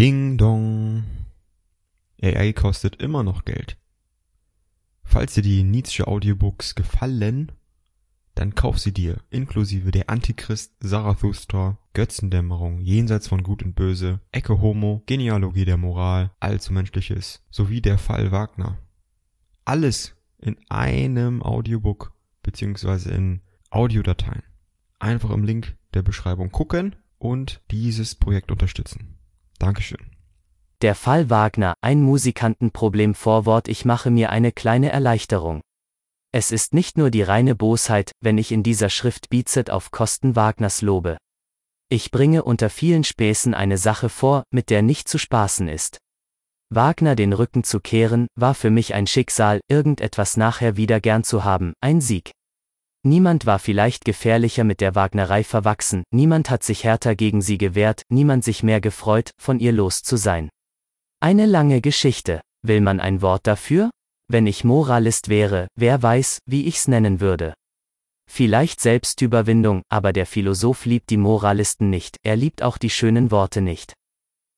Ding 0.00 0.38
dong. 0.38 1.04
AI 2.20 2.52
kostet 2.52 2.96
immer 2.96 3.22
noch 3.22 3.44
Geld. 3.44 3.76
Falls 5.04 5.34
dir 5.34 5.42
die 5.42 5.62
Nietzsche 5.62 6.08
Audiobooks 6.08 6.74
gefallen, 6.74 7.52
dann 8.34 8.56
kauf 8.56 8.80
sie 8.80 8.92
dir, 8.92 9.18
inklusive 9.30 9.92
der 9.92 10.10
Antichrist, 10.10 10.72
Zarathustra, 10.80 11.78
Götzendämmerung, 11.92 12.80
Jenseits 12.80 13.28
von 13.28 13.44
Gut 13.44 13.62
und 13.62 13.76
Böse, 13.76 14.18
Ecke 14.32 14.60
Homo, 14.60 15.04
Genealogie 15.06 15.64
der 15.64 15.76
Moral, 15.76 16.32
Allzu 16.40 16.72
Menschliches, 16.72 17.44
sowie 17.52 17.80
der 17.80 17.98
Fall 17.98 18.32
Wagner. 18.32 18.78
Alles 19.64 20.16
in 20.38 20.56
einem 20.70 21.40
Audiobook 21.40 22.12
beziehungsweise 22.42 23.12
in 23.12 23.42
Audiodateien. 23.70 24.42
Einfach 24.98 25.30
im 25.30 25.44
Link 25.44 25.76
der 25.94 26.02
Beschreibung 26.02 26.50
gucken 26.50 26.96
und 27.18 27.62
dieses 27.70 28.16
Projekt 28.16 28.50
unterstützen. 28.50 29.13
Dankeschön. 29.58 30.10
Der 30.82 30.94
Fall 30.94 31.30
Wagner, 31.30 31.74
ein 31.80 32.02
Musikantenproblem 32.02 33.14
Vorwort 33.14 33.68
Ich 33.68 33.84
mache 33.84 34.10
mir 34.10 34.30
eine 34.30 34.52
kleine 34.52 34.90
Erleichterung. 34.90 35.62
Es 36.32 36.50
ist 36.50 36.74
nicht 36.74 36.98
nur 36.98 37.10
die 37.10 37.22
reine 37.22 37.54
Bosheit, 37.54 38.12
wenn 38.20 38.38
ich 38.38 38.52
in 38.52 38.62
dieser 38.62 38.90
Schrift 38.90 39.30
Bizet 39.30 39.70
auf 39.70 39.90
Kosten 39.92 40.36
Wagners 40.36 40.82
lobe. 40.82 41.16
Ich 41.88 42.10
bringe 42.10 42.42
unter 42.42 42.70
vielen 42.70 43.04
Späßen 43.04 43.54
eine 43.54 43.78
Sache 43.78 44.08
vor, 44.08 44.42
mit 44.50 44.68
der 44.68 44.82
nicht 44.82 45.08
zu 45.08 45.18
spaßen 45.18 45.68
ist. 45.68 45.98
Wagner 46.70 47.14
den 47.14 47.32
Rücken 47.32 47.62
zu 47.62 47.78
kehren, 47.78 48.26
war 48.34 48.54
für 48.54 48.70
mich 48.70 48.94
ein 48.94 49.06
Schicksal, 49.06 49.60
irgendetwas 49.68 50.36
nachher 50.36 50.76
wieder 50.76 51.00
gern 51.00 51.22
zu 51.22 51.44
haben, 51.44 51.72
ein 51.80 52.00
Sieg. 52.00 52.32
Niemand 53.06 53.44
war 53.44 53.58
vielleicht 53.58 54.06
gefährlicher 54.06 54.64
mit 54.64 54.80
der 54.80 54.94
Wagnerei 54.94 55.44
verwachsen, 55.44 56.04
niemand 56.10 56.48
hat 56.48 56.62
sich 56.62 56.84
härter 56.84 57.14
gegen 57.14 57.42
sie 57.42 57.58
gewehrt, 57.58 58.02
niemand 58.08 58.44
sich 58.44 58.62
mehr 58.62 58.80
gefreut, 58.80 59.30
von 59.38 59.60
ihr 59.60 59.72
los 59.72 60.02
zu 60.02 60.16
sein. 60.16 60.48
Eine 61.20 61.44
lange 61.44 61.82
Geschichte. 61.82 62.40
Will 62.62 62.80
man 62.80 63.00
ein 63.00 63.20
Wort 63.20 63.46
dafür? 63.46 63.90
Wenn 64.28 64.46
ich 64.46 64.64
Moralist 64.64 65.28
wäre, 65.28 65.68
wer 65.76 66.02
weiß, 66.02 66.38
wie 66.46 66.64
ich's 66.64 66.88
nennen 66.88 67.20
würde. 67.20 67.52
Vielleicht 68.26 68.80
Selbstüberwindung, 68.80 69.82
aber 69.90 70.14
der 70.14 70.24
Philosoph 70.24 70.86
liebt 70.86 71.10
die 71.10 71.18
Moralisten 71.18 71.90
nicht, 71.90 72.16
er 72.22 72.36
liebt 72.36 72.62
auch 72.62 72.78
die 72.78 72.88
schönen 72.88 73.30
Worte 73.30 73.60
nicht. 73.60 73.92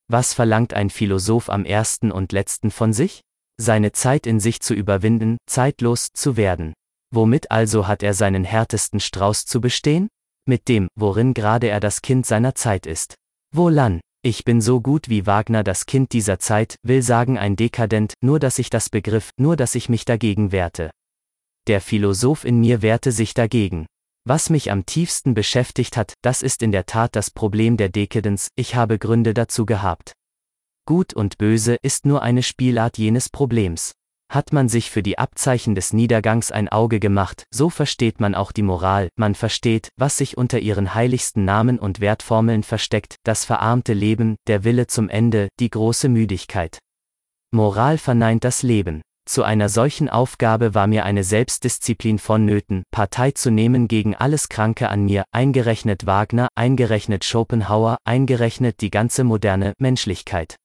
Was 0.07 0.33
verlangt 0.33 0.73
ein 0.73 0.89
Philosoph 0.89 1.49
am 1.49 1.65
ersten 1.65 2.13
und 2.13 2.31
letzten 2.31 2.71
von 2.71 2.93
sich? 2.93 3.19
Seine 3.59 3.91
Zeit 3.91 4.25
in 4.25 4.39
sich 4.39 4.61
zu 4.61 4.73
überwinden, 4.73 5.37
zeitlos 5.47 6.13
zu 6.13 6.37
werden. 6.37 6.73
Womit 7.13 7.51
also 7.51 7.87
hat 7.87 8.03
er 8.03 8.13
seinen 8.13 8.43
härtesten 8.43 8.99
Strauß 8.99 9.45
zu 9.45 9.61
bestehen? 9.61 10.09
Mit 10.45 10.67
dem, 10.67 10.87
worin 10.95 11.33
gerade 11.33 11.67
er 11.67 11.79
das 11.79 12.01
Kind 12.01 12.25
seiner 12.25 12.55
Zeit 12.55 12.85
ist. 12.85 13.15
Wohlan, 13.53 14.01
ich 14.23 14.43
bin 14.43 14.61
so 14.61 14.81
gut 14.81 15.09
wie 15.09 15.25
Wagner 15.25 15.63
das 15.63 15.85
Kind 15.85 16.11
dieser 16.11 16.39
Zeit, 16.39 16.75
will 16.83 17.01
sagen 17.01 17.37
ein 17.37 17.55
Dekadent, 17.55 18.13
nur 18.21 18.39
dass 18.39 18.59
ich 18.59 18.69
das 18.69 18.89
begriff, 18.89 19.29
nur 19.37 19.55
dass 19.55 19.75
ich 19.75 19.89
mich 19.89 20.05
dagegen 20.05 20.51
wehrte. 20.51 20.91
Der 21.67 21.81
Philosoph 21.81 22.43
in 22.43 22.59
mir 22.59 22.81
wehrte 22.81 23.11
sich 23.11 23.33
dagegen. 23.33 23.85
Was 24.25 24.49
mich 24.49 24.71
am 24.71 24.85
tiefsten 24.85 25.33
beschäftigt 25.33 25.95
hat, 25.95 26.13
das 26.21 26.41
ist 26.41 26.61
in 26.61 26.73
der 26.73 26.85
Tat 26.85 27.15
das 27.15 27.31
Problem 27.31 27.77
der 27.77 27.87
Dekadenz, 27.87 28.49
ich 28.55 28.75
habe 28.75 28.99
Gründe 28.99 29.33
dazu 29.33 29.65
gehabt. 29.65 30.13
Gut 30.85 31.13
und 31.13 31.37
böse 31.37 31.77
ist 31.81 32.05
nur 32.05 32.21
eine 32.21 32.43
Spielart 32.43 32.97
jenes 32.97 33.29
Problems. 33.29 33.93
Hat 34.29 34.51
man 34.51 34.67
sich 34.67 34.91
für 34.91 35.01
die 35.01 35.17
Abzeichen 35.17 35.73
des 35.73 35.93
Niedergangs 35.93 36.51
ein 36.51 36.67
Auge 36.67 36.99
gemacht, 36.99 37.45
so 37.49 37.69
versteht 37.69 38.19
man 38.19 38.35
auch 38.35 38.51
die 38.51 38.61
Moral, 38.61 39.09
man 39.15 39.35
versteht, 39.35 39.89
was 39.95 40.17
sich 40.17 40.37
unter 40.37 40.59
ihren 40.59 40.93
heiligsten 40.93 41.45
Namen 41.45 41.79
und 41.79 42.01
Wertformeln 42.01 42.63
versteckt, 42.63 43.15
das 43.23 43.45
verarmte 43.45 43.93
Leben, 43.93 44.35
der 44.47 44.65
Wille 44.65 44.87
zum 44.87 45.07
Ende, 45.07 45.47
die 45.61 45.69
große 45.69 46.09
Müdigkeit. 46.09 46.79
Moral 47.51 47.97
verneint 47.97 48.43
das 48.43 48.63
Leben. 48.63 49.01
Zu 49.25 49.43
einer 49.43 49.69
solchen 49.69 50.09
Aufgabe 50.09 50.73
war 50.73 50.87
mir 50.87 51.05
eine 51.05 51.23
Selbstdisziplin 51.23 52.19
vonnöten, 52.19 52.83
Partei 52.91 53.31
zu 53.31 53.49
nehmen 53.49 53.87
gegen 53.87 54.15
alles 54.15 54.49
Kranke 54.49 54.89
an 54.89 55.03
mir, 55.05 55.23
eingerechnet 55.31 56.05
Wagner, 56.05 56.49
eingerechnet 56.55 57.23
Schopenhauer, 57.23 57.97
eingerechnet 58.05 58.81
die 58.81 58.91
ganze 58.91 59.23
moderne 59.23 59.73
Menschlichkeit. 59.79 60.55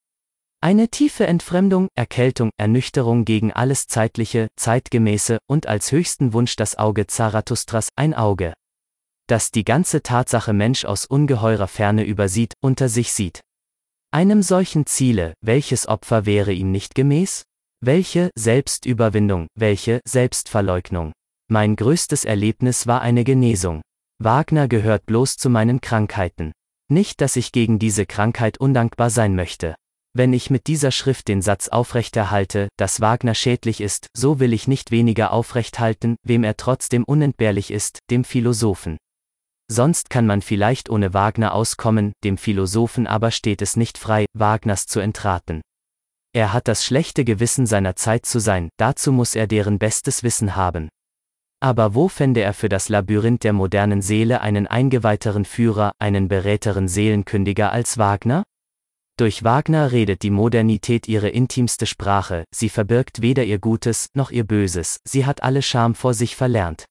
Eine 0.64 0.90
tiefe 0.90 1.26
Entfremdung, 1.26 1.88
Erkältung, 1.96 2.50
Ernüchterung 2.56 3.24
gegen 3.24 3.52
alles 3.52 3.88
Zeitliche, 3.88 4.46
Zeitgemäße 4.54 5.38
und 5.48 5.66
als 5.66 5.90
höchsten 5.90 6.32
Wunsch 6.34 6.54
das 6.54 6.78
Auge 6.78 7.08
Zarathustras, 7.08 7.88
ein 7.96 8.14
Auge, 8.14 8.54
das 9.26 9.50
die 9.50 9.64
ganze 9.64 10.04
Tatsache 10.04 10.52
Mensch 10.52 10.84
aus 10.84 11.04
ungeheurer 11.04 11.66
Ferne 11.66 12.04
übersieht, 12.04 12.54
unter 12.60 12.88
sich 12.88 13.12
sieht. 13.12 13.40
Einem 14.12 14.40
solchen 14.42 14.86
Ziele, 14.86 15.34
welches 15.40 15.88
Opfer 15.88 16.26
wäre 16.26 16.52
ihm 16.52 16.70
nicht 16.70 16.94
gemäß? 16.94 17.42
Welche 17.80 18.30
Selbstüberwindung, 18.36 19.48
welche 19.56 20.00
Selbstverleugnung. 20.06 21.12
Mein 21.48 21.74
größtes 21.74 22.24
Erlebnis 22.24 22.86
war 22.86 23.00
eine 23.00 23.24
Genesung. 23.24 23.82
Wagner 24.20 24.68
gehört 24.68 25.06
bloß 25.06 25.38
zu 25.38 25.50
meinen 25.50 25.80
Krankheiten. 25.80 26.52
Nicht, 26.88 27.20
dass 27.20 27.34
ich 27.34 27.50
gegen 27.50 27.80
diese 27.80 28.06
Krankheit 28.06 28.58
undankbar 28.58 29.10
sein 29.10 29.34
möchte. 29.34 29.74
Wenn 30.14 30.34
ich 30.34 30.50
mit 30.50 30.66
dieser 30.66 30.90
Schrift 30.90 31.28
den 31.28 31.40
Satz 31.40 31.68
aufrechterhalte, 31.68 32.68
dass 32.76 33.00
Wagner 33.00 33.34
schädlich 33.34 33.80
ist, 33.80 34.08
so 34.14 34.40
will 34.40 34.52
ich 34.52 34.68
nicht 34.68 34.90
weniger 34.90 35.32
aufrechthalten, 35.32 36.16
wem 36.22 36.44
er 36.44 36.58
trotzdem 36.58 37.04
unentbehrlich 37.04 37.70
ist, 37.70 38.00
dem 38.10 38.24
Philosophen. 38.24 38.98
Sonst 39.70 40.10
kann 40.10 40.26
man 40.26 40.42
vielleicht 40.42 40.90
ohne 40.90 41.14
Wagner 41.14 41.54
auskommen, 41.54 42.12
dem 42.24 42.36
Philosophen 42.36 43.06
aber 43.06 43.30
steht 43.30 43.62
es 43.62 43.74
nicht 43.74 43.96
frei, 43.96 44.26
Wagners 44.34 44.84
zu 44.84 45.00
entraten. 45.00 45.62
Er 46.34 46.52
hat 46.52 46.68
das 46.68 46.84
schlechte 46.84 47.24
Gewissen 47.24 47.64
seiner 47.64 47.96
Zeit 47.96 48.26
zu 48.26 48.38
sein, 48.38 48.68
dazu 48.76 49.12
muss 49.12 49.34
er 49.34 49.46
deren 49.46 49.78
bestes 49.78 50.22
Wissen 50.22 50.56
haben. 50.56 50.90
Aber 51.60 51.94
wo 51.94 52.08
fände 52.08 52.42
er 52.42 52.52
für 52.52 52.68
das 52.68 52.90
Labyrinth 52.90 53.44
der 53.44 53.54
modernen 53.54 54.02
Seele 54.02 54.42
einen 54.42 54.66
eingeweihteren 54.66 55.46
Führer, 55.46 55.92
einen 55.98 56.28
beräteren 56.28 56.88
Seelenkündiger 56.88 57.72
als 57.72 57.96
Wagner? 57.96 58.42
Durch 59.22 59.44
Wagner 59.44 59.92
redet 59.92 60.24
die 60.24 60.30
Modernität 60.30 61.06
ihre 61.06 61.28
intimste 61.28 61.86
Sprache, 61.86 62.42
sie 62.52 62.68
verbirgt 62.68 63.22
weder 63.22 63.44
ihr 63.44 63.60
Gutes 63.60 64.08
noch 64.14 64.32
ihr 64.32 64.42
Böses, 64.42 64.98
sie 65.04 65.24
hat 65.24 65.44
alle 65.44 65.62
Scham 65.62 65.94
vor 65.94 66.12
sich 66.12 66.34
verlernt. 66.34 66.86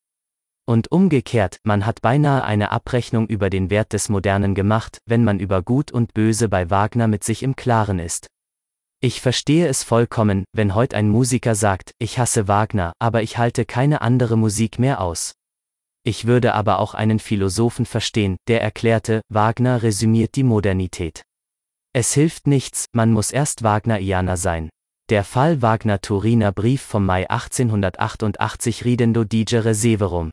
Und 0.66 0.90
umgekehrt, 0.94 1.58
man 1.66 1.86
hat 1.86 2.02
beinahe 2.02 2.46
eine 2.46 2.72
Abrechnung 2.72 3.28
über 3.28 3.50
den 3.50 3.70
Wert 3.70 3.92
des 3.92 4.08
Modernen 4.08 4.56
gemacht, 4.56 5.00
wenn 5.06 5.26
man 5.26 5.42
über 5.42 5.62
Gut 5.62 5.92
und 5.92 6.14
Böse 6.14 6.48
bei 6.48 6.70
Wagner 6.70 7.10
mit 7.10 7.26
sich 7.26 7.44
im 7.44 7.58
Klaren 7.58 8.00
ist. 8.00 8.28
Ich 9.02 9.20
verstehe 9.20 9.68
es 9.68 9.84
vollkommen, 9.84 10.46
wenn 10.54 10.74
heute 10.74 10.96
ein 10.96 11.10
Musiker 11.10 11.54
sagt, 11.54 11.92
ich 12.00 12.18
hasse 12.18 12.48
Wagner, 12.48 12.94
aber 12.98 13.24
ich 13.24 13.38
halte 13.40 13.66
keine 13.66 14.00
andere 14.00 14.38
Musik 14.38 14.80
mehr 14.80 15.02
aus. 15.02 15.34
Ich 16.04 16.28
würde 16.28 16.54
aber 16.54 16.80
auch 16.80 16.94
einen 16.94 17.20
Philosophen 17.20 17.86
verstehen, 17.86 18.38
der 18.48 18.62
erklärte, 18.62 19.20
Wagner 19.28 19.84
resümiert 19.84 20.36
die 20.36 20.44
Modernität. 20.44 21.24
Es 21.94 22.14
hilft 22.14 22.48
nichts, 22.48 22.86
man 22.94 23.12
muss 23.12 23.32
erst 23.32 23.64
Wagnerianer 23.64 24.38
sein. 24.38 24.70
Der 25.10 25.26
Fall 25.26 25.62
Wagner-Turiner 25.62 26.54
Brief 26.54 26.82
vom 26.82 27.06
Mai 27.06 27.30
1888 27.30 28.86
Ridendo 28.86 29.26
digere 29.26 29.76
severum. 29.76 30.32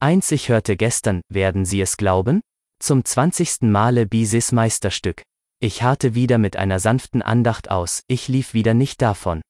Eins 0.00 0.30
ich 0.30 0.48
hörte 0.48 0.76
gestern, 0.76 1.20
werden 1.28 1.66
Sie 1.66 1.80
es 1.82 1.98
glauben? 1.98 2.40
Zum 2.80 3.04
zwanzigsten 3.04 3.70
Male 3.70 4.06
Bises 4.06 4.52
Meisterstück. 4.52 5.22
Ich 5.60 5.82
harrte 5.82 6.14
wieder 6.14 6.38
mit 6.38 6.56
einer 6.56 6.78
sanften 6.78 7.20
Andacht 7.20 7.70
aus, 7.70 8.02
ich 8.06 8.28
lief 8.28 8.54
wieder 8.54 8.72
nicht 8.72 9.02
davon. 9.02 9.42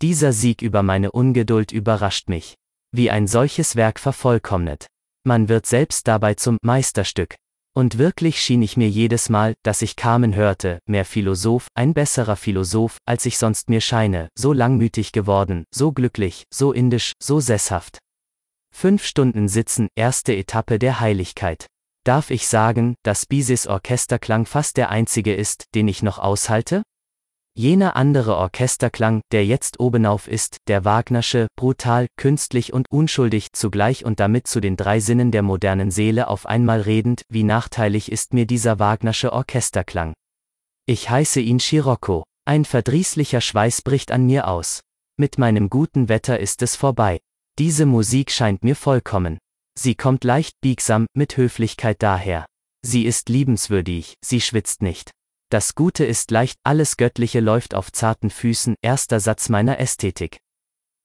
Dieser 0.00 0.32
Sieg 0.32 0.62
über 0.62 0.82
meine 0.82 1.12
Ungeduld 1.12 1.72
überrascht 1.72 2.28
mich. 2.28 2.54
Wie 2.92 3.10
ein 3.10 3.26
solches 3.26 3.76
Werk 3.76 3.98
vervollkommnet. 3.98 4.86
Man 5.24 5.48
wird 5.48 5.66
selbst 5.66 6.08
dabei 6.08 6.34
zum 6.34 6.56
Meisterstück. 6.62 7.34
Und 7.74 7.96
wirklich 7.96 8.40
schien 8.40 8.60
ich 8.60 8.76
mir 8.76 8.88
jedes 8.88 9.30
Mal, 9.30 9.54
dass 9.62 9.80
ich 9.80 9.96
Carmen 9.96 10.34
hörte, 10.34 10.78
mehr 10.86 11.06
Philosoph, 11.06 11.68
ein 11.74 11.94
besserer 11.94 12.36
Philosoph, 12.36 12.98
als 13.06 13.24
ich 13.24 13.38
sonst 13.38 13.70
mir 13.70 13.80
scheine, 13.80 14.28
so 14.36 14.52
langmütig 14.52 15.12
geworden, 15.12 15.64
so 15.74 15.90
glücklich, 15.90 16.44
so 16.52 16.72
indisch, 16.72 17.12
so 17.22 17.40
sesshaft. 17.40 17.98
Fünf 18.74 19.04
Stunden 19.06 19.48
sitzen, 19.48 19.88
erste 19.96 20.36
Etappe 20.36 20.78
der 20.78 21.00
Heiligkeit. 21.00 21.66
Darf 22.04 22.30
ich 22.30 22.46
sagen, 22.46 22.94
dass 23.04 23.26
Bises 23.26 23.66
Orchesterklang 23.66 24.44
fast 24.44 24.76
der 24.76 24.90
einzige 24.90 25.34
ist, 25.34 25.66
den 25.74 25.88
ich 25.88 26.02
noch 26.02 26.18
aushalte? 26.18 26.82
Jener 27.54 27.96
andere 27.96 28.36
Orchesterklang, 28.36 29.20
der 29.30 29.44
jetzt 29.44 29.78
obenauf 29.78 30.26
ist, 30.26 30.56
der 30.68 30.86
Wagnersche, 30.86 31.48
brutal, 31.54 32.06
künstlich 32.16 32.72
und 32.72 32.90
unschuldig 32.90 33.52
zugleich 33.52 34.06
und 34.06 34.20
damit 34.20 34.46
zu 34.46 34.60
den 34.60 34.76
drei 34.78 35.00
Sinnen 35.00 35.30
der 35.30 35.42
modernen 35.42 35.90
Seele 35.90 36.28
auf 36.28 36.46
einmal 36.46 36.80
redend, 36.80 37.24
wie 37.28 37.44
nachteilig 37.44 38.10
ist 38.10 38.32
mir 38.32 38.46
dieser 38.46 38.78
Wagnersche 38.78 39.34
Orchesterklang. 39.34 40.14
Ich 40.86 41.10
heiße 41.10 41.40
ihn 41.40 41.60
Scirocco. 41.60 42.24
Ein 42.46 42.64
verdrießlicher 42.64 43.42
Schweiß 43.42 43.82
bricht 43.82 44.12
an 44.12 44.24
mir 44.24 44.48
aus. 44.48 44.80
Mit 45.18 45.36
meinem 45.36 45.68
guten 45.68 46.08
Wetter 46.08 46.40
ist 46.40 46.62
es 46.62 46.74
vorbei. 46.74 47.20
Diese 47.58 47.84
Musik 47.84 48.30
scheint 48.30 48.64
mir 48.64 48.74
vollkommen. 48.74 49.38
Sie 49.78 49.94
kommt 49.94 50.24
leicht 50.24 50.54
biegsam, 50.62 51.06
mit 51.14 51.36
Höflichkeit 51.36 52.02
daher. 52.02 52.46
Sie 52.84 53.04
ist 53.04 53.28
liebenswürdig, 53.28 54.14
sie 54.24 54.40
schwitzt 54.40 54.80
nicht. 54.80 55.12
Das 55.52 55.74
Gute 55.74 56.06
ist 56.06 56.30
leicht, 56.30 56.58
alles 56.64 56.96
Göttliche 56.96 57.40
läuft 57.40 57.74
auf 57.74 57.92
zarten 57.92 58.30
Füßen, 58.30 58.74
erster 58.80 59.20
Satz 59.20 59.50
meiner 59.50 59.78
Ästhetik. 59.78 60.38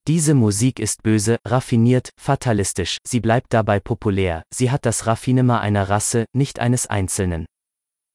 Diese 0.08 0.36
Musik 0.36 0.80
ist 0.80 1.04
böse, 1.04 1.38
raffiniert, 1.46 2.12
fatalistisch, 2.18 2.98
sie 3.06 3.20
bleibt 3.20 3.52
dabei 3.52 3.82
populär, 3.82 4.44
sie 4.50 4.72
hat 4.72 4.86
das 4.86 5.06
Raffinement 5.06 5.62
einer 5.62 5.90
Rasse, 5.90 6.28
nicht 6.34 6.60
eines 6.60 6.88
Einzelnen. 6.88 7.46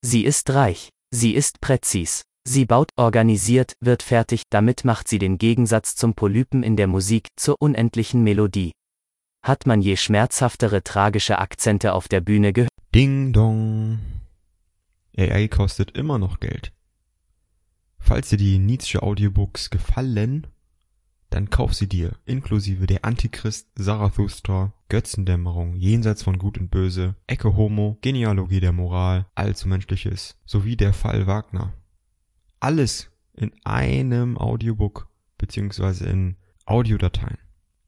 Sie 0.01 0.25
ist 0.25 0.49
reich, 0.49 0.89
sie 1.11 1.35
ist 1.35 1.61
präzis, 1.61 2.23
sie 2.49 2.65
baut, 2.65 2.89
organisiert, 2.97 3.75
wird 3.81 4.03
fertig, 4.03 4.45
damit 4.49 4.87
macht 4.87 5.09
sie 5.09 5.19
den 5.19 5.37
Gegensatz 5.37 5.97
zum 5.97 6.15
Polypen 6.15 6.63
in 6.63 6.79
der 6.79 6.87
Musik, 6.87 7.29
zur 7.37 7.57
unendlichen 7.61 8.25
Melodie. 8.25 8.73
Hat 9.45 9.67
man 9.67 9.83
je 9.83 9.97
schmerzhaftere 9.99 10.83
tragische 10.83 11.41
Akzente 11.41 11.93
auf 11.93 12.09
der 12.09 12.23
Bühne 12.23 12.55
gehört? 12.55 12.71
Ding 12.95 13.35
dong. 13.35 13.99
AI 15.17 15.49
kostet 15.49 15.93
immer 15.93 16.19
noch 16.19 16.41
Geld. 16.41 16.73
Falls 17.99 18.31
dir 18.31 18.39
die 18.39 18.59
Nietzsche 18.59 19.03
Audiobooks 19.03 19.71
gefallen, 19.71 20.47
dann 21.31 21.49
kauf 21.49 21.73
sie 21.73 21.89
dir, 21.89 22.17
inklusive 22.27 22.87
der 22.87 23.05
Antichrist, 23.05 23.69
Zarathustra, 23.79 24.75
Götzendämmerung, 24.89 25.77
Jenseits 25.77 26.23
von 26.23 26.39
Gut 26.39 26.59
und 26.59 26.71
Böse, 26.71 27.15
Ecke 27.27 27.57
Homo, 27.57 27.97
Genealogie 28.03 28.61
der 28.61 28.73
Moral, 28.73 29.27
Allzu 29.35 29.67
Menschliches, 29.67 30.39
sowie 30.45 30.77
der 30.77 30.93
Fall 30.93 31.27
Wagner. 31.27 31.73
Alles 32.61 33.11
in 33.33 33.53
einem 33.65 34.37
Audiobook 34.37 35.09
beziehungsweise 35.39 36.07
in 36.07 36.37
Audiodateien. 36.67 37.39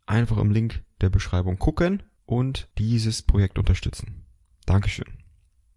Einfach 0.06 0.38
im 0.38 0.50
Link 0.50 0.82
der 1.00 1.10
Beschreibung 1.10 1.58
gucken 1.58 2.02
und 2.24 2.68
dieses 2.78 3.22
Projekt 3.22 3.58
unterstützen. 3.58 4.24
Dankeschön. 4.64 5.18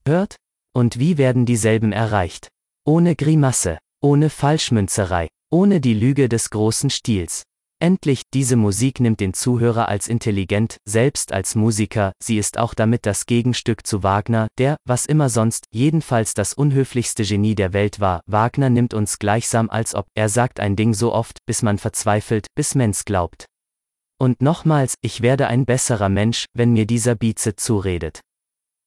Hört? 0.06 0.38
Und 0.78 1.00
wie 1.00 1.18
werden 1.18 1.48
dieselben 1.48 1.92
erreicht? 1.92 2.50
Ohne 2.86 3.16
Grimasse, 3.16 3.80
ohne 4.00 4.30
Falschmünzerei, 4.30 5.28
ohne 5.52 5.82
die 5.82 5.96
Lüge 5.96 6.30
des 6.30 6.52
großen 6.52 6.92
Stils. 6.92 7.42
Endlich, 7.82 8.22
diese 8.32 8.58
Musik 8.58 9.00
nimmt 9.00 9.20
den 9.20 9.34
Zuhörer 9.34 9.88
als 9.88 10.08
intelligent, 10.08 10.78
selbst 10.88 11.34
als 11.34 11.56
Musiker, 11.56 12.12
sie 12.22 12.38
ist 12.38 12.60
auch 12.60 12.76
damit 12.76 13.08
das 13.08 13.26
Gegenstück 13.26 13.88
zu 13.88 14.04
Wagner, 14.04 14.50
der, 14.60 14.78
was 14.86 15.08
immer 15.08 15.30
sonst, 15.30 15.66
jedenfalls 15.74 16.36
das 16.36 16.54
unhöflichste 16.54 17.24
Genie 17.24 17.56
der 17.56 17.74
Welt 17.74 18.00
war. 18.00 18.22
Wagner 18.28 18.70
nimmt 18.70 18.94
uns 18.94 19.18
gleichsam 19.18 19.72
als 19.72 19.96
ob, 19.96 20.06
er 20.14 20.30
sagt 20.30 20.60
ein 20.60 20.76
Ding 20.76 20.94
so 20.94 21.12
oft, 21.12 21.40
bis 21.48 21.64
man 21.64 21.80
verzweifelt, 21.80 22.46
bis 22.56 22.76
Mensch 22.76 23.04
glaubt. 23.04 23.48
Und 24.20 24.44
nochmals, 24.44 24.94
ich 25.02 25.24
werde 25.24 25.48
ein 25.48 25.66
besserer 25.66 26.10
Mensch, 26.10 26.46
wenn 26.54 26.74
mir 26.74 26.86
dieser 26.86 27.16
Bize 27.16 27.56
zuredet. 27.56 28.22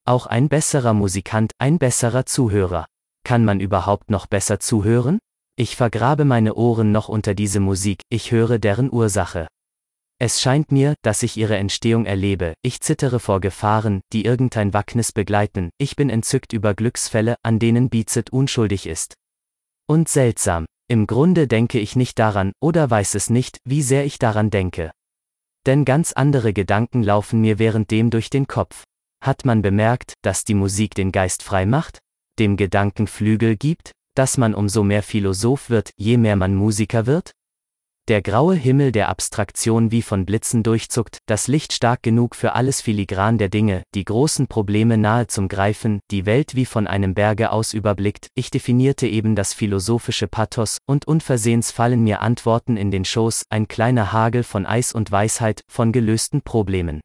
Auch 0.06 0.26
ein 0.26 0.48
besserer 0.48 0.94
Musikant, 0.94 1.52
ein 1.58 1.78
besserer 1.78 2.26
Zuhörer. 2.26 2.86
Kann 3.24 3.44
man 3.44 3.60
überhaupt 3.60 4.10
noch 4.10 4.26
besser 4.26 4.60
zuhören? 4.60 5.18
Ich 5.56 5.76
vergrabe 5.76 6.24
meine 6.24 6.54
Ohren 6.54 6.90
noch 6.90 7.08
unter 7.08 7.34
diese 7.34 7.60
Musik, 7.60 8.02
ich 8.08 8.32
höre 8.32 8.58
deren 8.58 8.90
Ursache. 8.90 9.46
Es 10.18 10.40
scheint 10.40 10.70
mir, 10.70 10.94
dass 11.02 11.22
ich 11.22 11.36
ihre 11.36 11.56
Entstehung 11.56 12.04
erlebe, 12.04 12.54
ich 12.62 12.80
zittere 12.80 13.20
vor 13.20 13.40
Gefahren, 13.40 14.02
die 14.12 14.24
irgendein 14.26 14.74
Wacknis 14.74 15.12
begleiten, 15.12 15.70
ich 15.78 15.96
bin 15.96 16.10
entzückt 16.10 16.52
über 16.52 16.74
Glücksfälle, 16.74 17.36
an 17.42 17.58
denen 17.58 17.88
Bizet 17.88 18.30
unschuldig 18.30 18.86
ist. 18.86 19.14
Und 19.86 20.08
seltsam, 20.10 20.66
im 20.88 21.06
Grunde 21.06 21.46
denke 21.46 21.78
ich 21.78 21.96
nicht 21.96 22.18
daran, 22.18 22.52
oder 22.60 22.90
weiß 22.90 23.14
es 23.14 23.30
nicht, 23.30 23.58
wie 23.64 23.80
sehr 23.80 24.04
ich 24.04 24.18
daran 24.18 24.50
denke. 24.50 24.90
Denn 25.66 25.84
ganz 25.84 26.12
andere 26.12 26.52
Gedanken 26.52 27.02
laufen 27.02 27.40
mir 27.40 27.58
währenddem 27.58 28.10
durch 28.10 28.28
den 28.28 28.46
Kopf. 28.46 28.84
Hat 29.22 29.44
man 29.44 29.62
bemerkt, 29.62 30.14
dass 30.22 30.44
die 30.44 30.54
Musik 30.54 30.94
den 30.94 31.12
Geist 31.12 31.42
frei 31.42 31.66
macht? 31.66 31.98
Dem 32.38 32.56
Gedanken 32.56 33.06
Flügel 33.06 33.56
gibt? 33.56 33.92
dass 34.14 34.38
man 34.38 34.54
umso 34.54 34.82
mehr 34.82 35.02
Philosoph 35.02 35.70
wird, 35.70 35.92
je 35.96 36.16
mehr 36.16 36.36
man 36.36 36.54
Musiker 36.54 37.06
wird? 37.06 37.32
Der 38.08 38.22
graue 38.22 38.54
Himmel 38.56 38.90
der 38.90 39.08
Abstraktion 39.08 39.92
wie 39.92 40.02
von 40.02 40.26
Blitzen 40.26 40.64
durchzuckt, 40.64 41.18
das 41.26 41.46
Licht 41.46 41.72
stark 41.72 42.02
genug 42.02 42.34
für 42.34 42.54
alles 42.54 42.80
Filigran 42.80 43.38
der 43.38 43.48
Dinge, 43.48 43.82
die 43.94 44.04
großen 44.04 44.48
Probleme 44.48 44.98
nahe 44.98 45.28
zum 45.28 45.46
Greifen, 45.46 46.00
die 46.10 46.26
Welt 46.26 46.56
wie 46.56 46.66
von 46.66 46.88
einem 46.88 47.14
Berge 47.14 47.52
aus 47.52 47.72
überblickt, 47.72 48.28
ich 48.34 48.50
definierte 48.50 49.06
eben 49.06 49.36
das 49.36 49.54
philosophische 49.54 50.26
Pathos, 50.26 50.78
und 50.86 51.06
unversehens 51.06 51.70
fallen 51.70 52.02
mir 52.02 52.20
Antworten 52.20 52.76
in 52.76 52.90
den 52.90 53.04
Schoß, 53.04 53.44
ein 53.48 53.68
kleiner 53.68 54.12
Hagel 54.12 54.42
von 54.42 54.66
Eis 54.66 54.92
und 54.92 55.12
Weisheit, 55.12 55.62
von 55.68 55.92
gelösten 55.92 56.42
Problemen. 56.42 57.00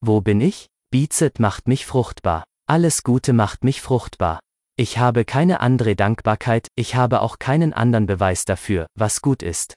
Wo 0.00 0.20
bin 0.20 0.40
ich? 0.40 0.68
Bizet 0.90 1.38
macht 1.38 1.68
mich 1.68 1.84
fruchtbar. 1.84 2.44
Alles 2.66 3.02
Gute 3.02 3.34
macht 3.34 3.62
mich 3.62 3.82
fruchtbar. 3.82 4.40
Ich 4.76 4.96
habe 4.96 5.26
keine 5.26 5.60
andere 5.60 5.96
Dankbarkeit, 5.96 6.68
ich 6.76 6.94
habe 6.94 7.20
auch 7.20 7.38
keinen 7.38 7.74
anderen 7.74 8.06
Beweis 8.06 8.46
dafür, 8.46 8.86
was 8.94 9.20
gut 9.20 9.42
ist. 9.42 9.74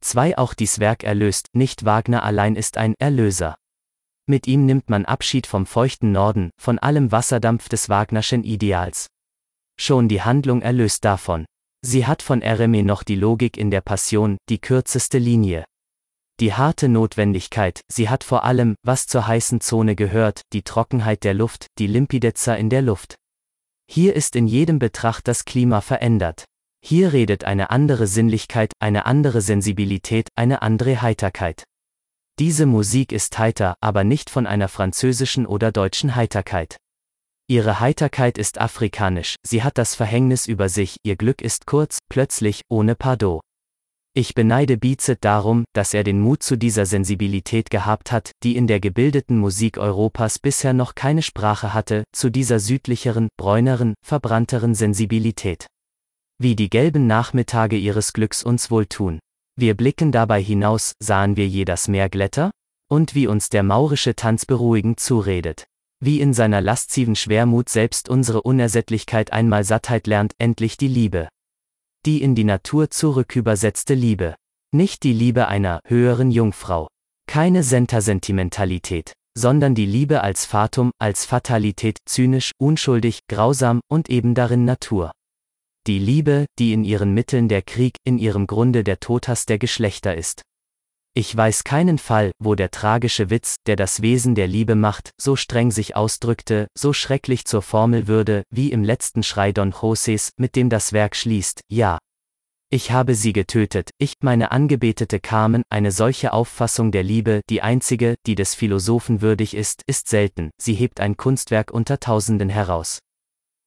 2. 0.00 0.38
Auch 0.38 0.54
dies 0.54 0.80
Werk 0.80 1.04
erlöst, 1.04 1.46
nicht 1.52 1.84
Wagner 1.84 2.24
allein 2.24 2.56
ist 2.56 2.76
ein 2.76 2.94
Erlöser. 2.98 3.54
Mit 4.26 4.48
ihm 4.48 4.66
nimmt 4.66 4.90
man 4.90 5.04
Abschied 5.04 5.46
vom 5.46 5.64
feuchten 5.64 6.10
Norden, 6.10 6.50
von 6.60 6.80
allem 6.80 7.12
Wasserdampf 7.12 7.68
des 7.68 7.88
Wagnerschen 7.88 8.42
Ideals. 8.42 9.06
Schon 9.78 10.08
die 10.08 10.22
Handlung 10.22 10.60
erlöst 10.60 11.04
davon. 11.04 11.44
Sie 11.82 12.06
hat 12.06 12.22
von 12.22 12.42
Ereme 12.42 12.82
noch 12.82 13.04
die 13.04 13.16
Logik 13.16 13.56
in 13.56 13.70
der 13.70 13.80
Passion, 13.80 14.38
die 14.48 14.60
kürzeste 14.60 15.18
Linie. 15.18 15.64
Die 16.42 16.54
harte 16.54 16.88
Notwendigkeit, 16.88 17.82
sie 17.88 18.08
hat 18.08 18.24
vor 18.24 18.42
allem, 18.42 18.74
was 18.82 19.06
zur 19.06 19.28
heißen 19.28 19.60
Zone 19.60 19.94
gehört, 19.94 20.42
die 20.52 20.62
Trockenheit 20.62 21.22
der 21.22 21.34
Luft, 21.34 21.68
die 21.78 21.86
Limpidezza 21.86 22.56
in 22.56 22.68
der 22.68 22.82
Luft. 22.82 23.14
Hier 23.88 24.16
ist 24.16 24.34
in 24.34 24.48
jedem 24.48 24.80
Betracht 24.80 25.28
das 25.28 25.44
Klima 25.44 25.80
verändert. 25.80 26.46
Hier 26.84 27.12
redet 27.12 27.44
eine 27.44 27.70
andere 27.70 28.08
Sinnlichkeit, 28.08 28.72
eine 28.80 29.06
andere 29.06 29.40
Sensibilität, 29.40 30.30
eine 30.34 30.62
andere 30.62 31.00
Heiterkeit. 31.00 31.62
Diese 32.40 32.66
Musik 32.66 33.12
ist 33.12 33.38
heiter, 33.38 33.76
aber 33.80 34.02
nicht 34.02 34.28
von 34.28 34.48
einer 34.48 34.66
französischen 34.66 35.46
oder 35.46 35.70
deutschen 35.70 36.16
Heiterkeit. 36.16 36.76
Ihre 37.46 37.78
Heiterkeit 37.78 38.36
ist 38.36 38.60
afrikanisch, 38.60 39.36
sie 39.46 39.62
hat 39.62 39.78
das 39.78 39.94
Verhängnis 39.94 40.48
über 40.48 40.68
sich, 40.68 40.96
ihr 41.04 41.14
Glück 41.14 41.40
ist 41.40 41.66
kurz, 41.66 41.98
plötzlich, 42.08 42.62
ohne 42.68 42.96
Pardon. 42.96 43.38
Ich 44.14 44.34
beneide 44.34 44.76
Bizet 44.76 45.24
darum, 45.24 45.64
dass 45.72 45.94
er 45.94 46.04
den 46.04 46.20
Mut 46.20 46.42
zu 46.42 46.58
dieser 46.58 46.84
Sensibilität 46.84 47.70
gehabt 47.70 48.12
hat, 48.12 48.32
die 48.42 48.56
in 48.56 48.66
der 48.66 48.78
gebildeten 48.78 49.38
Musik 49.38 49.78
Europas 49.78 50.38
bisher 50.38 50.74
noch 50.74 50.94
keine 50.94 51.22
Sprache 51.22 51.72
hatte, 51.72 52.04
zu 52.14 52.28
dieser 52.28 52.58
südlicheren, 52.58 53.28
bräuneren, 53.38 53.94
verbrannteren 54.04 54.74
Sensibilität. 54.74 55.66
Wie 56.38 56.54
die 56.54 56.68
gelben 56.68 57.06
Nachmittage 57.06 57.76
ihres 57.76 58.12
Glücks 58.12 58.42
uns 58.42 58.70
wohltun. 58.70 59.18
Wir 59.58 59.74
blicken 59.74 60.12
dabei 60.12 60.42
hinaus, 60.42 60.92
sahen 61.02 61.38
wir 61.38 61.48
je 61.48 61.64
das 61.64 61.88
Meer 61.88 62.10
Glätter? 62.10 62.50
Und 62.90 63.14
wie 63.14 63.26
uns 63.26 63.48
der 63.48 63.62
maurische 63.62 64.14
Tanz 64.14 64.44
beruhigend 64.44 65.00
zuredet. 65.00 65.64
Wie 66.00 66.20
in 66.20 66.34
seiner 66.34 66.60
lasziven 66.60 67.16
Schwermut 67.16 67.70
selbst 67.70 68.10
unsere 68.10 68.42
Unersättlichkeit 68.42 69.32
einmal 69.32 69.64
Sattheit 69.64 70.06
lernt, 70.06 70.34
endlich 70.36 70.76
die 70.76 70.88
Liebe 70.88 71.28
die 72.04 72.22
in 72.22 72.34
die 72.34 72.44
Natur 72.44 72.90
zurückübersetzte 72.90 73.94
Liebe. 73.94 74.34
Nicht 74.74 75.02
die 75.02 75.12
Liebe 75.12 75.48
einer 75.48 75.80
höheren 75.86 76.30
Jungfrau. 76.30 76.88
Keine 77.26 77.62
Sentersentimentalität, 77.62 79.12
sondern 79.36 79.74
die 79.74 79.86
Liebe 79.86 80.22
als 80.22 80.44
Fatum, 80.44 80.90
als 80.98 81.24
Fatalität, 81.24 81.98
zynisch, 82.06 82.52
unschuldig, 82.58 83.20
grausam 83.28 83.80
und 83.88 84.10
eben 84.10 84.34
darin 84.34 84.64
Natur. 84.64 85.12
Die 85.86 85.98
Liebe, 85.98 86.46
die 86.58 86.72
in 86.72 86.84
ihren 86.84 87.12
Mitteln 87.12 87.48
der 87.48 87.62
Krieg, 87.62 87.96
in 88.04 88.18
ihrem 88.18 88.46
Grunde 88.46 88.84
der 88.84 89.00
Todhass 89.00 89.46
der 89.46 89.58
Geschlechter 89.58 90.16
ist. 90.16 90.42
Ich 91.14 91.36
weiß 91.36 91.64
keinen 91.64 91.98
Fall, 91.98 92.32
wo 92.38 92.54
der 92.54 92.70
tragische 92.70 93.28
Witz, 93.28 93.56
der 93.66 93.76
das 93.76 94.00
Wesen 94.00 94.34
der 94.34 94.46
Liebe 94.46 94.74
macht, 94.74 95.10
so 95.20 95.36
streng 95.36 95.70
sich 95.70 95.94
ausdrückte, 95.94 96.68
so 96.74 96.94
schrecklich 96.94 97.44
zur 97.44 97.60
Formel 97.60 98.06
würde, 98.06 98.44
wie 98.48 98.72
im 98.72 98.82
letzten 98.82 99.22
Schrei 99.22 99.52
Don 99.52 99.74
Joses, 99.78 100.30
mit 100.38 100.56
dem 100.56 100.70
das 100.70 100.94
Werk 100.94 101.14
schließt, 101.14 101.60
ja. 101.70 101.98
Ich 102.70 102.92
habe 102.92 103.14
sie 103.14 103.34
getötet, 103.34 103.90
ich, 103.98 104.14
meine 104.22 104.52
Angebetete 104.52 105.20
Carmen, 105.20 105.62
eine 105.68 105.92
solche 105.92 106.32
Auffassung 106.32 106.92
der 106.92 107.02
Liebe, 107.02 107.42
die 107.50 107.60
einzige, 107.60 108.14
die 108.26 108.34
des 108.34 108.54
Philosophen 108.54 109.20
würdig 109.20 109.52
ist, 109.52 109.82
ist 109.86 110.08
selten, 110.08 110.50
sie 110.58 110.72
hebt 110.72 110.98
ein 110.98 111.18
Kunstwerk 111.18 111.72
unter 111.72 112.00
Tausenden 112.00 112.48
heraus. 112.48 113.00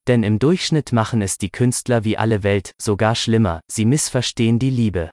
Denn 0.08 0.24
im 0.24 0.40
Durchschnitt 0.40 0.90
machen 0.90 1.22
es 1.22 1.38
die 1.38 1.50
Künstler 1.50 2.02
wie 2.02 2.18
alle 2.18 2.42
Welt, 2.42 2.72
sogar 2.82 3.14
schlimmer, 3.14 3.60
sie 3.70 3.84
missverstehen 3.84 4.58
die 4.58 4.70
Liebe. 4.70 5.10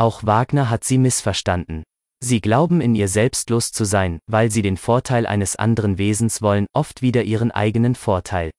Auch 0.00 0.24
Wagner 0.24 0.70
hat 0.70 0.82
sie 0.82 0.96
missverstanden. 0.96 1.82
Sie 2.24 2.40
glauben 2.40 2.80
in 2.80 2.94
ihr 2.94 3.06
selbstlos 3.06 3.70
zu 3.70 3.84
sein, 3.84 4.18
weil 4.26 4.50
sie 4.50 4.62
den 4.62 4.78
Vorteil 4.78 5.26
eines 5.26 5.56
anderen 5.56 5.98
Wesens 5.98 6.40
wollen, 6.40 6.64
oft 6.72 7.02
wieder 7.02 7.24
ihren 7.24 7.50
eigenen 7.50 7.94
Vorteil. 7.94 8.50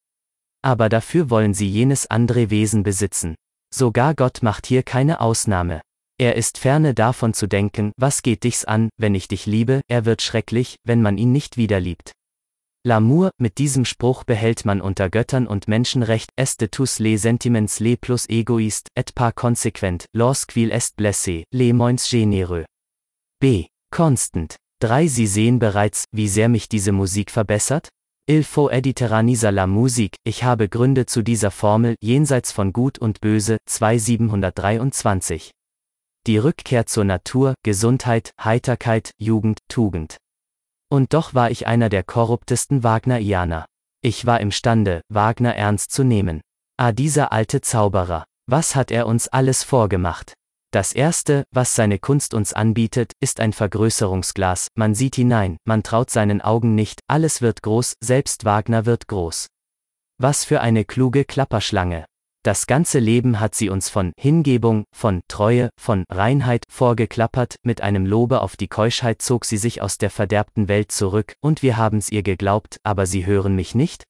Aber 0.63 0.88
dafür 0.88 1.31
wollen 1.31 1.55
sie 1.55 1.67
jenes 1.67 2.05
andere 2.05 2.51
Wesen 2.51 2.83
besitzen. 2.83 3.33
Sogar 3.74 4.13
Gott 4.13 4.43
macht 4.43 4.67
hier 4.67 4.83
keine 4.83 5.19
Ausnahme. 5.19 5.81
Er 6.19 6.36
ist 6.36 6.60
ferne 6.60 6.93
davon 6.93 7.33
zu 7.33 7.48
denken, 7.48 7.91
was 7.98 8.21
geht 8.21 8.43
dich's 8.43 8.63
an, 8.63 8.89
wenn 8.98 9.15
ich 9.15 9.27
dich 9.27 9.48
liebe, 9.48 9.81
er 9.88 10.05
wird 10.05 10.21
schrecklich, 10.21 10.75
wenn 10.83 11.01
man 11.01 11.17
ihn 11.17 11.31
nicht 11.31 11.57
wieder 11.57 11.79
liebt. 11.79 12.12
L'amour, 12.83 13.29
mit 13.38 13.59
diesem 13.59 13.85
Spruch 13.85 14.23
behält 14.23 14.65
man 14.65 14.81
unter 14.81 15.11
Göttern 15.11 15.45
und 15.45 15.67
Menschen 15.67 16.01
recht, 16.01 16.31
est 16.35 16.61
de 16.61 16.65
tous 16.65 16.97
les 16.97 17.21
sentiments 17.21 17.79
les 17.79 17.95
plus 17.95 18.25
égoïstes, 18.27 18.88
et 18.95 19.13
par 19.13 19.35
conséquent, 19.35 20.03
lorsqu'il 20.13 20.71
est 20.71 20.95
blessé, 20.95 21.45
les 21.51 21.73
moins 21.73 21.97
généreux. 21.97 22.65
B. 23.39 23.67
Constant. 23.91 24.55
3. 24.79 25.07
Sie 25.07 25.27
sehen 25.27 25.59
bereits, 25.59 26.05
wie 26.11 26.27
sehr 26.27 26.50
mich 26.50 26.69
diese 26.69 26.91
Musik 26.91 27.29
verbessert? 27.29 27.89
Il 28.27 28.43
faut 28.43 28.71
editeranisa 28.71 29.51
la 29.51 29.67
musique, 29.67 30.15
ich 30.23 30.43
habe 30.43 30.67
Gründe 30.67 31.05
zu 31.05 31.21
dieser 31.21 31.51
Formel, 31.51 31.95
jenseits 32.01 32.51
von 32.51 32.73
Gut 32.73 32.97
und 32.97 33.21
Böse, 33.21 33.57
2723. 33.67 35.51
Die 36.25 36.38
Rückkehr 36.38 36.88
zur 36.88 37.03
Natur, 37.03 37.53
Gesundheit, 37.63 38.31
Heiterkeit, 38.43 39.11
Jugend, 39.19 39.59
Tugend. 39.67 40.17
Und 40.91 41.13
doch 41.13 41.33
war 41.33 41.50
ich 41.51 41.67
einer 41.67 41.88
der 41.88 42.03
korruptesten 42.03 42.83
Wagnerianer. 42.83 43.65
Ich 44.03 44.25
war 44.25 44.41
imstande, 44.41 45.01
Wagner 45.07 45.55
ernst 45.55 45.91
zu 45.91 46.03
nehmen. 46.03 46.41
Ah, 46.77 46.91
dieser 46.91 47.31
alte 47.31 47.62
Zauberer. 47.62 48.25
Was 48.45 48.75
hat 48.75 48.91
er 48.91 49.07
uns 49.07 49.29
alles 49.29 49.63
vorgemacht? 49.63 50.33
Das 50.74 50.91
erste, 50.91 51.45
was 51.51 51.75
seine 51.75 51.98
Kunst 51.98 52.33
uns 52.33 52.51
anbietet, 52.51 53.13
ist 53.21 53.39
ein 53.39 53.53
Vergrößerungsglas, 53.53 54.67
man 54.75 54.93
sieht 54.93 55.15
hinein, 55.15 55.57
man 55.65 55.83
traut 55.83 56.10
seinen 56.10 56.41
Augen 56.41 56.75
nicht, 56.75 57.00
alles 57.07 57.41
wird 57.41 57.62
groß, 57.62 57.93
selbst 58.01 58.43
Wagner 58.43 58.86
wird 58.86 59.07
groß. 59.07 59.48
Was 60.17 60.43
für 60.43 60.60
eine 60.60 60.83
kluge 60.83 61.24
Klapperschlange. 61.24 62.05
Das 62.43 62.65
ganze 62.65 62.98
Leben 62.98 63.39
hat 63.39 63.53
sie 63.53 63.69
uns 63.69 63.89
von 63.89 64.13
Hingebung, 64.17 64.86
von 64.95 65.21
Treue, 65.27 65.69
von 65.79 66.05
Reinheit 66.10 66.63
vorgeklappert, 66.71 67.57
mit 67.62 67.81
einem 67.81 68.07
Lobe 68.07 68.41
auf 68.41 68.57
die 68.57 68.67
Keuschheit 68.67 69.21
zog 69.21 69.45
sie 69.45 69.57
sich 69.57 69.83
aus 69.83 70.00
der 70.00 70.10
verderbten 70.10 70.67
Welt 70.67 70.91
zurück, 70.91 71.36
und 71.41 71.62
wir 71.62 71.77
haben's 71.77 72.10
ihr 72.10 72.24
geglaubt, 72.24 72.77
aber 72.81 73.05
sie 73.05 73.27
hören 73.27 73.55
mich 73.55 73.75
nicht? 73.75 74.05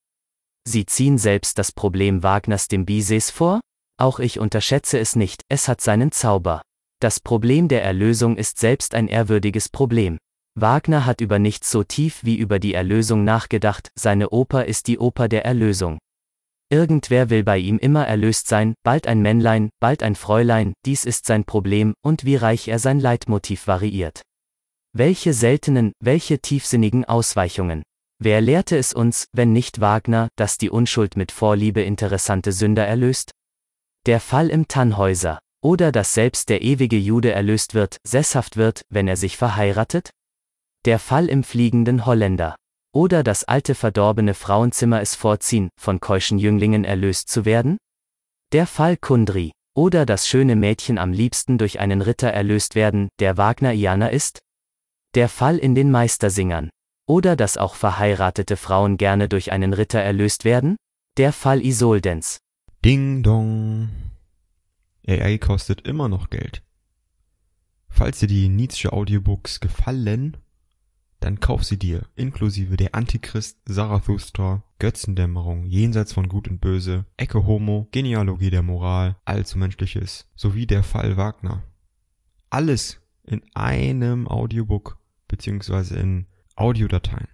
Sie 0.66 0.86
ziehen 0.86 1.18
selbst 1.18 1.58
das 1.58 1.74
Problem 1.74 2.24
Wagners 2.24 2.70
dem 2.70 2.86
Bises 2.86 3.32
vor? 3.32 3.60
Auch 3.98 4.20
ich 4.20 4.40
unterschätze 4.40 4.98
es 4.98 5.18
nicht, 5.18 5.44
es 5.50 5.68
hat 5.68 5.82
seinen 5.82 6.14
Zauber. 6.14 6.62
Das 7.02 7.20
Problem 7.20 7.68
der 7.68 7.84
Erlösung 7.84 8.38
ist 8.38 8.60
selbst 8.60 8.96
ein 8.96 9.10
ehrwürdiges 9.10 9.68
Problem. 9.68 10.18
Wagner 10.56 11.06
hat 11.06 11.20
über 11.20 11.38
nichts 11.38 11.70
so 11.70 11.84
tief 11.84 12.24
wie 12.24 12.38
über 12.38 12.60
die 12.60 12.76
Erlösung 12.76 13.26
nachgedacht, 13.26 13.90
seine 14.00 14.30
Oper 14.30 14.66
ist 14.66 14.88
die 14.88 15.00
Oper 15.00 15.28
der 15.28 15.44
Erlösung. 15.44 16.00
Irgendwer 16.72 17.30
will 17.30 17.44
bei 17.44 17.58
ihm 17.58 17.78
immer 17.80 18.08
erlöst 18.08 18.48
sein, 18.48 18.76
bald 18.84 19.06
ein 19.06 19.22
Männlein, 19.22 19.72
bald 19.82 20.04
ein 20.04 20.16
Fräulein, 20.16 20.72
dies 20.86 21.04
ist 21.04 21.26
sein 21.26 21.44
Problem, 21.44 21.94
und 22.02 22.24
wie 22.24 22.38
reich 22.38 22.70
er 22.70 22.80
sein 22.80 23.02
Leitmotiv 23.02 23.68
variiert. 23.68 24.22
Welche 24.94 25.34
seltenen, 25.34 25.92
welche 26.00 26.40
tiefsinnigen 26.40 27.04
Ausweichungen. 27.04 27.84
Wer 28.20 28.40
lehrte 28.40 28.78
es 28.78 28.94
uns, 28.94 29.26
wenn 29.34 29.52
nicht 29.52 29.82
Wagner, 29.82 30.30
dass 30.38 30.58
die 30.58 30.70
Unschuld 30.70 31.18
mit 31.18 31.34
Vorliebe 31.34 31.82
interessante 31.82 32.54
Sünder 32.54 32.88
erlöst? 32.88 33.32
Der 34.06 34.22
Fall 34.22 34.50
im 34.50 34.70
Tannhäuser. 34.70 35.40
Oder 35.62 35.92
dass 35.92 36.14
selbst 36.14 36.48
der 36.48 36.62
ewige 36.62 36.98
Jude 36.98 37.34
erlöst 37.34 37.74
wird, 37.74 37.98
sesshaft 38.08 38.56
wird, 38.56 38.84
wenn 38.90 39.10
er 39.10 39.18
sich 39.18 39.36
verheiratet? 39.36 40.12
Der 40.86 41.00
Fall 41.00 41.28
im 41.28 41.44
fliegenden 41.44 42.06
Holländer. 42.06 42.56
Oder 42.94 43.24
das 43.24 43.46
alte 43.46 43.74
verdorbene 43.74 44.34
Frauenzimmer 44.34 45.00
es 45.02 45.16
vorziehen, 45.16 45.70
von 45.80 46.02
keuschen 46.02 46.38
Jünglingen 46.38 46.84
erlöst 46.84 47.30
zu 47.30 47.46
werden? 47.46 47.78
Der 48.52 48.68
Fall 48.68 48.98
Kundri. 48.98 49.54
Oder 49.74 50.06
das 50.06 50.28
schöne 50.28 50.58
Mädchen 50.58 50.98
am 50.98 51.14
liebsten 51.14 51.58
durch 51.58 51.80
einen 51.80 52.02
Ritter 52.02 52.28
erlöst 52.28 52.76
werden, 52.76 53.08
der 53.20 53.38
Wagnerianer 53.38 54.12
ist? 54.12 54.42
Der 55.16 55.30
Fall 55.30 55.58
in 55.58 55.76
den 55.76 55.90
Meistersingern. 55.90 56.70
Oder 57.08 57.38
dass 57.38 57.56
auch 57.56 57.76
verheiratete 57.76 58.58
Frauen 58.58 58.98
gerne 58.98 59.30
durch 59.30 59.54
einen 59.54 59.72
Ritter 59.72 60.00
erlöst 60.00 60.44
werden? 60.44 60.76
Der 61.18 61.32
Fall 61.32 61.66
Isoldens. 61.66 62.40
Ding 62.84 63.24
dong. 63.24 63.90
AI 65.08 65.38
kostet 65.38 65.88
immer 65.88 66.10
noch 66.10 66.30
Geld. 66.30 66.62
Falls 67.90 68.20
dir 68.20 68.28
die 68.28 68.50
Nietzsche 68.50 68.92
Audiobooks 68.92 69.62
gefallen, 69.62 70.38
dann 71.22 71.40
kauf 71.40 71.64
sie 71.64 71.78
dir, 71.78 72.02
inklusive 72.16 72.76
der 72.78 72.96
Antichrist, 72.96 73.60
Zarathustra, 73.70 74.64
Götzendämmerung, 74.80 75.66
Jenseits 75.66 76.14
von 76.14 76.28
Gut 76.28 76.48
und 76.48 76.60
Böse, 76.60 77.06
Ecke 77.16 77.46
Homo, 77.46 77.88
Genealogie 77.92 78.50
der 78.50 78.64
Moral, 78.64 79.16
Allzu 79.24 79.58
Menschliches, 79.58 80.28
sowie 80.36 80.66
der 80.66 80.84
Fall 80.84 81.18
Wagner. 81.18 81.64
Alles 82.50 83.00
in 83.24 83.44
einem 83.54 84.28
Audiobook, 84.28 84.98
beziehungsweise 85.28 85.98
in 85.98 86.26
Audiodateien. 86.56 87.28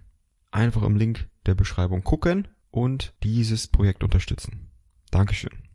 Einfach 0.50 0.82
im 0.82 0.96
Link 0.96 1.28
der 1.46 1.54
Beschreibung 1.54 2.04
gucken 2.04 2.46
und 2.70 3.14
dieses 3.22 3.68
Projekt 3.68 4.04
unterstützen. 4.04 4.70
Dankeschön. 5.10 5.67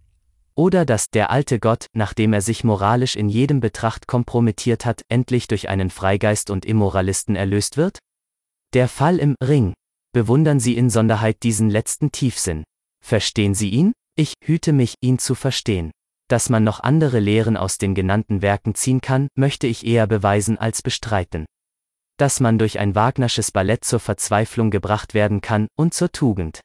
Oder 0.55 0.85
dass 0.85 1.09
der 1.09 1.31
alte 1.31 1.59
Gott, 1.59 1.87
nachdem 1.93 2.31
er 2.33 2.41
sich 2.41 2.63
moralisch 2.63 3.15
in 3.15 3.27
jedem 3.27 3.59
Betracht 3.59 4.07
kompromittiert 4.07 4.85
hat, 4.85 5.01
endlich 5.09 5.47
durch 5.47 5.67
einen 5.67 5.89
Freigeist 5.89 6.51
und 6.51 6.65
Immoralisten 6.65 7.35
erlöst 7.35 7.77
wird? 7.77 7.99
Der 8.73 8.87
Fall 8.87 9.17
im 9.17 9.35
Ring. 9.41 9.73
Bewundern 10.11 10.59
Sie 10.59 10.77
in 10.77 10.91
Sonderheit 10.91 11.41
diesen 11.41 11.71
letzten 11.71 12.11
Tiefsinn. 12.11 12.63
Verstehen 13.03 13.55
Sie 13.55 13.69
ihn? 13.69 13.93
Ich 14.15 14.35
hüte 14.43 14.73
mich, 14.73 14.93
ihn 15.01 15.17
zu 15.17 15.33
verstehen. 15.33 15.91
Dass 16.29 16.49
man 16.49 16.63
noch 16.63 16.79
andere 16.79 17.19
Lehren 17.19 17.57
aus 17.57 17.79
den 17.79 17.95
genannten 17.95 18.43
Werken 18.43 18.75
ziehen 18.75 19.01
kann, 19.01 19.27
möchte 19.35 19.65
ich 19.65 19.85
eher 19.85 20.05
beweisen 20.05 20.59
als 20.59 20.83
bestreiten. 20.83 21.45
Dass 22.17 22.39
man 22.39 22.59
durch 22.59 22.77
ein 22.77 22.93
Wagnersches 22.93 23.51
Ballett 23.51 23.83
zur 23.83 23.99
Verzweiflung 23.99 24.69
gebracht 24.69 25.15
werden 25.15 25.41
kann 25.41 25.67
und 25.75 25.95
zur 25.95 26.11
Tugend. 26.11 26.61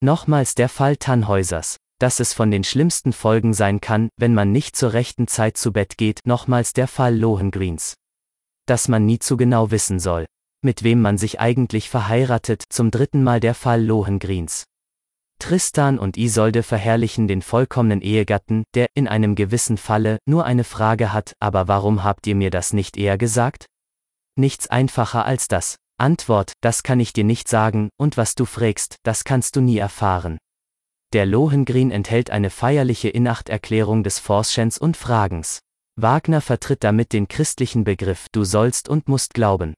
Nochmals 0.00 0.56
der 0.56 0.68
Fall 0.68 0.96
Tannhäusers 0.96 1.76
dass 2.02 2.18
es 2.18 2.32
von 2.32 2.50
den 2.50 2.64
schlimmsten 2.64 3.12
Folgen 3.12 3.54
sein 3.54 3.80
kann, 3.80 4.08
wenn 4.16 4.34
man 4.34 4.50
nicht 4.50 4.74
zur 4.74 4.92
rechten 4.92 5.28
Zeit 5.28 5.56
zu 5.56 5.72
Bett 5.72 5.96
geht, 5.96 6.18
nochmals 6.24 6.72
der 6.72 6.88
Fall 6.88 7.16
Lohengreens. 7.16 7.94
Dass 8.66 8.88
man 8.88 9.06
nie 9.06 9.20
zu 9.20 9.36
genau 9.36 9.70
wissen 9.70 10.00
soll, 10.00 10.26
mit 10.62 10.82
wem 10.82 11.00
man 11.00 11.16
sich 11.16 11.38
eigentlich 11.38 11.88
verheiratet, 11.88 12.64
zum 12.70 12.90
dritten 12.90 13.22
Mal 13.22 13.38
der 13.38 13.54
Fall 13.54 13.84
Lohengreens. 13.84 14.64
Tristan 15.38 15.96
und 16.00 16.16
Isolde 16.16 16.64
verherrlichen 16.64 17.28
den 17.28 17.40
vollkommenen 17.40 18.00
Ehegatten, 18.00 18.64
der 18.74 18.88
in 18.94 19.06
einem 19.06 19.36
gewissen 19.36 19.76
Falle 19.76 20.18
nur 20.26 20.44
eine 20.44 20.64
Frage 20.64 21.12
hat, 21.12 21.34
aber 21.38 21.68
warum 21.68 22.02
habt 22.02 22.26
ihr 22.26 22.34
mir 22.34 22.50
das 22.50 22.72
nicht 22.72 22.96
eher 22.96 23.16
gesagt? 23.16 23.66
Nichts 24.34 24.66
einfacher 24.66 25.24
als 25.24 25.46
das. 25.46 25.76
Antwort, 25.98 26.52
das 26.62 26.82
kann 26.82 26.98
ich 26.98 27.12
dir 27.12 27.22
nicht 27.22 27.46
sagen, 27.46 27.90
und 27.96 28.16
was 28.16 28.34
du 28.34 28.44
frägst, 28.44 28.96
das 29.04 29.22
kannst 29.22 29.54
du 29.54 29.60
nie 29.60 29.78
erfahren. 29.78 30.38
Der 31.12 31.26
Lohengrin 31.26 31.90
enthält 31.90 32.30
eine 32.30 32.48
feierliche 32.48 33.10
Inachterklärung 33.10 34.02
des 34.02 34.18
Forschens 34.18 34.78
und 34.78 34.96
Fragens. 34.96 35.60
Wagner 35.94 36.40
vertritt 36.40 36.82
damit 36.84 37.12
den 37.12 37.28
christlichen 37.28 37.84
Begriff 37.84 38.28
Du 38.32 38.44
sollst 38.44 38.88
und 38.88 39.08
musst 39.08 39.34
glauben. 39.34 39.74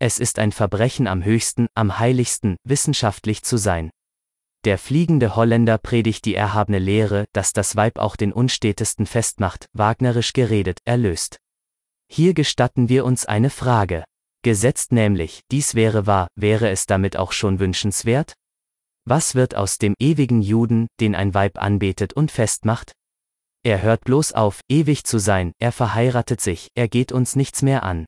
Es 0.00 0.18
ist 0.18 0.40
ein 0.40 0.50
Verbrechen 0.50 1.06
am 1.06 1.24
höchsten, 1.24 1.68
am 1.74 2.00
heiligsten, 2.00 2.56
wissenschaftlich 2.64 3.44
zu 3.44 3.56
sein. 3.56 3.90
Der 4.64 4.76
fliegende 4.76 5.36
Holländer 5.36 5.78
predigt 5.78 6.24
die 6.24 6.34
erhabene 6.34 6.80
Lehre, 6.80 7.26
dass 7.32 7.52
das 7.52 7.76
Weib 7.76 8.00
auch 8.00 8.16
den 8.16 8.32
Unstetesten 8.32 9.06
festmacht, 9.06 9.66
wagnerisch 9.72 10.32
geredet, 10.32 10.80
erlöst. 10.84 11.38
Hier 12.08 12.34
gestatten 12.34 12.88
wir 12.88 13.04
uns 13.04 13.24
eine 13.24 13.50
Frage. 13.50 14.02
Gesetzt 14.42 14.90
nämlich, 14.90 15.42
dies 15.52 15.76
wäre 15.76 16.06
wahr, 16.08 16.26
wäre 16.34 16.70
es 16.70 16.86
damit 16.86 17.16
auch 17.16 17.30
schon 17.30 17.60
wünschenswert? 17.60 18.34
Was 19.08 19.36
wird 19.36 19.54
aus 19.54 19.78
dem 19.78 19.94
ewigen 20.00 20.42
Juden, 20.42 20.88
den 20.98 21.14
ein 21.14 21.32
Weib 21.32 21.62
anbetet 21.62 22.12
und 22.12 22.32
festmacht? 22.32 22.90
Er 23.62 23.80
hört 23.80 24.02
bloß 24.02 24.32
auf, 24.32 24.60
ewig 24.68 25.04
zu 25.04 25.18
sein, 25.18 25.52
er 25.60 25.70
verheiratet 25.70 26.40
sich, 26.40 26.68
er 26.74 26.88
geht 26.88 27.12
uns 27.12 27.36
nichts 27.36 27.62
mehr 27.62 27.84
an. 27.84 28.06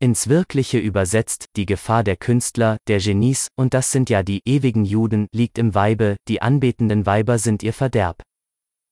Ins 0.00 0.28
Wirkliche 0.28 0.78
übersetzt, 0.78 1.46
die 1.56 1.64
Gefahr 1.64 2.04
der 2.04 2.16
Künstler, 2.16 2.76
der 2.88 2.98
Genies, 2.98 3.48
und 3.56 3.72
das 3.72 3.90
sind 3.90 4.10
ja 4.10 4.22
die 4.22 4.42
ewigen 4.44 4.84
Juden, 4.84 5.28
liegt 5.32 5.56
im 5.56 5.74
Weibe, 5.74 6.16
die 6.28 6.42
anbetenden 6.42 7.06
Weiber 7.06 7.38
sind 7.38 7.62
ihr 7.62 7.72
Verderb. 7.72 8.22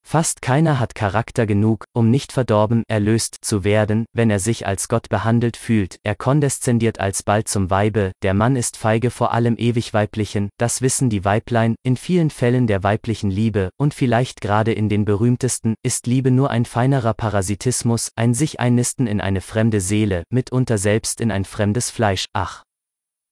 Fast 0.08 0.40
keiner 0.40 0.78
hat 0.78 0.94
Charakter 0.94 1.46
genug, 1.46 1.84
um 1.92 2.12
nicht 2.12 2.30
verdorben, 2.30 2.84
erlöst 2.86 3.38
zu 3.40 3.64
werden, 3.64 4.06
wenn 4.12 4.30
er 4.30 4.38
sich 4.38 4.64
als 4.64 4.86
Gott 4.86 5.08
behandelt 5.08 5.56
fühlt, 5.56 5.98
er 6.04 6.14
kondeszendiert 6.14 7.00
alsbald 7.00 7.48
zum 7.48 7.70
Weibe, 7.70 8.12
der 8.22 8.32
Mann 8.32 8.54
ist 8.54 8.76
feige 8.76 9.10
vor 9.10 9.32
allem 9.32 9.56
ewig 9.58 9.92
weiblichen, 9.94 10.48
das 10.58 10.80
wissen 10.80 11.10
die 11.10 11.24
Weiblein, 11.24 11.74
in 11.82 11.96
vielen 11.96 12.30
Fällen 12.30 12.68
der 12.68 12.84
weiblichen 12.84 13.32
Liebe, 13.32 13.70
und 13.78 13.94
vielleicht 13.94 14.40
gerade 14.40 14.72
in 14.72 14.88
den 14.88 15.04
berühmtesten, 15.04 15.74
ist 15.82 16.06
Liebe 16.06 16.30
nur 16.30 16.50
ein 16.50 16.66
feinerer 16.66 17.12
Parasitismus, 17.12 18.10
ein 18.14 18.32
sich 18.32 18.60
einnisten 18.60 19.08
in 19.08 19.20
eine 19.20 19.40
fremde 19.40 19.80
Seele, 19.80 20.22
mitunter 20.30 20.78
selbst 20.78 21.20
in 21.20 21.32
ein 21.32 21.44
fremdes 21.44 21.90
Fleisch, 21.90 22.26
ach. 22.32 22.62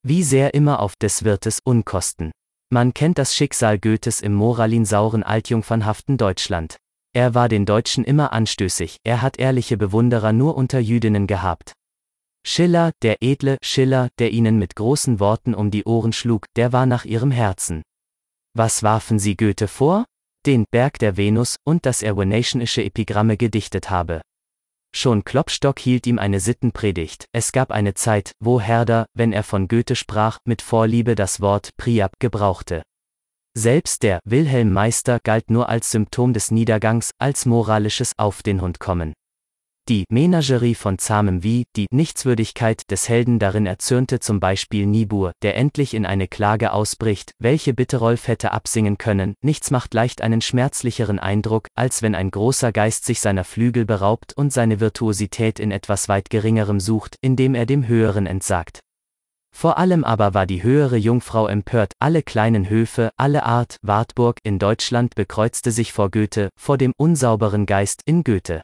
Wie 0.02 0.24
sehr 0.24 0.54
immer 0.54 0.80
auf 0.80 0.96
des 0.96 1.22
Wirtes 1.22 1.60
Unkosten. 1.62 2.32
Man 2.74 2.92
kennt 2.92 3.18
das 3.18 3.36
Schicksal 3.36 3.78
Goethes 3.78 4.20
im 4.20 4.34
moralinsauren 4.34 5.22
altjungfernhaften 5.22 6.16
Deutschland. 6.16 6.76
Er 7.12 7.32
war 7.32 7.48
den 7.48 7.66
Deutschen 7.66 8.02
immer 8.02 8.32
anstößig, 8.32 8.96
er 9.04 9.22
hat 9.22 9.38
ehrliche 9.38 9.76
Bewunderer 9.76 10.32
nur 10.32 10.56
unter 10.56 10.80
Jüdinnen 10.80 11.28
gehabt. 11.28 11.74
Schiller, 12.44 12.90
der 13.02 13.22
edle 13.22 13.58
Schiller, 13.62 14.08
der 14.18 14.32
ihnen 14.32 14.58
mit 14.58 14.74
großen 14.74 15.20
Worten 15.20 15.54
um 15.54 15.70
die 15.70 15.84
Ohren 15.84 16.12
schlug, 16.12 16.46
der 16.56 16.72
war 16.72 16.84
nach 16.84 17.04
ihrem 17.04 17.30
Herzen. 17.30 17.84
Was 18.54 18.82
warfen 18.82 19.20
sie 19.20 19.36
Goethe 19.36 19.68
vor? 19.68 20.04
Den 20.44 20.64
Berg 20.72 20.98
der 20.98 21.16
Venus 21.16 21.54
und 21.62 21.86
dass 21.86 22.02
er 22.02 22.16
venationische 22.16 22.82
Epigramme 22.82 23.36
gedichtet 23.36 23.88
habe. 23.90 24.20
Schon 24.96 25.24
Klopstock 25.24 25.80
hielt 25.80 26.06
ihm 26.06 26.20
eine 26.20 26.38
Sittenpredigt. 26.38 27.26
Es 27.32 27.50
gab 27.50 27.72
eine 27.72 27.94
Zeit, 27.94 28.32
wo 28.38 28.60
Herder, 28.60 29.06
wenn 29.12 29.32
er 29.32 29.42
von 29.42 29.66
Goethe 29.66 29.96
sprach, 29.96 30.38
mit 30.44 30.62
Vorliebe 30.62 31.16
das 31.16 31.40
Wort 31.40 31.70
Priap 31.76 32.12
gebrauchte. 32.20 32.82
Selbst 33.56 34.04
der 34.04 34.20
Wilhelm 34.24 34.72
Meister 34.72 35.18
galt 35.20 35.50
nur 35.50 35.68
als 35.68 35.90
Symptom 35.90 36.32
des 36.32 36.52
Niedergangs, 36.52 37.10
als 37.18 37.44
moralisches 37.44 38.12
Auf 38.18 38.42
den 38.44 38.60
Hund 38.60 38.78
kommen. 38.78 39.14
Die 39.86 40.06
Menagerie 40.08 40.74
von 40.74 40.96
zahmem 40.96 41.42
Wie, 41.42 41.66
die 41.76 41.88
Nichtswürdigkeit 41.90 42.90
des 42.90 43.06
Helden 43.10 43.38
darin 43.38 43.66
erzürnte 43.66 44.18
zum 44.18 44.40
Beispiel 44.40 44.86
Niebuhr, 44.86 45.32
der 45.42 45.56
endlich 45.56 45.92
in 45.92 46.06
eine 46.06 46.26
Klage 46.26 46.72
ausbricht, 46.72 47.32
welche 47.38 47.74
Bitterolf 47.74 48.26
hätte 48.26 48.52
absingen 48.52 48.96
können, 48.96 49.34
nichts 49.42 49.70
macht 49.70 49.92
leicht 49.92 50.22
einen 50.22 50.40
schmerzlicheren 50.40 51.18
Eindruck, 51.18 51.66
als 51.74 52.00
wenn 52.00 52.14
ein 52.14 52.30
großer 52.30 52.72
Geist 52.72 53.04
sich 53.04 53.20
seiner 53.20 53.44
Flügel 53.44 53.84
beraubt 53.84 54.32
und 54.34 54.54
seine 54.54 54.80
Virtuosität 54.80 55.60
in 55.60 55.70
etwas 55.70 56.08
weit 56.08 56.30
geringerem 56.30 56.80
sucht, 56.80 57.16
indem 57.20 57.54
er 57.54 57.66
dem 57.66 57.86
Höheren 57.86 58.24
entsagt. 58.24 58.80
Vor 59.54 59.76
allem 59.76 60.02
aber 60.02 60.32
war 60.32 60.46
die 60.46 60.62
höhere 60.62 60.96
Jungfrau 60.96 61.46
empört, 61.46 61.92
alle 61.98 62.22
kleinen 62.22 62.70
Höfe, 62.70 63.10
alle 63.18 63.44
Art, 63.44 63.76
Wartburg 63.82 64.38
in 64.44 64.58
Deutschland 64.58 65.14
bekreuzte 65.14 65.72
sich 65.72 65.92
vor 65.92 66.10
Goethe, 66.10 66.48
vor 66.58 66.78
dem 66.78 66.94
unsauberen 66.96 67.66
Geist 67.66 68.00
in 68.06 68.24
Goethe. 68.24 68.62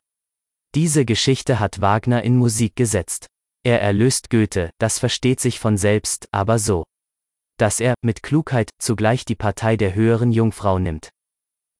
Diese 0.76 1.04
Geschichte 1.04 1.58
hat 1.58 1.80
Wagner 1.80 2.22
in 2.22 2.36
Musik 2.36 2.76
gesetzt. 2.76 3.26
Er 3.64 3.82
erlöst 3.82 4.30
Goethe, 4.30 4.70
das 4.78 5.00
versteht 5.00 5.40
sich 5.40 5.58
von 5.58 5.76
selbst, 5.76 6.28
aber 6.30 6.60
so. 6.60 6.84
Dass 7.58 7.80
er, 7.80 7.94
mit 8.02 8.22
Klugheit, 8.22 8.70
zugleich 8.78 9.24
die 9.24 9.34
Partei 9.34 9.76
der 9.76 9.94
höheren 9.94 10.30
Jungfrau 10.30 10.78
nimmt. 10.78 11.10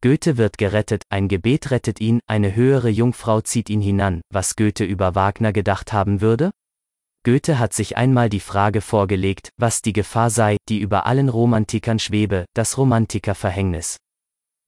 Goethe 0.03 0.37
wird 0.39 0.59
gerettet, 0.59 1.05
ein 1.09 1.29
Gebet 1.29 1.71
rettet 1.71 2.01
ihn, 2.01 2.21
eine 2.27 2.57
höhere 2.57 2.89
Jungfrau 2.89 3.43
zieht 3.43 3.71
ihn 3.71 3.81
hinan, 3.81 4.23
was 4.33 4.57
Goethe 4.57 4.85
über 4.85 5.15
Wagner 5.15 5.53
gedacht 5.53 5.93
haben 5.93 6.21
würde? 6.21 6.51
Goethe 7.23 7.59
hat 7.59 7.75
sich 7.75 7.97
einmal 7.97 8.29
die 8.29 8.41
Frage 8.41 8.81
vorgelegt, 8.81 9.51
was 9.57 9.83
die 9.83 9.93
Gefahr 9.93 10.31
sei, 10.31 10.57
die 10.69 10.81
über 10.81 11.07
allen 11.07 11.29
Romantikern 11.29 11.99
schwebe, 11.99 12.47
das 12.55 12.77
Romantikerverhängnis. 12.77 13.99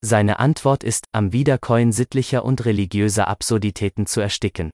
Seine 0.05 0.41
Antwort 0.41 0.83
ist, 0.83 1.05
am 1.13 1.33
Wiederkäuen 1.33 1.93
sittlicher 1.93 2.45
und 2.45 2.65
religiöser 2.65 3.29
Absurditäten 3.29 4.07
zu 4.07 4.21
ersticken. 4.21 4.71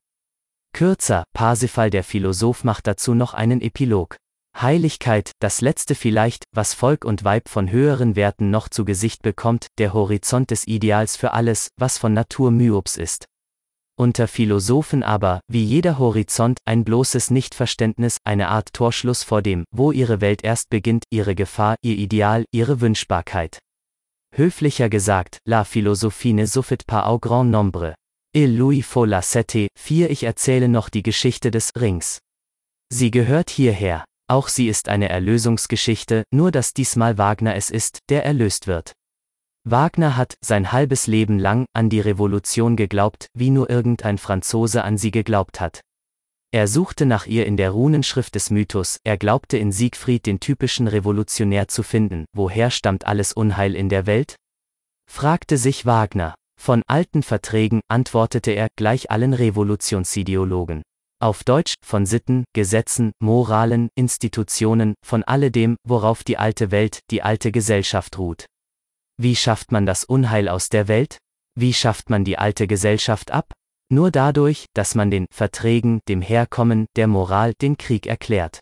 Kürzer, 0.73 1.25
Parsifal 1.35 1.91
der 1.91 2.03
Philosoph 2.03 2.65
macht 2.65 2.87
dazu 2.87 3.15
noch 3.15 3.35
einen 3.35 3.61
Epilog. 3.61 4.17
Heiligkeit, 4.59 5.33
das 5.39 5.61
letzte 5.61 5.95
vielleicht, 5.95 6.45
was 6.53 6.73
Volk 6.75 7.05
und 7.05 7.25
Weib 7.25 7.49
von 7.49 7.71
höheren 7.71 8.17
Werten 8.17 8.51
noch 8.51 8.69
zu 8.69 8.85
Gesicht 8.85 9.23
bekommt, 9.23 9.69
der 9.79 9.93
Horizont 9.93 10.51
des 10.51 10.67
Ideals 10.67 11.17
für 11.17 11.33
alles, 11.33 11.69
was 11.77 11.99
von 11.99 12.15
Natur 12.15 12.51
Myops 12.51 12.97
ist. 12.97 13.27
Unter 13.99 14.29
Philosophen 14.29 15.03
aber, 15.03 15.41
wie 15.49 15.65
jeder 15.65 15.99
Horizont, 15.99 16.61
ein 16.65 16.85
bloßes 16.85 17.31
Nichtverständnis, 17.31 18.19
eine 18.25 18.49
Art 18.49 18.73
Torschluss 18.73 19.25
vor 19.25 19.43
dem, 19.43 19.65
wo 19.73 19.93
ihre 19.93 20.21
Welt 20.21 20.43
erst 20.43 20.71
beginnt, 20.71 21.05
ihre 21.11 21.35
Gefahr, 21.35 21.77
ihr 21.83 21.97
Ideal, 21.97 22.45
ihre 22.53 22.81
Wünschbarkeit. 22.81 23.59
Höflicher 24.37 24.89
gesagt, 24.89 25.39
la 25.47 25.65
philosophie 25.65 26.33
ne 26.33 26.47
suffit 26.47 26.85
pas 26.87 27.11
au 27.11 27.19
grand 27.19 27.45
nombre. 27.45 27.95
Il 28.35 28.57
lui 28.57 28.83
faut 28.83 29.07
la 29.07 29.23
cité, 29.23 29.69
4 29.79 30.11
Ich 30.11 30.25
erzähle 30.25 30.69
noch 30.69 30.91
die 30.91 31.03
Geschichte 31.03 31.51
des 31.51 31.73
Rings. 31.75 32.19
Sie 32.91 33.11
gehört 33.11 33.51
hierher. 33.51 34.05
Auch 34.31 34.49
sie 34.49 34.69
ist 34.69 34.89
eine 34.91 35.09
Erlösungsgeschichte, 35.09 36.25
nur 36.31 36.51
dass 36.51 36.75
diesmal 36.75 37.17
Wagner 37.17 37.55
es 37.55 37.71
ist, 37.71 38.01
der 38.11 38.25
erlöst 38.27 38.67
wird. 38.67 38.93
Wagner 39.65 40.17
hat, 40.17 40.37
sein 40.43 40.73
halbes 40.73 41.07
Leben 41.07 41.39
lang, 41.39 41.67
an 41.75 41.89
die 41.89 42.01
Revolution 42.01 42.77
geglaubt, 42.77 43.29
wie 43.35 43.51
nur 43.51 43.71
irgendein 43.71 44.19
Franzose 44.19 44.85
an 44.85 44.99
sie 44.99 45.11
geglaubt 45.11 45.61
hat. 45.61 45.81
Er 46.51 46.67
suchte 46.67 47.05
nach 47.05 47.27
ihr 47.27 47.45
in 47.45 47.59
der 47.59 47.71
Runenschrift 47.71 48.35
des 48.35 48.51
Mythos, 48.51 49.01
er 49.05 49.19
glaubte 49.19 49.59
in 49.59 49.71
Siegfried 49.71 50.25
den 50.25 50.41
typischen 50.41 50.89
Revolutionär 50.89 51.69
zu 51.69 51.83
finden, 51.83 52.25
woher 52.35 52.71
stammt 52.71 53.07
alles 53.07 53.35
Unheil 53.35 53.75
in 53.75 53.91
der 53.91 54.07
Welt? 54.07 54.37
fragte 55.11 55.59
sich 55.59 55.85
Wagner. 55.85 56.35
Von 56.59 56.83
alten 56.87 57.23
Verträgen, 57.23 57.81
antwortete 57.89 58.53
er, 58.53 58.69
gleich 58.77 59.11
allen 59.11 59.35
Revolutionsideologen. 59.35 60.83
Auf 61.21 61.45
Deutsch, 61.45 61.75
von 61.85 62.07
Sitten, 62.07 62.45
Gesetzen, 62.55 63.13
Moralen, 63.21 63.91
Institutionen, 63.95 64.95
von 65.05 65.25
alledem, 65.25 65.77
worauf 65.87 66.25
die 66.25 66.39
alte 66.39 66.71
Welt, 66.71 67.01
die 67.11 67.23
alte 67.23 67.53
Gesellschaft 67.53 68.19
ruht. 68.19 68.47
Wie 69.21 69.37
schafft 69.37 69.71
man 69.71 69.85
das 69.85 70.05
Unheil 70.05 70.49
aus 70.49 70.69
der 70.69 70.89
Welt? 70.89 71.19
Wie 71.57 71.75
schafft 71.75 72.09
man 72.09 72.25
die 72.25 72.39
alte 72.39 72.67
Gesellschaft 72.67 73.33
ab? 73.33 73.53
Nur 73.91 74.11
dadurch, 74.11 74.67
dass 74.75 74.95
man 74.95 75.11
den 75.11 75.27
Verträgen, 75.33 76.01
dem 76.09 76.21
Herkommen, 76.21 76.87
der 76.97 77.07
Moral 77.07 77.55
den 77.55 77.79
Krieg 77.79 78.07
erklärt. 78.07 78.61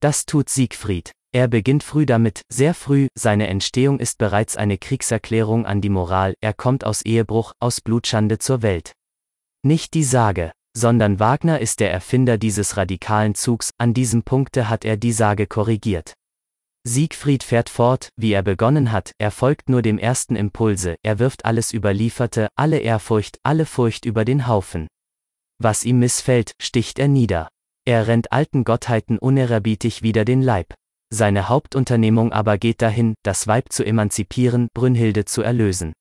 Das 0.00 0.24
tut 0.24 0.48
Siegfried. 0.48 1.12
Er 1.32 1.48
beginnt 1.48 1.82
früh 1.82 2.06
damit, 2.06 2.40
sehr 2.50 2.72
früh, 2.72 3.08
seine 3.14 3.48
Entstehung 3.48 4.00
ist 4.00 4.16
bereits 4.16 4.56
eine 4.56 4.78
Kriegserklärung 4.78 5.66
an 5.66 5.82
die 5.82 5.90
Moral, 5.90 6.34
er 6.40 6.54
kommt 6.54 6.84
aus 6.84 7.02
Ehebruch, 7.02 7.52
aus 7.60 7.82
Blutschande 7.82 8.38
zur 8.38 8.62
Welt. 8.62 8.92
Nicht 9.62 9.92
die 9.92 10.04
Sage, 10.04 10.52
sondern 10.74 11.20
Wagner 11.20 11.60
ist 11.60 11.80
der 11.80 11.92
Erfinder 11.92 12.38
dieses 12.38 12.76
radikalen 12.78 13.34
Zugs, 13.34 13.70
an 13.76 13.92
diesem 13.92 14.22
Punkte 14.22 14.70
hat 14.70 14.86
er 14.86 14.96
die 14.96 15.12
Sage 15.12 15.46
korrigiert. 15.46 16.14
Siegfried 16.88 17.42
fährt 17.42 17.68
fort, 17.68 18.10
wie 18.16 18.30
er 18.30 18.44
begonnen 18.44 18.92
hat, 18.92 19.10
er 19.18 19.32
folgt 19.32 19.68
nur 19.68 19.82
dem 19.82 19.98
ersten 19.98 20.36
Impulse, 20.36 20.94
er 21.02 21.18
wirft 21.18 21.44
alles 21.44 21.74
Überlieferte, 21.74 22.46
alle 22.54 22.78
Ehrfurcht, 22.78 23.40
alle 23.42 23.66
Furcht 23.66 24.04
über 24.04 24.24
den 24.24 24.46
Haufen. 24.46 24.86
Was 25.58 25.84
ihm 25.84 25.98
missfällt, 25.98 26.52
sticht 26.62 27.00
er 27.00 27.08
nieder. 27.08 27.48
Er 27.84 28.06
rennt 28.06 28.30
alten 28.30 28.62
Gottheiten 28.62 29.18
unerbietlich 29.18 30.02
wieder 30.02 30.24
den 30.24 30.42
Leib. 30.42 30.74
Seine 31.12 31.48
Hauptunternehmung 31.48 32.32
aber 32.32 32.56
geht 32.56 32.82
dahin, 32.82 33.14
das 33.24 33.48
Weib 33.48 33.72
zu 33.72 33.84
emanzipieren, 33.84 34.68
Brünnhilde 34.72 35.24
zu 35.24 35.42
erlösen. 35.42 35.92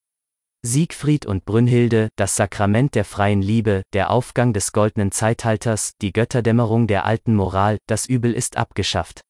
Siegfried 0.63 1.25
und 1.25 1.45
Brünnhilde, 1.45 2.09
das 2.15 2.35
Sakrament 2.35 2.93
der 2.93 3.05
freien 3.05 3.41
Liebe, 3.41 3.81
der 3.93 4.11
Aufgang 4.11 4.53
des 4.53 4.71
goldenen 4.71 5.11
Zeitalters, 5.11 5.93
die 6.03 6.13
Götterdämmerung 6.13 6.85
der 6.85 7.05
alten 7.05 7.33
Moral, 7.33 7.79
das 7.87 8.05
Übel 8.05 8.33
ist 8.33 8.55
abgeschafft. 8.55 9.21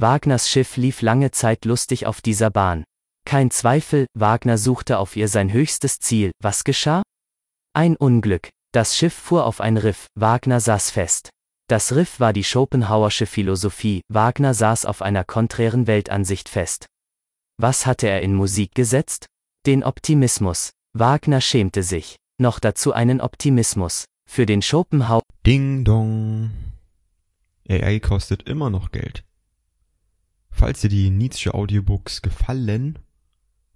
Wagners 0.00 0.48
Schiff 0.48 0.76
lief 0.76 1.02
lange 1.02 1.32
Zeit 1.32 1.64
lustig 1.64 2.06
auf 2.06 2.20
dieser 2.20 2.50
Bahn. 2.50 2.84
Kein 3.26 3.50
Zweifel, 3.50 4.06
Wagner 4.14 4.56
suchte 4.56 4.98
auf 4.98 5.16
ihr 5.16 5.26
sein 5.26 5.52
höchstes 5.52 5.98
Ziel, 5.98 6.30
was 6.40 6.62
geschah? 6.62 7.02
Ein 7.74 7.96
Unglück. 7.96 8.48
Das 8.72 8.96
Schiff 8.96 9.14
fuhr 9.14 9.44
auf 9.44 9.60
ein 9.60 9.76
Riff, 9.76 10.06
Wagner 10.14 10.60
saß 10.60 10.90
fest. 10.90 11.30
Das 11.68 11.96
Riff 11.96 12.20
war 12.20 12.32
die 12.32 12.44
Schopenhauersche 12.44 13.26
Philosophie, 13.26 14.02
Wagner 14.08 14.54
saß 14.54 14.84
auf 14.84 15.02
einer 15.02 15.24
konträren 15.24 15.88
Weltansicht 15.88 16.48
fest. 16.48 16.86
Was 17.60 17.84
hatte 17.84 18.06
er 18.06 18.22
in 18.22 18.34
Musik 18.34 18.76
gesetzt? 18.76 19.26
Den 19.66 19.82
Optimismus. 19.82 20.70
Wagner 20.96 21.40
schämte 21.40 21.82
sich. 21.82 22.16
Noch 22.40 22.60
dazu 22.60 22.92
einen 22.92 23.20
Optimismus. 23.20 24.04
Für 24.30 24.46
den 24.46 24.62
Schopenhauer. 24.62 25.22
Ding 25.44 25.84
dong. 25.84 26.50
AI 27.68 27.98
kostet 27.98 28.44
immer 28.44 28.70
noch 28.70 28.92
Geld. 28.92 29.24
Falls 30.50 30.80
dir 30.80 30.88
die 30.88 31.10
Nietzsche 31.10 31.54
Audiobooks 31.54 32.22
gefallen, 32.22 32.98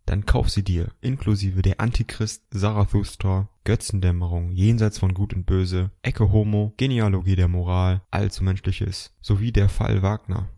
dann 0.07 0.27
kauf 0.27 0.51
sie 0.51 0.65
dir, 0.65 0.89
inklusive 1.01 1.63
der 1.63 1.81
Antichrist, 1.81 2.43
Zarathustra, 2.53 3.49
Götzendämmerung, 3.65 4.51
Jenseits 4.51 4.99
von 4.99 5.15
Gut 5.15 5.33
und 5.33 5.47
Böse, 5.47 5.91
Ecke 6.03 6.33
Homo, 6.33 6.75
Genealogie 6.77 7.37
der 7.37 7.49
Moral, 7.49 8.03
Allzu 8.11 8.43
Menschliches, 8.43 9.15
sowie 9.21 9.53
der 9.53 9.69
Fall 9.69 10.03
Wagner. 10.03 10.49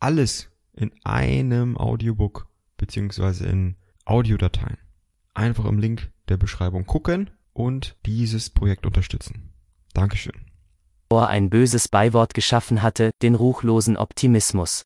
Alles 0.00 0.50
in 0.72 0.90
einem 1.04 1.78
Audiobook, 1.78 2.48
beziehungsweise 2.76 3.46
in 3.46 3.76
Audiodateien. 4.04 4.78
Einfach 5.34 5.64
im 5.66 5.78
Link 5.78 6.10
der 6.28 6.36
Beschreibung 6.36 6.86
gucken 6.86 7.30
und 7.52 7.96
dieses 8.04 8.50
Projekt 8.50 8.84
unterstützen. 8.84 9.52
Dankeschön. 9.94 10.34
ein 11.28 11.50
böses 11.50 11.88
Beiwort 11.88 12.34
geschaffen 12.34 12.82
hatte, 12.82 13.12
den 13.22 13.34
ruchlosen 13.36 13.96
Optimismus. 13.96 14.82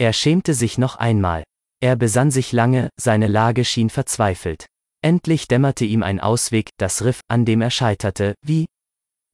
Er 0.00 0.14
schämte 0.14 0.54
sich 0.54 0.78
noch 0.78 0.96
einmal. 0.96 1.44
Er 1.82 1.94
besann 1.94 2.30
sich 2.30 2.52
lange, 2.52 2.88
seine 2.98 3.26
Lage 3.26 3.66
schien 3.66 3.90
verzweifelt. 3.90 4.64
Endlich 5.02 5.46
dämmerte 5.46 5.84
ihm 5.84 6.02
ein 6.02 6.20
Ausweg, 6.20 6.70
das 6.78 7.04
Riff, 7.04 7.20
an 7.28 7.44
dem 7.44 7.60
er 7.60 7.70
scheiterte, 7.70 8.34
wie? 8.40 8.64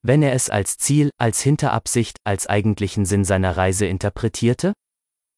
Wenn 0.03 0.25
er 0.25 0.33
es 0.33 0.51
als 0.51 0.77
Ziel, 0.77 1.11
als 1.19 1.41
Hinterabsicht, 1.41 2.19
als 2.25 2.49
eigentlichen 2.49 3.05
Sinn 3.05 3.25
seiner 3.25 3.57
Reise 3.57 3.87
interpretierte? 3.87 4.73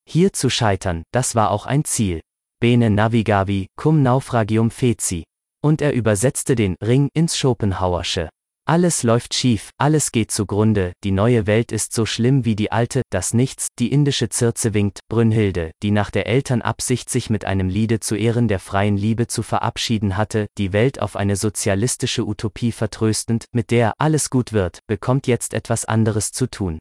Hier 0.08 0.32
zu 0.32 0.48
scheitern, 0.48 1.02
das 1.12 1.34
war 1.34 1.50
auch 1.50 1.66
ein 1.66 1.84
Ziel. 1.84 2.22
Bene 2.58 2.88
navigavi, 2.88 3.66
cum 3.76 4.02
naufragium 4.02 4.70
feci. 4.70 5.24
Und 5.62 5.82
er 5.82 5.92
übersetzte 5.92 6.54
den 6.54 6.74
Ring 6.82 7.10
ins 7.12 7.36
Schopenhauersche. 7.36 8.30
Alles 8.70 9.02
läuft 9.02 9.32
schief, 9.32 9.70
alles 9.78 10.12
geht 10.12 10.30
zugrunde, 10.30 10.92
die 11.02 11.10
neue 11.10 11.46
Welt 11.46 11.72
ist 11.72 11.94
so 11.94 12.04
schlimm 12.04 12.44
wie 12.44 12.54
die 12.54 12.70
alte, 12.70 13.00
das 13.08 13.32
Nichts, 13.32 13.68
die 13.78 13.90
indische 13.90 14.28
Zirze 14.28 14.74
winkt, 14.74 15.00
Brünnhilde, 15.08 15.70
die 15.82 15.90
nach 15.90 16.10
der 16.10 16.26
Eltern 16.26 16.60
Absicht 16.60 17.08
sich 17.08 17.30
mit 17.30 17.46
einem 17.46 17.70
Liede 17.70 18.00
zu 18.00 18.14
Ehren 18.14 18.46
der 18.46 18.58
freien 18.58 18.98
Liebe 18.98 19.26
zu 19.26 19.42
verabschieden 19.42 20.18
hatte, 20.18 20.48
die 20.58 20.74
Welt 20.74 21.00
auf 21.00 21.16
eine 21.16 21.36
sozialistische 21.36 22.26
Utopie 22.26 22.70
vertröstend, 22.70 23.46
mit 23.52 23.70
der 23.70 23.94
alles 23.96 24.28
gut 24.28 24.52
wird, 24.52 24.80
bekommt 24.86 25.26
jetzt 25.26 25.54
etwas 25.54 25.86
anderes 25.86 26.32
zu 26.32 26.46
tun. 26.46 26.78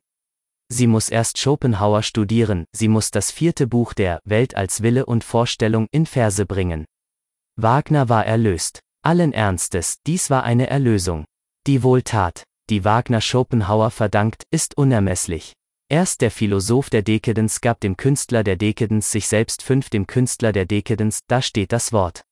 Sie 0.67 0.87
muss 0.87 1.07
erst 1.07 1.37
Schopenhauer 1.37 2.03
studieren, 2.03 2.65
sie 2.75 2.89
muss 2.89 3.11
das 3.11 3.31
vierte 3.31 3.65
Buch 3.65 3.93
der 3.93 4.19
Welt 4.25 4.57
als 4.57 4.83
Wille 4.83 5.05
und 5.05 5.23
Vorstellung 5.23 5.87
in 5.91 6.05
Verse 6.05 6.45
bringen. 6.45 6.83
Wagner 7.55 8.09
war 8.09 8.25
erlöst. 8.25 8.81
Allen 9.03 9.31
Ernstes, 9.31 9.99
dies 10.05 10.29
war 10.29 10.43
eine 10.43 10.69
Erlösung. 10.69 11.23
Die 11.67 11.83
Wohltat, 11.83 12.43
die 12.69 12.85
Wagner 12.85 13.19
Schopenhauer 13.19 13.91
verdankt, 13.91 14.43
ist 14.51 14.77
unermesslich. 14.77 15.51
Erst 15.89 16.21
der 16.21 16.31
Philosoph 16.31 16.89
der 16.89 17.01
Dekadenz 17.01 17.59
gab 17.59 17.81
dem 17.81 17.97
Künstler 17.97 18.45
der 18.45 18.55
Dekadenz 18.55 19.11
sich 19.11 19.27
selbst 19.27 19.63
fünf 19.63 19.89
dem 19.89 20.07
Künstler 20.07 20.53
der 20.53 20.65
Dekadenz, 20.65 21.19
da 21.27 21.41
steht 21.41 21.73
das 21.73 21.91
Wort. 21.91 22.23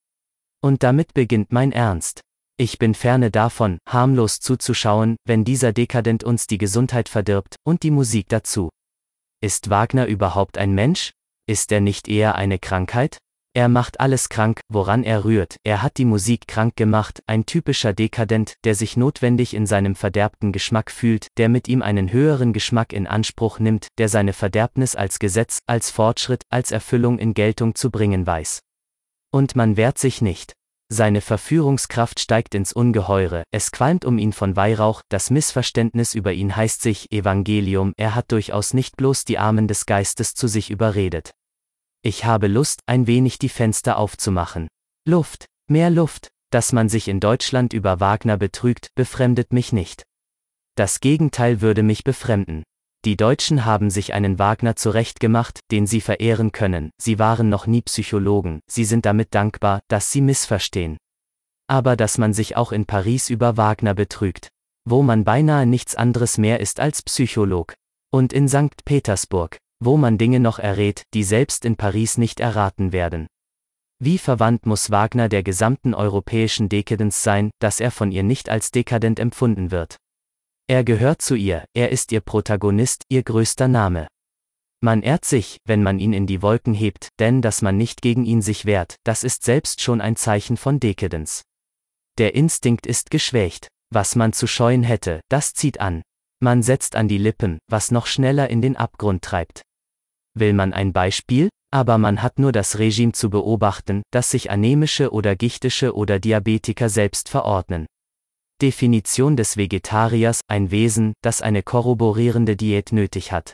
Und 0.62 0.84
damit 0.84 1.14
beginnt 1.14 1.52
mein 1.52 1.74
Ernst. 1.74 2.22
Ich 2.56 2.80
bin 2.80 2.94
ferne 2.94 3.30
davon, 3.30 3.80
harmlos 3.86 4.40
zuzuschauen, 4.40 5.18
wenn 5.26 5.44
dieser 5.44 5.74
Dekadent 5.74 6.24
uns 6.24 6.48
die 6.48 6.58
Gesundheit 6.58 7.10
verdirbt, 7.10 7.58
und 7.66 7.84
die 7.84 7.92
Musik 7.92 8.30
dazu. 8.30 8.70
Ist 9.42 9.70
Wagner 9.70 10.06
überhaupt 10.06 10.58
ein 10.58 10.74
Mensch? 10.74 11.12
Ist 11.46 11.74
er 11.74 11.82
nicht 11.82 12.08
eher 12.08 12.36
eine 12.36 12.58
Krankheit? 12.58 13.18
Er 13.56 13.70
macht 13.70 14.02
alles 14.02 14.28
krank, 14.28 14.60
woran 14.68 15.04
er 15.04 15.24
rührt, 15.24 15.56
er 15.64 15.82
hat 15.82 15.96
die 15.98 16.04
Musik 16.04 16.46
krank 16.46 16.76
gemacht, 16.76 17.24
ein 17.26 17.46
typischer 17.46 17.94
Dekadent, 17.94 18.56
der 18.66 18.76
sich 18.76 18.98
notwendig 18.98 19.54
in 19.54 19.66
seinem 19.66 19.96
verderbten 19.96 20.52
Geschmack 20.52 20.92
fühlt, 20.92 21.28
der 21.38 21.48
mit 21.48 21.70
ihm 21.70 21.82
einen 21.82 22.12
höheren 22.12 22.52
Geschmack 22.52 22.92
in 22.92 23.08
Anspruch 23.08 23.60
nimmt, 23.60 23.88
der 23.98 24.10
seine 24.10 24.34
Verderbnis 24.34 24.98
als 24.98 25.20
Gesetz, 25.20 25.60
als 25.68 25.90
Fortschritt, 25.90 26.44
als 26.50 26.72
Erfüllung 26.72 27.18
in 27.18 27.34
Geltung 27.34 27.76
zu 27.76 27.92
bringen 27.92 28.28
weiß. 28.28 28.60
Und 29.32 29.56
man 29.56 29.78
wehrt 29.78 30.00
sich 30.00 30.22
nicht. 30.22 30.52
Seine 30.90 31.22
Verführungskraft 31.22 32.20
steigt 32.20 32.56
ins 32.56 32.74
Ungeheure, 32.74 33.44
es 33.52 33.72
qualmt 33.72 34.04
um 34.04 34.18
ihn 34.18 34.34
von 34.34 34.58
Weihrauch, 34.58 35.02
das 35.08 35.30
Missverständnis 35.30 36.14
über 36.14 36.34
ihn 36.34 36.58
heißt 36.58 36.82
sich 36.82 37.10
Evangelium, 37.10 37.94
er 37.96 38.16
hat 38.16 38.34
durchaus 38.34 38.74
nicht 38.74 38.98
bloß 38.98 39.24
die 39.24 39.38
Armen 39.40 39.70
des 39.70 39.86
Geistes 39.86 40.34
zu 40.34 40.50
sich 40.50 40.70
überredet. 40.70 41.32
Ich 42.06 42.24
habe 42.24 42.46
Lust, 42.46 42.82
ein 42.86 43.08
wenig 43.08 43.40
die 43.40 43.50
Fenster 43.50 43.98
aufzumachen. 43.98 44.68
Luft, 45.08 45.48
mehr 45.68 45.90
Luft, 45.90 46.28
dass 46.52 46.72
man 46.72 46.88
sich 46.88 47.08
in 47.08 47.20
Deutschland 47.20 47.74
über 47.74 48.00
Wagner 48.00 48.38
betrügt, 48.38 48.90
befremdet 48.94 49.52
mich 49.52 49.74
nicht. 49.74 50.04
Das 50.76 51.00
Gegenteil 51.00 51.62
würde 51.62 51.82
mich 51.82 52.04
befremden. 52.04 52.62
Die 53.06 53.18
Deutschen 53.18 53.66
haben 53.66 53.90
sich 53.90 54.14
einen 54.14 54.38
Wagner 54.38 54.76
zurechtgemacht, 54.76 55.62
den 55.72 55.88
sie 55.88 56.00
verehren 56.00 56.52
können, 56.52 56.92
sie 57.02 57.18
waren 57.18 57.50
noch 57.50 57.66
nie 57.66 57.82
Psychologen, 57.82 58.60
sie 58.70 58.86
sind 58.86 59.08
damit 59.08 59.34
dankbar, 59.34 59.82
dass 59.88 60.12
sie 60.12 60.22
missverstehen. 60.22 60.98
Aber 61.66 61.96
dass 61.96 62.20
man 62.20 62.34
sich 62.34 62.56
auch 62.56 62.72
in 62.72 62.86
Paris 62.86 63.32
über 63.32 63.58
Wagner 63.58 63.96
betrügt, 63.96 64.50
wo 64.88 65.02
man 65.02 65.24
beinahe 65.24 65.66
nichts 65.66 65.96
anderes 65.96 66.38
mehr 66.38 66.60
ist 66.60 66.80
als 66.80 67.02
Psycholog. 67.02 67.74
Und 68.12 68.32
in 68.32 68.48
St. 68.48 68.86
Petersburg, 68.86 69.58
wo 69.86 69.98
man 69.98 70.18
Dinge 70.18 70.40
noch 70.40 70.60
errät, 70.60 71.04
die 71.14 71.24
selbst 71.24 71.64
in 71.64 71.76
Paris 71.78 72.18
nicht 72.18 72.40
erraten 72.40 72.92
werden. 72.92 73.28
Wie 74.00 74.18
verwandt 74.18 74.66
muss 74.66 74.92
Wagner 74.92 75.30
der 75.30 75.44
gesamten 75.44 75.94
europäischen 75.94 76.68
Dekadenz 76.68 77.24
sein, 77.24 77.52
dass 77.60 77.80
er 77.80 77.92
von 77.92 78.12
ihr 78.12 78.24
nicht 78.24 78.50
als 78.50 78.72
dekadent 78.72 79.20
empfunden 79.20 79.72
wird. 79.72 79.98
Er 80.68 80.84
gehört 80.84 81.22
zu 81.22 81.36
ihr, 81.36 81.66
er 81.74 81.92
ist 81.92 82.12
ihr 82.12 82.22
Protagonist, 82.22 83.04
ihr 83.08 83.24
größter 83.24 83.68
Name. 83.68 84.08
Man 84.82 85.02
ehrt 85.02 85.24
sich, 85.24 85.60
wenn 85.66 85.84
man 85.84 86.00
ihn 86.00 86.12
in 86.12 86.28
die 86.28 86.42
Wolken 86.42 86.74
hebt, 86.74 87.10
denn 87.20 87.42
dass 87.42 87.62
man 87.62 87.78
nicht 87.78 88.02
gegen 88.02 88.26
ihn 88.26 88.42
sich 88.42 88.66
wehrt, 88.66 88.98
das 89.04 89.24
ist 89.24 89.44
selbst 89.44 89.82
schon 89.82 90.02
ein 90.02 90.16
Zeichen 90.16 90.58
von 90.58 90.80
Dekadenz. 90.80 91.44
Der 92.18 92.36
Instinkt 92.36 92.86
ist 92.86 93.12
geschwächt, 93.12 93.68
was 93.92 94.16
man 94.16 94.34
zu 94.34 94.48
scheuen 94.48 94.84
hätte, 94.84 95.22
das 95.30 95.54
zieht 95.54 95.80
an, 95.80 96.02
man 96.42 96.64
setzt 96.64 96.96
an 96.96 97.08
die 97.08 97.18
Lippen, 97.18 97.60
was 97.70 97.92
noch 97.92 98.08
schneller 98.08 98.50
in 98.50 98.62
den 98.62 98.76
Abgrund 98.76 99.22
treibt. 99.22 99.62
Will 100.38 100.54
man 100.54 100.74
ein 100.74 100.94
Beispiel? 100.94 101.50
Aber 101.72 101.98
man 101.98 102.22
hat 102.22 102.40
nur 102.40 102.52
das 102.52 102.78
Regime 102.78 103.14
zu 103.14 103.30
beobachten, 103.30 104.04
das 104.12 104.30
sich 104.30 104.52
anämische 104.52 105.12
oder 105.12 105.36
gichtische 105.36 105.96
oder 105.96 106.20
Diabetiker 106.20 106.90
selbst 106.90 107.28
verordnen. 107.30 107.86
Definition 108.62 109.36
des 109.36 109.58
Vegetariers, 109.58 110.40
ein 110.48 110.72
Wesen, 110.72 111.14
das 111.22 111.42
eine 111.42 111.64
korroborierende 111.64 112.56
Diät 112.56 112.94
nötig 112.94 113.32
hat. 113.34 113.54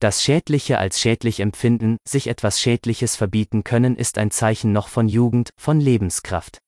Das 0.00 0.22
Schädliche 0.22 0.78
als 0.78 1.00
schädlich 1.00 1.40
empfinden, 1.40 1.96
sich 2.08 2.28
etwas 2.28 2.60
Schädliches 2.60 3.16
verbieten 3.16 3.64
können, 3.64 3.96
ist 3.96 4.18
ein 4.18 4.30
Zeichen 4.30 4.72
noch 4.72 4.88
von 4.88 5.08
Jugend, 5.08 5.50
von 5.60 5.80
Lebenskraft. 5.80 6.58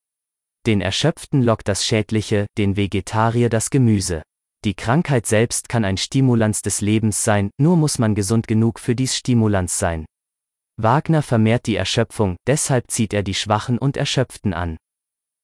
Den 0.67 0.81
Erschöpften 0.81 1.43
lockt 1.43 1.69
das 1.69 1.87
Schädliche, 1.87 2.47
den 2.59 2.77
Vegetarier 2.77 3.49
das 3.49 3.71
Gemüse. 3.71 4.23
Die 4.65 4.75
Krankheit 4.75 5.27
selbst 5.27 5.69
kann 5.69 5.85
ein 5.85 5.97
Stimulans 5.97 6.63
des 6.63 6.81
Lebens 6.81 7.25
sein, 7.25 7.51
nur 7.61 7.77
muss 7.77 7.99
man 7.99 8.15
gesund 8.15 8.47
genug 8.47 8.79
für 8.79 8.95
dies 8.95 9.17
Stimulans 9.17 9.79
sein. 9.79 10.07
Wagner 10.77 11.23
vermehrt 11.23 11.67
die 11.67 11.77
Erschöpfung, 11.77 12.37
deshalb 12.47 12.91
zieht 12.91 13.13
er 13.13 13.23
die 13.23 13.35
Schwachen 13.35 13.79
und 13.79 13.97
Erschöpften 13.97 14.55
an. 14.55 14.77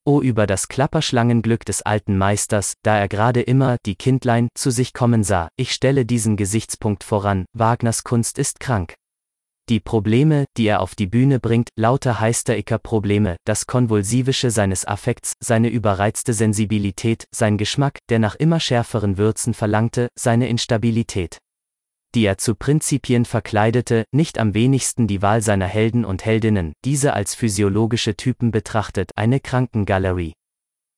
O 0.07 0.23
über 0.23 0.47
das 0.47 0.69
Klapperschlangenglück 0.69 1.65
des 1.65 1.83
alten 1.83 2.17
Meisters, 2.17 2.75
da 2.83 2.97
er 2.97 3.09
gerade 3.09 3.43
immer 3.43 3.77
die 3.85 3.97
Kindlein 3.97 4.49
zu 4.57 4.71
sich 4.71 4.95
kommen 4.95 5.25
sah, 5.25 5.49
ich 5.57 5.73
stelle 5.73 6.07
diesen 6.07 6.37
Gesichtspunkt 6.37 7.05
voran, 7.05 7.45
Wagners 7.53 8.05
Kunst 8.05 8.39
ist 8.39 8.61
krank. 8.61 8.95
Die 9.69 9.81
Probleme, 9.81 10.47
die 10.57 10.67
er 10.67 10.81
auf 10.81 10.95
die 10.95 11.07
Bühne 11.07 11.41
bringt, 11.41 11.69
lauter 11.77 12.21
heisteriker 12.21 12.79
Probleme, 12.79 13.37
das 13.45 13.67
Konvulsivische 13.67 14.51
seines 14.51 14.87
Affekts, 14.87 15.35
seine 15.41 15.69
überreizte 15.69 16.33
Sensibilität, 16.33 17.27
sein 17.35 17.59
Geschmack, 17.59 17.99
der 18.09 18.19
nach 18.19 18.35
immer 18.35 18.61
schärferen 18.61 19.19
Würzen 19.19 19.53
verlangte, 19.53 20.09
seine 20.19 20.49
Instabilität. 20.49 21.37
Die 22.15 22.25
er 22.25 22.39
zu 22.39 22.55
Prinzipien 22.55 23.27
verkleidete, 23.27 24.05
nicht 24.11 24.39
am 24.39 24.55
wenigsten 24.55 25.07
die 25.07 25.21
Wahl 25.21 25.43
seiner 25.43 25.67
Helden 25.67 26.07
und 26.07 26.25
Heldinnen, 26.25 26.73
diese 26.87 27.13
als 27.13 27.35
physiologische 27.35 28.17
Typen 28.17 28.51
betrachtet, 28.51 29.11
eine 29.17 29.39
Krankengalerie. 29.39 30.33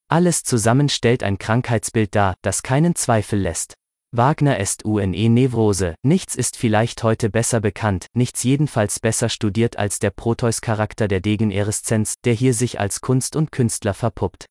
Alles 0.09 0.45
zusammen 0.45 0.89
stellt 0.89 1.25
ein 1.25 1.39
Krankheitsbild 1.39 2.15
dar, 2.15 2.37
das 2.43 2.63
keinen 2.63 2.95
Zweifel 2.95 3.41
lässt. 3.41 3.80
Wagner 4.13 4.59
est 4.59 4.85
une 4.85 5.13
Nevrose, 5.13 5.95
nichts 6.03 6.35
ist 6.35 6.57
vielleicht 6.57 7.05
heute 7.05 7.31
besser 7.31 7.61
bekannt, 7.61 8.07
nichts 8.13 8.43
jedenfalls 8.43 8.99
besser 8.99 9.29
studiert 9.29 9.79
als 9.79 10.01
der 10.01 10.11
Proteus-Charakter 10.11 11.07
der 11.07 11.21
Degenereszenz, 11.21 12.15
der 12.25 12.35
hier 12.35 12.53
sich 12.53 12.81
als 12.81 13.01
Kunst 13.03 13.37
und 13.37 13.53
Künstler 13.53 13.95
verpuppt. 13.95 14.47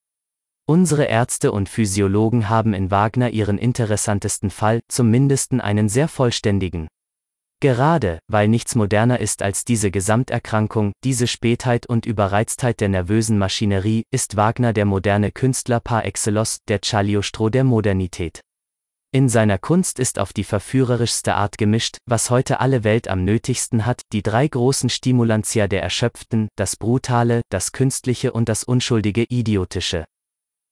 Unsere 0.66 1.04
Ärzte 1.06 1.52
und 1.52 1.68
Physiologen 1.68 2.48
haben 2.48 2.74
in 2.74 2.90
Wagner 2.90 3.32
ihren 3.32 3.58
interessantesten 3.58 4.50
Fall, 4.50 4.80
zum 4.88 5.12
mindesten 5.12 5.60
einen 5.60 5.90
sehr 5.90 6.08
vollständigen. 6.08 6.88
Gerade, 7.60 8.20
weil 8.30 8.48
nichts 8.48 8.76
moderner 8.76 9.20
ist 9.20 9.42
als 9.42 9.66
diese 9.66 9.92
Gesamterkrankung, 9.92 10.94
diese 11.04 11.28
Spätheit 11.28 11.86
und 11.86 12.06
Überreiztheit 12.06 12.80
der 12.80 12.88
nervösen 12.88 13.38
Maschinerie, 13.38 14.04
ist 14.10 14.38
Wagner 14.38 14.72
der 14.72 14.86
moderne 14.86 15.34
Künstler 15.34 15.82
par 15.82 16.06
excellence, 16.06 16.60
der 16.70 16.80
Cagliostro 16.80 17.50
der 17.50 17.66
Modernität. 17.66 18.40
In 19.12 19.28
seiner 19.28 19.58
Kunst 19.58 19.98
ist 19.98 20.20
auf 20.20 20.34
die 20.34 20.44
verführerischste 20.44 21.34
Art 21.34 21.58
gemischt, 21.58 21.98
was 22.06 22.30
heute 22.30 22.60
alle 22.60 22.84
Welt 22.84 23.08
am 23.08 23.26
nötigsten 23.26 23.88
hat, 23.88 24.04
die 24.14 24.22
drei 24.22 24.48
großen 24.48 24.88
Stimulantia 24.88 25.68
der 25.68 25.82
Erschöpften, 25.82 26.48
das 26.56 26.76
Brutale, 26.76 27.42
das 27.50 27.72
Künstliche 27.72 28.32
und 28.32 28.50
das 28.50 28.64
Unschuldige 28.64 29.24
Idiotische. 29.24 30.06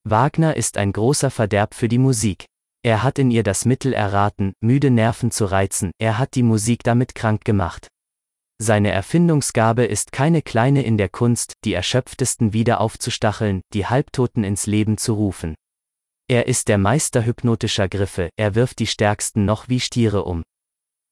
Wagner 0.03 0.55
ist 0.55 0.77
ein 0.77 0.93
großer 0.93 1.31
Verderb 1.31 1.73
für 1.73 1.87
die 1.87 1.97
Musik. 1.97 2.45
Er 2.83 3.01
hat 3.01 3.17
in 3.17 3.31
ihr 3.31 3.41
das 3.41 3.65
Mittel 3.65 3.91
erraten, 3.91 4.53
müde 4.61 4.91
Nerven 4.91 5.31
zu 5.31 5.45
reizen, 5.45 5.89
er 5.97 6.19
hat 6.19 6.35
die 6.35 6.43
Musik 6.43 6.83
damit 6.83 7.15
krank 7.15 7.43
gemacht. 7.43 7.87
Seine 8.59 8.91
Erfindungsgabe 8.91 9.85
ist 9.85 10.11
keine 10.11 10.43
kleine 10.43 10.83
in 10.83 10.99
der 10.99 11.09
Kunst, 11.09 11.53
die 11.65 11.73
Erschöpftesten 11.73 12.53
wieder 12.53 12.81
aufzustacheln, 12.81 13.61
die 13.73 13.87
Halbtoten 13.87 14.43
ins 14.43 14.67
Leben 14.67 14.99
zu 14.99 15.15
rufen. 15.15 15.55
Er 16.29 16.47
ist 16.47 16.67
der 16.67 16.77
Meister 16.77 17.25
hypnotischer 17.25 17.87
Griffe, 17.87 18.29
er 18.35 18.53
wirft 18.53 18.79
die 18.79 18.87
Stärksten 18.87 19.45
noch 19.45 19.69
wie 19.69 19.79
Stiere 19.79 20.25
um. 20.25 20.43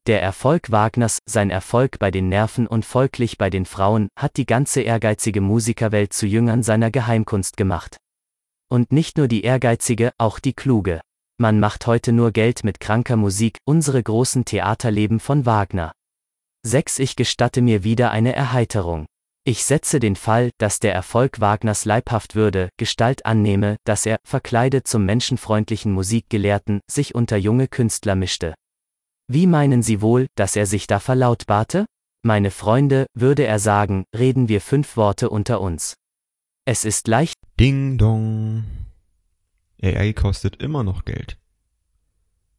Der 0.07 0.21
Erfolg 0.21 0.71
Wagners, 0.71 1.19
sein 1.25 1.49
Erfolg 1.49 1.99
bei 1.99 2.11
den 2.11 2.27
Nerven 2.27 2.67
und 2.67 2.83
folglich 2.83 3.37
bei 3.37 3.49
den 3.49 3.65
Frauen, 3.65 4.09
hat 4.19 4.35
die 4.35 4.45
ganze 4.45 4.81
ehrgeizige 4.81 5.39
Musikerwelt 5.39 6.11
zu 6.11 6.27
Jüngern 6.27 6.63
seiner 6.63 6.91
Geheimkunst 6.91 7.55
gemacht. 7.55 7.95
Und 8.69 8.91
nicht 8.91 9.17
nur 9.17 9.29
die 9.29 9.43
ehrgeizige, 9.43 10.11
auch 10.17 10.37
die 10.37 10.53
kluge. 10.53 10.99
Man 11.37 11.61
macht 11.61 11.87
heute 11.87 12.11
nur 12.11 12.31
Geld 12.31 12.65
mit 12.65 12.81
kranker 12.81 13.15
Musik, 13.15 13.57
unsere 13.63 14.03
großen 14.03 14.43
Theaterleben 14.43 15.21
von 15.21 15.45
Wagner. 15.45 15.93
6. 16.63 16.99
Ich 16.99 17.15
gestatte 17.15 17.61
mir 17.61 17.85
wieder 17.85 18.11
eine 18.11 18.35
Erheiterung. 18.35 19.05
Ich 19.47 19.63
setze 19.63 19.99
den 19.99 20.15
Fall, 20.15 20.49
dass 20.57 20.79
der 20.79 20.95
Erfolg 20.95 21.39
Wagners 21.39 21.85
leibhaft 21.85 22.33
würde, 22.33 22.69
Gestalt 22.77 23.27
annehme, 23.27 23.77
dass 23.83 24.07
er, 24.07 24.17
verkleidet 24.23 24.87
zum 24.87 25.05
menschenfreundlichen 25.05 25.91
Musikgelehrten, 25.91 26.81
sich 26.89 27.13
unter 27.13 27.37
junge 27.37 27.67
Künstler 27.67 28.15
mischte. 28.15 28.55
Wie 29.27 29.45
meinen 29.45 29.83
Sie 29.83 30.01
wohl, 30.01 30.25
dass 30.33 30.55
er 30.55 30.65
sich 30.65 30.87
da 30.87 30.99
verlautbarte? 30.99 31.85
Meine 32.23 32.49
Freunde, 32.49 33.05
würde 33.13 33.45
er 33.45 33.59
sagen, 33.59 34.05
reden 34.17 34.49
wir 34.49 34.61
fünf 34.61 34.97
Worte 34.97 35.29
unter 35.29 35.61
uns. 35.61 35.93
Es 36.65 36.83
ist 36.83 37.07
leicht. 37.07 37.35
Ding 37.59 37.99
dong. 37.99 38.63
AI 39.79 40.13
kostet 40.13 40.55
immer 40.55 40.83
noch 40.83 41.05
Geld. 41.05 41.37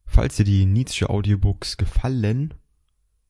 Falls 0.05 0.37
dir 0.37 0.45
die 0.45 0.65
Nietzsche 0.65 1.09
Audiobooks 1.09 1.75
gefallen, 1.75 2.53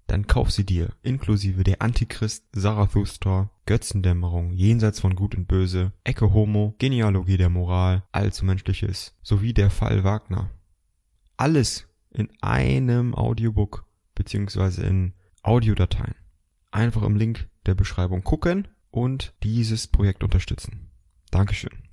dann 0.08 0.26
kauf 0.26 0.52
sie 0.52 0.66
dir, 0.66 0.90
inklusive 1.04 1.64
der 1.64 1.82
Antichrist, 1.82 2.46
Zarathustra, 2.54 3.50
Götzendämmerung, 3.66 4.54
Jenseits 4.54 5.02
von 5.02 5.16
Gut 5.16 5.36
und 5.36 5.48
Böse, 5.48 5.92
Ecke 6.06 6.34
Homo, 6.34 6.76
Genealogie 6.80 7.38
der 7.38 7.50
Moral, 7.50 8.04
Allzu 8.12 8.46
Menschliches, 8.46 9.16
sowie 9.22 9.54
der 9.54 9.70
Fall 9.70 10.04
Wagner. 10.04 10.50
Alles 11.36 11.88
in 12.10 12.30
einem 12.42 13.14
Audiobook, 13.14 13.86
beziehungsweise 14.16 14.84
in 14.84 15.14
Audiodateien. 15.44 16.16
Einfach 16.72 17.04
im 17.04 17.18
Link 17.18 17.48
der 17.66 17.76
Beschreibung 17.76 18.24
gucken 18.24 18.68
und 18.92 19.34
dieses 19.44 19.88
Projekt 19.88 20.24
unterstützen. 20.24 20.90
Dankeschön. 21.32 21.84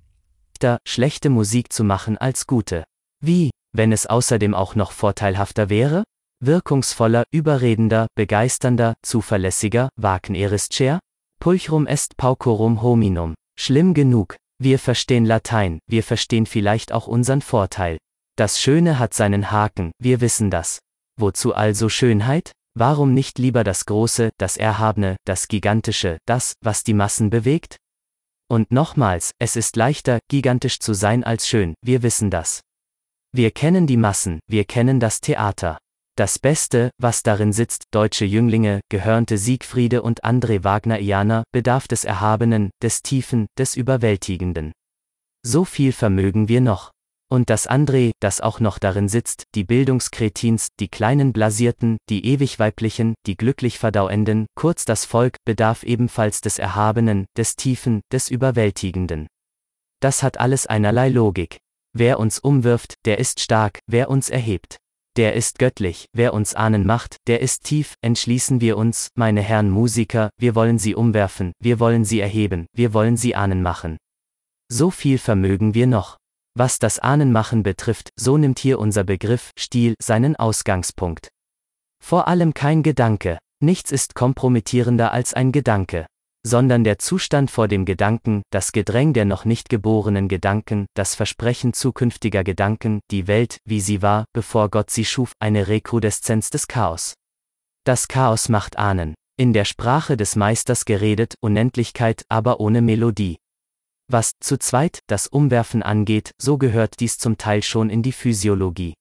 Schlechte 0.87 1.29
Musik 1.29 1.73
zu 1.73 1.85
machen 1.85 2.17
als 2.17 2.47
gute. 2.47 2.85
Wie, 3.21 3.51
wenn 3.73 3.93
es 3.93 4.07
außerdem 4.07 4.55
auch 4.55 4.77
noch 4.77 4.93
vorteilhafter 4.93 5.69
wäre? 5.69 6.05
Wirkungsvoller, 6.47 7.25
überredender, 7.31 8.07
begeisternder, 8.15 8.95
zuverlässiger, 9.03 9.89
Wagnerischer? 9.97 11.01
Pulchrum 11.41 11.87
est 11.87 12.17
paucorum 12.17 12.83
hominum. 12.83 13.35
Schlimm 13.59 13.95
genug. 13.95 14.37
Wir 14.59 14.79
verstehen 14.79 15.27
Latein, 15.27 15.81
wir 15.89 16.03
verstehen 16.03 16.47
vielleicht 16.47 16.93
auch 16.93 17.07
unseren 17.07 17.43
Vorteil. 17.43 17.99
Das 18.37 18.61
Schöne 18.61 18.99
hat 18.99 19.15
seinen 19.15 19.51
Haken, 19.51 19.93
wir 20.01 20.21
wissen 20.21 20.51
das. 20.51 20.79
Wozu 21.19 21.55
also 21.55 21.89
Schönheit? 21.89 22.53
Warum 22.77 23.15
nicht 23.15 23.39
lieber 23.39 23.63
das 23.63 23.87
Große, 23.87 24.31
das 24.39 24.57
Erhabene, 24.57 25.17
das 25.25 25.47
Gigantische, 25.47 26.19
das, 26.27 26.55
was 26.61 26.83
die 26.83 26.95
Massen 26.95 27.31
bewegt? 27.31 27.77
Und 28.49 28.73
nochmals, 28.73 29.31
es 29.39 29.55
ist 29.55 29.77
leichter, 29.77 30.19
gigantisch 30.29 30.81
zu 30.81 30.95
sein 30.95 31.23
als 31.23 31.47
schön, 31.47 31.75
wir 31.83 32.03
wissen 32.03 32.31
das. 32.31 32.63
Wir 33.33 33.51
kennen 33.51 33.87
die 33.87 33.97
Massen, 33.97 34.41
wir 34.49 34.65
kennen 34.65 34.99
das 34.99 35.21
Theater. 35.21 35.79
Das 36.17 36.39
Beste, 36.39 36.91
was 36.97 37.25
darin 37.25 37.53
sitzt, 37.53 37.87
deutsche 37.91 38.25
Jünglinge, 38.25 38.81
gehörnte 38.89 39.37
Siegfriede 39.37 40.01
und 40.01 40.23
André 40.23 40.63
Wagnerianer, 40.63 41.43
bedarf 41.51 41.89
des 41.89 42.05
Erhabenen, 42.05 42.71
des 42.81 43.03
Tiefen, 43.03 43.47
des 43.59 43.75
Überwältigenden. 43.75 44.71
So 45.45 45.65
viel 45.65 45.91
vermögen 45.91 46.47
wir 46.49 46.61
noch. 46.61 46.93
Und 47.29 47.51
das 47.51 47.69
André, 47.69 48.13
das 48.21 48.41
auch 48.41 48.61
noch 48.61 48.79
darin 48.79 49.09
sitzt, 49.09 49.43
die 49.57 49.65
Bildungskretins, 49.65 50.69
die 50.79 50.87
kleinen 50.87 51.33
Blasierten, 51.33 51.97
die 52.09 52.25
ewig 52.27 52.61
weiblichen, 52.61 53.15
die 53.27 53.37
glücklich 53.37 53.81
verdauenden, 53.81 54.47
kurz 54.55 54.85
das 54.85 55.05
Volk, 55.05 55.39
bedarf 55.45 55.83
ebenfalls 55.83 56.41
des 56.41 56.61
Erhabenen, 56.61 57.27
des 57.37 57.57
Tiefen, 57.57 58.03
des 58.13 58.29
Überwältigenden. 58.29 59.27
Das 60.01 60.23
hat 60.23 60.39
alles 60.39 60.69
einerlei 60.69 61.09
Logik. 61.09 61.59
Wer 61.93 62.21
uns 62.21 62.39
umwirft, 62.39 62.95
der 63.05 63.19
ist 63.19 63.41
stark, 63.41 63.81
wer 63.89 64.11
uns 64.11 64.31
erhebt 64.31 64.77
der 65.17 65.35
ist 65.35 65.59
göttlich, 65.59 66.07
wer 66.13 66.35
uns 66.35 66.55
ahnen 66.55 66.85
macht, 66.87 67.17
der 67.27 67.41
ist 67.41 67.65
tief, 67.65 67.95
entschließen 68.01 68.61
wir 68.61 68.77
uns, 68.77 69.09
meine 69.15 69.41
Herren 69.43 69.71
Musiker, 69.71 70.31
wir 70.39 70.55
wollen 70.55 70.79
sie 70.79 70.95
umwerfen, 70.95 71.53
wir 71.61 71.81
wollen 71.81 72.05
sie 72.05 72.21
erheben, 72.21 72.67
wir 72.73 72.93
wollen 72.95 73.17
sie 73.17 73.35
ahnen 73.35 73.63
machen. 73.63 73.97
So 74.71 74.91
viel 74.91 75.19
vermögen 75.19 75.75
wir 75.75 75.87
noch. 75.87 76.17
Was 76.57 76.79
das 76.79 76.99
Ahnenmachen 76.99 77.63
betrifft, 77.63 78.11
so 78.17 78.39
nimmt 78.39 78.59
hier 78.59 78.79
unser 78.79 79.05
Begriff 79.05 79.51
Stil 79.59 79.95
seinen 80.01 80.37
Ausgangspunkt. 80.37 81.29
Vor 82.03 82.29
allem 82.29 82.55
kein 82.55 82.83
Gedanke, 82.83 83.39
nichts 83.61 83.91
ist 83.91 84.15
kompromittierender 84.15 85.13
als 85.13 85.35
ein 85.35 85.53
Gedanke 85.53 86.07
sondern 86.47 86.85
der 86.85 86.99
Zustand 86.99 87.51
vor 87.51 87.69
dem 87.69 87.85
Gedanken, 87.85 88.43
das 88.51 88.73
Gedräng 88.73 89.15
der 89.15 89.25
noch 89.25 89.45
nicht 89.45 89.69
geborenen 89.69 90.29
Gedanken, 90.29 90.87
das 90.95 91.15
Versprechen 91.15 91.73
zukünftiger 91.73 92.45
Gedanken, 92.45 93.01
die 93.11 93.27
Welt, 93.27 93.59
wie 93.65 93.81
sie 93.81 94.03
war, 94.03 94.27
bevor 94.35 94.69
Gott 94.69 94.91
sie 94.91 95.05
schuf, 95.05 95.33
eine 95.41 95.69
Rekrudeszenz 95.69 96.51
des 96.51 96.69
Chaos. 96.69 97.15
Das 97.85 98.09
Chaos 98.09 98.49
macht 98.49 98.79
ahnen, 98.79 99.15
in 99.37 99.53
der 99.53 99.65
Sprache 99.65 100.17
des 100.17 100.37
Meisters 100.37 100.85
geredet, 100.85 101.35
Unendlichkeit, 101.41 102.25
aber 102.29 102.61
ohne 102.61 102.83
Melodie. 102.83 103.37
Was, 104.11 104.33
zu 104.41 104.59
zweit, 104.59 105.01
das 105.07 105.27
Umwerfen 105.27 105.83
angeht, 105.83 106.33
so 106.41 106.59
gehört 106.59 107.01
dies 107.01 107.17
zum 107.19 107.39
Teil 107.39 107.63
schon 107.63 107.89
in 107.89 108.03
die 108.03 108.13
Physiologie. 108.13 108.95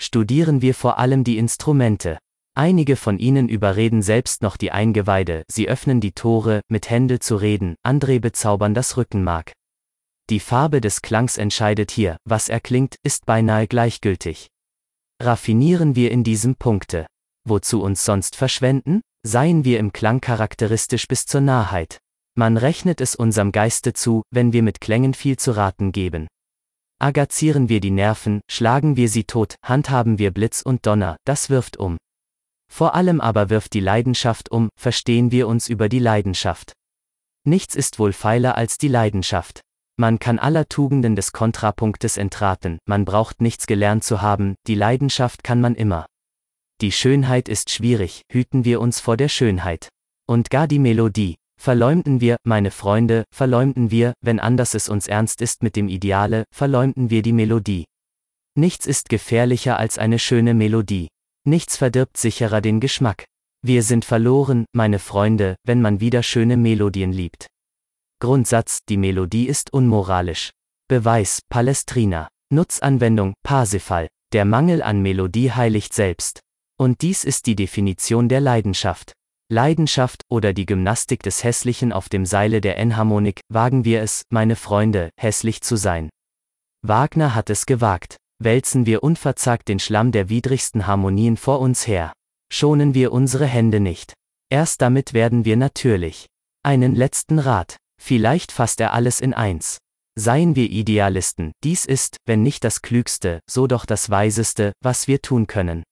Studieren 0.00 0.62
wir 0.62 0.74
vor 0.74 0.98
allem 0.98 1.24
die 1.24 1.38
Instrumente, 1.38 2.18
Einige 2.58 2.96
von 2.96 3.20
ihnen 3.20 3.48
überreden 3.48 4.02
selbst 4.02 4.42
noch 4.42 4.56
die 4.56 4.72
Eingeweide, 4.72 5.44
sie 5.46 5.68
öffnen 5.68 6.00
die 6.00 6.10
Tore, 6.10 6.60
mit 6.66 6.90
Händel 6.90 7.20
zu 7.20 7.36
reden, 7.36 7.76
andere 7.84 8.18
bezaubern 8.18 8.74
das 8.74 8.96
Rückenmark. 8.96 9.52
Die 10.28 10.40
Farbe 10.40 10.80
des 10.80 11.00
Klangs 11.00 11.38
entscheidet 11.38 11.92
hier, 11.92 12.16
was 12.24 12.48
er 12.48 12.58
klingt, 12.58 12.96
ist 13.04 13.26
beinahe 13.26 13.68
gleichgültig. 13.68 14.48
Raffinieren 15.22 15.94
wir 15.94 16.10
in 16.10 16.24
diesem 16.24 16.56
Punkte. 16.56 17.06
Wozu 17.44 17.80
uns 17.80 18.04
sonst 18.04 18.34
verschwenden? 18.34 19.02
Seien 19.24 19.64
wir 19.64 19.78
im 19.78 19.92
Klang 19.92 20.20
charakteristisch 20.20 21.06
bis 21.06 21.26
zur 21.26 21.42
Nahheit. 21.42 22.00
Man 22.34 22.56
rechnet 22.56 23.00
es 23.00 23.14
unserem 23.14 23.52
Geiste 23.52 23.92
zu, 23.92 24.22
wenn 24.32 24.52
wir 24.52 24.64
mit 24.64 24.80
Klängen 24.80 25.14
viel 25.14 25.36
zu 25.36 25.52
raten 25.52 25.92
geben. 25.92 26.26
Agazieren 27.00 27.68
wir 27.68 27.78
die 27.78 27.92
Nerven, 27.92 28.40
schlagen 28.50 28.96
wir 28.96 29.08
sie 29.08 29.22
tot, 29.22 29.54
handhaben 29.64 30.18
wir 30.18 30.32
Blitz 30.32 30.62
und 30.62 30.86
Donner, 30.86 31.18
das 31.24 31.50
wirft 31.50 31.76
um. 31.76 31.98
Vor 32.70 32.94
allem 32.94 33.20
aber 33.20 33.50
wirft 33.50 33.74
die 33.74 33.80
Leidenschaft 33.80 34.50
um, 34.50 34.68
verstehen 34.78 35.30
wir 35.30 35.48
uns 35.48 35.68
über 35.68 35.88
die 35.88 35.98
Leidenschaft. 35.98 36.72
Nichts 37.44 37.74
ist 37.74 37.98
wohl 37.98 38.12
feiler 38.12 38.56
als 38.56 38.78
die 38.78 38.88
Leidenschaft. 38.88 39.62
Man 39.96 40.18
kann 40.18 40.38
aller 40.38 40.68
Tugenden 40.68 41.16
des 41.16 41.32
Kontrapunktes 41.32 42.18
entraten, 42.18 42.78
man 42.86 43.04
braucht 43.04 43.40
nichts 43.40 43.66
gelernt 43.66 44.04
zu 44.04 44.22
haben, 44.22 44.54
die 44.66 44.76
Leidenschaft 44.76 45.42
kann 45.42 45.60
man 45.60 45.74
immer. 45.74 46.06
Die 46.80 46.92
Schönheit 46.92 47.48
ist 47.48 47.70
schwierig, 47.70 48.22
hüten 48.30 48.64
wir 48.64 48.80
uns 48.80 49.00
vor 49.00 49.16
der 49.16 49.28
Schönheit. 49.28 49.88
Und 50.28 50.50
gar 50.50 50.68
die 50.68 50.78
Melodie. 50.78 51.36
Verleumden 51.60 52.20
wir, 52.20 52.36
meine 52.44 52.70
Freunde, 52.70 53.24
verleumden 53.34 53.90
wir, 53.90 54.12
wenn 54.20 54.38
anders 54.38 54.74
es 54.74 54.88
uns 54.88 55.08
ernst 55.08 55.42
ist 55.42 55.64
mit 55.64 55.74
dem 55.74 55.88
Ideale, 55.88 56.44
verleumden 56.54 57.10
wir 57.10 57.22
die 57.22 57.32
Melodie. 57.32 57.86
Nichts 58.54 58.86
ist 58.86 59.08
gefährlicher 59.08 59.76
als 59.76 59.98
eine 59.98 60.20
schöne 60.20 60.54
Melodie. 60.54 61.08
Nichts 61.48 61.78
verdirbt 61.78 62.18
sicherer 62.18 62.60
den 62.60 62.78
Geschmack. 62.78 63.24
Wir 63.64 63.82
sind 63.82 64.04
verloren, 64.04 64.66
meine 64.74 64.98
Freunde, 64.98 65.56
wenn 65.64 65.80
man 65.80 65.98
wieder 65.98 66.22
schöne 66.22 66.58
Melodien 66.58 67.10
liebt. 67.10 67.46
Grundsatz, 68.20 68.80
die 68.86 68.98
Melodie 68.98 69.48
ist 69.48 69.72
unmoralisch. 69.72 70.50
Beweis, 70.88 71.40
Palestrina. 71.48 72.28
Nutzanwendung, 72.52 73.32
Parsifal. 73.42 74.08
Der 74.34 74.44
Mangel 74.44 74.82
an 74.82 75.00
Melodie 75.00 75.50
heiligt 75.50 75.94
selbst. 75.94 76.40
Und 76.78 77.00
dies 77.00 77.24
ist 77.24 77.46
die 77.46 77.56
Definition 77.56 78.28
der 78.28 78.42
Leidenschaft. 78.42 79.14
Leidenschaft 79.50 80.24
oder 80.28 80.52
die 80.52 80.66
Gymnastik 80.66 81.22
des 81.22 81.44
Hässlichen 81.44 81.94
auf 81.94 82.10
dem 82.10 82.26
Seile 82.26 82.60
der 82.60 82.76
Enharmonik, 82.76 83.40
wagen 83.48 83.86
wir 83.86 84.02
es, 84.02 84.20
meine 84.28 84.54
Freunde, 84.54 85.08
hässlich 85.18 85.62
zu 85.62 85.76
sein. 85.76 86.10
Wagner 86.82 87.34
hat 87.34 87.48
es 87.48 87.64
gewagt 87.64 88.18
wälzen 88.38 88.86
wir 88.86 89.02
unverzagt 89.02 89.68
den 89.68 89.78
Schlamm 89.78 90.12
der 90.12 90.28
widrigsten 90.28 90.86
Harmonien 90.86 91.36
vor 91.36 91.60
uns 91.60 91.86
her. 91.86 92.12
Schonen 92.52 92.94
wir 92.94 93.12
unsere 93.12 93.46
Hände 93.46 93.80
nicht. 93.80 94.14
Erst 94.50 94.80
damit 94.80 95.12
werden 95.12 95.44
wir 95.44 95.56
natürlich. 95.56 96.26
Einen 96.62 96.94
letzten 96.94 97.38
Rat. 97.38 97.76
Vielleicht 98.00 98.52
fasst 98.52 98.80
er 98.80 98.94
alles 98.94 99.20
in 99.20 99.34
eins. 99.34 99.78
Seien 100.18 100.56
wir 100.56 100.70
Idealisten, 100.70 101.52
dies 101.62 101.84
ist, 101.84 102.16
wenn 102.26 102.42
nicht 102.42 102.64
das 102.64 102.82
Klügste, 102.82 103.40
so 103.48 103.66
doch 103.66 103.84
das 103.86 104.10
Weiseste, 104.10 104.72
was 104.82 105.06
wir 105.06 105.22
tun 105.22 105.46
können. 105.46 105.84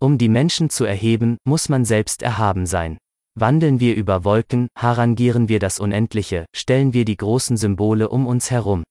Um 0.00 0.18
die 0.18 0.28
Menschen 0.28 0.68
zu 0.68 0.84
erheben, 0.84 1.36
muss 1.44 1.68
man 1.68 1.84
selbst 1.84 2.22
erhaben 2.22 2.66
sein. 2.66 2.98
Wandeln 3.38 3.78
wir 3.78 3.94
über 3.94 4.24
Wolken, 4.24 4.68
harangieren 4.76 5.48
wir 5.48 5.60
das 5.60 5.78
Unendliche, 5.78 6.44
stellen 6.54 6.92
wir 6.92 7.04
die 7.04 7.16
großen 7.16 7.56
Symbole 7.56 8.08
um 8.08 8.26
uns 8.26 8.50
herum. 8.50 8.82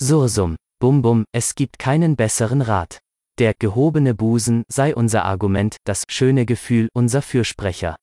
Sursum, 0.00 0.54
Bum 0.78 1.00
bum, 1.00 1.24
es 1.32 1.54
gibt 1.54 1.78
keinen 1.78 2.16
besseren 2.16 2.60
Rat. 2.60 2.98
Der 3.38 3.54
gehobene 3.54 4.14
Busen 4.14 4.64
sei 4.68 4.94
unser 4.94 5.24
Argument, 5.24 5.78
das 5.84 6.04
schöne 6.08 6.44
Gefühl 6.44 6.90
unser 6.92 7.22
Fürsprecher. 7.22 7.96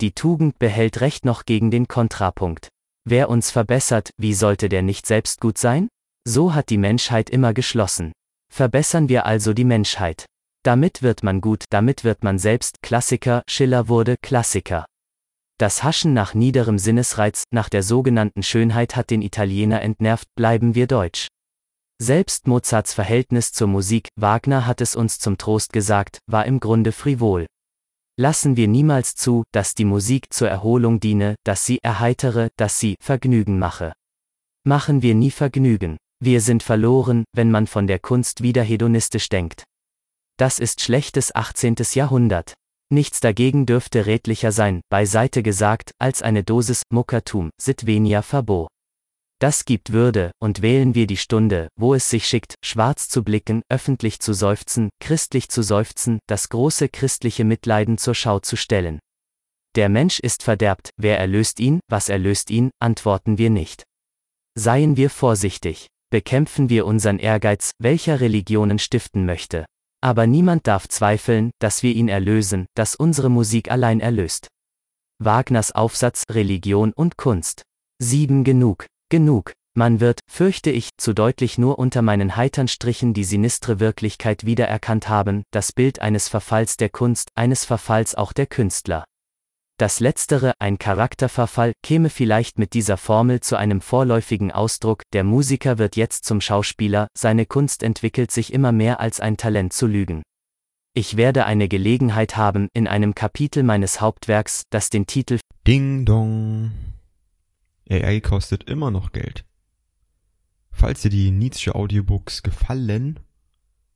Die 0.00 0.12
Tugend 0.12 0.60
behält 0.60 1.00
Recht 1.00 1.24
noch 1.24 1.44
gegen 1.46 1.72
den 1.72 1.88
Kontrapunkt. 1.88 2.68
Wer 3.04 3.28
uns 3.28 3.50
verbessert, 3.50 4.10
wie 4.18 4.34
sollte 4.34 4.68
der 4.68 4.82
nicht 4.82 5.04
selbst 5.04 5.40
gut 5.40 5.58
sein? 5.58 5.88
So 6.24 6.54
hat 6.54 6.70
die 6.70 6.78
Menschheit 6.78 7.28
immer 7.28 7.52
geschlossen. 7.52 8.12
Verbessern 8.52 9.08
wir 9.08 9.26
also 9.26 9.52
die 9.52 9.64
Menschheit. 9.64 10.26
Damit 10.62 11.02
wird 11.02 11.24
man 11.24 11.40
gut, 11.40 11.64
damit 11.70 12.04
wird 12.04 12.22
man 12.22 12.38
selbst 12.38 12.82
Klassiker, 12.82 13.42
Schiller 13.48 13.88
wurde 13.88 14.14
Klassiker. 14.22 14.84
Das 15.58 15.82
Haschen 15.82 16.12
nach 16.12 16.34
niederem 16.34 16.78
Sinnesreiz, 16.78 17.44
nach 17.50 17.68
der 17.68 17.82
sogenannten 17.82 18.44
Schönheit 18.44 18.94
hat 18.94 19.10
den 19.10 19.22
Italiener 19.22 19.82
entnervt, 19.82 20.28
bleiben 20.36 20.76
wir 20.76 20.86
deutsch. 20.86 21.26
Selbst 21.98 22.46
Mozarts 22.46 22.92
Verhältnis 22.92 23.52
zur 23.52 23.68
Musik, 23.68 24.08
Wagner 24.16 24.66
hat 24.66 24.82
es 24.82 24.94
uns 24.96 25.18
zum 25.18 25.38
Trost 25.38 25.72
gesagt, 25.72 26.18
war 26.26 26.44
im 26.44 26.60
Grunde 26.60 26.92
frivol. 26.92 27.46
Lassen 28.18 28.56
wir 28.56 28.68
niemals 28.68 29.14
zu, 29.14 29.44
dass 29.50 29.74
die 29.74 29.86
Musik 29.86 30.30
zur 30.30 30.50
Erholung 30.50 31.00
diene, 31.00 31.36
dass 31.44 31.64
sie 31.64 31.78
erheitere, 31.82 32.50
dass 32.56 32.78
sie 32.78 32.96
Vergnügen 33.00 33.58
mache. 33.58 33.94
Machen 34.64 35.00
wir 35.00 35.14
nie 35.14 35.30
Vergnügen. 35.30 35.96
Wir 36.22 36.42
sind 36.42 36.62
verloren, 36.62 37.24
wenn 37.34 37.50
man 37.50 37.66
von 37.66 37.86
der 37.86 37.98
Kunst 37.98 38.42
wieder 38.42 38.62
hedonistisch 38.62 39.30
denkt. 39.30 39.64
Das 40.38 40.58
ist 40.58 40.82
schlechtes 40.82 41.34
18. 41.34 41.76
Jahrhundert. 41.94 42.54
Nichts 42.92 43.20
dagegen 43.20 43.64
dürfte 43.64 44.04
redlicher 44.04 44.52
sein, 44.52 44.82
beiseite 44.90 45.42
gesagt, 45.42 45.92
als 45.98 46.20
eine 46.20 46.44
Dosis 46.44 46.82
Muckertum, 46.90 47.50
Sitvenia 47.58 48.20
Fabo. 48.20 48.68
Das 49.38 49.66
gibt 49.66 49.92
Würde, 49.92 50.30
und 50.38 50.62
wählen 50.62 50.94
wir 50.94 51.06
die 51.06 51.18
Stunde, 51.18 51.68
wo 51.76 51.92
es 51.92 52.08
sich 52.08 52.26
schickt, 52.26 52.54
schwarz 52.64 53.10
zu 53.10 53.22
blicken, 53.22 53.62
öffentlich 53.68 54.18
zu 54.20 54.32
seufzen, 54.32 54.88
christlich 54.98 55.50
zu 55.50 55.62
seufzen, 55.62 56.20
das 56.26 56.48
große 56.48 56.88
christliche 56.88 57.44
Mitleiden 57.44 57.98
zur 57.98 58.14
Schau 58.14 58.40
zu 58.40 58.56
stellen. 58.56 58.98
Der 59.74 59.90
Mensch 59.90 60.20
ist 60.20 60.42
verderbt, 60.42 60.88
wer 60.96 61.18
erlöst 61.18 61.60
ihn, 61.60 61.80
was 61.86 62.08
erlöst 62.08 62.50
ihn, 62.50 62.70
antworten 62.80 63.36
wir 63.36 63.50
nicht. 63.50 63.84
Seien 64.54 64.96
wir 64.96 65.10
vorsichtig, 65.10 65.88
bekämpfen 66.08 66.70
wir 66.70 66.86
unseren 66.86 67.18
Ehrgeiz, 67.18 67.72
welcher 67.78 68.20
Religionen 68.20 68.78
stiften 68.78 69.26
möchte. 69.26 69.66
Aber 70.02 70.26
niemand 70.26 70.66
darf 70.66 70.88
zweifeln, 70.88 71.50
dass 71.58 71.82
wir 71.82 71.94
ihn 71.94 72.08
erlösen, 72.08 72.64
dass 72.74 72.94
unsere 72.94 73.28
Musik 73.28 73.70
allein 73.70 74.00
erlöst. 74.00 74.48
Wagners 75.18 75.72
Aufsatz 75.72 76.24
Religion 76.30 76.94
und 76.94 77.18
Kunst. 77.18 77.62
7 77.98 78.44
genug, 78.44 78.86
genug. 79.08 79.52
Man 79.74 80.00
wird, 80.00 80.20
fürchte 80.26 80.70
ich, 80.70 80.90
zu 80.96 81.12
deutlich 81.12 81.58
nur 81.58 81.78
unter 81.78 82.00
meinen 82.00 82.34
heitern 82.36 82.66
Strichen 82.66 83.12
die 83.12 83.24
sinistre 83.24 83.78
Wirklichkeit 83.78 84.46
wiedererkannt 84.46 85.10
haben, 85.10 85.42
das 85.50 85.70
Bild 85.72 86.00
eines 86.00 86.28
Verfalls 86.28 86.78
der 86.78 86.88
Kunst, 86.88 87.28
eines 87.34 87.66
Verfalls 87.66 88.14
auch 88.14 88.32
der 88.32 88.46
Künstler. 88.46 89.04
Das 89.78 90.00
letztere, 90.00 90.54
ein 90.58 90.78
Charakterverfall, 90.78 91.74
käme 91.82 92.08
vielleicht 92.08 92.58
mit 92.58 92.72
dieser 92.72 92.96
Formel 92.96 93.40
zu 93.40 93.56
einem 93.56 93.82
vorläufigen 93.82 94.50
Ausdruck, 94.50 95.02
der 95.12 95.22
Musiker 95.22 95.76
wird 95.76 95.96
jetzt 95.96 96.24
zum 96.24 96.40
Schauspieler, 96.40 97.08
seine 97.14 97.44
Kunst 97.44 97.82
entwickelt 97.82 98.30
sich 98.30 98.54
immer 98.54 98.72
mehr 98.72 99.00
als 99.00 99.20
ein 99.20 99.36
Talent 99.36 99.74
zu 99.74 99.86
lügen. 99.86 100.22
Ich 100.94 101.18
werde 101.18 101.44
eine 101.44 101.68
Gelegenheit 101.68 102.38
haben, 102.38 102.68
in 102.72 102.88
einem 102.88 103.14
Kapitel 103.14 103.62
meines 103.62 104.00
Hauptwerks, 104.00 104.62
das 104.70 104.88
den 104.88 105.06
Titel 105.06 105.38
Ding 105.66 106.06
Dong. 106.06 106.72
AI 107.90 108.20
kostet 108.20 108.64
immer 108.64 108.90
noch 108.90 109.12
Geld. 109.12 109.44
Falls 110.70 111.02
dir 111.02 111.10
die 111.10 111.30
Nietzsche 111.30 111.74
Audiobooks 111.74 112.42
gefallen, 112.42 113.20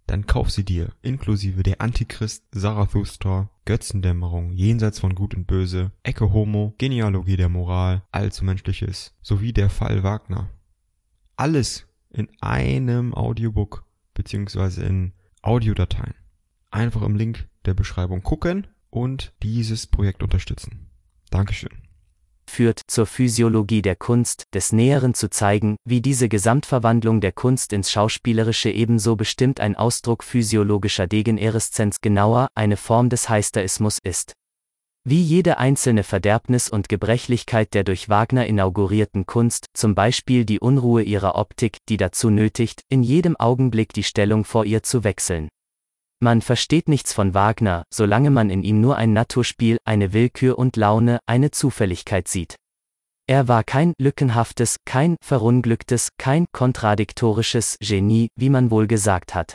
dann 0.07 0.27
kauf 0.27 0.51
sie 0.51 0.65
dir, 0.65 0.93
inklusive 1.03 1.63
der 1.63 1.81
Antichrist, 1.81 2.45
Zarathustra, 2.53 3.51
Götzendämmerung, 3.65 4.51
Jenseits 4.53 4.99
von 4.99 5.15
Gut 5.15 5.35
und 5.35 5.47
Böse, 5.47 5.93
Ecke 6.03 6.33
Homo, 6.33 6.75
Genealogie 6.79 7.37
der 7.37 7.49
Moral, 7.49 8.03
Allzumenschliches, 8.11 9.15
sowie 9.23 9.53
der 9.53 9.71
Fall 9.71 10.03
Wagner. 10.03 10.51
Alles 11.37 11.87
in 12.11 12.29
einem 12.41 13.15
Audiobook, 13.15 13.85
beziehungsweise 14.15 14.85
in 14.85 15.13
Audiodateien. 15.43 16.15
Einfach 16.71 17.03
im 17.03 17.17
Link 17.17 17.49
der 17.65 17.75
Beschreibung 17.75 18.23
gucken 18.23 18.67
und 18.89 19.33
dieses 19.43 19.87
Projekt 19.87 20.23
unterstützen. 20.23 20.91
Dankeschön 21.31 21.90
führt, 22.51 22.83
zur 22.87 23.07
Physiologie 23.07 23.81
der 23.81 23.97
Kunst, 23.97 24.45
des 24.53 24.73
Näheren 24.73 25.15
zu 25.15 25.31
zeigen, 25.31 25.77
wie 25.85 26.03
diese 26.03 26.29
Gesamtverwandlung 26.29 27.23
der 27.23 27.33
Kunst 27.33 27.73
ins 27.73 27.91
Schauspielerische 27.91 28.71
ebenso 28.71 29.17
bestimmt 29.17 29.61
ein 29.61 29.77
Ausdruck 29.77 30.25
physiologischer 30.25 31.07
Degenereszenz 31.07 32.03
genauer, 32.03 32.49
eine 32.55 32.77
Form 32.77 33.09
des 33.09 33.29
Heisterismus 33.29 33.99
ist. 34.03 34.35
Wie 35.03 35.23
jede 35.23 35.57
einzelne 35.57 36.03
Verderbnis 36.03 36.69
und 36.69 36.91
Gebrechlichkeit 36.91 37.73
der 37.73 37.85
durch 37.85 38.11
Wagner 38.11 38.47
inaugurierten 38.47 39.25
Kunst, 39.25 39.69
zum 39.73 39.95
Beispiel 39.95 40.45
die 40.45 40.61
Unruhe 40.61 41.03
ihrer 41.03 41.37
Optik, 41.37 41.79
die 41.89 41.97
dazu 41.97 42.29
nötigt, 42.29 42.83
in 42.91 43.03
jedem 43.03 43.35
Augenblick 43.37 43.95
die 43.95 44.03
Stellung 44.03 44.45
vor 44.45 44.67
ihr 44.67 44.83
zu 44.83 45.03
wechseln. 45.03 45.49
Man 46.23 46.43
versteht 46.43 46.87
nichts 46.87 47.15
von 47.15 47.33
Wagner, 47.33 47.85
solange 47.91 48.31
man 48.31 48.51
in 48.51 48.63
ihm 48.63 48.81
nur 48.83 48.97
ein 48.97 49.15
Naturspiel, 49.15 49.79
eine 49.87 50.13
Willkür 50.13 50.59
und 50.59 50.77
Laune, 50.77 51.19
eine 51.25 51.51
Zufälligkeit 51.51 52.29
sieht. 52.29 52.57
Er 53.27 53.49
war 53.49 53.65
kein 53.65 53.95
lückenhaftes, 53.99 54.77
kein 54.85 55.17
verunglücktes, 55.25 56.11
kein 56.19 56.45
kontradiktorisches 56.53 57.79
Genie, 57.81 58.29
wie 58.37 58.51
man 58.51 58.71
wohl 58.71 58.87
gesagt 58.87 59.35
hat. 59.35 59.55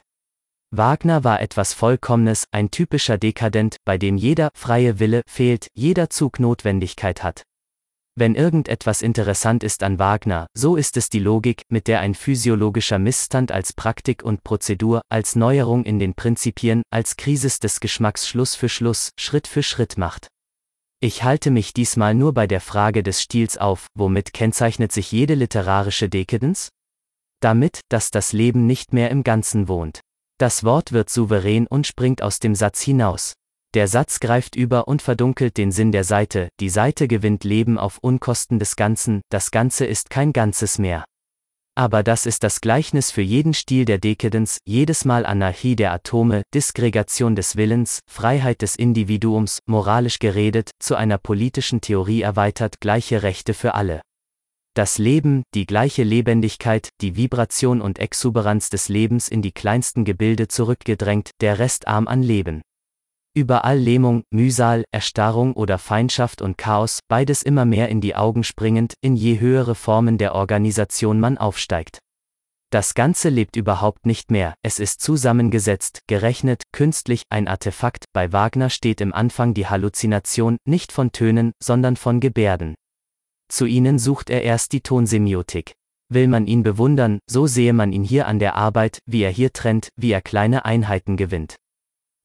Wagner 0.72 1.24
war 1.24 1.40
etwas 1.40 1.74
Vollkommenes, 1.74 2.46
ein 2.52 2.72
typischer 2.72 3.20
Dekadent, 3.20 3.78
bei 3.86 4.00
dem 4.00 4.18
jeder 4.18 4.50
freie 4.56 5.00
Wille 5.00 5.22
fehlt, 5.30 5.68
jeder 5.76 6.10
Zug 6.10 6.40
Notwendigkeit 6.40 7.22
hat. 7.22 7.44
Wenn 8.18 8.36
irgendetwas 8.36 9.02
interessant 9.02 9.62
ist 9.62 9.84
an 9.84 10.00
Wagner, 10.00 10.48
so 10.54 10.78
ist 10.78 10.96
es 10.96 11.10
die 11.10 11.20
Logik, 11.20 11.64
mit 11.68 11.88
der 11.88 12.00
ein 12.00 12.16
physiologischer 12.16 12.98
Missstand 12.98 13.52
als 13.52 13.74
Praktik 13.74 14.24
und 14.24 14.42
Prozedur, 14.46 15.02
als 15.10 15.36
Neuerung 15.36 15.84
in 15.84 16.00
den 16.00 16.14
Prinzipien, 16.14 16.82
als 16.90 17.18
Krisis 17.18 17.60
des 17.60 17.82
Geschmacks 17.82 18.26
Schluss 18.26 18.56
für 18.56 18.70
Schluss, 18.70 19.10
Schritt 19.20 19.48
für 19.48 19.64
Schritt 19.64 19.98
macht. 19.98 20.30
Ich 21.02 21.24
halte 21.24 21.52
mich 21.52 21.74
diesmal 21.74 22.16
nur 22.16 22.34
bei 22.34 22.48
der 22.48 22.62
Frage 22.62 23.04
des 23.04 23.22
Stils 23.22 23.58
auf, 23.58 23.88
womit 23.96 24.32
kennzeichnet 24.32 24.94
sich 24.94 25.12
jede 25.12 25.36
literarische 25.36 26.08
Dekadenz? 26.08 26.70
Damit, 27.42 27.82
dass 27.90 28.12
das 28.12 28.32
Leben 28.32 28.66
nicht 28.66 28.94
mehr 28.94 29.12
im 29.12 29.24
Ganzen 29.24 29.68
wohnt. 29.68 30.00
Das 30.38 30.64
Wort 30.64 30.94
wird 30.94 31.10
souverän 31.10 31.68
und 31.68 31.86
springt 31.86 32.22
aus 32.22 32.40
dem 32.40 32.56
Satz 32.56 32.82
hinaus. 32.82 33.34
Der 33.76 33.90
Satz 33.90 34.22
greift 34.22 34.56
über 34.56 34.88
und 34.88 35.02
verdunkelt 35.02 35.58
den 35.58 35.70
Sinn 35.70 35.92
der 35.92 36.06
Seite, 36.06 36.48
die 36.62 36.70
Seite 36.70 37.10
gewinnt 37.10 37.44
Leben 37.44 37.78
auf 37.78 37.98
Unkosten 38.02 38.58
des 38.58 38.78
Ganzen, 38.78 39.22
das 39.30 39.52
Ganze 39.52 39.86
ist 39.86 40.10
kein 40.10 40.32
Ganzes 40.32 40.80
mehr. 40.80 41.04
Aber 41.78 42.02
das 42.02 42.26
ist 42.26 42.46
das 42.46 42.62
Gleichnis 42.62 43.12
für 43.12 43.22
jeden 43.22 43.54
Stil 43.54 43.84
der 43.84 43.98
Dekadens, 43.98 44.60
jedes 44.64 45.04
Mal 45.04 45.26
Anarchie 45.26 45.76
der 45.76 45.92
Atome, 45.92 46.44
Diskregation 46.54 47.36
des 47.36 47.58
Willens, 47.58 48.00
Freiheit 48.10 48.62
des 48.62 48.78
Individuums, 48.78 49.60
moralisch 49.66 50.20
geredet, 50.20 50.72
zu 50.80 50.96
einer 50.96 51.18
politischen 51.18 51.82
Theorie 51.82 52.22
erweitert, 52.22 52.80
gleiche 52.80 53.24
Rechte 53.24 53.54
für 53.54 53.74
alle. 53.74 54.00
Das 54.74 55.00
Leben, 55.00 55.44
die 55.54 55.66
gleiche 55.66 56.04
Lebendigkeit, 56.04 56.92
die 57.02 57.18
Vibration 57.18 57.82
und 57.82 58.00
Exuberanz 58.00 58.70
des 58.70 58.88
Lebens 58.88 59.28
in 59.28 59.42
die 59.42 59.52
kleinsten 59.52 60.06
Gebilde 60.06 60.48
zurückgedrängt, 60.48 61.32
der 61.42 61.60
Rest 61.60 61.90
arm 61.90 62.08
an 62.08 62.24
Leben. 62.24 62.62
Überall 63.38 63.78
Lähmung, 63.78 64.24
Mühsal, 64.32 64.86
Erstarrung 64.94 65.56
oder 65.56 65.78
Feindschaft 65.78 66.42
und 66.42 66.58
Chaos, 66.58 67.02
beides 67.10 67.44
immer 67.44 67.66
mehr 67.66 67.90
in 67.90 68.00
die 68.00 68.16
Augen 68.16 68.46
springend, 68.46 68.94
in 69.02 69.18
je 69.18 69.42
höhere 69.42 69.76
Formen 69.76 70.18
der 70.18 70.36
Organisation 70.36 71.20
man 71.20 71.38
aufsteigt. 71.38 72.00
Das 72.70 72.94
Ganze 72.94 73.28
lebt 73.28 73.58
überhaupt 73.58 74.06
nicht 74.06 74.32
mehr, 74.32 74.56
es 74.64 74.80
ist 74.80 75.02
zusammengesetzt, 75.02 76.00
gerechnet, 76.08 76.64
künstlich, 76.72 77.24
ein 77.30 77.50
Artefakt, 77.50 78.06
bei 78.14 78.32
Wagner 78.32 78.70
steht 78.70 79.02
im 79.02 79.12
Anfang 79.12 79.54
die 79.54 79.68
Halluzination, 79.68 80.56
nicht 80.64 80.94
von 80.94 81.12
Tönen, 81.12 81.52
sondern 81.62 81.98
von 81.98 82.22
Gebärden. 82.22 82.76
Zu 83.50 83.66
ihnen 83.66 84.00
sucht 84.00 84.30
er 84.30 84.44
erst 84.44 84.72
die 84.72 84.82
Tonsemiotik. 84.82 85.74
Will 86.08 86.30
man 86.30 86.48
ihn 86.48 86.64
bewundern, 86.64 87.20
so 87.30 87.48
sehe 87.48 87.74
man 87.74 87.92
ihn 87.92 88.06
hier 88.06 88.28
an 88.28 88.40
der 88.40 88.56
Arbeit, 88.56 89.00
wie 89.06 89.24
er 89.24 89.32
hier 89.32 89.52
trennt, 89.52 89.90
wie 89.98 90.14
er 90.14 90.22
kleine 90.22 90.64
Einheiten 90.64 91.18
gewinnt 91.18 91.58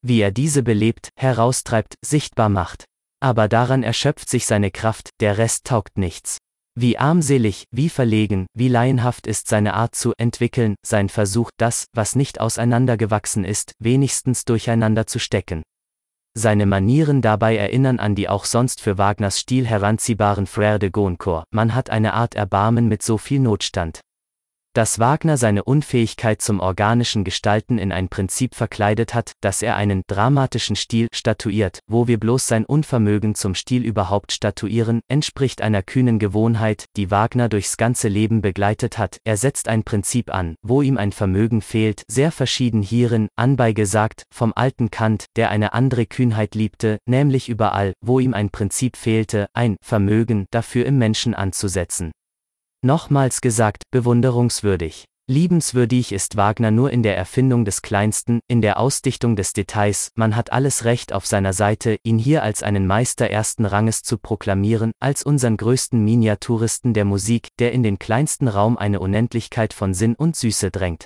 wie 0.03 0.21
er 0.21 0.31
diese 0.31 0.63
belebt, 0.63 1.11
heraustreibt, 1.17 1.95
sichtbar 2.05 2.49
macht. 2.49 2.85
Aber 3.23 3.49
daran 3.49 3.83
erschöpft 3.83 4.29
sich 4.29 4.47
seine 4.47 4.71
Kraft, 4.71 5.11
der 5.21 5.39
Rest 5.39 5.67
taugt 5.67 5.99
nichts. 5.99 6.39
Wie 6.79 6.97
armselig, 6.97 7.65
wie 7.71 7.89
verlegen, 7.89 8.47
wie 8.55 8.69
laienhaft 8.69 9.27
ist 9.27 9.49
seine 9.49 9.75
Art 9.75 9.95
zu 9.95 10.13
entwickeln, 10.17 10.77
sein 10.87 11.09
Versuch, 11.09 11.51
das, 11.57 11.87
was 11.93 12.17
nicht 12.17 12.41
auseinandergewachsen 12.41 13.45
ist, 13.45 13.75
wenigstens 13.81 14.45
durcheinander 14.45 15.07
zu 15.07 15.19
stecken. 15.19 15.63
Seine 16.35 16.65
Manieren 16.65 17.23
dabei 17.23 17.57
erinnern 17.57 17.99
an 17.99 18.15
die 18.15 18.29
auch 18.29 18.45
sonst 18.45 18.81
für 18.81 18.99
Wagners 18.99 19.41
Stil 19.41 19.67
heranziehbaren 19.67 20.47
Frère 20.47 20.79
de 20.79 20.91
Goncourt, 20.91 21.45
man 21.51 21.75
hat 21.75 21.91
eine 21.91 22.15
Art 22.15 22.37
Erbarmen 22.37 22.87
mit 22.87 23.03
so 23.03 23.19
viel 23.19 23.41
Notstand. 23.41 24.01
Dass 24.73 24.99
Wagner 24.99 25.37
seine 25.37 25.65
Unfähigkeit 25.65 26.41
zum 26.41 26.61
organischen 26.61 27.25
Gestalten 27.25 27.79
in 27.79 27.91
ein 27.91 28.09
Prinzip 28.09 28.55
verkleidet 28.55 29.15
hat, 29.15 29.33
dass 29.41 29.63
er 29.63 29.77
einen 29.77 30.03
dramatischen 30.07 30.77
Stil 30.77 31.09
statuiert, 31.13 31.81
wo 31.89 32.07
wir 32.07 32.21
bloß 32.21 32.47
sein 32.47 32.65
Unvermögen 32.65 33.35
zum 33.35 33.55
Stil 33.55 33.85
überhaupt 33.85 34.33
statuieren, 34.33 35.01
entspricht 35.09 35.61
einer 35.61 35.83
kühnen 35.83 36.19
Gewohnheit, 36.19 36.85
die 36.97 37.11
Wagner 37.11 37.49
durchs 37.49 37.77
ganze 37.77 38.09
Leben 38.09 38.43
begleitet 38.43 38.97
hat. 38.99 39.19
Er 39.25 39.37
setzt 39.37 39.67
ein 39.69 39.83
Prinzip 39.83 40.33
an, 40.33 40.55
wo 40.63 40.83
ihm 40.83 40.99
ein 40.99 41.13
Vermögen 41.13 41.63
fehlt, 41.63 42.03
sehr 42.09 42.31
verschieden 42.31 42.83
hierin, 42.83 43.29
anbei 43.37 43.73
gesagt, 43.73 44.23
vom 44.33 44.53
alten 44.55 44.91
Kant, 44.91 45.27
der 45.37 45.51
eine 45.51 45.73
andere 45.73 46.07
Kühnheit 46.07 46.55
liebte, 46.55 46.99
nämlich 47.07 47.49
überall, 47.49 47.93
wo 48.01 48.21
ihm 48.21 48.35
ein 48.35 48.51
Prinzip 48.51 48.97
fehlte, 48.97 49.49
ein 49.53 49.77
Vermögen 49.83 50.47
dafür 50.51 50.87
im 50.87 50.99
Menschen 50.99 51.35
anzusetzen. 51.35 52.13
Nochmals 52.83 53.43
gesagt, 53.43 53.83
bewunderungswürdig. 53.91 55.05
Liebenswürdig 55.29 56.13
ist 56.13 56.39
Wagner 56.39 56.71
nur 56.71 56.91
in 56.91 57.03
der 57.03 57.15
Erfindung 57.15 57.67
des 57.67 57.83
Kleinsten, 57.83 58.41
in 58.49 58.63
der 58.63 58.81
Ausdichtung 58.81 59.37
des 59.37 59.53
Details, 59.53 60.13
man 60.15 60.35
hat 60.35 60.51
alles 60.51 60.87
Recht 60.87 61.13
auf 61.13 61.27
seiner 61.27 61.53
Seite, 61.53 61.99
ihn 62.05 62.19
hier 62.19 62.43
als 62.43 62.63
einen 62.63 62.87
Meister 62.87 63.29
ersten 63.29 63.67
Ranges 63.67 64.03
zu 64.03 64.17
proklamieren, 64.17 64.93
als 64.99 65.23
unseren 65.23 65.59
größten 65.59 66.03
Miniaturisten 66.03 66.95
der 66.95 67.05
Musik, 67.05 67.49
der 67.59 67.73
in 67.73 67.83
den 67.83 67.99
kleinsten 67.99 68.49
Raum 68.49 68.79
eine 68.79 68.99
Unendlichkeit 69.01 69.75
von 69.75 69.93
Sinn 69.93 70.15
und 70.15 70.35
Süße 70.35 70.71
drängt. 70.71 71.05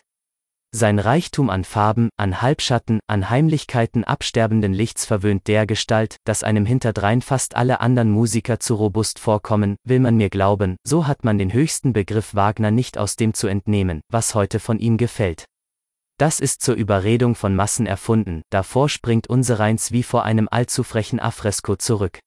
Sein 0.76 0.98
Reichtum 0.98 1.50
an 1.50 1.62
Farben, 1.62 2.08
an 2.16 2.42
Halbschatten, 2.42 2.98
an 3.06 3.30
Heimlichkeiten 3.30 4.02
absterbenden 4.02 4.72
Lichts 4.72 5.06
verwöhnt 5.06 5.46
dergestalt, 5.46 6.16
dass 6.24 6.42
einem 6.42 6.66
hinterdrein 6.66 7.22
fast 7.22 7.54
alle 7.54 7.80
anderen 7.80 8.10
Musiker 8.10 8.58
zu 8.58 8.74
robust 8.74 9.20
vorkommen, 9.20 9.76
will 9.84 10.00
man 10.00 10.16
mir 10.16 10.30
glauben, 10.30 10.74
so 10.82 11.06
hat 11.06 11.22
man 11.22 11.38
den 11.38 11.52
höchsten 11.52 11.92
Begriff 11.92 12.34
Wagner 12.34 12.72
nicht 12.72 12.98
aus 12.98 13.14
dem 13.14 13.34
zu 13.34 13.46
entnehmen, 13.46 14.00
was 14.10 14.34
heute 14.34 14.58
von 14.58 14.80
ihm 14.80 14.96
gefällt. 14.96 15.44
Das 16.18 16.40
ist 16.40 16.60
zur 16.60 16.74
Überredung 16.74 17.36
von 17.36 17.54
Massen 17.54 17.86
erfunden, 17.86 18.42
davor 18.50 18.88
springt 18.88 19.28
unsereins 19.28 19.92
wie 19.92 20.02
vor 20.02 20.24
einem 20.24 20.48
allzu 20.50 20.82
frechen 20.82 21.20
Affresco 21.20 21.76
zurück. 21.76 22.18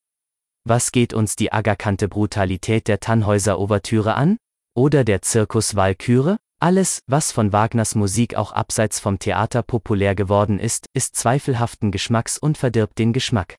Was 0.64 0.93
geht 0.93 1.14
uns 1.14 1.36
die 1.36 1.52
agerkannte 1.52 2.08
Brutalität 2.08 2.88
der 2.88 3.02
Tannhäuser-Ouvertüre 3.02 4.16
an? 4.16 4.38
Oder 4.74 5.04
der 5.04 5.22
Zirkus 5.22 5.76
Walküre? 5.76 6.38
Alles, 6.60 7.03
was 7.05 7.32
von 7.32 7.53
Wagners 7.53 7.93
Musik 7.93 8.34
auch 8.34 8.51
abseits 8.51 8.99
vom 8.99 9.20
Theater 9.20 9.62
populär 9.62 10.16
geworden 10.16 10.60
ist, 10.60 10.88
ist 10.93 11.16
zweifelhaften 11.16 11.91
Geschmacks 11.91 12.39
und 12.39 12.58
verdirbt 12.58 12.97
den 12.97 13.14
Geschmack. 13.14 13.58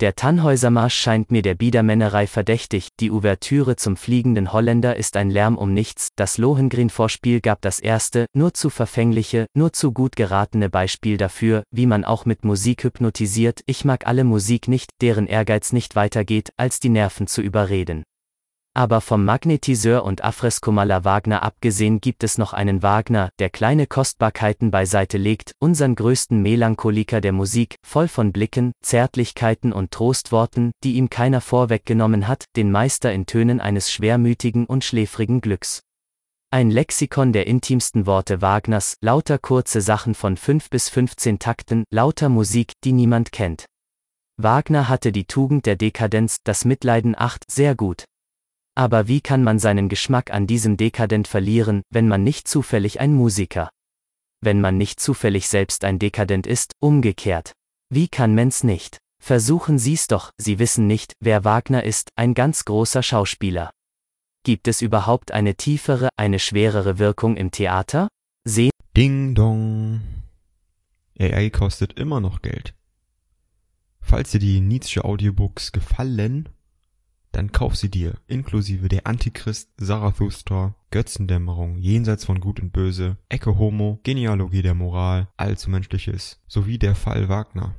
Der 0.00 0.16
Tannhäusermarsch 0.16 0.96
scheint 0.96 1.30
mir 1.30 1.42
der 1.42 1.54
Biedermännerei 1.54 2.26
verdächtig, 2.26 2.88
die 2.98 3.12
Ouvertüre 3.12 3.76
zum 3.76 3.96
fliegenden 3.96 4.52
Holländer 4.52 4.96
ist 4.96 5.16
ein 5.16 5.30
Lärm 5.30 5.56
um 5.56 5.72
nichts, 5.72 6.08
das 6.16 6.36
Lohengrin-Vorspiel 6.36 7.40
gab 7.40 7.62
das 7.62 7.78
erste, 7.78 8.26
nur 8.34 8.52
zu 8.52 8.70
verfängliche, 8.70 9.46
nur 9.54 9.72
zu 9.72 9.92
gut 9.92 10.16
geratene 10.16 10.68
Beispiel 10.68 11.18
dafür, 11.18 11.62
wie 11.70 11.86
man 11.86 12.04
auch 12.04 12.26
mit 12.26 12.44
Musik 12.44 12.82
hypnotisiert, 12.82 13.60
ich 13.66 13.84
mag 13.84 14.04
alle 14.08 14.24
Musik 14.24 14.66
nicht, 14.66 14.90
deren 15.00 15.28
Ehrgeiz 15.28 15.72
nicht 15.72 15.94
weitergeht, 15.94 16.50
als 16.56 16.80
die 16.80 16.90
Nerven 16.90 17.28
zu 17.28 17.40
überreden. 17.40 18.02
Aber 18.76 19.00
vom 19.00 19.24
Magnetiseur 19.24 20.04
und 20.04 20.22
Affrescomaler 20.22 21.02
Wagner 21.06 21.42
abgesehen 21.42 21.98
gibt 22.02 22.22
es 22.22 22.36
noch 22.36 22.52
einen 22.52 22.82
Wagner, 22.82 23.30
der 23.38 23.48
kleine 23.48 23.86
Kostbarkeiten 23.86 24.70
beiseite 24.70 25.16
legt, 25.16 25.52
unseren 25.58 25.94
größten 25.94 26.42
Melancholiker 26.42 27.22
der 27.22 27.32
Musik, 27.32 27.76
voll 27.82 28.06
von 28.06 28.32
Blicken, 28.32 28.72
Zärtlichkeiten 28.82 29.72
und 29.72 29.92
Trostworten, 29.92 30.72
die 30.84 30.96
ihm 30.96 31.08
keiner 31.08 31.40
vorweggenommen 31.40 32.28
hat, 32.28 32.44
den 32.54 32.70
Meister 32.70 33.14
in 33.14 33.24
Tönen 33.24 33.62
eines 33.62 33.90
schwermütigen 33.90 34.66
und 34.66 34.84
schläfrigen 34.84 35.40
Glücks. 35.40 35.80
Ein 36.50 36.70
Lexikon 36.70 37.32
der 37.32 37.46
intimsten 37.46 38.04
Worte 38.04 38.42
Wagners, 38.42 38.96
lauter 39.00 39.38
kurze 39.38 39.80
Sachen 39.80 40.14
von 40.14 40.36
5 40.36 40.68
bis 40.68 40.90
15 40.90 41.38
Takten, 41.38 41.84
lauter 41.90 42.28
Musik, 42.28 42.72
die 42.84 42.92
niemand 42.92 43.32
kennt. 43.32 43.64
Wagner 44.36 44.90
hatte 44.90 45.12
die 45.12 45.24
Tugend 45.24 45.64
der 45.64 45.76
Dekadenz, 45.76 46.40
das 46.44 46.66
Mitleiden 46.66 47.14
acht, 47.16 47.50
sehr 47.50 47.74
gut. 47.74 48.04
Aber 48.76 49.08
wie 49.08 49.22
kann 49.22 49.42
man 49.42 49.58
seinen 49.58 49.88
Geschmack 49.88 50.30
an 50.30 50.46
diesem 50.46 50.76
Dekadent 50.76 51.28
verlieren, 51.28 51.82
wenn 51.90 52.08
man 52.08 52.22
nicht 52.22 52.46
zufällig 52.46 53.00
ein 53.00 53.14
Musiker? 53.14 53.70
Wenn 54.42 54.60
man 54.60 54.76
nicht 54.76 55.00
zufällig 55.00 55.48
selbst 55.48 55.82
ein 55.82 55.98
Dekadent 55.98 56.46
ist, 56.46 56.72
umgekehrt. 56.78 57.52
Wie 57.88 58.06
kann 58.06 58.34
man's 58.34 58.64
nicht? 58.64 58.98
Versuchen 59.18 59.78
Sie's 59.78 60.08
doch, 60.08 60.30
Sie 60.36 60.58
wissen 60.58 60.86
nicht, 60.86 61.14
wer 61.20 61.44
Wagner 61.44 61.84
ist, 61.84 62.10
ein 62.16 62.34
ganz 62.34 62.66
großer 62.66 63.02
Schauspieler. 63.02 63.70
Gibt 64.44 64.68
es 64.68 64.82
überhaupt 64.82 65.32
eine 65.32 65.56
tiefere, 65.56 66.10
eine 66.16 66.38
schwerere 66.38 66.98
Wirkung 66.98 67.36
im 67.36 67.50
Theater? 67.50 68.08
Sehen. 68.44 68.70
Ding 68.94 69.34
dong. 69.34 70.02
AI 71.18 71.48
kostet 71.48 71.94
immer 71.94 72.20
noch 72.20 72.42
Geld. 72.42 72.74
Falls 74.00 74.32
dir 74.32 74.38
die 74.38 74.60
Nietzsche 74.60 75.04
Audiobooks 75.04 75.72
gefallen, 75.72 76.50
dann 77.36 77.52
kauf 77.52 77.76
sie 77.76 77.90
dir, 77.90 78.14
inklusive 78.28 78.88
der 78.88 79.06
Antichrist, 79.06 79.68
Zarathustra, 79.78 80.74
Götzendämmerung, 80.90 81.76
Jenseits 81.76 82.24
von 82.24 82.40
Gut 82.40 82.60
und 82.60 82.72
Böse, 82.72 83.18
Ecke 83.28 83.58
Homo, 83.58 84.00
Genealogie 84.04 84.62
der 84.62 84.72
Moral, 84.72 85.28
Allzu 85.36 85.68
Menschliches, 85.68 86.40
sowie 86.48 86.78
der 86.78 86.94
Fall 86.94 87.28
Wagner. 87.28 87.76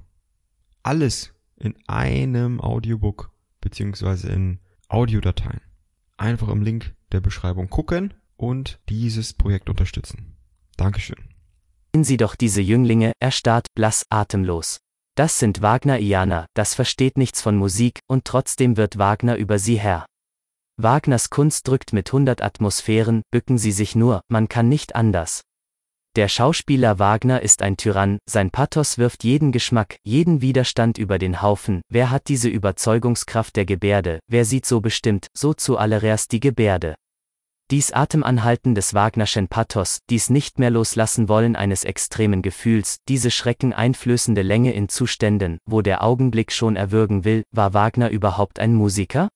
Alles 0.84 1.34
in 1.56 1.74
einem 1.88 2.62
Audiobook 2.62 3.32
beziehungsweise 3.60 4.30
in 4.30 4.60
Audiodateien. 4.90 5.62
Einfach 6.18 6.50
im 6.50 6.62
Link 6.62 6.94
der 7.12 7.22
Beschreibung 7.22 7.68
gucken 7.68 8.14
und 8.36 8.80
dieses 8.90 9.34
Projekt 9.34 9.72
unterstützen. 9.72 10.38
Dankeschön. 10.78 11.34
Sehen 11.96 12.04
Sie 12.04 12.18
doch 12.18 12.36
diese 12.36 12.62
Jünglinge, 12.62 13.14
erstarrt, 13.20 13.74
blass, 13.74 14.06
atemlos. 14.12 14.82
Das 15.18 15.40
sind 15.40 15.64
Wagnerianer, 15.64 16.46
das 16.54 16.76
versteht 16.76 17.18
nichts 17.18 17.42
von 17.42 17.58
Musik, 17.58 18.02
und 18.08 18.26
trotzdem 18.26 18.78
wird 18.78 19.00
Wagner 19.00 19.36
über 19.36 19.58
sie 19.58 19.80
Herr. 19.80 20.06
Wagners 20.80 21.32
Kunst 21.32 21.68
drückt 21.68 21.92
mit 21.92 22.14
hundert 22.14 22.44
Atmosphären, 22.44 23.24
bücken 23.32 23.58
sie 23.58 23.72
sich 23.72 23.96
nur, 23.96 24.22
man 24.28 24.48
kann 24.48 24.70
nicht 24.70 24.96
anders. 24.96 25.42
Der 26.16 26.28
Schauspieler 26.28 27.00
Wagner 27.00 27.42
ist 27.42 27.64
ein 27.64 27.78
Tyrann, 27.78 28.20
sein 28.30 28.52
Pathos 28.52 29.00
wirft 29.00 29.24
jeden 29.24 29.52
Geschmack, 29.52 29.98
jeden 30.04 30.42
Widerstand 30.42 31.00
über 31.00 31.18
den 31.18 31.42
Haufen, 31.42 31.82
wer 31.90 32.12
hat 32.12 32.28
diese 32.28 32.50
Überzeugungskraft 32.50 33.56
der 33.56 33.66
Gebärde, 33.66 34.20
wer 34.28 34.46
sieht 34.46 34.68
so 34.68 34.82
bestimmt, 34.82 35.30
so 35.36 35.56
zuallererst 35.56 36.32
die 36.32 36.40
Gebärde. 36.40 36.94
Dies 37.70 37.92
Atemanhalten 37.92 38.76
des 38.76 38.94
Wagnerschen 38.94 39.50
Pathos, 39.50 40.00
dies 40.10 40.30
nicht 40.30 40.58
mehr 40.58 40.70
loslassen 40.70 41.28
wollen 41.28 41.58
eines 41.58 41.84
extremen 41.84 42.42
Gefühls, 42.42 43.00
diese 43.10 43.30
schreckeneinflößende 43.30 44.42
Länge 44.42 44.72
in 44.72 44.88
Zuständen, 44.88 45.58
wo 45.66 45.82
der 45.82 46.02
Augenblick 46.02 46.54
schon 46.54 46.78
erwürgen 46.78 47.26
will, 47.26 47.44
war 47.52 47.74
Wagner 47.74 48.10
überhaupt 48.10 48.60
ein 48.60 48.74
Musiker? 48.74 49.28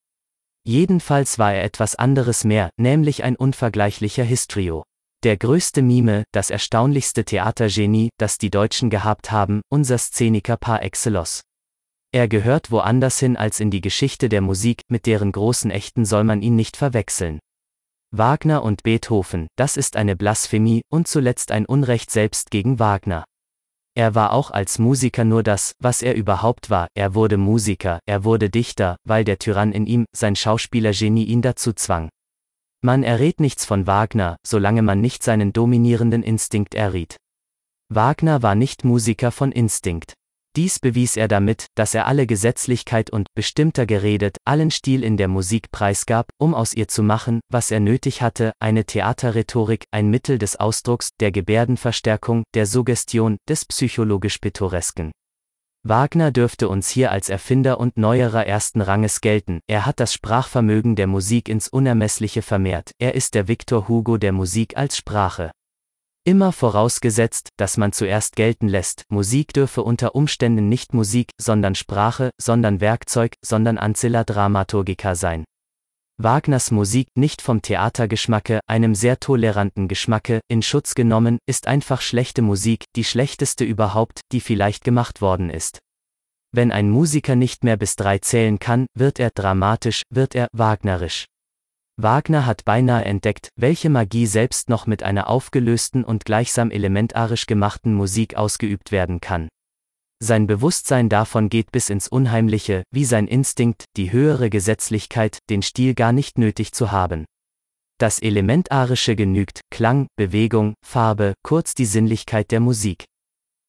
Jedenfalls 0.64 1.40
war 1.40 1.54
er 1.54 1.66
etwas 1.66 1.96
anderes 1.96 2.46
mehr, 2.46 2.70
nämlich 2.78 3.26
ein 3.26 3.36
unvergleichlicher 3.36 4.24
Histrio. 4.24 4.86
Der 5.24 5.36
größte 5.36 5.82
Mime, 5.82 6.24
das 6.32 6.52
erstaunlichste 6.52 7.26
Theatergenie, 7.26 8.12
das 8.18 8.38
die 8.38 8.50
Deutschen 8.50 8.90
gehabt 8.90 9.32
haben, 9.32 9.62
unser 9.70 9.98
Szeniker 9.98 10.56
par 10.56 10.84
excellence. 10.84 11.42
Er 12.14 12.30
gehört 12.30 12.72
woanders 12.72 13.20
hin 13.20 13.36
als 13.36 13.60
in 13.60 13.72
die 13.72 13.82
Geschichte 13.82 14.30
der 14.30 14.42
Musik, 14.42 14.84
mit 14.88 15.06
deren 15.06 15.34
großen 15.34 15.70
Echten 15.70 16.06
soll 16.06 16.24
man 16.24 16.42
ihn 16.42 16.56
nicht 16.56 16.78
verwechseln. 16.78 17.40
Wagner 18.14 18.62
und 18.64 18.84
Beethoven, 18.84 19.48
das 19.56 19.78
ist 19.78 19.96
eine 19.96 20.18
Blasphemie 20.18 20.82
und 20.92 21.08
zuletzt 21.08 21.50
ein 21.50 21.66
Unrecht 21.66 22.12
selbst 22.12 22.52
gegen 22.52 22.78
Wagner. 22.78 23.24
Er 23.96 24.16
war 24.16 24.34
auch 24.34 24.52
als 24.52 24.80
Musiker 24.80 25.24
nur 25.24 25.44
das, 25.44 25.72
was 25.80 26.02
er 26.02 26.16
überhaupt 26.16 26.70
war, 26.70 26.90
er 26.94 27.16
wurde 27.16 27.38
Musiker, 27.38 28.00
er 28.06 28.26
wurde 28.26 28.50
Dichter, 28.50 28.98
weil 29.06 29.24
der 29.24 29.40
Tyrann 29.40 29.72
in 29.72 29.86
ihm, 29.86 30.06
sein 30.14 30.36
Schauspielergenie 30.36 31.24
ihn 31.24 31.42
dazu 31.42 31.72
zwang. 31.72 32.10
Man 32.82 33.04
errät 33.04 33.40
nichts 33.40 33.64
von 33.64 33.88
Wagner, 33.88 34.36
solange 34.46 34.82
man 34.82 35.00
nicht 35.00 35.24
seinen 35.24 35.54
dominierenden 35.54 36.22
Instinkt 36.22 36.76
erriet. 36.76 37.16
Wagner 37.88 38.42
war 38.42 38.56
nicht 38.56 38.84
Musiker 38.84 39.32
von 39.32 39.54
Instinkt. 39.54 40.16
Dies 40.58 40.80
bewies 40.80 41.16
er 41.16 41.30
damit, 41.30 41.68
dass 41.76 41.96
er 41.96 42.08
alle 42.08 42.28
Gesetzlichkeit 42.28 43.10
und, 43.10 43.28
bestimmter 43.36 43.86
geredet, 43.86 44.36
allen 44.44 44.70
Stil 44.70 45.02
in 45.02 45.16
der 45.16 45.30
Musik 45.30 45.72
preisgab, 45.72 46.28
um 46.38 46.54
aus 46.54 46.74
ihr 46.74 46.90
zu 46.90 47.04
machen, 47.04 47.40
was 47.50 47.72
er 47.72 47.80
nötig 47.80 48.22
hatte, 48.22 48.52
eine 48.60 48.86
Theaterrhetorik, 48.86 49.86
ein 49.92 50.10
Mittel 50.10 50.38
des 50.38 50.58
Ausdrucks, 50.58 51.12
der 51.22 51.32
Gebärdenverstärkung, 51.32 52.44
der 52.54 52.66
Suggestion, 52.66 53.38
des 53.48 53.64
psychologisch-pittoresken. 53.64 55.12
Wagner 55.84 56.32
dürfte 56.32 56.68
uns 56.68 56.90
hier 56.90 57.12
als 57.12 57.30
Erfinder 57.30 57.80
und 57.80 57.98
Neuerer 57.98 58.46
ersten 58.46 58.82
Ranges 58.82 59.22
gelten, 59.22 59.62
er 59.68 59.86
hat 59.86 60.00
das 60.00 60.14
Sprachvermögen 60.14 60.96
der 60.98 61.08
Musik 61.08 61.48
ins 61.48 61.70
Unermessliche 61.70 62.42
vermehrt, 62.42 62.92
er 63.00 63.16
ist 63.16 63.36
der 63.36 63.48
Victor 63.48 63.88
Hugo 63.88 64.18
der 64.18 64.34
Musik 64.34 64.78
als 64.78 64.98
Sprache. 64.98 65.52
Immer 66.24 66.52
vorausgesetzt, 66.52 67.50
dass 67.58 67.78
man 67.78 67.94
zuerst 67.94 68.36
gelten 68.36 68.68
lässt, 68.68 69.06
Musik 69.10 69.54
dürfe 69.54 69.82
unter 69.82 70.14
Umständen 70.14 70.70
nicht 70.70 70.94
Musik, 70.94 71.32
sondern 71.42 71.74
Sprache, 71.74 72.30
sondern 72.40 72.80
Werkzeug, 72.80 73.34
sondern 73.44 73.80
Ancilla 73.80 74.24
Dramaturgica 74.24 75.16
sein. 75.16 75.46
Wagners 76.18 76.70
Musik, 76.70 77.08
nicht 77.18 77.42
vom 77.42 77.64
Theatergeschmacke, 77.64 78.60
einem 78.68 78.94
sehr 78.94 79.20
toleranten 79.20 79.88
Geschmacke, 79.88 80.42
in 80.48 80.62
Schutz 80.62 80.94
genommen, 80.94 81.40
ist 81.48 81.66
einfach 81.66 82.02
schlechte 82.02 82.44
Musik, 82.44 82.84
die 82.96 83.04
schlechteste 83.04 83.64
überhaupt, 83.64 84.22
die 84.32 84.42
vielleicht 84.42 84.84
gemacht 84.84 85.22
worden 85.22 85.50
ist. 85.50 85.80
Wenn 86.52 86.72
ein 86.72 86.92
Musiker 86.92 87.36
nicht 87.36 87.64
mehr 87.64 87.78
bis 87.78 87.96
drei 87.96 88.20
zählen 88.20 88.60
kann, 88.60 88.86
wird 88.94 89.20
er 89.20 89.32
dramatisch, 89.32 90.04
wird 90.12 90.36
er 90.36 90.50
wagnerisch. 90.52 91.26
Wagner 92.02 92.46
hat 92.46 92.66
beinahe 92.66 93.06
entdeckt, 93.06 93.50
welche 93.56 93.90
Magie 93.90 94.26
selbst 94.26 94.70
noch 94.70 94.88
mit 94.88 95.04
einer 95.04 95.28
aufgelösten 95.28 96.04
und 96.04 96.26
gleichsam 96.26 96.72
elementarisch 96.72 97.46
gemachten 97.46 97.94
Musik 97.94 98.36
ausgeübt 98.36 98.92
werden 98.92 99.22
kann. 99.22 99.50
Sein 100.24 100.46
Bewusstsein 100.46 101.10
davon 101.10 101.50
geht 101.50 101.72
bis 101.72 101.90
ins 101.90 102.08
Unheimliche, 102.08 102.84
wie 102.92 103.06
sein 103.06 103.28
Instinkt, 103.28 103.86
die 103.98 104.12
höhere 104.12 104.50
Gesetzlichkeit, 104.50 105.40
den 105.50 105.64
Stil 105.64 105.96
gar 105.96 106.12
nicht 106.12 106.38
nötig 106.38 106.74
zu 106.74 106.92
haben. 106.92 107.26
Das 107.98 108.20
Elementarische 108.20 109.16
genügt, 109.16 109.62
Klang, 109.72 110.08
Bewegung, 110.16 110.76
Farbe, 110.86 111.34
kurz 111.44 111.74
die 111.76 111.86
Sinnlichkeit 111.86 112.52
der 112.52 112.60
Musik. 112.60 113.06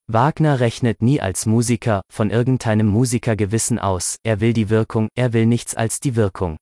Wagner 0.08 0.60
rechnet 0.60 1.00
nie 1.00 1.20
als 1.20 1.46
Musiker, 1.46 2.02
von 2.12 2.30
irgendeinem 2.30 2.86
Musikergewissen 2.86 3.78
aus, 3.78 4.16
er 4.24 4.40
will 4.40 4.52
die 4.52 4.68
Wirkung, 4.68 5.08
er 5.14 5.32
will 5.32 5.46
nichts 5.46 5.74
als 5.74 6.00
die 6.00 6.16
Wirkung. 6.16 6.56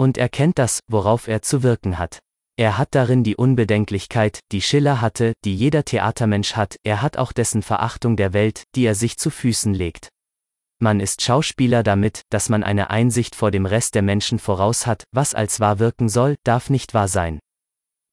Und 0.00 0.16
er 0.16 0.30
kennt 0.30 0.58
das, 0.58 0.80
worauf 0.88 1.28
er 1.28 1.42
zu 1.42 1.62
wirken 1.62 1.98
hat. 1.98 2.20
Er 2.56 2.78
hat 2.78 2.94
darin 2.94 3.22
die 3.22 3.36
Unbedenklichkeit, 3.36 4.40
die 4.50 4.62
Schiller 4.62 5.02
hatte, 5.02 5.34
die 5.44 5.54
jeder 5.54 5.84
Theatermensch 5.84 6.56
hat, 6.56 6.76
er 6.84 7.02
hat 7.02 7.18
auch 7.18 7.32
dessen 7.32 7.60
Verachtung 7.60 8.16
der 8.16 8.32
Welt, 8.32 8.62
die 8.74 8.86
er 8.86 8.94
sich 8.94 9.18
zu 9.18 9.28
Füßen 9.28 9.74
legt. 9.74 10.08
Man 10.78 11.00
ist 11.00 11.20
Schauspieler 11.20 11.82
damit, 11.82 12.22
dass 12.30 12.48
man 12.48 12.62
eine 12.62 12.88
Einsicht 12.88 13.34
vor 13.34 13.50
dem 13.50 13.66
Rest 13.66 13.94
der 13.94 14.00
Menschen 14.00 14.38
voraus 14.38 14.86
hat, 14.86 15.04
was 15.12 15.34
als 15.34 15.60
wahr 15.60 15.78
wirken 15.78 16.08
soll, 16.08 16.36
darf 16.44 16.70
nicht 16.70 16.94
wahr 16.94 17.08
sein. 17.08 17.38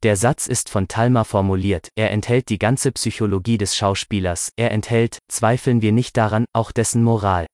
Der 0.03 0.17
Satz 0.17 0.47
ist 0.47 0.69
von 0.69 0.89
Talma 0.89 1.23
formuliert, 1.23 1.87
er 1.95 2.11
enthält 2.11 2.49
die 2.49 2.59
ganze 2.59 2.91
Psychologie 2.91 3.57
des 3.57 3.77
Schauspielers, 3.77 4.51
er 4.57 4.71
enthält, 4.71 5.19
zweifeln 5.29 5.81
wir 5.81 5.93
nicht 5.93 6.17
daran, 6.17 6.47
auch 6.51 6.73
dessen 6.73 7.01
Moral. 7.01 7.45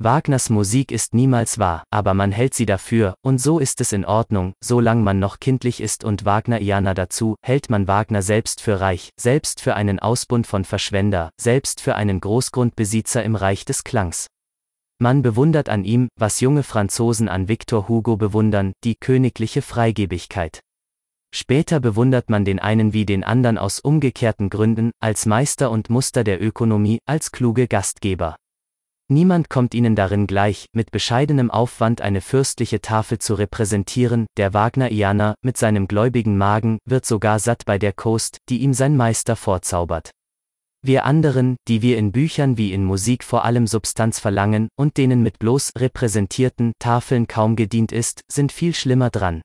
Wagners 0.00 0.48
Musik 0.48 0.92
ist 0.92 1.12
niemals 1.12 1.58
wahr, 1.58 1.82
aber 1.90 2.14
man 2.14 2.30
hält 2.30 2.54
sie 2.54 2.66
dafür, 2.66 3.16
und 3.20 3.40
so 3.40 3.58
ist 3.58 3.80
es 3.80 3.92
in 3.92 4.04
Ordnung, 4.04 4.52
solange 4.62 5.02
man 5.02 5.18
noch 5.18 5.40
kindlich 5.40 5.80
ist 5.80 6.04
und 6.04 6.24
Wagnerianer 6.24 6.94
dazu, 6.94 7.34
hält 7.42 7.68
man 7.68 7.88
Wagner 7.88 8.22
selbst 8.22 8.60
für 8.60 8.80
reich, 8.80 9.10
selbst 9.18 9.60
für 9.60 9.74
einen 9.74 9.98
Ausbund 9.98 10.46
von 10.46 10.64
Verschwender, 10.64 11.30
selbst 11.36 11.80
für 11.80 11.96
einen 11.96 12.20
Großgrundbesitzer 12.20 13.24
im 13.24 13.34
Reich 13.34 13.64
des 13.64 13.82
Klangs. 13.82 14.28
Man 15.00 15.22
bewundert 15.22 15.68
an 15.68 15.82
ihm, 15.82 16.06
was 16.16 16.38
junge 16.38 16.62
Franzosen 16.62 17.28
an 17.28 17.48
Victor 17.48 17.88
Hugo 17.88 18.16
bewundern, 18.16 18.74
die 18.84 18.94
königliche 18.94 19.62
Freigebigkeit. 19.62 20.60
Später 21.34 21.80
bewundert 21.80 22.30
man 22.30 22.44
den 22.44 22.60
einen 22.60 22.92
wie 22.92 23.04
den 23.04 23.24
anderen 23.24 23.58
aus 23.58 23.80
umgekehrten 23.80 24.48
Gründen, 24.48 24.92
als 25.00 25.26
Meister 25.26 25.72
und 25.72 25.90
Muster 25.90 26.22
der 26.22 26.40
Ökonomie, 26.40 27.00
als 27.04 27.32
kluge 27.32 27.66
Gastgeber. 27.66 28.36
Niemand 29.10 29.48
kommt 29.48 29.74
ihnen 29.74 29.96
darin 29.96 30.26
gleich, 30.26 30.66
mit 30.74 30.90
bescheidenem 30.90 31.50
Aufwand 31.50 32.02
eine 32.02 32.20
fürstliche 32.20 32.82
Tafel 32.82 33.18
zu 33.18 33.34
repräsentieren, 33.34 34.26
der 34.36 34.52
Wagnerianer, 34.52 35.34
mit 35.42 35.56
seinem 35.56 35.88
gläubigen 35.88 36.36
Magen, 36.36 36.78
wird 36.84 37.06
sogar 37.06 37.38
satt 37.38 37.64
bei 37.64 37.78
der 37.78 37.94
Kost, 37.94 38.36
die 38.50 38.58
ihm 38.58 38.74
sein 38.74 38.98
Meister 38.98 39.34
vorzaubert. 39.34 40.10
Wir 40.82 41.06
anderen, 41.06 41.56
die 41.68 41.80
wir 41.80 41.96
in 41.96 42.12
Büchern 42.12 42.58
wie 42.58 42.72
in 42.72 42.84
Musik 42.84 43.24
vor 43.24 43.44
allem 43.46 43.66
Substanz 43.66 44.20
verlangen 44.20 44.68
und 44.78 44.98
denen 44.98 45.22
mit 45.22 45.38
bloß 45.38 45.72
repräsentierten 45.78 46.72
Tafeln 46.78 47.26
kaum 47.26 47.56
gedient 47.56 47.92
ist, 47.92 48.20
sind 48.30 48.52
viel 48.52 48.74
schlimmer 48.74 49.08
dran. 49.08 49.40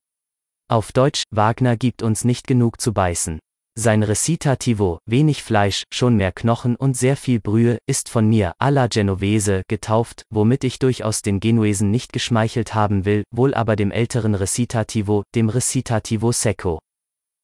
Auf 0.70 0.92
Deutsch, 0.92 1.24
Wagner 1.32 1.78
gibt 1.78 2.04
uns 2.04 2.24
nicht 2.24 2.48
genug 2.48 2.82
zu 2.82 2.94
beißen. 2.94 3.40
Sein 3.76 4.04
Recitativo, 4.04 5.00
wenig 5.08 5.42
Fleisch, 5.42 5.84
schon 5.92 6.16
mehr 6.16 6.32
Knochen 6.32 6.76
und 6.76 6.96
sehr 6.96 7.18
viel 7.18 7.40
Brühe, 7.40 7.80
ist 7.88 8.08
von 8.08 8.30
mir, 8.30 8.54
alla 8.60 8.86
Genovese, 8.86 9.64
getauft, 9.68 10.26
womit 10.30 10.64
ich 10.64 10.78
durchaus 10.78 11.24
den 11.24 11.40
Genuesen 11.40 11.90
nicht 11.90 12.14
geschmeichelt 12.14 12.76
haben 12.76 13.04
will, 13.06 13.24
wohl 13.32 13.56
aber 13.56 13.76
dem 13.76 13.90
älteren 13.90 14.36
Recitativo, 14.36 15.24
dem 15.34 15.50
Recitativo 15.50 16.32
Secco. 16.32 16.78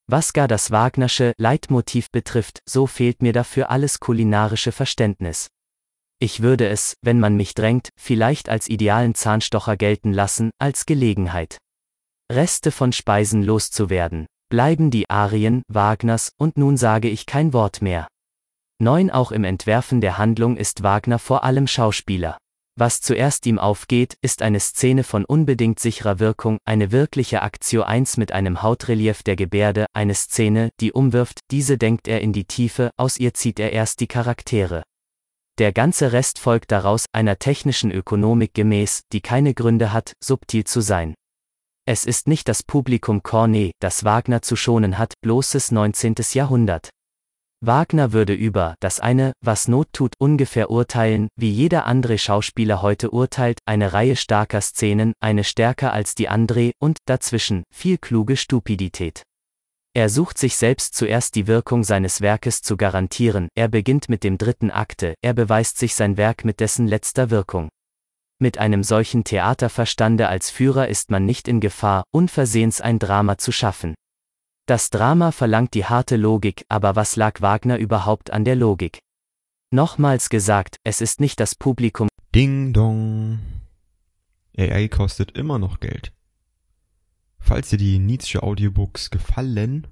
Was 0.08 0.32
gar 0.32 0.48
das 0.48 0.70
Wagnersche 0.70 1.34
Leitmotiv 1.38 2.12
betrifft, 2.12 2.60
so 2.70 2.86
fehlt 2.86 3.24
mir 3.24 3.34
dafür 3.34 3.72
alles 3.72 4.00
kulinarische 4.00 4.72
Verständnis. 4.72 5.48
Ich 6.20 6.44
würde 6.44 6.68
es, 6.68 6.94
wenn 7.02 7.20
man 7.20 7.38
mich 7.38 7.56
drängt, 7.56 7.90
vielleicht 8.00 8.50
als 8.50 8.68
idealen 8.68 9.16
Zahnstocher 9.16 9.78
gelten 9.78 10.14
lassen, 10.14 10.52
als 10.60 10.86
Gelegenheit. 10.86 11.58
Reste 12.32 12.70
von 12.72 12.92
Speisen 12.92 13.42
loszuwerden, 13.42 14.28
bleiben 14.50 14.92
die 14.92 15.10
Arien 15.10 15.64
Wagners, 15.68 16.32
und 16.38 16.58
nun 16.58 16.76
sage 16.76 17.08
ich 17.08 17.26
kein 17.26 17.54
Wort 17.54 17.82
mehr. 17.82 18.08
9 18.80 19.12
Auch 19.12 19.32
im 19.32 19.44
Entwerfen 19.44 20.02
der 20.02 20.18
Handlung 20.18 20.58
ist 20.58 20.84
Wagner 20.84 21.20
vor 21.20 21.44
allem 21.44 21.68
Schauspieler. 21.68 22.38
Was 22.80 23.02
zuerst 23.02 23.46
ihm 23.46 23.60
aufgeht, 23.60 24.16
ist 24.22 24.42
eine 24.42 24.62
Szene 24.62 25.04
von 25.04 25.26
unbedingt 25.26 25.80
sicherer 25.80 26.20
Wirkung, 26.20 26.60
eine 26.64 26.94
wirkliche 26.94 27.42
Aktio 27.42 27.84
1 27.84 28.16
mit 28.16 28.32
einem 28.32 28.64
Hautrelief 28.64 29.22
der 29.22 29.36
Gebärde, 29.36 29.86
eine 29.92 30.16
Szene, 30.16 30.70
die 30.80 30.94
umwirft, 30.94 31.40
diese 31.52 31.78
denkt 31.78 32.08
er 32.08 32.22
in 32.22 32.32
die 32.32 32.46
Tiefe, 32.46 32.92
aus 32.96 33.18
ihr 33.18 33.34
zieht 33.34 33.60
er 33.60 33.74
erst 33.74 34.00
die 34.00 34.08
Charaktere. 34.08 34.84
Der 35.58 35.74
ganze 35.74 36.14
Rest 36.14 36.40
folgt 36.40 36.72
daraus, 36.72 37.04
einer 37.12 37.38
technischen 37.38 37.92
Ökonomik 37.92 38.54
gemäß, 38.54 39.02
die 39.12 39.20
keine 39.20 39.54
Gründe 39.54 39.92
hat, 39.92 40.14
subtil 40.24 40.64
zu 40.64 40.80
sein. 40.80 41.16
Es 41.92 42.06
ist 42.06 42.28
nicht 42.28 42.48
das 42.48 42.62
Publikum 42.62 43.24
Cornet, 43.24 43.72
das 43.80 44.04
Wagner 44.04 44.44
zu 44.44 44.56
schonen 44.56 45.00
hat, 45.00 45.14
bloßes 45.24 45.72
19. 45.72 46.14
Jahrhundert. 46.34 46.92
Wagner 47.66 48.14
würde 48.14 48.36
über 48.36 48.76
das 48.80 49.00
eine, 49.00 49.34
was 49.44 49.68
Not 49.68 49.88
tut, 49.92 50.14
ungefähr 50.20 50.70
urteilen, 50.70 51.30
wie 51.36 51.50
jeder 51.50 51.88
andere 51.88 52.20
Schauspieler 52.20 52.84
heute 52.84 53.10
urteilt, 53.10 53.58
eine 53.66 53.92
Reihe 53.92 54.16
starker 54.16 54.62
Szenen, 54.62 55.14
eine 55.20 55.44
stärker 55.44 55.92
als 55.92 56.14
die 56.14 56.30
andere, 56.30 56.74
und, 56.80 57.00
dazwischen, 57.08 57.64
viel 57.74 57.98
kluge 57.98 58.38
Stupidität. 58.38 59.24
Er 59.96 60.10
sucht 60.10 60.38
sich 60.38 60.58
selbst 60.58 60.94
zuerst 60.94 61.34
die 61.34 61.48
Wirkung 61.48 61.84
seines 61.84 62.22
Werkes 62.22 62.62
zu 62.62 62.78
garantieren, 62.78 63.48
er 63.56 63.68
beginnt 63.68 64.10
mit 64.10 64.24
dem 64.24 64.38
dritten 64.38 64.70
Akte, 64.70 65.16
er 65.24 65.34
beweist 65.34 65.80
sich 65.80 65.96
sein 65.96 66.18
Werk 66.18 66.46
mit 66.46 66.60
dessen 66.60 66.86
letzter 66.86 67.32
Wirkung. 67.32 67.70
Mit 68.42 68.58
einem 68.58 68.84
solchen 68.84 69.26
Theaterverstande 69.26 70.30
als 70.30 70.50
Führer 70.50 70.88
ist 70.88 71.12
man 71.12 71.26
nicht 71.26 71.50
in 71.50 71.60
Gefahr, 71.60 72.06
unversehens 72.12 72.80
ein 72.80 72.98
Drama 72.98 73.38
zu 73.38 73.52
schaffen. 73.52 73.96
Das 74.66 74.90
Drama 74.90 75.34
verlangt 75.34 75.74
die 75.74 75.84
harte 75.84 76.16
Logik, 76.16 76.64
aber 76.70 76.96
was 76.96 77.18
lag 77.18 77.42
Wagner 77.42 77.78
überhaupt 77.78 78.32
an 78.32 78.46
der 78.46 78.56
Logik? 78.56 79.00
Nochmals 79.72 80.30
gesagt, 80.30 80.78
es 80.86 81.02
ist 81.02 81.20
nicht 81.20 81.42
das 81.42 81.54
Publikum. 81.54 82.08
Ding 82.34 82.72
dong. 82.72 83.40
AI 84.58 84.88
kostet 84.88 85.38
immer 85.38 85.60
noch 85.60 85.82
Geld. 85.82 86.14
Falls 87.40 87.70
dir 87.70 87.78
die 87.78 88.00
Nietzsche 88.00 88.42
Audiobooks 88.42 89.10
gefallen, 89.10 89.88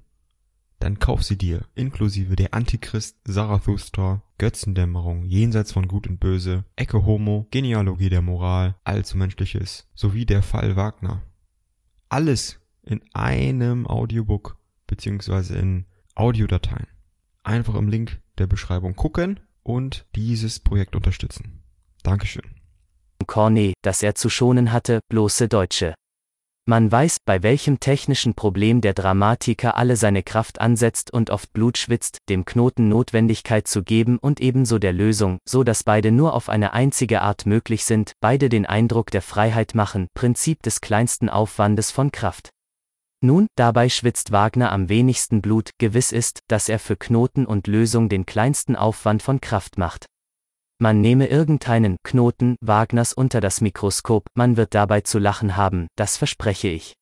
dann 0.78 0.98
kauf 0.98 1.22
sie 1.22 1.36
dir, 1.36 1.62
inklusive 1.74 2.36
der 2.36 2.54
Antichrist, 2.54 3.16
Zarathustra, 3.24 4.22
Götzendämmerung, 4.38 5.24
Jenseits 5.24 5.72
von 5.72 5.88
Gut 5.88 6.06
und 6.06 6.20
Böse, 6.20 6.64
Ecke 6.76 7.04
Homo, 7.04 7.46
Genealogie 7.50 8.10
der 8.10 8.22
Moral, 8.22 8.76
Allzu 8.84 9.16
Menschliches, 9.16 9.88
sowie 9.94 10.24
der 10.24 10.42
Fall 10.42 10.76
Wagner. 10.76 11.22
Alles 12.08 12.60
in 12.82 13.02
einem 13.12 13.86
Audiobook, 13.86 14.56
beziehungsweise 14.86 15.58
in 15.58 15.86
Audiodateien. 16.14 16.86
Einfach 17.42 17.74
im 17.74 17.88
Link 17.88 18.20
der 18.38 18.46
Beschreibung 18.46 18.94
gucken 18.94 19.40
und 19.62 20.06
dieses 20.14 20.60
Projekt 20.60 20.96
unterstützen. 20.96 21.62
Dankeschön. 22.02 22.42
Cornet, 23.26 23.74
das 23.82 24.02
er 24.02 24.14
zu 24.14 24.30
schonen 24.30 24.72
hatte, 24.72 25.00
bloße 25.10 25.48
Deutsche. 25.48 25.94
Man 26.68 26.92
weiß, 26.92 27.20
bei 27.24 27.42
welchem 27.42 27.80
technischen 27.80 28.34
Problem 28.34 28.82
der 28.82 28.92
Dramatiker 28.92 29.78
alle 29.78 29.96
seine 29.96 30.22
Kraft 30.22 30.60
ansetzt 30.60 31.10
und 31.10 31.30
oft 31.30 31.54
Blut 31.54 31.78
schwitzt, 31.78 32.18
dem 32.28 32.44
Knoten 32.44 32.90
Notwendigkeit 32.90 33.66
zu 33.66 33.82
geben 33.82 34.18
und 34.18 34.38
ebenso 34.38 34.78
der 34.78 34.92
Lösung, 34.92 35.38
so 35.48 35.64
dass 35.64 35.82
beide 35.82 36.12
nur 36.12 36.34
auf 36.34 36.50
eine 36.50 36.74
einzige 36.74 37.22
Art 37.22 37.46
möglich 37.46 37.86
sind, 37.86 38.12
beide 38.20 38.50
den 38.50 38.66
Eindruck 38.66 39.10
der 39.10 39.22
Freiheit 39.22 39.74
machen, 39.74 40.08
Prinzip 40.12 40.62
des 40.62 40.82
kleinsten 40.82 41.30
Aufwandes 41.30 41.90
von 41.90 42.12
Kraft. 42.12 42.50
Nun, 43.22 43.46
dabei 43.56 43.88
schwitzt 43.88 44.30
Wagner 44.30 44.70
am 44.70 44.90
wenigsten 44.90 45.40
Blut, 45.40 45.70
gewiss 45.78 46.12
ist, 46.12 46.40
dass 46.48 46.68
er 46.68 46.78
für 46.78 46.96
Knoten 46.96 47.46
und 47.46 47.66
Lösung 47.66 48.10
den 48.10 48.26
kleinsten 48.26 48.76
Aufwand 48.76 49.22
von 49.22 49.40
Kraft 49.40 49.78
macht. 49.78 50.04
Man 50.80 51.00
nehme 51.00 51.26
irgendeinen 51.26 51.96
Knoten 52.04 52.56
Wagners 52.60 53.12
unter 53.12 53.40
das 53.40 53.60
Mikroskop, 53.60 54.26
man 54.34 54.56
wird 54.56 54.74
dabei 54.74 55.00
zu 55.00 55.18
lachen 55.18 55.56
haben, 55.56 55.88
das 55.96 56.16
verspreche 56.16 56.68
ich. 56.68 56.94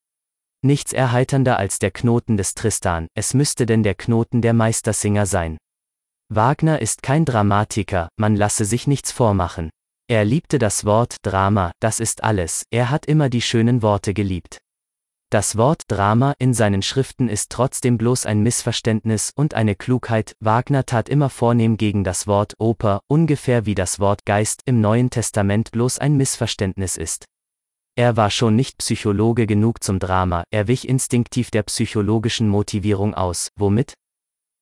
Nichts 0.62 0.94
erheiternder 0.94 1.58
als 1.58 1.78
der 1.78 1.90
Knoten 1.90 2.38
des 2.38 2.54
Tristan, 2.54 3.08
es 3.14 3.34
müsste 3.34 3.66
denn 3.66 3.82
der 3.82 3.94
Knoten 3.94 4.40
der 4.40 4.54
Meistersinger 4.54 5.26
sein. 5.26 5.58
Wagner 6.28 6.80
ist 6.80 7.02
kein 7.02 7.24
Dramatiker, 7.24 8.08
man 8.16 8.34
lasse 8.34 8.64
sich 8.64 8.86
nichts 8.86 9.12
vormachen. 9.12 9.70
Er 10.08 10.24
liebte 10.24 10.58
das 10.58 10.84
Wort 10.84 11.16
Drama, 11.22 11.72
das 11.78 12.00
ist 12.00 12.24
alles, 12.24 12.64
er 12.70 12.90
hat 12.90 13.06
immer 13.06 13.28
die 13.28 13.42
schönen 13.42 13.82
Worte 13.82 14.14
geliebt. 14.14 14.58
Das 15.28 15.56
Wort 15.56 15.82
Drama 15.88 16.34
in 16.38 16.54
seinen 16.54 16.82
Schriften 16.82 17.28
ist 17.28 17.50
trotzdem 17.50 17.98
bloß 17.98 18.26
ein 18.26 18.44
Missverständnis 18.44 19.32
und 19.34 19.54
eine 19.54 19.74
Klugheit. 19.74 20.36
Wagner 20.38 20.86
tat 20.86 21.08
immer 21.08 21.30
vornehm 21.30 21.76
gegen 21.76 22.04
das 22.04 22.28
Wort 22.28 22.54
Oper, 22.58 23.00
ungefähr 23.08 23.66
wie 23.66 23.74
das 23.74 23.98
Wort 23.98 24.24
Geist 24.24 24.62
im 24.66 24.80
Neuen 24.80 25.10
Testament 25.10 25.72
bloß 25.72 25.98
ein 25.98 26.16
Missverständnis 26.16 26.96
ist. 26.96 27.24
Er 27.96 28.16
war 28.16 28.30
schon 28.30 28.54
nicht 28.54 28.78
Psychologe 28.78 29.48
genug 29.48 29.82
zum 29.82 29.98
Drama, 29.98 30.44
er 30.50 30.68
wich 30.68 30.88
instinktiv 30.88 31.50
der 31.50 31.64
psychologischen 31.64 32.48
Motivierung 32.48 33.14
aus, 33.14 33.48
womit? 33.56 33.94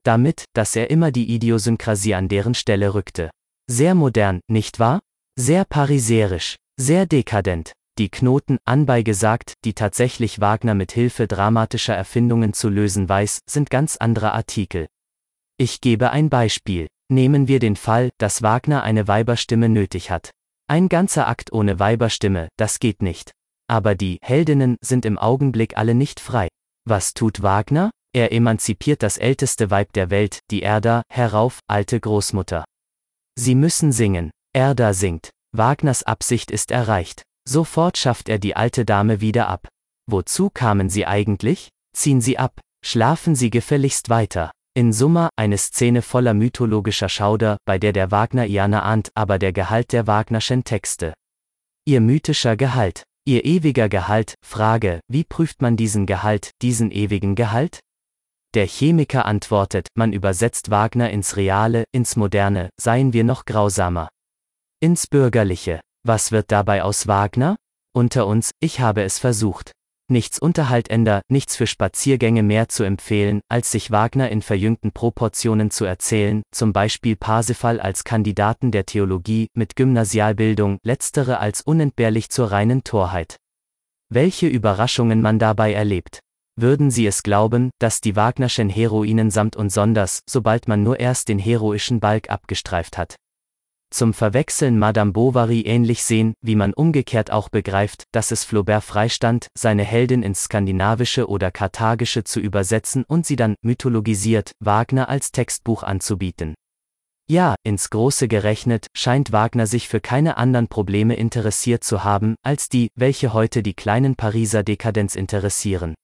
Damit, 0.03 0.45
dass 0.55 0.77
er 0.77 0.89
immer 0.89 1.11
die 1.11 1.35
Idiosynkrasie 1.35 2.15
an 2.15 2.29
deren 2.29 2.55
Stelle 2.55 2.95
rückte. 2.95 3.31
Sehr 3.67 3.95
modern, 3.95 4.41
nicht 4.49 4.79
wahr? 4.79 5.01
Sehr 5.37 5.67
pariserisch, 5.67 6.57
sehr 6.79 7.05
dekadent. 7.05 7.73
Die 7.97 8.09
Knoten, 8.09 8.59
anbei 8.65 9.03
gesagt, 9.03 9.55
die 9.65 9.73
tatsächlich 9.73 10.41
Wagner 10.41 10.75
mit 10.75 10.91
Hilfe 10.91 11.29
dramatischer 11.29 11.95
Erfindungen 11.95 12.53
zu 12.53 12.69
lösen 12.69 13.09
weiß, 13.09 13.41
sind 13.49 13.71
ganz 13.71 13.97
andere 13.97 14.33
Artikel. 14.33 14.89
Ich 15.59 15.81
gebe 15.81 16.11
ein 16.11 16.29
Beispiel. 16.29 16.89
Nehmen 17.09 17.47
wir 17.47 17.61
den 17.61 17.77
Fall, 17.77 18.11
dass 18.19 18.43
Wagner 18.43 18.83
eine 18.83 19.07
Weiberstimme 19.07 19.69
nötig 19.69 20.11
hat. 20.11 20.31
Ein 20.67 20.89
ganzer 20.89 21.29
Akt 21.29 21.53
ohne 21.53 21.79
Weiberstimme, 21.79 22.49
das 22.57 22.81
geht 22.81 23.01
nicht. 23.03 23.33
Aber 23.69 23.95
die 23.95 24.19
Heldinnen 24.23 24.77
sind 24.81 25.07
im 25.07 25.17
Augenblick 25.17 25.77
alle 25.77 25.95
nicht 25.95 26.19
frei. 26.19 26.49
Was 26.85 27.15
tut 27.15 27.43
Wagner? 27.43 27.91
Er 28.13 28.33
emanzipiert 28.33 29.03
das 29.03 29.19
älteste 29.19 29.71
Weib 29.71 29.93
der 29.93 30.11
Welt, 30.11 30.41
die 30.51 30.63
Erda, 30.63 31.03
herauf, 31.09 31.61
alte 31.69 32.01
Großmutter. 32.01 32.65
Sie 33.37 33.55
müssen 33.55 33.93
singen. 33.93 34.31
Erda 34.53 34.95
singt. 34.95 35.31
Wagners 35.53 36.03
Absicht 36.03 36.51
ist 36.51 36.71
erreicht. 36.73 37.23
Sofort 37.49 37.99
schafft 37.99 38.29
er 38.29 38.39
die 38.39 38.57
alte 38.57 38.85
Dame 38.85 39.21
wieder 39.21 39.49
ab. 39.49 39.69
Wozu 40.11 40.51
kamen 40.51 40.89
sie 40.89 41.07
eigentlich? 41.07 41.69
Ziehen 41.95 42.21
sie 42.21 42.39
ab. 42.39 42.61
Schlafen 42.85 43.35
sie 43.35 43.51
gefälligst 43.51 44.09
weiter. 44.09 44.51
In 44.77 44.93
Summa 44.93 45.31
eine 45.37 45.57
Szene 45.57 46.03
voller 46.03 46.35
mythologischer 46.35 47.09
Schauder, 47.09 47.59
bei 47.65 47.79
der 47.79 47.93
der 47.93 48.11
Wagner 48.11 48.47
Iana 48.47 48.83
ahnt, 48.83 49.11
aber 49.15 49.39
der 49.39 49.53
Gehalt 49.53 49.93
der 49.93 50.07
Wagnerschen 50.07 50.65
Texte. 50.65 51.15
Ihr 51.87 52.01
mythischer 52.01 52.57
Gehalt, 52.57 53.05
ihr 53.25 53.45
ewiger 53.45 53.89
Gehalt, 53.89 54.35
Frage, 54.45 55.01
wie 55.09 55.25
prüft 55.25 55.63
man 55.63 55.77
diesen 55.77 56.07
Gehalt, 56.07 56.51
diesen 56.61 56.91
ewigen 56.91 57.37
Gehalt? 57.37 57.81
Der 58.55 58.67
Chemiker 58.67 59.27
antwortet, 59.27 59.89
man 59.95 60.13
übersetzt 60.13 60.71
Wagner 60.71 61.11
ins 61.11 61.37
Reale, 61.37 61.85
ins 61.93 62.17
Moderne, 62.17 62.71
seien 62.81 63.13
wir 63.13 63.25
noch 63.25 63.45
grausamer. 63.45 64.09
Ins 64.81 65.07
Bürgerliche. 65.07 65.81
Was 66.07 66.33
wird 66.33 66.53
dabei 66.53 66.83
aus 66.83 67.07
Wagner? 67.07 67.57
Unter 67.95 68.27
uns, 68.27 68.51
ich 68.61 68.81
habe 68.81 69.03
es 69.03 69.19
versucht. 69.19 69.73
Nichts 70.11 70.39
unterhaltender, 70.39 71.23
nichts 71.31 71.57
für 71.57 71.67
Spaziergänge 71.67 72.43
mehr 72.43 72.69
zu 72.69 72.85
empfehlen, 72.85 73.41
als 73.49 73.71
sich 73.71 73.91
Wagner 73.91 74.29
in 74.29 74.43
verjüngten 74.43 74.93
Proportionen 74.93 75.71
zu 75.71 75.87
erzählen, 75.87 76.43
zum 76.55 76.75
Beispiel 76.75 77.17
Parsifal 77.17 77.81
als 77.81 78.05
Kandidaten 78.05 78.71
der 78.71 78.85
Theologie, 78.85 79.47
mit 79.55 79.77
Gymnasialbildung, 79.77 80.77
letztere 80.83 81.39
als 81.39 81.63
unentbehrlich 81.63 82.29
zur 82.29 82.53
reinen 82.53 82.85
Torheit. 82.85 83.37
Welche 84.11 84.47
Überraschungen 84.47 85.23
man 85.23 85.39
dabei 85.39 85.73
erlebt. 85.73 86.21
Würden 86.55 86.91
Sie 86.91 87.07
es 87.07 87.23
glauben, 87.23 87.71
dass 87.79 88.03
die 88.03 88.15
Wagnerschen 88.15 88.69
Heroinen 88.69 89.31
samt 89.31 89.57
und 89.57 89.71
sonders, 89.71 90.21
sobald 90.29 90.69
man 90.69 90.83
nur 90.83 91.01
erst 91.01 91.29
den 91.29 91.39
heroischen 91.39 91.99
Balk 91.99 92.29
abgestreift 92.29 92.99
hat, 92.99 93.17
zum 93.95 94.13
Verwechseln 94.13 94.79
Madame 94.79 95.13
Bovary 95.13 95.63
ähnlich 95.63 96.03
sehen, 96.03 96.35
wie 96.43 96.57
man 96.57 96.75
umgekehrt 96.75 97.31
auch 97.31 97.49
begreift, 97.49 98.05
dass 98.13 98.33
es 98.33 98.45
Flaubert 98.45 98.83
freistand, 98.83 99.47
seine 99.57 99.85
Heldin 99.85 100.23
ins 100.23 100.45
Skandinavische 100.45 101.29
oder 101.29 101.51
Karthagische 101.51 102.25
zu 102.25 102.41
übersetzen 102.41 103.05
und 103.07 103.25
sie 103.25 103.37
dann, 103.37 103.55
mythologisiert, 103.63 104.53
Wagner 104.61 105.09
als 105.09 105.31
Textbuch 105.31 105.83
anzubieten. 105.83 106.55
Ja, 107.31 107.55
ins 107.63 107.89
Große 107.89 108.29
gerechnet, 108.29 108.89
scheint 108.95 109.33
Wagner 109.33 109.67
sich 109.67 109.89
für 109.89 110.01
keine 110.01 110.37
anderen 110.37 110.69
Probleme 110.69 111.15
interessiert 111.15 111.83
zu 111.83 112.05
haben, 112.05 112.35
als 112.43 112.69
die, 112.69 112.89
welche 112.97 113.33
heute 113.33 113.63
die 113.63 113.73
kleinen 113.73 114.15
Pariser 114.15 114.63
Dekadenz 114.63 115.15
interessieren. 115.15 115.95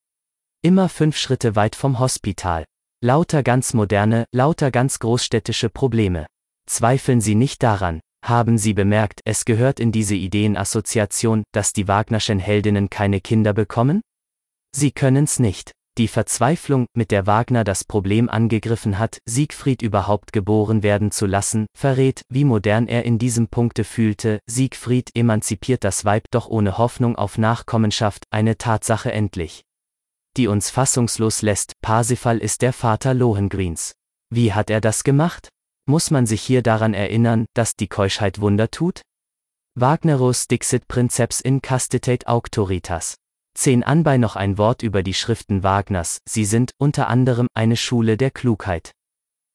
Immer 0.63 0.89
fünf 0.89 1.19
Schritte 1.19 1.57
weit 1.57 1.77
vom 1.77 1.99
Hospital. 1.99 2.65
Lauter 3.03 3.43
ganz 3.43 3.75
moderne, 3.75 4.25
lauter 4.33 4.71
ganz 4.71 4.99
großstädtische 4.99 5.69
Probleme. 5.69 6.27
Zweifeln 6.71 7.21
Sie 7.21 7.35
nicht 7.35 7.65
daran, 7.65 7.99
haben 8.25 8.57
Sie 8.57 8.75
bemerkt, 8.75 9.23
es 9.25 9.45
gehört 9.45 9.81
in 9.81 9.91
diese 9.91 10.15
Ideenassoziation, 10.15 11.43
dass 11.51 11.73
die 11.73 11.89
Wagnerschen 11.89 12.39
Heldinnen 12.39 12.89
keine 12.89 13.21
Kinder 13.21 13.53
bekommen? 13.53 14.03
Sie 14.73 14.93
können's 14.93 15.41
nicht. 15.41 15.73
Die 15.99 16.07
Verzweiflung, 16.07 16.87
mit 16.97 17.11
der 17.11 17.27
Wagner 17.27 17.65
das 17.65 17.83
Problem 17.83 18.29
angegriffen 18.29 19.01
hat, 19.01 19.19
Siegfried 19.29 19.83
überhaupt 19.83 20.33
geboren 20.33 20.85
werden 20.85 21.11
zu 21.11 21.27
lassen, 21.27 21.67
verrät, 21.77 22.23
wie 22.29 22.45
modern 22.45 22.87
er 22.87 23.05
in 23.05 23.19
diesem 23.19 23.49
Punkte 23.49 23.83
fühlte, 23.83 24.39
Siegfried 24.49 25.11
emanzipiert 25.17 25.83
das 25.83 26.05
Weib 26.05 26.27
doch 26.31 26.47
ohne 26.47 26.79
Hoffnung 26.79 27.17
auf 27.17 27.37
Nachkommenschaft, 27.37 28.23
eine 28.31 28.59
Tatsache 28.59 29.11
endlich. 29.11 29.63
Die 30.37 30.47
uns 30.47 30.71
fassungslos 30.71 31.43
lässt, 31.43 31.73
Parsifal 31.83 32.39
ist 32.39 32.63
der 32.63 32.73
Vater 32.73 33.13
Lohengreens. 33.13 33.97
Wie 34.33 34.53
hat 34.53 34.71
er 34.71 34.81
das 34.81 35.03
gemacht? 35.03 35.49
Muss 35.87 36.11
man 36.11 36.27
sich 36.27 36.43
hier 36.43 36.63
daran 36.63 36.95
erinnern, 36.95 37.47
dass 37.55 37.75
die 37.75 37.89
Keuschheit 37.89 38.41
Wunder 38.41 38.71
tut? 38.71 39.03
Wagnerus 39.75 40.47
dixit 40.47 40.89
princeps 40.89 41.41
in 41.41 41.63
castitate 41.63 42.27
auctoritas. 42.27 43.17
Zehn 43.55 43.83
anbei 43.83 44.17
noch 44.17 44.37
ein 44.37 44.59
Wort 44.59 44.83
über 44.83 45.03
die 45.03 45.15
Schriften 45.15 45.63
Wagners, 45.63 46.21
sie 46.29 46.45
sind, 46.45 46.73
unter 46.79 47.09
anderem, 47.09 47.49
eine 47.55 47.77
Schule 47.77 48.17
der 48.17 48.31
Klugheit. 48.31 48.93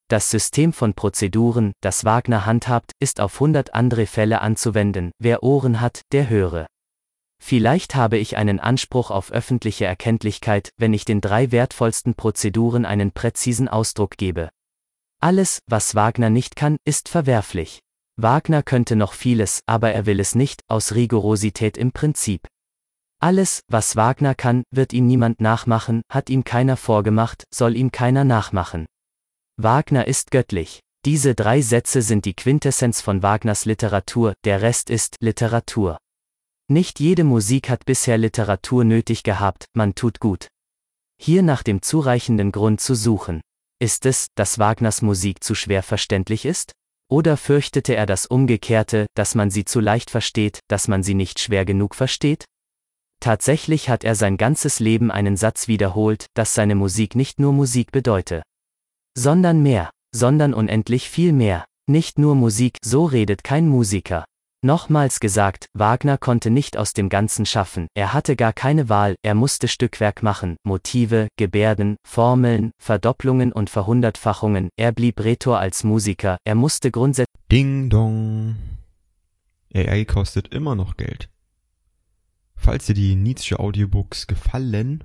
Das 0.07 0.29
System 0.29 0.73
von 0.73 0.93
Prozeduren, 0.93 1.71
das 1.81 2.05
Wagner 2.05 2.45
handhabt, 2.45 2.91
ist 2.99 3.19
auf 3.19 3.39
hundert 3.39 3.73
andere 3.73 4.05
Fälle 4.05 4.41
anzuwenden, 4.41 5.11
wer 5.19 5.41
Ohren 5.41 5.81
hat, 5.81 6.01
der 6.11 6.29
höre. 6.29 6.67
Vielleicht 7.41 7.95
habe 7.95 8.17
ich 8.17 8.37
einen 8.37 8.59
Anspruch 8.59 9.11
auf 9.11 9.31
öffentliche 9.31 9.85
Erkenntlichkeit, 9.85 10.69
wenn 10.77 10.93
ich 10.93 11.05
den 11.05 11.21
drei 11.21 11.51
wertvollsten 11.51 12.15
Prozeduren 12.15 12.85
einen 12.85 13.11
präzisen 13.11 13.67
Ausdruck 13.67 14.17
gebe. 14.17 14.49
Alles, 15.25 15.63
was 15.65 15.95
Wagner 15.95 16.29
nicht 16.29 16.55
kann, 16.55 16.77
ist 16.85 17.09
verwerflich. 17.09 17.79
Wagner 18.15 18.61
könnte 18.61 18.95
noch 18.95 19.13
vieles, 19.13 19.61
aber 19.65 19.91
er 19.91 20.05
will 20.05 20.19
es 20.19 20.35
nicht, 20.35 20.61
aus 20.67 20.93
Rigorosität 20.93 21.79
im 21.79 21.91
Prinzip. 21.93 22.47
Alles, 23.19 23.61
was 23.67 23.95
Wagner 23.95 24.35
kann, 24.35 24.61
wird 24.69 24.93
ihm 24.93 25.07
niemand 25.07 25.41
nachmachen, 25.41 26.03
hat 26.11 26.29
ihm 26.29 26.43
keiner 26.43 26.77
vorgemacht, 26.77 27.45
soll 27.51 27.75
ihm 27.75 27.91
keiner 27.91 28.23
nachmachen. 28.23 28.85
Wagner 29.57 30.05
ist 30.05 30.29
göttlich. 30.29 30.81
Diese 31.05 31.33
drei 31.33 31.61
Sätze 31.61 32.03
sind 32.03 32.25
die 32.25 32.35
Quintessenz 32.35 33.01
von 33.01 33.23
Wagners 33.23 33.65
Literatur, 33.65 34.35
der 34.43 34.61
Rest 34.61 34.91
ist 34.91 35.15
Literatur. 35.21 35.97
Nicht 36.67 36.99
jede 36.99 37.23
Musik 37.23 37.71
hat 37.71 37.85
bisher 37.85 38.19
Literatur 38.19 38.83
nötig 38.83 39.23
gehabt, 39.23 39.65
man 39.73 39.95
tut 39.95 40.19
gut. 40.19 40.49
Hier 41.19 41.41
nach 41.41 41.63
dem 41.63 41.81
zureichenden 41.81 42.51
Grund 42.51 42.79
zu 42.79 42.93
suchen. 42.93 43.41
Ist 43.79 44.05
es, 44.05 44.27
dass 44.35 44.57
Wagners 44.57 45.01
Musik 45.01 45.43
zu 45.43 45.53
schwer 45.53 45.83
verständlich 45.83 46.45
ist? 46.45 46.71
Oder 47.09 47.35
fürchtete 47.35 47.95
er 47.95 48.05
das 48.05 48.25
Umgekehrte, 48.25 49.05
dass 49.15 49.35
man 49.35 49.51
sie 49.51 49.65
zu 49.65 49.79
leicht 49.79 50.09
versteht, 50.09 50.59
dass 50.69 50.87
man 50.87 51.03
sie 51.03 51.13
nicht 51.13 51.39
schwer 51.39 51.65
genug 51.65 51.93
versteht? 51.93 52.45
Tatsächlich 53.19 53.89
hat 53.89 54.03
er 54.03 54.15
sein 54.15 54.37
ganzes 54.37 54.79
Leben 54.79 55.11
einen 55.11 55.35
Satz 55.35 55.67
wiederholt, 55.67 56.27
dass 56.35 56.53
seine 56.53 56.75
Musik 56.75 57.15
nicht 57.15 57.39
nur 57.39 57.51
Musik 57.53 57.91
bedeute. 57.91 58.43
Sondern 59.17 59.61
mehr, 59.61 59.91
sondern 60.13 60.53
unendlich 60.53 61.09
viel 61.09 61.33
mehr. 61.33 61.65
Nicht 61.87 62.17
nur 62.17 62.35
Musik, 62.35 62.77
so 62.83 63.05
redet 63.05 63.43
kein 63.43 63.67
Musiker. 63.67 64.25
Nochmals 64.65 65.19
gesagt, 65.19 65.67
Wagner 65.75 66.17
konnte 66.17 66.49
nicht 66.49 66.75
aus 66.75 66.93
dem 66.93 67.07
Ganzen 67.07 67.45
schaffen, 67.45 67.85
er 67.93 68.13
hatte 68.13 68.35
gar 68.35 68.51
keine 68.51 68.89
Wahl, 68.89 69.13
er 69.21 69.35
musste 69.35 69.67
Stückwerk 69.67 70.23
machen, 70.23 70.57
Motive, 70.63 71.27
Gebärden, 71.37 71.97
Formeln, 72.03 72.71
Verdopplungen 72.79 73.53
und 73.53 73.69
Verhundertfachungen, 73.69 74.69
er 74.75 74.91
blieb 74.91 75.23
Rhetor 75.23 75.59
als 75.59 75.83
Musiker, 75.83 76.37
er 76.45 76.55
musste 76.55 76.89
grundsätzlich. 76.89 77.43
Ding 77.51 77.91
dong. 77.91 78.55
AI 79.71 80.03
kostet 80.05 80.47
immer 80.47 80.73
noch 80.73 80.97
Geld. 80.97 81.29
Falls 82.55 82.87
dir 82.87 82.95
die 82.95 83.15
Nietzsche 83.15 83.59
Audiobooks 83.59 84.25
gefallen, 84.25 85.03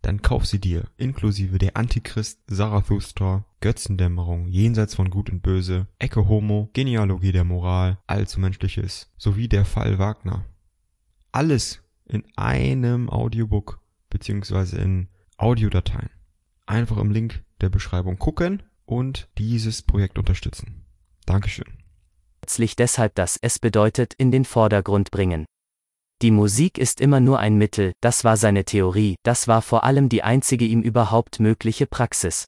dann 0.00 0.22
kauf 0.22 0.46
sie 0.46 0.58
dir, 0.58 0.84
inklusive 0.96 1.58
der 1.58 1.76
Antichrist, 1.76 2.40
Zarathustra, 2.46 3.44
Götzendämmerung, 3.60 4.48
Jenseits 4.48 4.94
von 4.94 5.10
Gut 5.10 5.30
und 5.30 5.42
Böse, 5.42 5.86
Ecke 5.98 6.28
Homo, 6.28 6.70
Genealogie 6.72 7.32
der 7.32 7.44
Moral, 7.44 7.98
Allzu 8.06 8.40
Menschliches, 8.40 9.12
sowie 9.18 9.48
der 9.48 9.64
Fall 9.64 9.98
Wagner. 9.98 10.46
Alles 11.32 11.82
in 12.06 12.24
einem 12.36 13.08
Audiobook 13.10 13.80
beziehungsweise 14.08 14.78
in 14.78 15.08
Audiodateien. 15.36 16.10
Einfach 16.66 16.96
im 16.98 17.10
Link 17.10 17.44
der 17.60 17.68
Beschreibung 17.68 18.18
gucken 18.18 18.62
und 18.84 19.28
dieses 19.38 19.82
Projekt 19.82 20.18
unterstützen. 20.18 20.84
Dankeschön. 21.26 21.66
deshalb 22.76 23.14
das 23.14 23.38
es 23.40 23.58
bedeutet 23.58 24.14
in 24.14 24.30
den 24.30 24.44
Vordergrund 24.44 25.10
bringen. 25.10 25.46
Die 26.22 26.30
Musik 26.30 26.76
ist 26.76 27.00
immer 27.00 27.20
nur 27.20 27.38
ein 27.38 27.56
Mittel, 27.56 27.92
das 28.02 28.24
war 28.24 28.36
seine 28.36 28.64
Theorie, 28.64 29.16
das 29.22 29.48
war 29.48 29.62
vor 29.62 29.84
allem 29.84 30.08
die 30.08 30.22
einzige 30.22 30.66
ihm 30.66 30.82
überhaupt 30.82 31.40
mögliche 31.40 31.86
Praxis. 31.86 32.44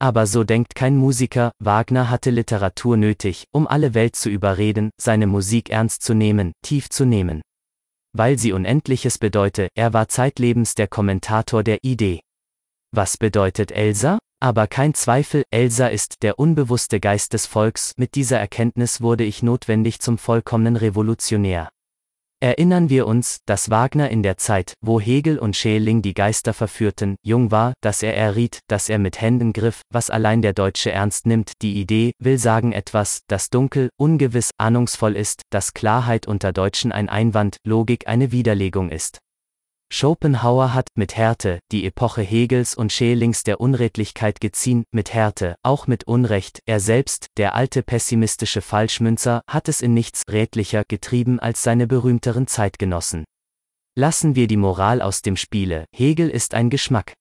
Aber 0.00 0.26
so 0.26 0.44
denkt 0.44 0.74
kein 0.74 0.96
Musiker, 0.96 1.52
Wagner 1.58 2.10
hatte 2.10 2.30
Literatur 2.30 2.96
nötig, 2.96 3.44
um 3.52 3.66
alle 3.66 3.94
Welt 3.94 4.16
zu 4.16 4.28
überreden, 4.28 4.90
seine 5.00 5.26
Musik 5.26 5.70
ernst 5.70 6.02
zu 6.02 6.14
nehmen, 6.14 6.52
tief 6.62 6.90
zu 6.90 7.04
nehmen. 7.04 7.42
Weil 8.12 8.38
sie 8.38 8.52
Unendliches 8.52 9.18
bedeute, 9.18 9.68
er 9.74 9.92
war 9.92 10.08
zeitlebens 10.08 10.74
der 10.74 10.88
Kommentator 10.88 11.62
der 11.62 11.82
Idee. 11.82 12.20
Was 12.92 13.16
bedeutet 13.16 13.72
Elsa? 13.72 14.18
Aber 14.40 14.66
kein 14.66 14.94
Zweifel, 14.94 15.42
Elsa 15.50 15.86
ist 15.86 16.22
der 16.22 16.38
unbewusste 16.38 17.00
Geist 17.00 17.32
des 17.32 17.46
Volks, 17.46 17.94
mit 17.96 18.14
dieser 18.14 18.38
Erkenntnis 18.38 19.00
wurde 19.00 19.24
ich 19.24 19.42
notwendig 19.42 20.00
zum 20.00 20.18
vollkommenen 20.18 20.76
Revolutionär. 20.76 21.70
Erinnern 22.44 22.90
wir 22.90 23.06
uns, 23.06 23.38
dass 23.46 23.70
Wagner 23.70 24.10
in 24.10 24.22
der 24.22 24.36
Zeit, 24.36 24.74
wo 24.82 25.00
Hegel 25.00 25.38
und 25.38 25.56
Schelling 25.56 26.02
die 26.02 26.12
Geister 26.12 26.52
verführten, 26.52 27.16
jung 27.22 27.50
war, 27.50 27.72
dass 27.80 28.02
er 28.02 28.14
erriet, 28.14 28.58
dass 28.68 28.90
er 28.90 28.98
mit 28.98 29.18
Händen 29.18 29.54
griff, 29.54 29.80
was 29.90 30.10
allein 30.10 30.42
der 30.42 30.52
Deutsche 30.52 30.92
ernst 30.92 31.26
nimmt, 31.26 31.52
die 31.62 31.80
Idee, 31.80 32.12
will 32.18 32.36
sagen 32.36 32.72
etwas, 32.72 33.22
das 33.28 33.48
dunkel, 33.48 33.88
ungewiss, 33.96 34.50
ahnungsvoll 34.58 35.16
ist, 35.16 35.40
dass 35.48 35.72
Klarheit 35.72 36.26
unter 36.26 36.52
Deutschen 36.52 36.92
ein 36.92 37.08
Einwand, 37.08 37.56
Logik 37.64 38.08
eine 38.08 38.30
Widerlegung 38.30 38.90
ist. 38.90 39.20
Schopenhauer 39.96 40.74
hat 40.74 40.88
mit 40.96 41.16
Härte 41.16 41.60
die 41.70 41.86
Epoche 41.86 42.22
Hegels 42.22 42.74
und 42.74 42.92
Schelings 42.92 43.44
der 43.44 43.60
Unredlichkeit 43.60 44.40
geziehen, 44.40 44.82
mit 44.90 45.14
Härte, 45.14 45.54
auch 45.62 45.86
mit 45.86 46.02
Unrecht, 46.08 46.58
er 46.66 46.80
selbst, 46.80 47.28
der 47.36 47.54
alte 47.54 47.84
pessimistische 47.84 48.60
Falschmünzer, 48.60 49.42
hat 49.48 49.68
es 49.68 49.82
in 49.82 49.94
nichts 49.94 50.24
redlicher 50.28 50.82
getrieben 50.88 51.38
als 51.38 51.62
seine 51.62 51.86
berühmteren 51.86 52.48
Zeitgenossen. 52.48 53.22
Lassen 53.96 54.34
wir 54.34 54.48
die 54.48 54.56
Moral 54.56 55.00
aus 55.00 55.22
dem 55.22 55.36
Spiele, 55.36 55.84
Hegel 55.94 56.28
ist 56.28 56.54
ein 56.54 56.70
Geschmack. 56.70 57.12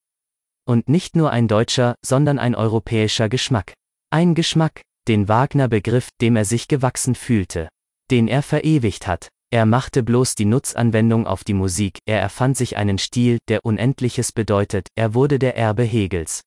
Und 0.65 0.89
nicht 0.89 1.15
nur 1.15 1.29
ein 1.29 1.47
deutscher, 1.47 1.93
sondern 2.03 2.39
ein 2.39 2.55
europäischer 2.55 3.29
Geschmack. 3.29 3.73
Ein 4.09 4.33
Geschmack, 4.33 4.81
den 5.07 5.27
Wagner 5.27 5.67
begriff, 5.67 6.09
dem 6.21 6.35
er 6.35 6.45
sich 6.45 6.67
gewachsen 6.67 7.13
fühlte. 7.13 7.69
Den 8.09 8.27
er 8.27 8.41
verewigt 8.41 9.05
hat. 9.05 9.29
Er 9.53 9.67
machte 9.67 10.01
bloß 10.01 10.33
die 10.33 10.45
Nutzanwendung 10.45 11.27
auf 11.27 11.43
die 11.43 11.53
Musik, 11.53 11.99
er 12.07 12.19
erfand 12.19 12.57
sich 12.57 12.75
einen 12.75 12.97
Stil, 12.97 13.37
der 13.49 13.63
Unendliches 13.63 14.31
bedeutet, 14.31 14.87
er 14.95 15.13
wurde 15.13 15.37
der 15.37 15.55
Erbe 15.55 15.83
Hegels. 15.83 16.41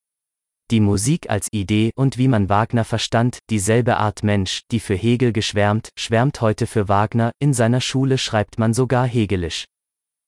Die 0.73 0.81
Musik 0.81 1.31
als 1.31 1.47
Idee 1.53 1.93
und 1.95 2.19
wie 2.19 2.27
man 2.27 2.49
Wagner 2.49 2.85
verstand, 2.85 3.39
dieselbe 3.49 3.99
Art 3.99 4.25
Mensch, 4.25 4.63
die 4.73 4.81
für 4.81 4.97
Hegel 4.97 5.33
geschwärmt, 5.33 5.91
schwärmt 5.97 6.41
heute 6.41 6.67
für 6.67 6.89
Wagner, 6.89 7.31
in 7.39 7.55
seiner 7.55 7.81
Schule 7.81 8.19
schreibt 8.19 8.59
man 8.59 8.75
sogar 8.75 9.07
Hegelisch. 9.07 9.67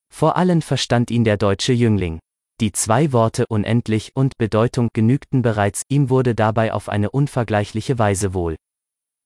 Vor 0.08 0.36
allen 0.36 0.62
verstand 0.62 1.10
ihn 1.10 1.24
der 1.24 1.36
deutsche 1.36 1.72
Jüngling. 1.72 2.20
Die 2.60 2.70
zwei 2.70 3.12
Worte 3.12 3.46
unendlich 3.48 4.12
und 4.14 4.36
Bedeutung 4.38 4.90
genügten 4.92 5.42
bereits, 5.42 5.82
ihm 5.88 6.10
wurde 6.10 6.36
dabei 6.36 6.72
auf 6.72 6.88
eine 6.88 7.10
unvergleichliche 7.10 7.98
Weise 7.98 8.34
wohl. 8.34 8.54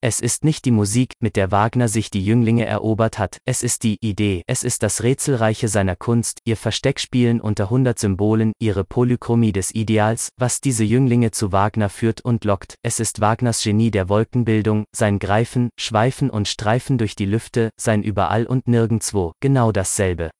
Es 0.04 0.18
ist 0.18 0.42
nicht 0.42 0.64
die 0.64 0.72
Musik, 0.72 1.12
mit 1.20 1.36
der 1.36 1.52
Wagner 1.52 1.86
sich 1.86 2.10
die 2.10 2.24
Jünglinge 2.24 2.66
erobert 2.66 3.20
hat, 3.20 3.38
es 3.44 3.62
ist 3.62 3.84
die 3.84 3.98
Idee, 4.00 4.42
es 4.48 4.64
ist 4.64 4.82
das 4.82 5.04
Rätselreiche 5.04 5.68
seiner 5.68 5.94
Kunst, 5.94 6.40
ihr 6.44 6.56
Versteckspielen 6.56 7.40
unter 7.40 7.70
hundert 7.70 8.00
Symbolen, 8.00 8.52
ihre 8.58 8.82
Polychromie 8.82 9.52
des 9.52 9.72
Ideals, 9.72 10.30
was 10.36 10.60
diese 10.60 10.82
Jünglinge 10.82 11.30
zu 11.30 11.52
Wagner 11.52 11.88
führt 11.88 12.20
und 12.20 12.44
lockt, 12.44 12.74
es 12.82 12.98
ist 12.98 13.20
Wagners 13.20 13.62
Genie 13.62 13.92
der 13.92 14.08
Wolkenbildung, 14.08 14.86
sein 14.90 15.20
Greifen, 15.20 15.70
Schweifen 15.78 16.30
und 16.30 16.48
Streifen 16.48 16.98
durch 16.98 17.14
die 17.14 17.26
Lüfte, 17.26 17.70
sein 17.80 18.02
Überall 18.02 18.46
und 18.46 18.66
Nirgendwo, 18.66 19.34
genau 19.38 19.70
dasselbe. 19.70 20.32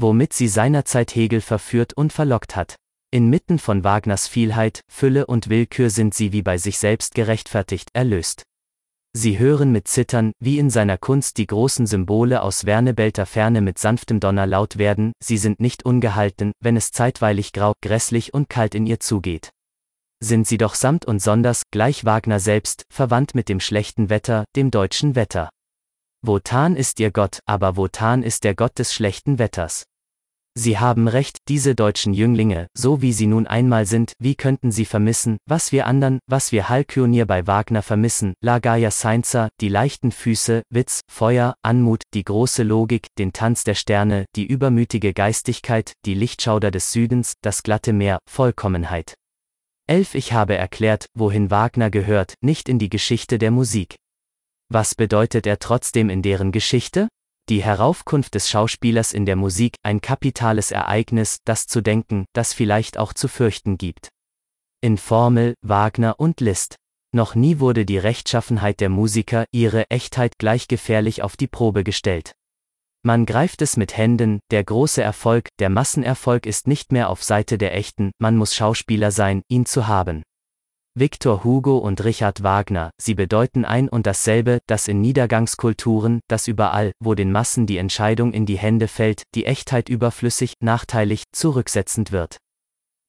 Womit 0.00 0.32
sie 0.32 0.48
seinerzeit 0.48 1.14
Hegel 1.14 1.42
verführt 1.42 1.92
und 1.92 2.14
verlockt 2.14 2.56
hat. 2.56 2.76
Inmitten 3.10 3.58
von 3.58 3.84
Wagners 3.84 4.26
Vielheit, 4.26 4.80
Fülle 4.90 5.26
und 5.26 5.50
Willkür 5.50 5.90
sind 5.90 6.14
sie 6.14 6.32
wie 6.32 6.42
bei 6.42 6.56
sich 6.56 6.78
selbst 6.78 7.14
gerechtfertigt, 7.14 7.90
erlöst. 7.92 8.44
Sie 9.18 9.38
hören 9.38 9.72
mit 9.72 9.88
Zittern, 9.88 10.32
wie 10.40 10.58
in 10.58 10.68
seiner 10.68 10.98
Kunst 10.98 11.38
die 11.38 11.46
großen 11.46 11.86
Symbole 11.86 12.42
aus 12.42 12.66
Wernebelter 12.66 13.24
Ferne 13.24 13.62
mit 13.62 13.78
sanftem 13.78 14.20
Donner 14.20 14.46
laut 14.46 14.76
werden, 14.76 15.12
sie 15.24 15.38
sind 15.38 15.58
nicht 15.58 15.86
ungehalten, 15.86 16.52
wenn 16.60 16.76
es 16.76 16.90
zeitweilig 16.90 17.54
grau, 17.54 17.72
grässlich 17.80 18.34
und 18.34 18.50
kalt 18.50 18.74
in 18.74 18.84
ihr 18.84 19.00
zugeht. 19.00 19.52
Sind 20.22 20.46
sie 20.46 20.58
doch 20.58 20.74
samt 20.74 21.06
und 21.06 21.20
sonders, 21.20 21.62
gleich 21.70 22.04
Wagner 22.04 22.40
selbst, 22.40 22.84
verwandt 22.92 23.34
mit 23.34 23.48
dem 23.48 23.58
schlechten 23.58 24.10
Wetter, 24.10 24.44
dem 24.54 24.70
deutschen 24.70 25.14
Wetter. 25.14 25.48
Wotan 26.20 26.76
ist 26.76 27.00
ihr 27.00 27.10
Gott, 27.10 27.38
aber 27.46 27.78
Wotan 27.78 28.22
ist 28.22 28.44
der 28.44 28.54
Gott 28.54 28.78
des 28.78 28.92
schlechten 28.92 29.38
Wetters. 29.38 29.84
Sie 30.58 30.78
haben 30.78 31.06
recht, 31.06 31.40
diese 31.48 31.74
deutschen 31.74 32.14
Jünglinge, 32.14 32.68
so 32.72 33.02
wie 33.02 33.12
sie 33.12 33.26
nun 33.26 33.46
einmal 33.46 33.84
sind, 33.84 34.14
wie 34.18 34.34
könnten 34.34 34.72
sie 34.72 34.86
vermissen, 34.86 35.36
was 35.46 35.70
wir 35.70 35.86
andern, 35.86 36.18
was 36.26 36.50
wir 36.50 36.70
Halkyonier 36.70 37.26
bei 37.26 37.46
Wagner 37.46 37.82
vermissen, 37.82 38.32
Lagaya 38.42 38.90
Seinzer, 38.90 39.50
die 39.60 39.68
leichten 39.68 40.12
Füße, 40.12 40.62
Witz, 40.70 41.02
Feuer, 41.12 41.56
Anmut, 41.62 42.04
die 42.14 42.24
große 42.24 42.62
Logik, 42.62 43.08
den 43.18 43.34
Tanz 43.34 43.64
der 43.64 43.74
Sterne, 43.74 44.24
die 44.34 44.46
übermütige 44.46 45.12
Geistigkeit, 45.12 45.92
die 46.06 46.14
Lichtschauder 46.14 46.70
des 46.70 46.90
Südens, 46.90 47.34
das 47.42 47.62
glatte 47.62 47.92
Meer, 47.92 48.18
Vollkommenheit. 48.26 49.12
11. 49.88 50.14
Ich 50.14 50.32
habe 50.32 50.56
erklärt, 50.56 51.04
wohin 51.14 51.50
Wagner 51.50 51.90
gehört, 51.90 52.32
nicht 52.40 52.70
in 52.70 52.78
die 52.78 52.88
Geschichte 52.88 53.36
der 53.36 53.50
Musik. 53.50 53.96
Was 54.72 54.94
bedeutet 54.94 55.46
er 55.46 55.58
trotzdem 55.58 56.08
in 56.08 56.22
deren 56.22 56.50
Geschichte? 56.50 57.08
Die 57.48 57.62
Heraufkunft 57.62 58.34
des 58.34 58.50
Schauspielers 58.50 59.12
in 59.12 59.24
der 59.24 59.36
Musik, 59.36 59.76
ein 59.84 60.00
kapitales 60.00 60.72
Ereignis, 60.72 61.38
das 61.44 61.68
zu 61.68 61.80
denken, 61.80 62.24
das 62.32 62.52
vielleicht 62.52 62.98
auch 62.98 63.12
zu 63.12 63.28
fürchten 63.28 63.78
gibt. 63.78 64.08
In 64.80 64.98
Formel, 64.98 65.54
Wagner 65.62 66.18
und 66.18 66.40
Liszt. 66.40 66.74
Noch 67.14 67.36
nie 67.36 67.60
wurde 67.60 67.86
die 67.86 67.98
Rechtschaffenheit 67.98 68.80
der 68.80 68.88
Musiker, 68.88 69.44
ihre 69.52 69.88
Echtheit 69.90 70.38
gleich 70.38 70.66
gefährlich 70.66 71.22
auf 71.22 71.36
die 71.36 71.46
Probe 71.46 71.84
gestellt. 71.84 72.32
Man 73.04 73.26
greift 73.26 73.62
es 73.62 73.76
mit 73.76 73.96
Händen, 73.96 74.40
der 74.50 74.64
große 74.64 75.00
Erfolg, 75.00 75.46
der 75.60 75.70
Massenerfolg 75.70 76.46
ist 76.46 76.66
nicht 76.66 76.90
mehr 76.90 77.08
auf 77.08 77.22
Seite 77.22 77.58
der 77.58 77.76
Echten, 77.76 78.10
man 78.18 78.36
muss 78.36 78.56
Schauspieler 78.56 79.12
sein, 79.12 79.42
ihn 79.46 79.66
zu 79.66 79.86
haben. 79.86 80.24
Victor 80.98 81.44
Hugo 81.44 81.76
und 81.76 82.02
Richard 82.04 82.42
Wagner, 82.42 82.88
sie 82.96 83.14
bedeuten 83.14 83.66
ein 83.66 83.90
und 83.90 84.06
dasselbe, 84.06 84.60
das 84.66 84.88
in 84.88 85.02
Niedergangskulturen, 85.02 86.20
das 86.26 86.48
überall, 86.48 86.92
wo 87.00 87.12
den 87.12 87.30
Massen 87.30 87.66
die 87.66 87.76
Entscheidung 87.76 88.32
in 88.32 88.46
die 88.46 88.56
Hände 88.56 88.88
fällt, 88.88 89.24
die 89.34 89.44
Echtheit 89.44 89.90
überflüssig, 89.90 90.54
nachteilig, 90.60 91.24
zurücksetzend 91.32 92.12
wird. 92.12 92.38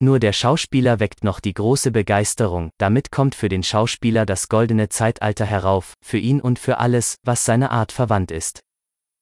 Nur 0.02 0.20
der 0.20 0.34
Schauspieler 0.34 1.00
weckt 1.00 1.24
noch 1.24 1.40
die 1.40 1.54
große 1.54 1.92
Begeisterung, 1.92 2.72
damit 2.78 3.10
kommt 3.10 3.36
für 3.36 3.48
den 3.48 3.64
Schauspieler 3.64 4.26
das 4.26 4.50
goldene 4.50 4.90
Zeitalter 4.90 5.46
herauf, 5.46 5.94
für 6.04 6.18
ihn 6.18 6.42
und 6.42 6.60
für 6.60 6.80
alles, 6.80 7.16
was 7.24 7.46
seiner 7.46 7.72
Art 7.72 7.94
verwandt 7.94 8.32
ist. 8.32 8.60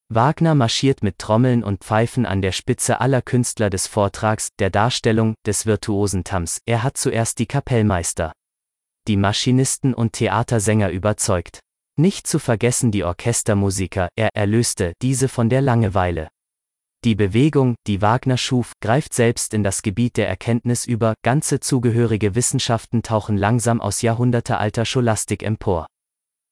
Wagner 0.09 0.55
marschiert 0.55 1.03
mit 1.03 1.20
Trommeln 1.20 1.63
und 1.63 1.84
Pfeifen 1.84 2.26
an 2.26 2.41
der 2.41 2.51
Spitze 2.51 2.99
aller 2.99 3.22
Künstler 3.22 3.70
des 3.70 3.86
Vortrags, 3.86 4.49
der 4.57 4.72
Darstellung, 4.72 5.36
des 5.45 5.68
virtuosen 5.68 6.24
Tams, 6.24 6.61
er 6.66 6.82
hat 6.82 6.97
zuerst 6.97 7.38
die 7.38 7.45
Kapellmeister 7.45 8.34
die 9.08 9.18
Maschinisten 9.18 9.93
und 9.93 10.14
Theatersänger 10.14 10.89
überzeugt. 10.89 11.60
Nicht 11.97 12.28
zu 12.28 12.39
vergessen 12.39 12.91
die 12.91 13.03
Orchestermusiker, 13.03 14.10
er 14.16 14.30
erlöste 14.34 14.93
diese 15.01 15.30
von 15.30 15.49
der 15.49 15.62
Langeweile. 15.62 16.28
Die 17.06 17.16
Bewegung, 17.16 17.76
die 17.88 18.01
Wagner 18.01 18.38
schuf, 18.38 18.74
greift 18.82 19.14
selbst 19.14 19.53
in 19.53 19.64
das 19.64 19.84
Gebiet 19.84 20.18
der 20.18 20.28
Erkenntnis 20.28 20.86
über, 20.86 21.14
ganze 21.24 21.60
zugehörige 21.60 22.34
Wissenschaften 22.34 23.03
tauchen 23.03 23.38
langsam 23.38 23.80
aus 23.80 24.01
jahrhundertealter 24.01 24.86
Scholastik 24.86 25.43
empor. 25.43 25.86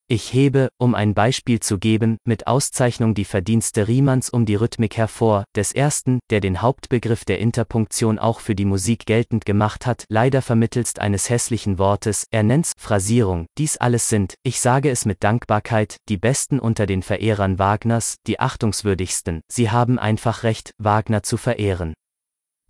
Ich 0.06 0.34
hebe, 0.34 0.68
um 0.76 0.94
ein 0.94 1.14
Beispiel 1.14 1.60
zu 1.60 1.78
geben, 1.78 2.18
mit 2.26 2.46
Auszeichnung 2.46 3.14
die 3.14 3.24
Verdienste 3.24 3.88
Riemanns 3.88 4.28
um 4.28 4.44
die 4.44 4.54
Rhythmik 4.54 4.98
hervor, 4.98 5.44
des 5.56 5.72
ersten, 5.72 6.18
der 6.28 6.40
den 6.40 6.60
Hauptbegriff 6.60 7.24
der 7.24 7.38
Interpunktion 7.38 8.18
auch 8.18 8.40
für 8.40 8.54
die 8.54 8.66
Musik 8.66 9.06
geltend 9.06 9.46
gemacht 9.46 9.86
hat, 9.86 10.04
leider 10.10 10.42
vermittelst 10.42 10.98
eines 10.98 11.30
hässlichen 11.30 11.78
Wortes, 11.78 12.26
er 12.30 12.42
nennt's 12.42 12.72
Phrasierung, 12.76 13.46
dies 13.56 13.78
alles 13.78 14.10
sind, 14.10 14.34
ich 14.42 14.60
sage 14.60 14.90
es 14.90 15.06
mit 15.06 15.24
Dankbarkeit, 15.24 15.96
die 16.10 16.18
Besten 16.18 16.60
unter 16.60 16.84
den 16.84 17.02
Verehrern 17.02 17.58
Wagners, 17.58 18.16
die 18.26 18.38
achtungswürdigsten, 18.38 19.40
sie 19.50 19.70
haben 19.70 19.98
einfach 19.98 20.42
Recht, 20.42 20.72
Wagner 20.76 21.22
zu 21.22 21.38
verehren. 21.38 21.94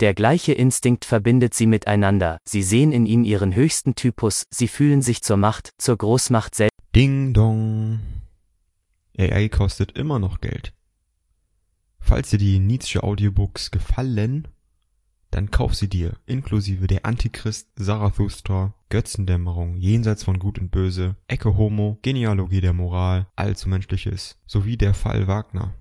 Der 0.00 0.14
gleiche 0.14 0.52
Instinkt 0.52 1.04
verbindet 1.04 1.54
sie 1.54 1.66
miteinander, 1.66 2.38
sie 2.48 2.62
sehen 2.62 2.92
in 2.92 3.06
ihm 3.06 3.24
ihren 3.24 3.54
höchsten 3.54 3.94
Typus, 3.96 4.44
sie 4.52 4.68
fühlen 4.68 5.02
sich 5.02 5.22
zur 5.22 5.36
Macht, 5.36 5.70
zur 5.78 5.96
Großmacht 5.96 6.54
selbst, 6.54 6.73
Ding 6.94 7.32
dong. 7.32 7.98
AI 9.18 9.48
kostet 9.48 9.98
immer 9.98 10.20
noch 10.20 10.40
Geld. 10.40 10.72
Falls 11.98 12.30
dir 12.30 12.38
die 12.38 12.60
Nietzsche 12.60 13.02
Audiobooks 13.02 13.72
gefallen, 13.72 14.46
dann 15.32 15.50
kauf 15.50 15.74
sie 15.74 15.88
dir, 15.88 16.16
inklusive 16.26 16.86
der 16.86 17.04
Antichrist, 17.04 17.70
Zarathustra, 17.76 18.74
Götzendämmerung, 18.90 19.76
Jenseits 19.76 20.22
von 20.22 20.38
Gut 20.38 20.60
und 20.60 20.70
Böse, 20.70 21.16
Ecke 21.26 21.56
Homo, 21.56 21.98
Genealogie 22.02 22.60
der 22.60 22.74
Moral, 22.74 23.26
Allzu 23.34 23.68
Menschliches, 23.68 24.38
sowie 24.46 24.76
der 24.76 24.94
Fall 24.94 25.26
Wagner. 25.26 25.74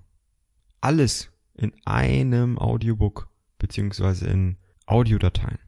Alles 0.80 1.30
in 1.54 1.72
einem 1.84 2.58
Audiobook 2.58 3.30
beziehungsweise 3.58 4.26
in 4.26 4.56
Audiodateien. 4.86 5.60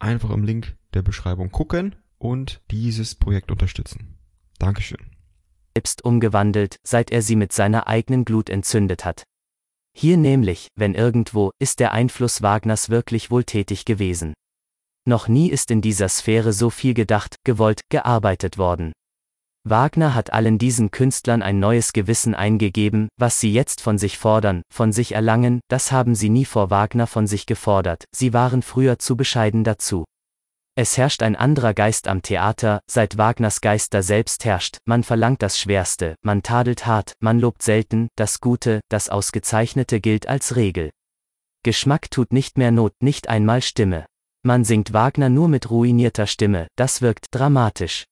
Einfach 0.00 0.30
im 0.30 0.42
Link 0.42 0.76
der 0.92 1.02
Beschreibung 1.02 1.52
gucken 1.52 1.94
und 2.18 2.62
dieses 2.72 3.14
Projekt 3.14 3.52
unterstützen. 3.52 4.17
Dankeschön. 4.58 5.10
Selbst 5.76 6.04
umgewandelt, 6.04 6.76
seit 6.86 7.10
er 7.12 7.22
sie 7.22 7.36
mit 7.36 7.52
seiner 7.52 7.86
eigenen 7.86 8.24
Glut 8.24 8.50
entzündet 8.50 9.04
hat. 9.04 9.22
Hier 9.96 10.16
nämlich, 10.16 10.68
wenn 10.76 10.94
irgendwo, 10.94 11.50
ist 11.60 11.80
der 11.80 11.92
Einfluss 11.92 12.42
Wagners 12.42 12.88
wirklich 12.88 13.30
wohltätig 13.30 13.84
gewesen. 13.84 14.34
Noch 15.08 15.28
nie 15.28 15.48
ist 15.48 15.70
in 15.70 15.80
dieser 15.80 16.08
Sphäre 16.08 16.52
so 16.52 16.70
viel 16.70 16.94
gedacht, 16.94 17.36
gewollt, 17.44 17.80
gearbeitet 17.90 18.58
worden. 18.58 18.92
Wagner 19.64 20.14
hat 20.14 20.32
allen 20.32 20.58
diesen 20.58 20.90
Künstlern 20.90 21.42
ein 21.42 21.58
neues 21.58 21.92
Gewissen 21.92 22.34
eingegeben, 22.34 23.08
was 23.18 23.40
sie 23.40 23.52
jetzt 23.52 23.80
von 23.80 23.98
sich 23.98 24.18
fordern, 24.18 24.62
von 24.72 24.92
sich 24.92 25.12
erlangen, 25.12 25.60
das 25.68 25.92
haben 25.92 26.14
sie 26.14 26.28
nie 26.28 26.44
vor 26.44 26.70
Wagner 26.70 27.06
von 27.06 27.26
sich 27.26 27.46
gefordert, 27.46 28.04
sie 28.14 28.32
waren 28.32 28.62
früher 28.62 28.98
zu 28.98 29.16
bescheiden 29.16 29.64
dazu. 29.64 30.04
Es 30.80 30.96
herrscht 30.96 31.24
ein 31.24 31.34
anderer 31.34 31.74
Geist 31.74 32.06
am 32.06 32.22
Theater, 32.22 32.82
seit 32.88 33.18
Wagners 33.18 33.60
Geist 33.60 33.94
da 33.94 34.00
selbst 34.00 34.44
herrscht, 34.44 34.78
man 34.84 35.02
verlangt 35.02 35.42
das 35.42 35.58
Schwerste, 35.58 36.14
man 36.22 36.44
tadelt 36.44 36.86
hart, 36.86 37.14
man 37.18 37.40
lobt 37.40 37.62
selten, 37.62 38.06
das 38.14 38.38
Gute, 38.38 38.80
das 38.88 39.08
Ausgezeichnete 39.08 40.00
gilt 40.00 40.28
als 40.28 40.54
Regel. 40.54 40.90
Geschmack 41.64 42.12
tut 42.12 42.32
nicht 42.32 42.58
mehr 42.58 42.70
Not, 42.70 42.92
nicht 43.00 43.28
einmal 43.28 43.60
Stimme. 43.60 44.06
Man 44.44 44.62
singt 44.62 44.92
Wagner 44.92 45.28
nur 45.28 45.48
mit 45.48 45.68
ruinierter 45.68 46.28
Stimme, 46.28 46.68
das 46.76 47.02
wirkt 47.02 47.26
dramatisch. 47.32 48.04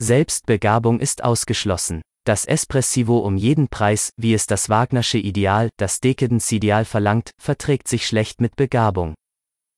Selbstbegabung 0.00 0.98
ist 0.98 1.22
ausgeschlossen. 1.22 2.02
Das 2.26 2.46
Espressivo 2.46 3.18
um 3.18 3.36
jeden 3.36 3.68
Preis, 3.68 4.10
wie 4.16 4.34
es 4.34 4.48
das 4.48 4.68
Wagnersche 4.68 5.18
Ideal, 5.18 5.68
das 5.76 6.00
Dekadence-Ideal 6.00 6.84
verlangt, 6.84 7.30
verträgt 7.40 7.86
sich 7.86 8.08
schlecht 8.08 8.40
mit 8.40 8.56
Begabung. 8.56 9.14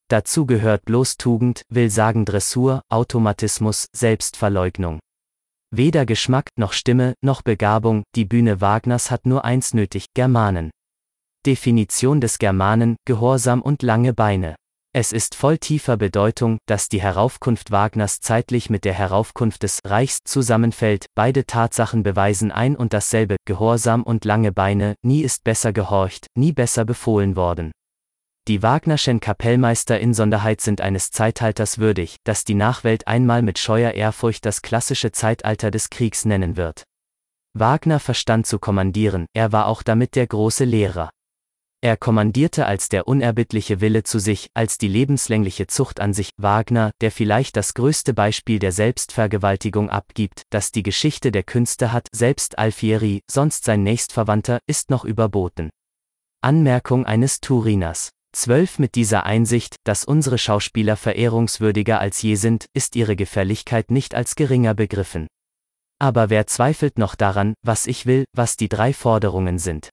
Dazu 0.09 0.45
gehört 0.45 0.85
bloß 0.85 1.17
Tugend, 1.17 1.63
will 1.71 1.89
sagen 1.89 2.25
Dressur, 2.25 2.83
Automatismus, 2.91 3.87
Selbstverleugnung. 3.93 5.01
Weder 5.71 6.07
Geschmack, 6.07 6.51
noch 6.57 6.73
Stimme, 6.73 7.15
noch 7.23 7.43
Begabung, 7.43 8.05
die 8.15 8.25
Bühne 8.25 8.61
Wagners 8.61 9.11
hat 9.11 9.27
nur 9.27 9.45
eins 9.45 9.75
nötig, 9.75 10.07
Germanen. 10.15 10.71
Definition 11.47 12.21
des 12.21 12.39
Germanen, 12.39 12.97
Gehorsam 13.07 13.61
und 13.61 13.83
lange 13.83 14.15
Beine. 14.15 14.57
Es 14.97 15.11
ist 15.11 15.35
voll 15.35 15.59
tiefer 15.59 15.97
Bedeutung, 15.97 16.59
dass 16.67 16.89
die 16.89 17.03
Heraufkunft 17.03 17.73
Wagners 17.73 18.21
zeitlich 18.21 18.71
mit 18.71 18.85
der 18.85 18.95
Heraufkunft 18.95 19.65
des 19.65 19.81
Reichs 19.85 20.21
zusammenfällt, 20.25 21.07
beide 21.17 21.47
Tatsachen 21.47 22.05
beweisen 22.05 22.53
ein 22.53 22.77
und 22.77 22.93
dasselbe, 22.93 23.37
Gehorsam 23.45 24.05
und 24.05 24.25
lange 24.25 24.53
Beine, 24.53 24.95
nie 25.03 25.23
ist 25.23 25.43
besser 25.43 25.73
gehorcht, 25.73 26.29
nie 26.37 26.53
besser 26.53 26.85
befohlen 26.85 27.35
worden. 27.35 27.73
Die 28.47 28.63
Wagnerschen 28.63 29.21
Kapellmeister 29.21 29.99
Insonderheit 29.99 30.61
sind 30.61 30.83
eines 30.83 31.11
Zeitalters 31.11 31.79
würdig, 31.79 32.17
das 32.25 32.45
die 32.45 32.55
Nachwelt 32.55 33.09
einmal 33.09 33.41
mit 33.41 33.59
scheuer 33.59 33.93
Ehrfurcht 33.93 34.45
das 34.45 34.61
klassische 34.61 35.13
Zeitalter 35.13 35.71
des 35.71 35.89
Kriegs 35.89 36.27
nennen 36.27 36.59
wird. 36.59 36.85
Wagner 37.55 38.01
verstand 38.01 38.47
zu 38.47 38.59
kommandieren, 38.59 39.25
er 39.33 39.53
war 39.53 39.67
auch 39.67 39.83
damit 39.83 40.15
der 40.15 40.27
große 40.27 40.67
Lehrer. 40.67 41.09
Er 41.81 41.97
kommandierte 41.97 42.67
als 42.67 42.91
der 42.91 43.09
unerbittliche 43.09 43.81
Wille 43.81 44.03
zu 44.03 44.19
sich, 44.19 44.49
als 44.53 44.77
die 44.77 44.89
lebenslängliche 44.89 45.67
Zucht 45.67 46.01
an 46.01 46.13
sich, 46.13 46.29
Wagner, 46.37 46.91
der 47.01 47.13
vielleicht 47.13 47.57
das 47.57 47.73
größte 47.73 48.13
Beispiel 48.13 48.59
der 48.59 48.73
Selbstvergewaltigung 48.73 49.89
abgibt, 49.89 50.43
das 50.51 50.71
die 50.71 50.83
Geschichte 50.83 51.33
der 51.33 51.45
Künste 51.45 51.93
hat, 51.93 52.09
selbst 52.13 52.59
Alfieri, 52.59 53.23
sonst 53.31 53.65
sein 53.65 53.83
Nächstverwandter, 53.83 54.59
ist 54.67 54.91
noch 54.91 55.07
überboten. 55.07 55.71
Anmerkung 56.43 57.07
eines 57.07 57.41
Turiners 57.41 58.11
12 58.35 58.81
Mit 58.81 58.97
dieser 58.97 59.27
Einsicht, 59.27 59.77
dass 59.85 60.05
unsere 60.05 60.39
Schauspieler 60.39 60.97
verehrungswürdiger 60.97 62.01
als 62.01 62.21
je 62.21 62.35
sind, 62.35 62.67
ist 62.75 62.97
ihre 62.97 63.15
Gefälligkeit 63.15 63.93
nicht 63.93 64.17
als 64.17 64.35
geringer 64.35 64.75
begriffen. 64.75 65.29
Aber 66.01 66.31
wer 66.31 66.49
zweifelt 66.49 66.99
noch 66.99 67.15
daran, 67.15 67.55
was 67.63 67.87
ich 67.87 68.07
will, 68.07 68.25
was 68.35 68.57
die 68.57 68.69
drei 68.69 68.93
Forderungen 68.93 69.61
sind? 69.61 69.91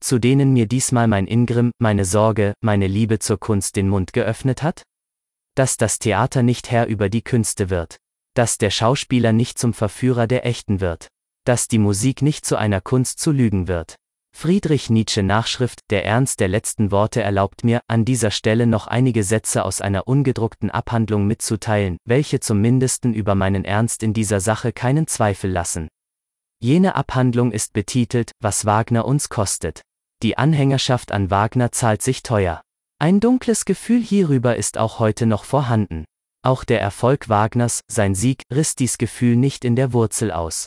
Zu 0.00 0.18
denen 0.18 0.52
mir 0.52 0.66
diesmal 0.66 1.08
mein 1.08 1.26
Ingrim, 1.26 1.70
meine 1.78 2.04
Sorge, 2.04 2.52
meine 2.60 2.88
Liebe 2.88 3.20
zur 3.20 3.40
Kunst 3.40 3.76
den 3.76 3.88
Mund 3.88 4.12
geöffnet 4.12 4.62
hat? 4.62 4.82
Dass 5.54 5.78
das 5.78 5.98
Theater 5.98 6.42
nicht 6.42 6.70
Herr 6.70 6.86
über 6.86 7.08
die 7.08 7.22
Künste 7.22 7.70
wird. 7.70 7.96
Dass 8.34 8.58
der 8.58 8.70
Schauspieler 8.70 9.32
nicht 9.32 9.58
zum 9.58 9.72
Verführer 9.72 10.26
der 10.26 10.44
Echten 10.44 10.80
wird. 10.80 11.08
Dass 11.44 11.68
die 11.68 11.78
Musik 11.78 12.20
nicht 12.20 12.44
zu 12.44 12.56
einer 12.56 12.82
Kunst 12.82 13.18
zu 13.18 13.32
lügen 13.32 13.66
wird. 13.66 13.96
Friedrich 14.42 14.90
Nietzsche 14.90 15.22
Nachschrift 15.22 15.82
Der 15.90 16.04
Ernst 16.04 16.40
der 16.40 16.48
letzten 16.48 16.90
Worte 16.90 17.22
erlaubt 17.22 17.62
mir, 17.62 17.80
an 17.86 18.04
dieser 18.04 18.32
Stelle 18.32 18.66
noch 18.66 18.88
einige 18.88 19.22
Sätze 19.22 19.64
aus 19.64 19.80
einer 19.80 20.08
ungedruckten 20.08 20.68
Abhandlung 20.68 21.28
mitzuteilen, 21.28 21.96
welche 22.06 22.40
zum 22.40 22.60
mindesten 22.60 23.14
über 23.14 23.36
meinen 23.36 23.64
Ernst 23.64 24.02
in 24.02 24.12
dieser 24.12 24.40
Sache 24.40 24.72
keinen 24.72 25.06
Zweifel 25.06 25.48
lassen. 25.48 25.86
Jene 26.60 26.96
Abhandlung 26.96 27.52
ist 27.52 27.72
betitelt, 27.72 28.32
was 28.40 28.66
Wagner 28.66 29.04
uns 29.04 29.28
kostet. 29.28 29.82
Die 30.24 30.36
Anhängerschaft 30.36 31.12
an 31.12 31.30
Wagner 31.30 31.70
zahlt 31.70 32.02
sich 32.02 32.24
teuer. 32.24 32.62
Ein 32.98 33.20
dunkles 33.20 33.64
Gefühl 33.64 34.02
hierüber 34.02 34.56
ist 34.56 34.76
auch 34.76 34.98
heute 34.98 35.26
noch 35.26 35.44
vorhanden. 35.44 36.04
Auch 36.44 36.64
der 36.64 36.80
Erfolg 36.80 37.28
Wagners, 37.28 37.82
sein 37.88 38.16
Sieg, 38.16 38.42
riss 38.52 38.74
dies 38.74 38.98
Gefühl 38.98 39.36
nicht 39.36 39.64
in 39.64 39.76
der 39.76 39.92
Wurzel 39.92 40.32
aus. 40.32 40.66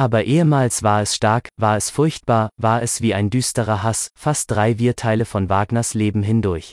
Aber 0.00 0.24
ehemals 0.24 0.82
war 0.82 1.02
es 1.02 1.14
stark, 1.14 1.50
war 1.58 1.76
es 1.76 1.90
furchtbar, 1.90 2.48
war 2.56 2.80
es 2.82 3.02
wie 3.02 3.12
ein 3.12 3.28
düsterer 3.28 3.82
Hass, 3.82 4.08
fast 4.18 4.50
drei 4.50 4.76
Vierteile 4.76 5.26
von 5.26 5.50
Wagners 5.50 5.92
Leben 5.92 6.22
hindurch. 6.22 6.72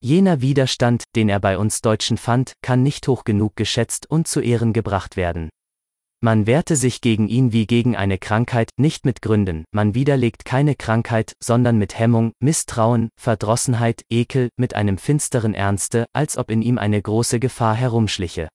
Jener 0.00 0.40
Widerstand, 0.40 1.02
den 1.16 1.28
er 1.28 1.40
bei 1.40 1.58
uns 1.58 1.80
Deutschen 1.80 2.16
fand, 2.16 2.52
kann 2.62 2.84
nicht 2.84 3.08
hoch 3.08 3.24
genug 3.24 3.56
geschätzt 3.56 4.08
und 4.08 4.28
zu 4.28 4.40
Ehren 4.40 4.72
gebracht 4.72 5.16
werden. 5.16 5.48
Man 6.20 6.46
wehrte 6.46 6.76
sich 6.76 7.00
gegen 7.00 7.26
ihn 7.26 7.52
wie 7.52 7.66
gegen 7.66 7.96
eine 7.96 8.18
Krankheit, 8.18 8.70
nicht 8.76 9.04
mit 9.04 9.20
Gründen, 9.20 9.64
man 9.72 9.96
widerlegt 9.96 10.44
keine 10.44 10.76
Krankheit, 10.76 11.32
sondern 11.42 11.76
mit 11.76 11.98
Hemmung, 11.98 12.34
Misstrauen, 12.38 13.08
Verdrossenheit, 13.20 14.02
Ekel, 14.08 14.48
mit 14.56 14.74
einem 14.74 14.98
finsteren 14.98 15.54
Ernste, 15.54 16.06
als 16.12 16.38
ob 16.38 16.52
in 16.52 16.62
ihm 16.62 16.78
eine 16.78 17.02
große 17.02 17.40
Gefahr 17.40 17.74
herumschliche. 17.74 18.46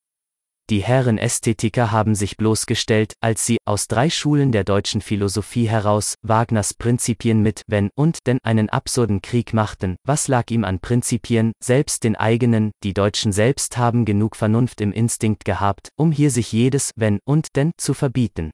Die 0.70 0.84
Herren 0.84 1.17
Ästhetiker 1.17 1.91
haben 1.91 2.13
sich 2.13 2.38
bloßgestellt, 2.38 3.13
als 3.22 3.43
sie, 3.43 3.57
aus 3.65 3.88
drei 3.88 4.11
Schulen 4.11 4.51
der 4.51 4.63
deutschen 4.63 5.01
Philosophie 5.01 5.67
heraus, 5.67 6.13
Wagners 6.22 6.76
Prinzipien 6.76 7.41
mit 7.41 7.63
wenn 7.65 7.89
und 7.95 8.20
denn 8.28 8.38
einen 8.43 8.70
absurden 8.70 9.24
Krieg 9.24 9.51
machten, 9.55 9.95
was 10.05 10.28
lag 10.28 10.51
ihm 10.51 10.63
an 10.63 10.80
Prinzipien, 10.80 11.53
selbst 11.59 12.03
den 12.03 12.15
eigenen, 12.15 12.70
die 12.84 12.93
Deutschen 12.93 13.32
selbst 13.32 13.80
haben 13.80 14.05
genug 14.05 14.36
Vernunft 14.36 14.80
im 14.80 14.91
Instinkt 14.91 15.43
gehabt, 15.43 15.89
um 15.97 16.11
hier 16.11 16.30
sich 16.30 16.51
jedes 16.51 16.91
wenn 16.95 17.17
und 17.26 17.47
denn 17.55 17.72
zu 17.78 17.95
verbieten. 17.95 18.51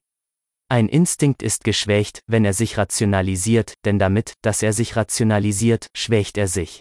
Ein 0.70 0.88
Instinkt 0.88 1.42
ist 1.42 1.64
geschwächt, 1.64 2.20
wenn 2.26 2.46
er 2.46 2.54
sich 2.54 2.78
rationalisiert, 2.78 3.74
denn 3.84 3.98
damit, 3.98 4.32
dass 4.42 4.62
er 4.62 4.72
sich 4.72 4.96
rationalisiert, 4.96 5.88
schwächt 5.94 6.38
er 6.38 6.48
sich 6.48 6.80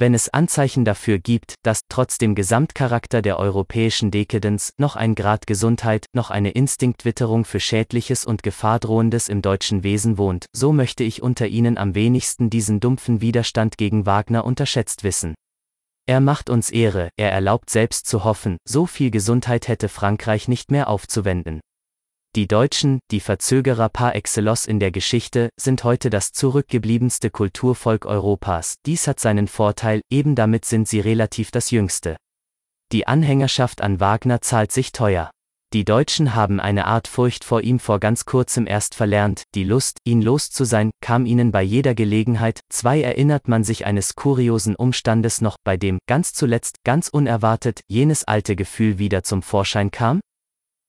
wenn 0.00 0.14
es 0.14 0.30
Anzeichen 0.30 0.86
dafür 0.86 1.18
gibt, 1.18 1.54
dass 1.62 1.82
trotz 1.90 2.16
dem 2.16 2.34
Gesamtcharakter 2.34 3.20
der 3.20 3.38
europäischen 3.38 4.10
Dekadenz 4.10 4.72
noch 4.78 4.96
ein 4.96 5.14
Grad 5.14 5.46
Gesundheit, 5.46 6.06
noch 6.14 6.30
eine 6.30 6.52
Instinktwitterung 6.52 7.44
für 7.44 7.60
Schädliches 7.60 8.24
und 8.24 8.42
Gefahrdrohendes 8.42 9.28
im 9.28 9.42
deutschen 9.42 9.82
Wesen 9.82 10.16
wohnt, 10.16 10.46
so 10.54 10.72
möchte 10.72 11.04
ich 11.04 11.22
unter 11.22 11.46
ihnen 11.46 11.76
am 11.76 11.94
wenigsten 11.94 12.48
diesen 12.48 12.80
dumpfen 12.80 13.20
Widerstand 13.20 13.76
gegen 13.76 14.06
Wagner 14.06 14.46
unterschätzt 14.46 15.04
wissen. 15.04 15.34
Er 16.06 16.20
macht 16.20 16.48
uns 16.48 16.70
Ehre, 16.70 17.10
er 17.16 17.30
erlaubt 17.30 17.68
selbst 17.68 18.06
zu 18.06 18.24
hoffen, 18.24 18.56
so 18.66 18.86
viel 18.86 19.10
Gesundheit 19.10 19.68
hätte 19.68 19.90
Frankreich 19.90 20.48
nicht 20.48 20.70
mehr 20.70 20.88
aufzuwenden. 20.88 21.60
Die 22.36 22.46
Deutschen, 22.46 23.00
die 23.10 23.18
Verzögerer 23.18 23.88
par 23.88 24.14
excellence 24.14 24.64
in 24.64 24.78
der 24.78 24.92
Geschichte, 24.92 25.50
sind 25.58 25.82
heute 25.82 26.10
das 26.10 26.30
zurückgebliebenste 26.30 27.28
Kulturvolk 27.28 28.06
Europas. 28.06 28.76
Dies 28.86 29.08
hat 29.08 29.18
seinen 29.18 29.48
Vorteil, 29.48 30.00
eben 30.10 30.36
damit 30.36 30.64
sind 30.64 30.86
sie 30.86 31.00
relativ 31.00 31.50
das 31.50 31.72
jüngste. 31.72 32.16
Die 32.92 33.08
Anhängerschaft 33.08 33.80
an 33.80 33.98
Wagner 33.98 34.40
zahlt 34.42 34.70
sich 34.70 34.92
teuer. 34.92 35.32
Die 35.72 35.84
Deutschen 35.84 36.36
haben 36.36 36.60
eine 36.60 36.86
Art 36.86 37.08
Furcht 37.08 37.42
vor 37.42 37.62
ihm 37.62 37.80
vor 37.80 37.98
ganz 37.98 38.26
kurzem 38.26 38.68
erst 38.68 38.94
verlernt, 38.94 39.42
die 39.56 39.64
Lust, 39.64 39.98
ihn 40.04 40.22
los 40.22 40.50
zu 40.50 40.64
sein, 40.64 40.92
kam 41.00 41.26
ihnen 41.26 41.50
bei 41.50 41.62
jeder 41.62 41.96
Gelegenheit, 41.96 42.60
zwei 42.68 43.02
erinnert 43.02 43.48
man 43.48 43.64
sich 43.64 43.86
eines 43.86 44.14
kuriosen 44.14 44.76
Umstandes 44.76 45.40
noch, 45.40 45.56
bei 45.64 45.76
dem, 45.76 45.98
ganz 46.06 46.32
zuletzt, 46.32 46.76
ganz 46.84 47.08
unerwartet, 47.08 47.80
jenes 47.88 48.22
alte 48.22 48.54
Gefühl 48.54 48.98
wieder 49.00 49.24
zum 49.24 49.42
Vorschein 49.42 49.90
kam? 49.90 50.20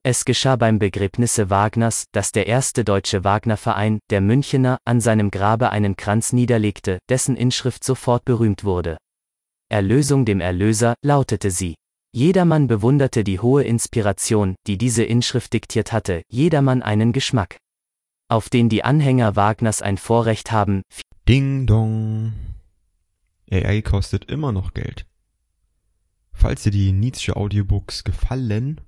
Es 0.04 0.26
geschah 0.26 0.56
beim 0.56 0.80
Begräbnisse 0.80 1.52
Wagners, 1.52 2.06
dass 2.12 2.32
der 2.32 2.48
erste 2.48 2.84
deutsche 2.84 3.24
Wagnerverein, 3.24 4.00
der 4.10 4.20
Münchener, 4.20 4.80
an 4.84 5.00
seinem 5.00 5.30
Grabe 5.30 5.70
einen 5.70 5.96
Kranz 5.96 6.34
niederlegte, 6.34 6.98
dessen 7.08 7.36
Inschrift 7.36 7.84
sofort 7.84 8.26
berühmt 8.26 8.64
wurde. 8.64 8.98
Erlösung 9.70 10.26
dem 10.26 10.42
Erlöser, 10.42 10.96
lautete 11.04 11.52
sie. 11.52 11.76
Jedermann 12.14 12.66
bewunderte 12.66 13.24
die 13.24 13.40
hohe 13.40 13.64
Inspiration, 13.64 14.56
die 14.66 14.80
diese 14.80 15.04
Inschrift 15.04 15.54
diktiert 15.54 15.94
hatte, 15.94 16.24
jedermann 16.30 16.82
einen 16.82 17.14
Geschmack. 17.14 17.58
Auf 18.28 18.50
den 18.50 18.70
die 18.70 18.84
Anhänger 18.84 19.36
Wagners 19.36 19.84
ein 19.84 19.98
Vorrecht 19.98 20.52
haben, 20.52 20.82
Ding 21.30 21.68
Dong. 21.68 22.34
AI 23.52 23.84
kostet 23.84 24.26
immer 24.26 24.52
noch 24.52 24.74
Geld. 24.74 25.06
Falls 26.34 26.64
dir 26.64 26.72
die 26.72 26.92
Nietzsche 26.92 27.36
Audiobooks 27.36 28.04
gefallen, 28.04 28.82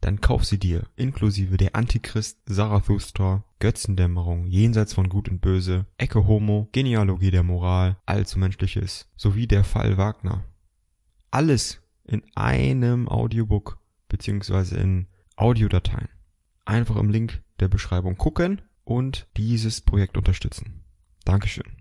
dann 0.00 0.20
kauf 0.20 0.44
sie 0.44 0.58
dir, 0.58 0.84
inklusive 0.96 1.56
der 1.56 1.74
Antichrist, 1.74 2.38
Zarathustra, 2.46 3.44
Götzendämmerung, 3.58 4.46
Jenseits 4.46 4.94
von 4.94 5.08
Gut 5.08 5.28
und 5.28 5.40
Böse, 5.40 5.86
Ecke 5.96 6.26
Homo, 6.26 6.68
Genealogie 6.72 7.30
der 7.30 7.42
Moral, 7.42 7.96
Allzu 8.06 8.38
Menschliches, 8.38 9.08
sowie 9.16 9.46
der 9.46 9.64
Fall 9.64 9.96
Wagner. 9.96 10.44
Alles 11.30 11.82
in 12.04 12.22
einem 12.34 13.08
Audiobook, 13.08 13.80
beziehungsweise 14.08 14.76
in 14.76 15.06
Audiodateien. 15.36 16.08
Einfach 16.64 16.96
im 16.96 17.10
Link 17.10 17.42
der 17.60 17.68
Beschreibung 17.68 18.16
gucken 18.16 18.62
und 18.84 19.26
dieses 19.36 19.80
Projekt 19.80 20.16
unterstützen. 20.16 20.84
Dankeschön. 21.24 21.77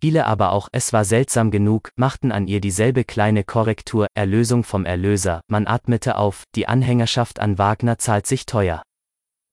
Viele 0.00 0.26
aber 0.26 0.52
auch 0.52 0.68
Es 0.70 0.92
war 0.92 1.04
seltsam 1.04 1.50
genug, 1.50 1.90
machten 1.96 2.30
an 2.30 2.46
ihr 2.46 2.60
dieselbe 2.60 3.02
kleine 3.02 3.42
Korrektur, 3.42 4.06
Erlösung 4.14 4.62
vom 4.62 4.84
Erlöser, 4.84 5.40
man 5.48 5.66
atmete 5.66 6.16
auf, 6.16 6.44
die 6.54 6.68
Anhängerschaft 6.68 7.40
an 7.40 7.58
Wagner 7.58 7.98
zahlt 7.98 8.26
sich 8.26 8.46
teuer. 8.46 8.82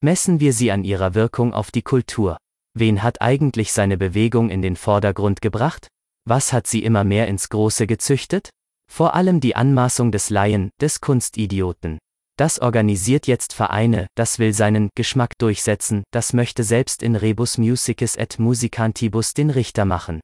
Messen 0.02 0.39
wir 0.39 0.54
sie 0.54 0.72
an 0.72 0.84
ihrer 0.84 1.16
Wirkung 1.16 1.54
auf 1.54 1.72
die 1.72 1.82
Kultur. 1.82 2.38
Wen 2.78 3.02
hat 3.02 3.22
eigentlich 3.22 3.72
seine 3.72 3.98
Bewegung 3.98 4.52
in 4.52 4.62
den 4.62 4.76
Vordergrund 4.76 5.41
gebracht? 5.41 5.88
Was 6.28 6.54
hat 6.54 6.68
sie 6.68 6.84
immer 6.84 7.04
mehr 7.04 7.28
ins 7.28 7.50
Große 7.50 7.88
gezüchtet? 7.88 8.50
Vor 8.91 9.16
allem 9.16 9.39
die 9.39 9.56
Anmaßung 9.56 10.12
des 10.12 10.30
Laien, 10.30 10.70
des 10.80 11.02
Kunstidioten. 11.02 11.98
Das 12.38 12.60
organisiert 12.60 13.26
jetzt 13.26 13.54
Vereine, 13.54 14.08
das 14.16 14.38
will 14.38 14.54
seinen 14.54 14.89
Geschmack 14.93 15.38
durchsetzen, 15.39 16.04
das 16.12 16.34
möchte 16.34 16.64
selbst 16.64 17.02
in 17.02 17.16
Rebus 17.16 17.58
Musicis 17.58 18.16
et 18.16 18.38
Musicantibus 18.38 19.34
den 19.34 19.50
Richter 19.50 19.86
machen. 19.86 20.20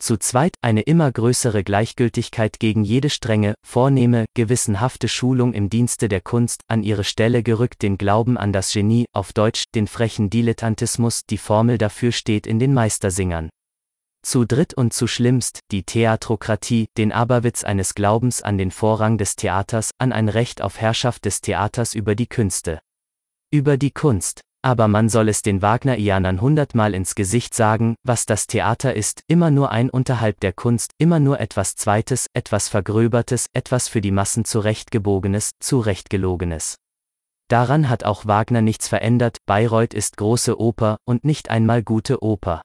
Zu 0.00 0.16
zweit 0.16 0.54
eine 0.62 0.80
immer 0.80 1.12
größere 1.12 1.62
Gleichgültigkeit 1.62 2.58
gegen 2.58 2.84
jede 2.84 3.10
strenge, 3.10 3.54
vornehme, 3.62 4.24
gewissenhafte 4.32 5.08
Schulung 5.08 5.52
im 5.52 5.68
Dienste 5.68 6.08
der 6.08 6.22
Kunst, 6.22 6.62
an 6.68 6.82
ihre 6.82 7.04
Stelle 7.04 7.42
gerückt 7.42 7.82
den 7.82 7.98
Glauben 7.98 8.38
an 8.38 8.50
das 8.50 8.72
Genie, 8.72 9.04
auf 9.12 9.34
Deutsch, 9.34 9.64
den 9.74 9.86
frechen 9.86 10.30
Dilettantismus, 10.30 11.26
die 11.28 11.36
Formel 11.36 11.76
dafür 11.76 12.12
steht 12.12 12.46
in 12.46 12.58
den 12.58 12.72
Meistersingern. 12.72 13.50
Zu 14.22 14.46
dritt 14.46 14.72
und 14.72 14.94
zu 14.94 15.06
schlimmst, 15.06 15.60
die 15.70 15.82
Theatrokratie, 15.82 16.88
den 16.96 17.12
Aberwitz 17.12 17.62
eines 17.62 17.94
Glaubens 17.94 18.40
an 18.40 18.56
den 18.56 18.70
Vorrang 18.70 19.18
des 19.18 19.36
Theaters, 19.36 19.90
an 19.98 20.12
ein 20.12 20.30
Recht 20.30 20.62
auf 20.62 20.80
Herrschaft 20.80 21.26
des 21.26 21.42
Theaters 21.42 21.94
über 21.94 22.14
die 22.14 22.26
Künste. 22.26 22.80
Über 23.50 23.76
die 23.76 23.90
Kunst. 23.90 24.40
Aber 24.62 24.88
man 24.88 25.08
soll 25.08 25.30
es 25.30 25.40
den 25.40 25.62
Wagnerianern 25.62 26.40
hundertmal 26.40 26.94
ins 26.94 27.14
Gesicht 27.14 27.54
sagen, 27.54 27.96
was 28.02 28.26
das 28.26 28.46
Theater 28.46 28.94
ist, 28.94 29.22
immer 29.26 29.50
nur 29.50 29.70
ein 29.70 29.88
unterhalb 29.88 30.38
der 30.40 30.52
Kunst, 30.52 30.92
immer 30.98 31.18
nur 31.18 31.40
etwas 31.40 31.76
Zweites, 31.76 32.26
etwas 32.34 32.68
Vergröbertes, 32.68 33.46
etwas 33.54 33.88
für 33.88 34.02
die 34.02 34.10
Massen 34.10 34.44
zurechtgebogenes, 34.44 35.52
zurechtgelogenes. 35.60 36.76
Daran 37.48 37.88
hat 37.88 38.04
auch 38.04 38.26
Wagner 38.26 38.60
nichts 38.60 38.86
verändert, 38.86 39.38
Bayreuth 39.46 39.94
ist 39.94 40.18
große 40.18 40.60
Oper 40.60 40.98
und 41.04 41.24
nicht 41.24 41.48
einmal 41.48 41.82
gute 41.82 42.22
Oper. 42.22 42.60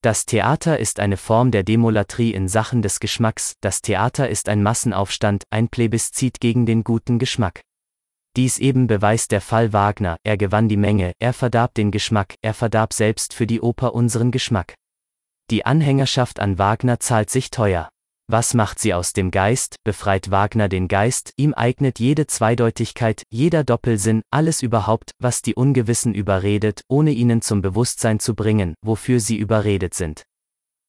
Das 0.00 0.26
Theater 0.26 0.78
ist 0.78 0.98
eine 0.98 1.16
Form 1.16 1.50
der 1.50 1.62
Demolatrie 1.62 2.32
in 2.32 2.48
Sachen 2.48 2.82
des 2.82 3.00
Geschmacks, 3.00 3.54
das 3.60 3.82
Theater 3.82 4.28
ist 4.28 4.48
ein 4.48 4.62
Massenaufstand, 4.62 5.44
ein 5.50 5.68
Plebiszit 5.68 6.40
gegen 6.40 6.66
den 6.66 6.84
guten 6.84 7.18
Geschmack. 7.18 7.60
Dies 8.38 8.60
eben 8.60 8.86
beweist 8.86 9.32
der 9.32 9.40
Fall 9.40 9.72
Wagner, 9.72 10.16
er 10.22 10.36
gewann 10.36 10.68
die 10.68 10.76
Menge, 10.76 11.10
er 11.18 11.32
verdarb 11.32 11.74
den 11.74 11.90
Geschmack, 11.90 12.36
er 12.40 12.54
verdarb 12.54 12.92
selbst 12.92 13.34
für 13.34 13.48
die 13.48 13.60
Oper 13.60 13.94
unseren 13.94 14.30
Geschmack. 14.30 14.74
Die 15.50 15.66
Anhängerschaft 15.66 16.38
an 16.38 16.56
Wagner 16.56 17.00
zahlt 17.00 17.30
sich 17.30 17.50
teuer. 17.50 17.88
Was 18.28 18.54
macht 18.54 18.78
sie 18.78 18.94
aus 18.94 19.12
dem 19.12 19.32
Geist, 19.32 19.74
befreit 19.82 20.30
Wagner 20.30 20.68
den 20.68 20.86
Geist, 20.86 21.32
ihm 21.36 21.52
eignet 21.52 21.98
jede 21.98 22.28
Zweideutigkeit, 22.28 23.24
jeder 23.28 23.64
Doppelsinn, 23.64 24.22
alles 24.30 24.62
überhaupt, 24.62 25.10
was 25.18 25.42
die 25.42 25.56
Ungewissen 25.56 26.14
überredet, 26.14 26.82
ohne 26.86 27.10
ihnen 27.10 27.42
zum 27.42 27.60
Bewusstsein 27.60 28.20
zu 28.20 28.36
bringen, 28.36 28.76
wofür 28.84 29.18
sie 29.18 29.36
überredet 29.36 29.94
sind. 29.94 30.22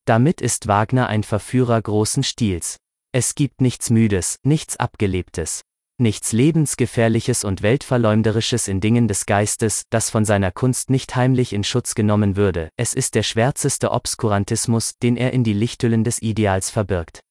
Damit 0.06 0.40
ist 0.40 0.68
Wagner 0.68 1.08
ein 1.08 1.24
Verführer 1.24 1.82
großen 1.82 2.22
Stils. 2.22 2.78
Es 3.12 3.34
gibt 3.34 3.60
nichts 3.60 3.90
Müdes, 3.90 4.38
nichts 4.44 4.78
Abgelebtes 4.78 5.64
nichts 6.00 6.32
Lebensgefährliches 6.32 7.44
und 7.44 7.62
Weltverleumderisches 7.62 8.68
in 8.68 8.82
Dingen 8.82 9.08
des 9.08 9.26
Geistes, 9.26 9.84
das 9.90 10.10
von 10.10 10.26
seiner 10.26 10.52
Kunst 10.52 10.90
nicht 10.90 11.16
heimlich 11.16 11.54
in 11.54 11.64
Schutz 11.64 11.96
genommen 11.96 12.36
würde, 12.36 12.70
es 12.78 12.94
ist 12.94 13.16
der 13.16 13.24
schwärzeste 13.24 13.92
Obskurantismus, 13.92 14.98
den 15.02 15.18
er 15.18 15.34
in 15.34 15.44
die 15.44 15.54
Lichthüllen 15.54 16.04
des 16.04 16.22
Ideals 16.22 16.70
verbirgt. 16.70 17.22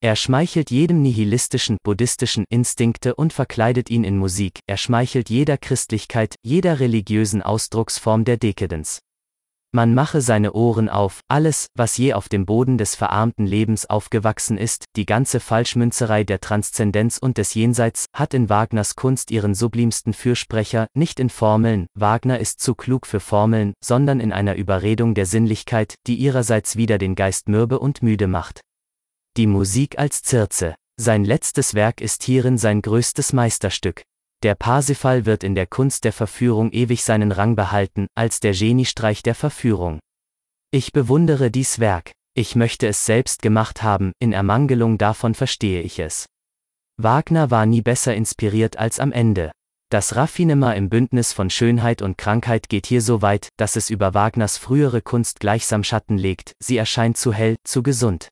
Er 0.00 0.14
schmeichelt 0.14 0.70
jedem 0.70 1.02
nihilistischen, 1.02 1.78
buddhistischen 1.82 2.44
Instinkte 2.48 3.16
und 3.16 3.32
verkleidet 3.32 3.90
ihn 3.90 4.04
in 4.04 4.16
Musik, 4.16 4.60
er 4.68 4.76
schmeichelt 4.76 5.28
jeder 5.28 5.58
Christlichkeit, 5.58 6.36
jeder 6.44 6.78
religiösen 6.78 7.42
Ausdrucksform 7.42 8.24
der 8.24 8.36
Dekadenz. 8.36 9.00
Man 9.70 9.92
mache 9.92 10.22
seine 10.22 10.54
Ohren 10.54 10.88
auf, 10.88 11.20
alles, 11.28 11.66
was 11.74 11.98
je 11.98 12.14
auf 12.14 12.30
dem 12.30 12.46
Boden 12.46 12.78
des 12.78 12.94
verarmten 12.94 13.46
Lebens 13.46 13.84
aufgewachsen 13.84 14.56
ist, 14.56 14.86
die 14.96 15.04
ganze 15.04 15.40
Falschmünzerei 15.40 16.24
der 16.24 16.40
Transzendenz 16.40 17.18
und 17.18 17.36
des 17.36 17.52
Jenseits, 17.52 18.06
hat 18.14 18.32
in 18.32 18.48
Wagners 18.48 18.96
Kunst 18.96 19.30
ihren 19.30 19.54
sublimsten 19.54 20.14
Fürsprecher, 20.14 20.86
nicht 20.94 21.20
in 21.20 21.28
Formeln, 21.28 21.86
Wagner 21.94 22.40
ist 22.40 22.60
zu 22.60 22.74
klug 22.74 23.06
für 23.06 23.20
Formeln, 23.20 23.74
sondern 23.84 24.20
in 24.20 24.32
einer 24.32 24.54
Überredung 24.54 25.14
der 25.14 25.26
Sinnlichkeit, 25.26 25.96
die 26.06 26.14
ihrerseits 26.14 26.76
wieder 26.76 26.96
den 26.96 27.14
Geist 27.14 27.50
mürbe 27.50 27.78
und 27.78 28.02
müde 28.02 28.26
macht. 28.26 28.62
Die 29.36 29.46
Musik 29.46 29.98
als 29.98 30.22
Zirze. 30.22 30.76
Sein 31.00 31.24
letztes 31.24 31.74
Werk 31.74 32.00
ist 32.00 32.24
hierin 32.24 32.58
sein 32.58 32.82
größtes 32.82 33.32
Meisterstück, 33.32 34.02
der 34.42 34.54
Parsifal 34.54 35.26
wird 35.26 35.42
in 35.42 35.54
der 35.54 35.66
Kunst 35.66 36.04
der 36.04 36.12
Verführung 36.12 36.70
ewig 36.72 37.02
seinen 37.02 37.32
Rang 37.32 37.56
behalten, 37.56 38.06
als 38.14 38.40
der 38.40 38.52
Geniestreich 38.52 39.22
der 39.22 39.34
Verführung. 39.34 39.98
Ich 40.70 40.92
bewundere 40.92 41.50
dies 41.50 41.78
Werk, 41.78 42.12
ich 42.34 42.54
möchte 42.54 42.86
es 42.86 43.04
selbst 43.04 43.42
gemacht 43.42 43.82
haben, 43.82 44.12
in 44.20 44.32
Ermangelung 44.32 44.98
davon 44.98 45.34
verstehe 45.34 45.82
ich 45.82 45.98
es. 45.98 46.26
Wagner 46.96 47.50
war 47.50 47.66
nie 47.66 47.82
besser 47.82 48.14
inspiriert 48.14 48.76
als 48.76 49.00
am 49.00 49.12
Ende. 49.12 49.50
Das 49.90 50.16
Raffinement 50.16 50.76
im 50.76 50.90
Bündnis 50.90 51.32
von 51.32 51.48
Schönheit 51.48 52.02
und 52.02 52.18
Krankheit 52.18 52.68
geht 52.68 52.86
hier 52.86 53.00
so 53.00 53.22
weit, 53.22 53.48
dass 53.56 53.74
es 53.74 53.88
über 53.88 54.12
Wagners 54.12 54.58
frühere 54.58 55.00
Kunst 55.00 55.40
gleichsam 55.40 55.82
Schatten 55.82 56.18
legt, 56.18 56.52
sie 56.62 56.76
erscheint 56.76 57.16
zu 57.16 57.32
hell, 57.32 57.56
zu 57.64 57.82
gesund. 57.82 58.28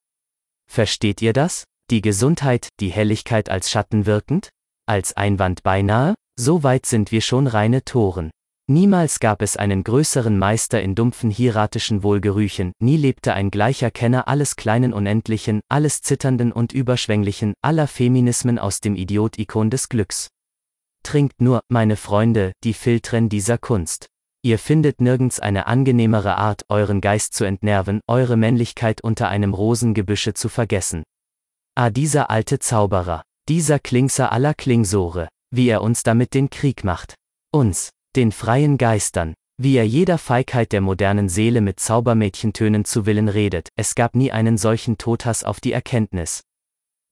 Versteht 0.71 1.23
ihr 1.23 1.33
das? 1.33 1.65
Die 1.91 2.03
Gesundheit, 2.03 2.69
die 2.81 2.91
Helligkeit 2.91 3.49
als 3.49 3.71
Schatten 3.71 4.05
wirkend? 4.05 4.51
Als 4.89 5.17
Einwand 5.17 5.65
beinahe? 5.65 6.15
So 6.39 6.63
weit 6.63 6.87
sind 6.87 7.11
wir 7.11 7.21
schon 7.21 7.49
reine 7.49 7.85
Toren. 7.85 8.31
Niemals 8.69 9.19
gab 9.19 9.43
es 9.43 9.57
einen 9.57 9.83
größeren 9.83 10.39
Meister 10.39 10.81
in 10.81 10.95
dumpfen 10.95 11.29
hieratischen 11.29 12.05
Wohlgerüchen, 12.05 12.73
nie 12.81 12.97
lebte 12.97 13.33
ein 13.33 13.51
gleicher 13.51 13.91
Kenner 13.91 14.29
alles 14.29 14.55
kleinen 14.55 14.93
Unendlichen, 14.93 15.61
alles 15.69 16.03
Zitternden 16.03 16.53
und 16.53 16.73
Überschwänglichen, 16.73 17.55
aller 17.63 17.89
Feminismen 17.89 18.61
aus 18.61 18.81
dem 18.81 18.95
Idiot-Ikon 18.95 19.71
des 19.71 19.89
Glücks. 19.89 20.29
Trinkt 21.03 21.41
nur, 21.41 21.63
meine 21.69 21.97
Freunde, 21.97 22.53
die 22.63 22.75
Filtren 22.75 23.29
dieser 23.29 23.59
Kunst. 23.59 24.07
Ihr 24.43 24.59
findet 24.61 25.01
nirgends 25.01 25.41
eine 25.41 25.67
angenehmere 25.67 26.37
Art, 26.37 26.65
euren 26.69 27.01
Geist 27.01 27.35
zu 27.35 27.45
entnerven, 27.45 28.01
eure 28.07 28.37
Männlichkeit 28.37 29.03
unter 29.03 29.29
einem 29.29 29.53
Rosengebüsche 29.53 30.35
zu 30.35 30.49
vergessen. 30.49 31.03
Ah, 31.75 31.91
dieser 31.91 32.31
alte 32.31 32.61
Zauberer. 32.61 33.26
Dieser 33.49 33.79
Klingser 33.79 34.33
aller 34.33 34.55
Klingsore, 34.55 35.29
wie 35.55 35.69
er 35.69 35.81
uns 35.83 36.03
damit 36.03 36.35
den 36.35 36.51
Krieg 36.51 36.83
macht. 36.83 37.15
Uns, 37.53 37.91
den 38.17 38.33
freien 38.33 38.77
Geistern, 38.77 39.35
wie 39.57 39.77
er 39.77 39.87
jeder 39.87 40.19
Feigheit 40.19 40.73
der 40.73 40.81
modernen 40.81 41.29
Seele 41.29 41.61
mit 41.61 41.79
Zaubermädchentönen 41.79 42.85
zu 42.85 43.07
Willen 43.07 43.29
redet, 43.29 43.69
es 43.77 43.95
gab 43.95 44.17
nie 44.17 44.33
einen 44.33 44.59
solchen 44.59 44.99
Todhass 44.99 45.45
auf 45.45 45.61
die 45.61 45.73
Erkenntnis. 45.73 46.43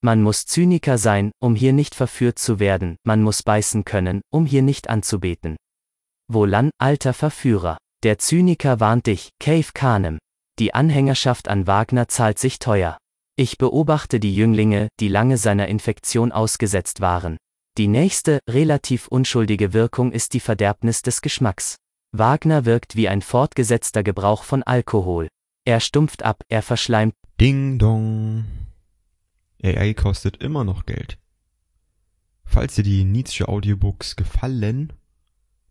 Man 0.02 0.22
muss 0.22 0.44
Zyniker 0.44 0.98
sein, 0.98 1.30
um 1.40 1.54
hier 1.54 1.72
nicht 1.72 1.94
verführt 1.94 2.38
zu 2.38 2.58
werden, 2.58 2.96
man 3.04 3.22
muss 3.22 3.42
beißen 3.42 3.84
können, 3.84 4.20
um 4.30 4.44
hier 4.44 4.62
nicht 4.62 4.90
anzubeten. 4.90 5.56
Wohlan, 6.28 6.70
alter 6.78 7.14
Verführer, 7.14 7.78
der 8.02 8.18
Zyniker 8.18 8.80
warnt 8.80 9.06
dich, 9.06 9.30
Cave 9.40 9.68
Canem. 9.72 10.18
Die 10.58 10.74
Anhängerschaft 10.74 11.48
an 11.48 11.66
Wagner 11.66 12.08
zahlt 12.08 12.38
sich 12.38 12.58
teuer. 12.58 12.98
Ich 13.36 13.58
beobachte 13.58 14.20
die 14.20 14.32
Jünglinge, 14.32 14.88
die 15.00 15.08
lange 15.08 15.38
seiner 15.38 15.66
Infektion 15.66 16.30
ausgesetzt 16.30 17.00
waren. 17.00 17.36
Die 17.76 17.88
nächste, 17.88 18.38
relativ 18.48 19.08
unschuldige 19.08 19.72
Wirkung 19.72 20.12
ist 20.12 20.34
die 20.34 20.40
Verderbnis 20.40 21.02
des 21.02 21.20
Geschmacks. 21.20 21.74
Wagner 22.12 22.64
wirkt 22.64 22.94
wie 22.94 23.08
ein 23.08 23.22
fortgesetzter 23.22 24.04
Gebrauch 24.04 24.44
von 24.44 24.62
Alkohol. 24.62 25.26
Er 25.64 25.80
stumpft 25.80 26.22
ab, 26.22 26.42
er 26.48 26.62
verschleimt. 26.62 27.14
Ding 27.40 27.80
dong. 27.80 28.44
AI 29.64 29.94
kostet 29.94 30.36
immer 30.36 30.62
noch 30.62 30.86
Geld. 30.86 31.18
Falls 32.44 32.76
dir 32.76 32.84
die 32.84 33.02
Nietzsche 33.02 33.48
Audiobooks 33.48 34.14
gefallen, 34.14 34.92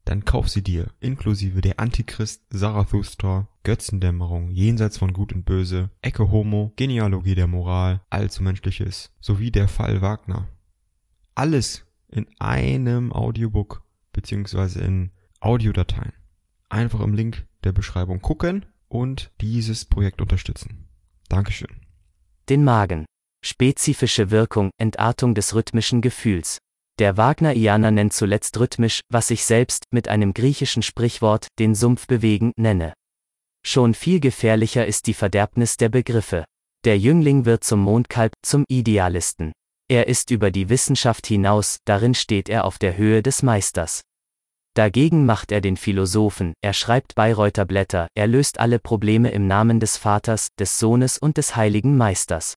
dann 0.06 0.26
kauf 0.26 0.49
sie 0.49 0.62
dir, 0.62 0.91
inklusive 0.99 1.62
der 1.62 1.80
Antichrist, 1.80 2.43
Zarathustra, 2.51 3.47
Götzendämmerung, 3.64 4.51
Jenseits 4.51 4.97
von 4.97 5.14
Gut 5.14 5.34
und 5.34 5.45
Böse, 5.45 5.89
Ecke 6.01 6.30
Homo, 6.32 6.74
Genealogie 6.76 7.36
der 7.36 7.47
Moral, 7.47 8.01
Allzu 8.10 8.43
Menschliches, 8.43 9.14
sowie 9.22 9.51
der 9.51 9.68
Fall 9.68 10.01
Wagner. 10.01 10.49
Alles 11.36 11.86
in 12.10 12.28
einem 12.39 13.14
Audiobook 13.14 13.84
beziehungsweise 14.12 14.82
in 14.82 15.12
Audiodateien. 15.39 16.14
Einfach 16.70 16.99
im 16.99 17.14
Link 17.14 17.45
der 17.64 17.72
Beschreibung 17.72 18.22
gucken 18.22 18.66
und 18.88 19.32
dieses 19.41 19.86
Projekt 19.86 20.22
unterstützen. 20.22 20.88
Dankeschön. 21.30 21.82
Den 22.49 22.64
Magen. 22.64 23.06
Spezifische 23.43 24.32
Wirkung, 24.32 24.70
Entartung 24.78 25.36
des 25.36 25.56
rhythmischen 25.56 26.01
Gefühls. 26.01 26.60
Der 26.99 27.17
Wagnerianer 27.17 27.89
nennt 27.89 28.13
zuletzt 28.13 28.59
rhythmisch, 28.59 29.01
was 29.09 29.31
ich 29.31 29.45
selbst, 29.45 29.85
mit 29.91 30.07
einem 30.07 30.33
griechischen 30.33 30.83
Sprichwort, 30.83 31.47
den 31.57 31.73
Sumpf 31.73 32.05
bewegen, 32.05 32.51
nenne. 32.55 32.93
Schon 33.65 33.95
viel 33.95 34.19
gefährlicher 34.19 34.85
ist 34.85 35.07
die 35.07 35.15
Verderbnis 35.15 35.77
der 35.77 35.89
Begriffe. 35.89 36.45
Der 36.85 36.99
Jüngling 36.99 37.45
wird 37.45 37.63
zum 37.63 37.79
Mondkalb, 37.79 38.33
zum 38.43 38.65
Idealisten. 38.67 39.53
Er 39.89 40.07
ist 40.07 40.31
über 40.31 40.51
die 40.51 40.69
Wissenschaft 40.69 41.25
hinaus, 41.25 41.77
darin 41.85 42.13
steht 42.13 42.47
er 42.47 42.65
auf 42.65 42.77
der 42.77 42.95
Höhe 42.95 43.23
des 43.23 43.41
Meisters. 43.41 44.01
Dagegen 44.75 45.25
macht 45.25 45.51
er 45.51 45.61
den 45.61 45.77
Philosophen, 45.77 46.53
er 46.61 46.73
schreibt 46.73 47.15
Bayreuther 47.15 47.65
Blätter, 47.65 48.07
er 48.15 48.27
löst 48.27 48.59
alle 48.59 48.79
Probleme 48.79 49.31
im 49.31 49.47
Namen 49.47 49.79
des 49.79 49.97
Vaters, 49.97 50.49
des 50.59 50.79
Sohnes 50.79 51.17
und 51.17 51.37
des 51.37 51.55
heiligen 51.55 51.95
Meisters. 51.95 52.55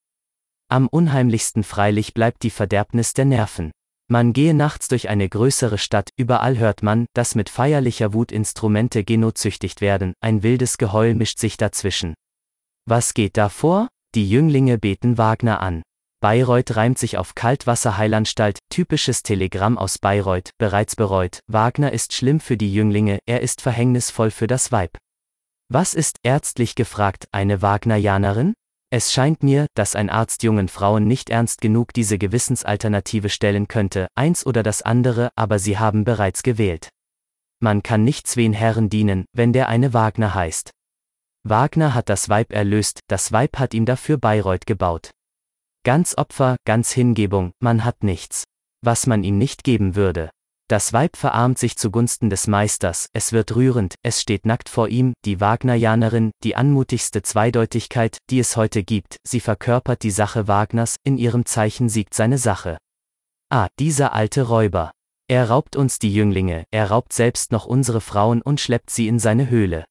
Am 0.68 0.88
unheimlichsten 0.88 1.62
freilich 1.62 2.14
bleibt 2.14 2.42
die 2.42 2.50
Verderbnis 2.50 3.12
der 3.12 3.26
Nerven. 3.26 3.70
Man 4.08 4.32
gehe 4.32 4.54
nachts 4.54 4.86
durch 4.86 5.08
eine 5.08 5.28
größere 5.28 5.78
Stadt, 5.78 6.10
überall 6.16 6.58
hört 6.58 6.82
man, 6.82 7.06
dass 7.12 7.34
mit 7.34 7.50
feierlicher 7.50 8.12
Wut 8.12 8.30
Instrumente 8.30 9.02
genozüchtigt 9.02 9.80
werden, 9.80 10.12
ein 10.20 10.44
wildes 10.44 10.78
Geheul 10.78 11.14
mischt 11.14 11.40
sich 11.40 11.56
dazwischen. 11.56 12.14
Was 12.88 13.14
geht 13.14 13.36
da 13.36 13.48
vor? 13.48 13.88
Die 14.14 14.30
Jünglinge 14.30 14.78
beten 14.78 15.18
Wagner 15.18 15.60
an. 15.60 15.82
Bayreuth 16.20 16.76
reimt 16.76 16.98
sich 16.98 17.18
auf 17.18 17.34
Kaltwasserheilanstalt, 17.34 18.58
typisches 18.70 19.22
Telegramm 19.22 19.76
aus 19.76 19.98
Bayreuth, 19.98 20.50
bereits 20.56 20.94
bereut, 20.96 21.40
Wagner 21.48 21.92
ist 21.92 22.12
schlimm 22.12 22.40
für 22.40 22.56
die 22.56 22.72
Jünglinge, 22.72 23.18
er 23.26 23.42
ist 23.42 23.60
verhängnisvoll 23.60 24.30
für 24.30 24.46
das 24.46 24.70
Weib. 24.70 24.96
Was 25.68 25.94
ist, 25.94 26.18
ärztlich 26.22 26.76
gefragt, 26.76 27.26
eine 27.32 27.60
Wagnerianerin? 27.60 28.54
Es 28.96 29.12
scheint 29.12 29.42
mir, 29.42 29.66
dass 29.74 29.94
ein 29.94 30.08
Arzt 30.08 30.42
jungen 30.42 30.68
Frauen 30.68 31.06
nicht 31.06 31.28
ernst 31.28 31.60
genug 31.60 31.92
diese 31.92 32.16
Gewissensalternative 32.16 33.28
stellen 33.28 33.68
könnte, 33.68 34.08
eins 34.14 34.46
oder 34.46 34.62
das 34.62 34.80
andere, 34.80 35.28
aber 35.36 35.58
sie 35.58 35.78
haben 35.78 36.04
bereits 36.04 36.42
gewählt. 36.42 36.88
Man 37.60 37.82
kann 37.82 38.04
nicht 38.04 38.26
zwen 38.26 38.54
Herren 38.54 38.88
dienen, 38.88 39.26
wenn 39.34 39.52
der 39.52 39.68
eine 39.68 39.92
Wagner 39.92 40.34
heißt. 40.34 40.70
Wagner 41.42 41.92
hat 41.92 42.08
das 42.08 42.30
Weib 42.30 42.54
erlöst, 42.54 43.00
das 43.06 43.32
Weib 43.32 43.58
hat 43.58 43.74
ihm 43.74 43.84
dafür 43.84 44.16
Bayreuth 44.16 44.64
gebaut. 44.64 45.10
Ganz 45.84 46.16
Opfer, 46.16 46.56
ganz 46.64 46.90
Hingebung, 46.90 47.52
man 47.60 47.84
hat 47.84 48.02
nichts. 48.02 48.44
Was 48.82 49.06
man 49.06 49.24
ihm 49.24 49.36
nicht 49.36 49.62
geben 49.62 49.94
würde. 49.94 50.30
Das 50.68 50.92
Weib 50.92 51.16
verarmt 51.16 51.58
sich 51.58 51.76
zugunsten 51.76 52.28
des 52.28 52.48
Meisters, 52.48 53.08
es 53.12 53.32
wird 53.32 53.54
rührend, 53.54 53.94
es 54.02 54.20
steht 54.20 54.46
nackt 54.46 54.68
vor 54.68 54.88
ihm, 54.88 55.12
die 55.24 55.40
Wagnerianerin, 55.40 56.32
die 56.42 56.56
anmutigste 56.56 57.22
Zweideutigkeit, 57.22 58.18
die 58.30 58.40
es 58.40 58.56
heute 58.56 58.82
gibt, 58.82 59.18
sie 59.22 59.38
verkörpert 59.38 60.02
die 60.02 60.10
Sache 60.10 60.48
Wagners, 60.48 60.96
in 61.04 61.18
ihrem 61.18 61.46
Zeichen 61.46 61.88
siegt 61.88 62.14
seine 62.14 62.38
Sache. 62.38 62.78
Ah, 63.48 63.68
dieser 63.78 64.12
alte 64.12 64.42
Räuber. 64.42 64.90
Er 65.28 65.48
raubt 65.50 65.76
uns 65.76 66.00
die 66.00 66.12
Jünglinge, 66.12 66.64
er 66.72 66.90
raubt 66.90 67.12
selbst 67.12 67.52
noch 67.52 67.66
unsere 67.66 68.00
Frauen 68.00 68.42
und 68.42 68.60
schleppt 68.60 68.90
sie 68.90 69.06
in 69.06 69.20
seine 69.20 69.48
Höhle. 69.48 69.84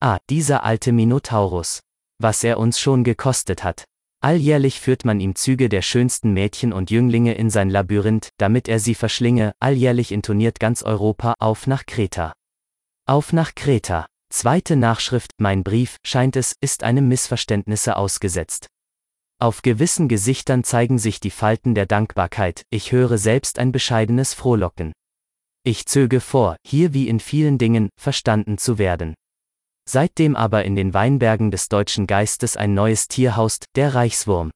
Ah, 0.00 0.18
dieser 0.28 0.64
alte 0.64 0.90
Minotaurus. 0.90 1.80
Was 2.20 2.42
er 2.42 2.58
uns 2.58 2.80
schon 2.80 3.04
gekostet 3.04 3.62
hat. 3.62 3.84
Alljährlich 4.22 4.80
führt 4.80 5.06
man 5.06 5.18
ihm 5.18 5.34
Züge 5.34 5.70
der 5.70 5.80
schönsten 5.80 6.32
Mädchen 6.32 6.74
und 6.74 6.90
Jünglinge 6.90 7.34
in 7.34 7.48
sein 7.48 7.70
Labyrinth, 7.70 8.28
damit 8.36 8.68
er 8.68 8.78
sie 8.78 8.94
verschlinge, 8.94 9.52
alljährlich 9.60 10.12
intoniert 10.12 10.60
ganz 10.60 10.82
Europa 10.82 11.34
auf 11.38 11.66
nach 11.66 11.86
Kreta. 11.86 12.34
Auf 13.06 13.32
nach 13.32 13.54
Kreta. 13.54 14.06
Zweite 14.28 14.76
Nachschrift, 14.76 15.32
mein 15.38 15.64
Brief, 15.64 15.96
scheint 16.04 16.36
es, 16.36 16.54
ist 16.60 16.84
einem 16.84 17.08
Missverständnisse 17.08 17.96
ausgesetzt. 17.96 18.68
Auf 19.40 19.62
gewissen 19.62 20.06
Gesichtern 20.06 20.64
zeigen 20.64 20.98
sich 20.98 21.18
die 21.18 21.30
Falten 21.30 21.74
der 21.74 21.86
Dankbarkeit, 21.86 22.62
ich 22.68 22.92
höre 22.92 23.16
selbst 23.16 23.58
ein 23.58 23.72
bescheidenes 23.72 24.34
Frohlocken. 24.34 24.92
Ich 25.64 25.86
zöge 25.86 26.20
vor, 26.20 26.56
hier 26.66 26.92
wie 26.92 27.08
in 27.08 27.20
vielen 27.20 27.56
Dingen, 27.56 27.88
verstanden 27.98 28.58
zu 28.58 28.76
werden. 28.76 29.14
Seitdem 29.92 30.36
aber 30.36 30.64
in 30.64 30.76
den 30.76 30.94
Weinbergen 30.94 31.50
des 31.50 31.68
deutschen 31.68 32.06
Geistes 32.06 32.56
ein 32.56 32.74
neues 32.74 33.08
Tier 33.08 33.34
haust, 33.34 33.64
der 33.74 33.92
Reichswurm. 33.92 34.52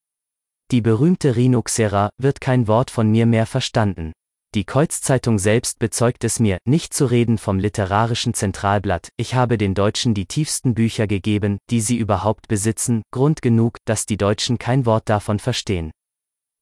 Die 0.70 0.80
berühmte 0.80 1.34
Rhinoxera 1.34 2.10
wird 2.18 2.40
kein 2.40 2.68
Wort 2.68 2.92
von 2.92 3.10
mir 3.10 3.26
mehr 3.26 3.44
verstanden. 3.44 4.12
Die 4.54 4.62
Kreuzzeitung 4.62 5.40
selbst 5.40 5.80
bezeugt 5.80 6.22
es 6.22 6.38
mir, 6.38 6.58
nicht 6.64 6.94
zu 6.94 7.06
reden 7.06 7.38
vom 7.38 7.58
literarischen 7.58 8.32
Zentralblatt, 8.32 9.08
ich 9.16 9.34
habe 9.34 9.58
den 9.58 9.74
Deutschen 9.74 10.14
die 10.14 10.26
tiefsten 10.26 10.72
Bücher 10.72 11.08
gegeben, 11.08 11.58
die 11.68 11.80
sie 11.80 11.96
überhaupt 11.96 12.46
besitzen, 12.46 13.02
Grund 13.10 13.42
genug, 13.42 13.78
dass 13.86 14.06
die 14.06 14.16
Deutschen 14.16 14.58
kein 14.58 14.86
Wort 14.86 15.08
davon 15.08 15.40
verstehen. 15.40 15.90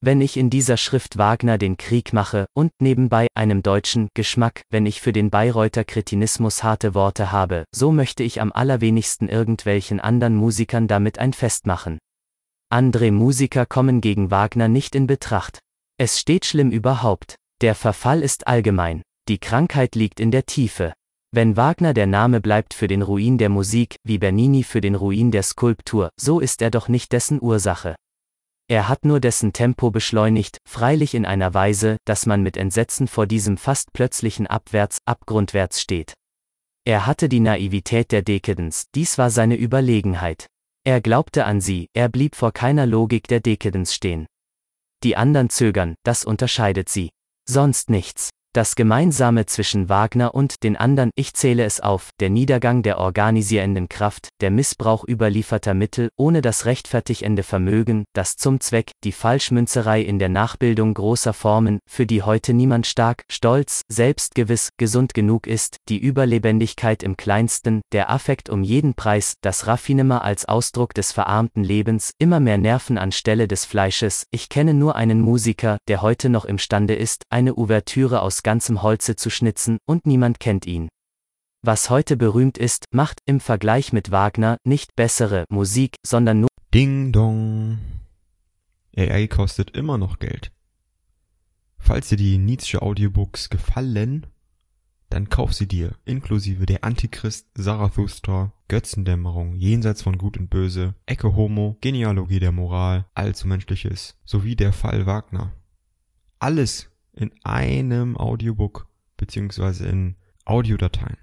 Wenn 0.05 0.21
ich 0.21 0.37
in 0.37 0.51
dieser 0.51 0.79
Schrift 0.79 1.17
Wagner 1.17 1.59
den 1.59 1.77
Krieg 1.77 2.13
mache, 2.13 2.47
und 2.55 2.73
nebenbei 2.81 3.29
einem 3.35 3.63
deutschen 3.63 4.09
Geschmack, 4.15 4.63
wenn 4.69 4.85
ich 4.85 5.01
für 5.01 5.13
den 5.13 5.31
Bayreuther 5.31 5.85
Kretinismus 5.85 6.65
harte 6.65 6.95
Worte 6.95 7.31
habe, 7.31 7.67
so 7.73 7.93
möchte 7.93 8.25
ich 8.25 8.41
am 8.41 8.51
allerwenigsten 8.51 9.29
irgendwelchen 9.29 10.01
anderen 10.01 10.35
Musikern 10.35 10.89
damit 10.89 11.21
ein 11.21 11.33
Fest 11.33 11.69
machen. 11.69 11.99
Andere 12.69 13.13
Musiker 13.13 13.65
kommen 13.65 14.01
gegen 14.01 14.33
Wagner 14.33 14.67
nicht 14.67 14.97
in 14.97 15.07
Betracht. 15.07 15.61
Es 15.99 16.19
steht 16.19 16.47
schlimm 16.47 16.73
überhaupt. 16.73 17.37
Der 17.61 17.77
Verfall 17.77 18.25
ist 18.25 18.49
allgemein. 18.49 19.03
Die 19.29 19.39
Krankheit 19.39 19.95
liegt 19.95 20.19
in 20.19 20.33
der 20.33 20.47
Tiefe. 20.47 20.95
Wenn 21.31 21.57
Wagner 21.57 21.95
der 21.95 22.09
Name 22.09 22.41
bleibt 22.41 22.75
für 22.75 22.89
den 22.89 23.03
Ruin 23.03 23.39
der 23.39 23.51
Musik, 23.51 23.95
wie 24.03 24.19
Bernini 24.19 24.65
für 24.65 24.81
den 24.81 24.97
Ruin 24.97 25.31
der 25.31 25.45
Skulptur, 25.45 26.11
so 26.19 26.41
ist 26.41 26.61
er 26.61 26.73
doch 26.73 26.89
nicht 26.89 27.13
dessen 27.13 27.41
Ursache. 27.41 27.95
Er 28.73 28.89
hat 28.89 29.05
nur 29.05 29.21
dessen 29.21 29.53
Tempo 29.53 29.91
beschleunigt, 29.91 30.57
freilich 30.67 31.13
in 31.13 31.27
einer 31.27 31.53
Weise, 31.53 31.99
dass 32.07 32.25
man 32.25 32.43
mit 32.43 32.57
Entsetzen 32.57 33.07
vor 33.07 33.27
diesem 33.27 33.59
fast 33.59 33.93
plötzlichen 33.93 34.47
Abwärts, 34.47 34.97
abgrundwärts 35.05 35.79
steht. 35.79 36.15
Er 36.87 37.05
hatte 37.05 37.29
die 37.29 37.41
Naivität 37.41 38.13
der 38.13 38.23
Dekadence, 38.23 38.87
dies 38.95 39.19
war 39.19 39.29
seine 39.29 39.57
Überlegenheit. 39.57 40.47
Er 40.85 41.03
glaubte 41.03 41.45
an 41.45 41.61
sie, 41.61 41.91
er 41.93 42.09
blieb 42.09 42.35
vor 42.35 42.53
keiner 42.53 42.87
Logik 42.87 43.29
der 43.29 43.41
Dekadence 43.41 43.93
stehen. 43.93 44.27
Die 45.03 45.17
anderen 45.17 45.51
zögern, 45.51 45.95
das 46.03 46.25
unterscheidet 46.25 46.89
sie. 46.89 47.11
Sonst 47.47 47.91
nichts. 47.91 48.31
Das 48.55 48.75
Gemeinsame 48.75 49.47
zwischen 49.47 49.89
Wagner 49.89 50.35
und 50.35 50.63
den 50.63 50.77
anderen, 50.77 51.11
ich 51.15 51.33
zähle 51.33 51.65
es 51.65 51.81
auf, 51.81 52.11
der 52.21 52.29
Niedergang 52.29 52.83
der 52.83 52.99
organisierenden 52.99 53.89
Kraft, 53.89 54.29
der 54.43 54.51
Missbrauch 54.51 55.09
überlieferter 55.09 55.73
Mittel, 55.73 56.11
ohne 56.17 56.43
das 56.43 56.67
rechtfertigende 56.67 57.45
Vermögen, 57.45 58.05
das 58.13 58.37
zum 58.37 58.61
Zweck, 58.61 58.91
die 59.05 59.13
Falschmünzerei 59.13 60.03
in 60.03 60.19
der 60.19 60.29
Nachbildung 60.29 60.93
großer 60.93 61.33
Formen, 61.33 61.79
für 61.89 62.05
die 62.05 62.23
heute 62.23 62.53
niemand 62.53 62.87
stark, 62.87 63.25
stolz, 63.31 63.81
selbstgewiss, 63.89 64.69
gesund 64.77 65.15
genug 65.15 65.47
ist, 65.47 65.79
die 65.89 65.99
Überlebendigkeit 65.99 67.03
im 67.03 67.17
Kleinsten, 67.17 67.81
der 67.93 68.11
Affekt 68.11 68.51
um 68.51 68.63
jeden 68.63 68.93
Preis, 68.93 69.33
das 69.41 69.67
Raffinement 69.67 70.21
als 70.21 70.45
Ausdruck 70.45 70.93
des 70.93 71.11
verarmten 71.13 71.65
Lebens, 71.65 72.11
immer 72.19 72.39
mehr 72.39 72.59
Nerven 72.59 72.99
anstelle 72.99 73.49
des 73.49 73.65
Fleisches, 73.65 74.27
ich 74.31 74.51
kenne 74.51 74.75
nur 74.75 74.95
einen 74.95 75.23
Musiker, 75.23 75.79
der 75.89 76.03
heute 76.03 76.29
noch 76.29 76.45
imstande 76.45 76.95
ist, 76.95 77.23
eine 77.31 77.57
Ouvertüre 77.57 78.21
aus 78.21 78.42
ganzem 78.43 78.83
Holze 78.83 79.17
zu 79.17 79.31
schnitzen, 79.31 79.79
und 79.87 80.07
niemand 80.07 80.41
kennt 80.41 80.67
ihn. 80.67 80.89
Was 81.65 81.91
heute 81.91 82.17
berühmt 82.17 82.59
ist, 82.59 82.87
macht, 82.93 83.21
im 83.25 83.39
Vergleich 83.39 83.93
mit 83.93 84.11
Wagner, 84.11 84.57
nicht 84.65 84.97
bessere 84.97 85.45
Musik, 85.49 85.97
sondern 86.05 86.41
nur 86.41 86.49
Ding 86.75 87.13
Dong. 87.13 87.79
AI 88.97 89.27
kostet 89.27 89.77
immer 89.77 89.99
noch 89.99 90.19
Geld. 90.19 90.51
Falls 91.79 92.09
dir 92.09 92.17
die 92.17 92.39
Nietzsche 92.39 92.81
Audiobooks 92.81 93.51
gefallen, 93.51 94.27
dann 95.11 95.29
kauf 95.29 95.53
sie 95.53 95.67
dir, 95.69 95.95
inklusive 96.05 96.65
der 96.65 96.85
Antichrist, 96.85 97.49
Zarathustra, 97.55 98.53
Götzendämmerung, 98.69 99.57
Jenseits 99.57 100.01
von 100.03 100.17
Gut 100.17 100.39
und 100.39 100.49
Böse, 100.49 100.95
Ecke 101.05 101.37
Homo, 101.37 101.77
Genealogie 101.83 102.41
der 102.41 102.53
Moral, 102.53 103.05
Allzu 103.15 103.47
Menschliches, 103.47 104.17
sowie 104.25 104.57
der 104.57 104.73
Fall 104.73 105.05
Wagner. 105.05 105.53
Alles 106.39 106.92
in 107.13 107.31
einem 107.45 108.17
Audiobook 108.17 108.89
beziehungsweise 109.17 109.87
in 109.87 110.17
Audiodateien. 110.45 111.19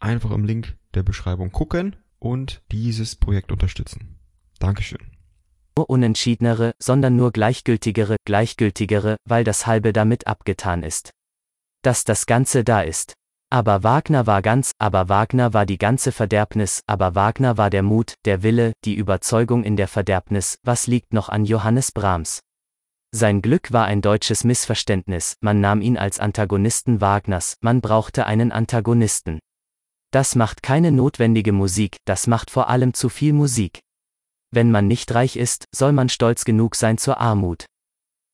Einfach 0.00 0.30
im 0.30 0.44
Link 0.44 0.76
der 0.94 1.02
Beschreibung 1.02 1.50
gucken 1.50 1.96
und 2.18 2.62
dieses 2.70 3.16
Projekt 3.16 3.52
unterstützen. 3.52 4.18
Dankeschön. 4.58 5.12
Nur 5.76 5.88
unentschiedenere, 5.88 6.74
sondern 6.80 7.16
nur 7.16 7.32
gleichgültigere, 7.32 8.16
gleichgültigere, 8.24 9.16
weil 9.24 9.44
das 9.44 9.66
halbe 9.66 9.92
damit 9.92 10.26
abgetan 10.26 10.82
ist. 10.82 11.10
Dass 11.82 12.04
das 12.04 12.26
Ganze 12.26 12.64
da 12.64 12.82
ist. 12.82 13.14
Aber 13.50 13.82
Wagner 13.82 14.26
war 14.26 14.42
ganz, 14.42 14.72
aber 14.78 15.08
Wagner 15.08 15.54
war 15.54 15.64
die 15.64 15.78
ganze 15.78 16.12
Verderbnis, 16.12 16.82
aber 16.86 17.14
Wagner 17.14 17.56
war 17.56 17.70
der 17.70 17.82
Mut, 17.82 18.14
der 18.26 18.42
Wille, 18.42 18.72
die 18.84 18.94
Überzeugung 18.94 19.64
in 19.64 19.76
der 19.76 19.88
Verderbnis, 19.88 20.58
was 20.64 20.86
liegt 20.86 21.14
noch 21.14 21.30
an 21.30 21.46
Johannes 21.46 21.92
Brahms? 21.92 22.40
Sein 23.10 23.40
Glück 23.40 23.72
war 23.72 23.86
ein 23.86 24.02
deutsches 24.02 24.44
Missverständnis, 24.44 25.36
man 25.40 25.62
nahm 25.62 25.80
ihn 25.80 25.96
als 25.96 26.20
Antagonisten 26.20 27.00
Wagners, 27.00 27.56
man 27.62 27.80
brauchte 27.80 28.26
einen 28.26 28.52
Antagonisten. 28.52 29.38
Das 30.10 30.34
macht 30.34 30.62
keine 30.62 30.92
notwendige 30.92 31.52
Musik, 31.52 31.96
das 32.04 32.26
macht 32.26 32.50
vor 32.50 32.68
allem 32.68 32.92
zu 32.92 33.08
viel 33.08 33.32
Musik. 33.32 33.80
Wenn 34.50 34.70
man 34.70 34.88
nicht 34.88 35.14
reich 35.14 35.36
ist, 35.36 35.64
soll 35.74 35.92
man 35.92 36.10
stolz 36.10 36.44
genug 36.44 36.74
sein 36.74 36.98
zur 36.98 37.18
Armut. 37.18 37.64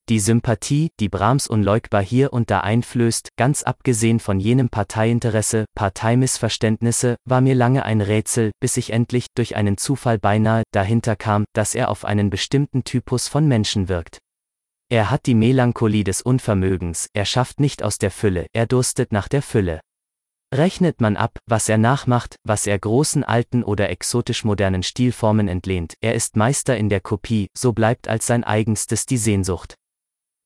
Die 0.08 0.18
Sympathie, 0.18 0.90
die 1.00 1.08
Brahms 1.08 1.46
unleugbar 1.46 2.02
hier 2.02 2.32
und 2.32 2.50
da 2.50 2.60
einflößt, 2.60 3.28
ganz 3.36 3.62
abgesehen 3.62 4.18
von 4.18 4.40
jenem 4.40 4.68
Parteiinteresse, 4.68 5.66
Parteimissverständnisse, 5.76 7.16
war 7.24 7.40
mir 7.40 7.54
lange 7.54 7.84
ein 7.84 8.00
Rätsel, 8.00 8.50
bis 8.60 8.76
ich 8.76 8.92
endlich, 8.92 9.28
durch 9.34 9.54
einen 9.54 9.78
Zufall 9.78 10.18
beinahe, 10.18 10.64
dahinter 10.72 11.14
kam, 11.14 11.44
dass 11.54 11.74
er 11.76 11.90
auf 11.90 12.04
einen 12.04 12.28
bestimmten 12.28 12.82
Typus 12.82 13.28
von 13.28 13.48
Menschen 13.48 13.88
wirkt. 13.88 14.18
Er 14.90 15.10
hat 15.10 15.26
die 15.26 15.34
Melancholie 15.34 16.04
des 16.04 16.22
Unvermögens, 16.22 17.08
er 17.12 17.24
schafft 17.24 17.58
nicht 17.58 17.82
aus 17.82 17.98
der 17.98 18.10
Fülle, 18.10 18.46
er 18.52 18.66
durstet 18.66 19.12
nach 19.12 19.28
der 19.28 19.42
Fülle. 19.42 19.80
Rechnet 20.54 21.00
man 21.00 21.16
ab, 21.16 21.38
was 21.46 21.68
er 21.68 21.78
nachmacht, 21.78 22.36
was 22.44 22.66
er 22.66 22.78
großen 22.78 23.24
alten 23.24 23.64
oder 23.64 23.90
exotisch 23.90 24.44
modernen 24.44 24.82
Stilformen 24.82 25.48
entlehnt, 25.48 25.94
er 26.00 26.14
ist 26.14 26.36
Meister 26.36 26.76
in 26.76 26.88
der 26.88 27.00
Kopie, 27.00 27.48
so 27.56 27.72
bleibt 27.72 28.06
als 28.08 28.26
sein 28.26 28.44
eigenstes 28.44 29.04
die 29.06 29.16
Sehnsucht. 29.16 29.74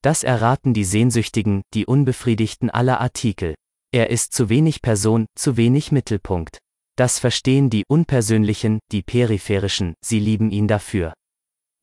Das 0.03 0.23
erraten 0.23 0.73
die 0.73 0.85
Sehnsüchtigen, 0.85 1.63
die 1.75 1.85
Unbefriedigten 1.85 2.71
aller 2.71 3.01
Artikel. 3.01 3.55
Er 3.93 4.11
ist 4.11 4.33
zu 4.33 4.49
wenig 4.49 4.81
Person, 4.81 5.27
zu 5.35 5.57
wenig 5.57 5.93
Mittelpunkt. 5.93 6.59
Das 6.97 7.19
verstehen 7.19 7.69
die 7.69 7.85
Unpersönlichen, 7.89 8.79
die 8.93 9.03
Peripherischen, 9.03 9.95
sie 10.01 10.21
lieben 10.21 10.51
ihn 10.51 10.69
dafür. 10.69 11.13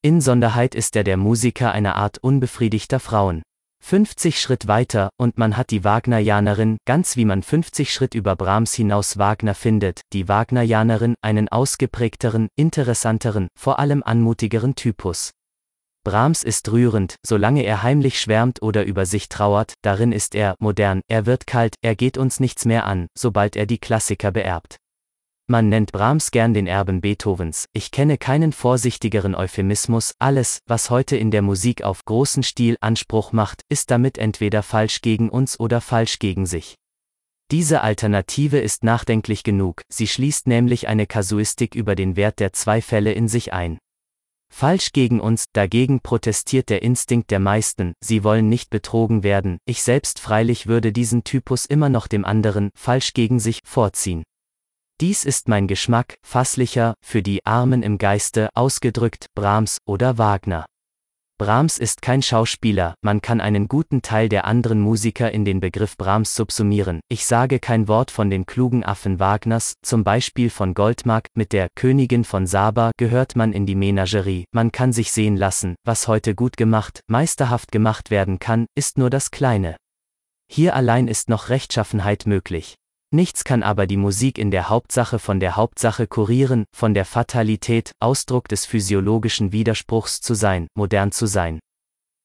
Insonderheit 0.05 0.75
ist 0.75 0.95
er 0.95 1.03
der 1.03 1.17
Musiker 1.17 1.71
einer 1.71 1.95
Art 1.95 2.19
unbefriedigter 2.19 2.99
Frauen. 2.99 3.41
50 3.83 4.39
Schritt 4.39 4.67
weiter, 4.67 5.09
und 5.17 5.39
man 5.39 5.57
hat 5.57 5.71
die 5.71 5.83
Wagnerianerin, 5.83 6.77
ganz 6.85 7.17
wie 7.17 7.25
man 7.25 7.41
50 7.41 7.91
Schritt 7.91 8.13
über 8.13 8.35
Brahms 8.35 8.75
hinaus 8.75 9.17
Wagner 9.17 9.55
findet, 9.55 10.01
die 10.13 10.27
Wagnerianerin, 10.27 11.15
einen 11.23 11.49
ausgeprägteren, 11.49 12.49
interessanteren, 12.55 13.47
vor 13.59 13.79
allem 13.79 14.03
anmutigeren 14.03 14.75
Typus. 14.75 15.31
Brahms 16.03 16.43
ist 16.43 16.71
rührend, 16.71 17.15
solange 17.25 17.63
er 17.63 17.81
heimlich 17.81 18.21
schwärmt 18.21 18.61
oder 18.61 18.85
über 18.85 19.07
sich 19.07 19.27
trauert, 19.27 19.73
darin 19.81 20.11
ist 20.11 20.35
er 20.35 20.53
modern, 20.59 21.01
er 21.07 21.25
wird 21.25 21.47
kalt, 21.47 21.77
er 21.81 21.95
geht 21.95 22.19
uns 22.19 22.39
nichts 22.39 22.65
mehr 22.65 22.85
an, 22.85 23.07
sobald 23.17 23.55
er 23.55 23.65
die 23.65 23.79
Klassiker 23.79 24.29
beerbt. 24.29 24.77
Man 25.47 25.69
nennt 25.69 25.91
Brahms 25.91 26.31
gern 26.31 26.55
den 26.55 26.65
Erben 26.65 27.01
Beethovens, 27.01 27.67
ich 27.71 27.91
kenne 27.91 28.17
keinen 28.17 28.51
vorsichtigeren 28.51 29.35
Euphemismus, 29.35 30.15
alles, 30.17 30.57
was 30.65 30.89
heute 30.89 31.17
in 31.17 31.29
der 31.29 31.43
Musik 31.43 31.83
auf 31.83 32.03
großen 32.03 32.41
Stil 32.41 32.77
Anspruch 32.81 33.31
macht, 33.31 33.61
ist 33.69 33.91
damit 33.91 34.17
entweder 34.17 34.63
falsch 34.63 35.01
gegen 35.01 35.29
uns 35.29 35.59
oder 35.59 35.81
falsch 35.81 36.17
gegen 36.17 36.47
sich. 36.47 36.77
Diese 37.51 37.81
Alternative 37.81 38.57
ist 38.57 38.83
nachdenklich 38.83 39.43
genug, 39.43 39.83
sie 39.87 40.07
schließt 40.07 40.47
nämlich 40.47 40.87
eine 40.87 41.05
Kasuistik 41.05 41.75
über 41.75 41.93
den 41.93 42.15
Wert 42.15 42.39
der 42.39 42.51
zwei 42.51 42.81
Fälle 42.81 43.11
in 43.11 43.27
sich 43.27 43.53
ein. 43.53 43.77
Falsch 44.51 44.93
gegen 44.93 45.19
uns, 45.19 45.45
dagegen 45.53 45.99
protestiert 45.99 46.69
der 46.69 46.81
Instinkt 46.81 47.29
der 47.29 47.39
meisten, 47.39 47.93
sie 48.03 48.23
wollen 48.23 48.49
nicht 48.49 48.71
betrogen 48.71 49.21
werden, 49.21 49.59
ich 49.65 49.83
selbst 49.83 50.19
freilich 50.19 50.65
würde 50.65 50.91
diesen 50.91 51.23
Typus 51.23 51.67
immer 51.67 51.89
noch 51.89 52.07
dem 52.07 52.25
anderen, 52.25 52.71
falsch 52.75 53.13
gegen 53.13 53.39
sich, 53.39 53.59
vorziehen. 53.63 54.23
Dies 55.01 55.25
ist 55.25 55.49
mein 55.49 55.67
Geschmack, 55.67 56.15
fasslicher, 56.25 56.93
für 57.03 57.21
die 57.21 57.45
Armen 57.45 57.83
im 57.83 57.97
Geiste, 57.97 58.47
ausgedrückt, 58.53 59.25
Brahms 59.35 59.79
oder 59.85 60.17
Wagner. 60.17 60.65
Brahms 61.37 61.79
ist 61.79 62.01
kein 62.01 62.21
Schauspieler, 62.21 62.95
man 63.01 63.21
kann 63.21 63.41
einen 63.41 63.67
guten 63.67 64.01
Teil 64.01 64.29
der 64.29 64.45
anderen 64.45 64.79
Musiker 64.79 65.33
in 65.33 65.43
den 65.43 65.59
Begriff 65.59 65.97
Brahms 65.97 66.33
subsumieren. 66.33 67.01
Ich 67.09 67.25
sage 67.25 67.59
kein 67.59 67.89
Wort 67.89 68.09
von 68.09 68.29
den 68.29 68.45
klugen 68.45 68.85
Affen 68.85 69.19
Wagners, 69.19 69.73
zum 69.81 70.05
Beispiel 70.05 70.49
von 70.49 70.73
Goldmark, 70.73 71.27
mit 71.33 71.51
der 71.51 71.67
Königin 71.75 72.23
von 72.23 72.47
Saba 72.47 72.91
gehört 72.95 73.35
man 73.35 73.51
in 73.51 73.65
die 73.65 73.75
Menagerie, 73.75 74.45
man 74.53 74.71
kann 74.71 74.93
sich 74.93 75.11
sehen 75.11 75.35
lassen, 75.35 75.75
was 75.83 76.07
heute 76.07 76.35
gut 76.35 76.55
gemacht, 76.55 77.01
meisterhaft 77.07 77.73
gemacht 77.73 78.11
werden 78.11 78.39
kann, 78.39 78.65
ist 78.75 78.97
nur 78.97 79.09
das 79.09 79.29
Kleine. 79.29 79.75
Hier 80.49 80.73
allein 80.73 81.09
ist 81.09 81.27
noch 81.27 81.49
Rechtschaffenheit 81.49 82.27
möglich. 82.27 82.75
Nichts 83.11 83.43
kann 83.43 83.63
aber 83.63 83.87
die 83.87 83.97
Musik 83.97 84.37
in 84.37 84.51
der 84.51 84.69
Hauptsache 84.69 85.19
von 85.19 85.39
der 85.39 85.55
Hauptsache 85.55 86.07
kurieren, 86.07 86.65
von 86.75 86.93
der 86.93 87.05
Fatalität, 87.05 87.91
Ausdruck 87.99 88.47
des 88.47 88.65
physiologischen 88.65 89.51
Widerspruchs 89.51 90.21
zu 90.21 90.33
sein, 90.33 90.67
modern 90.75 91.11
zu 91.11 91.25
sein. 91.25 91.59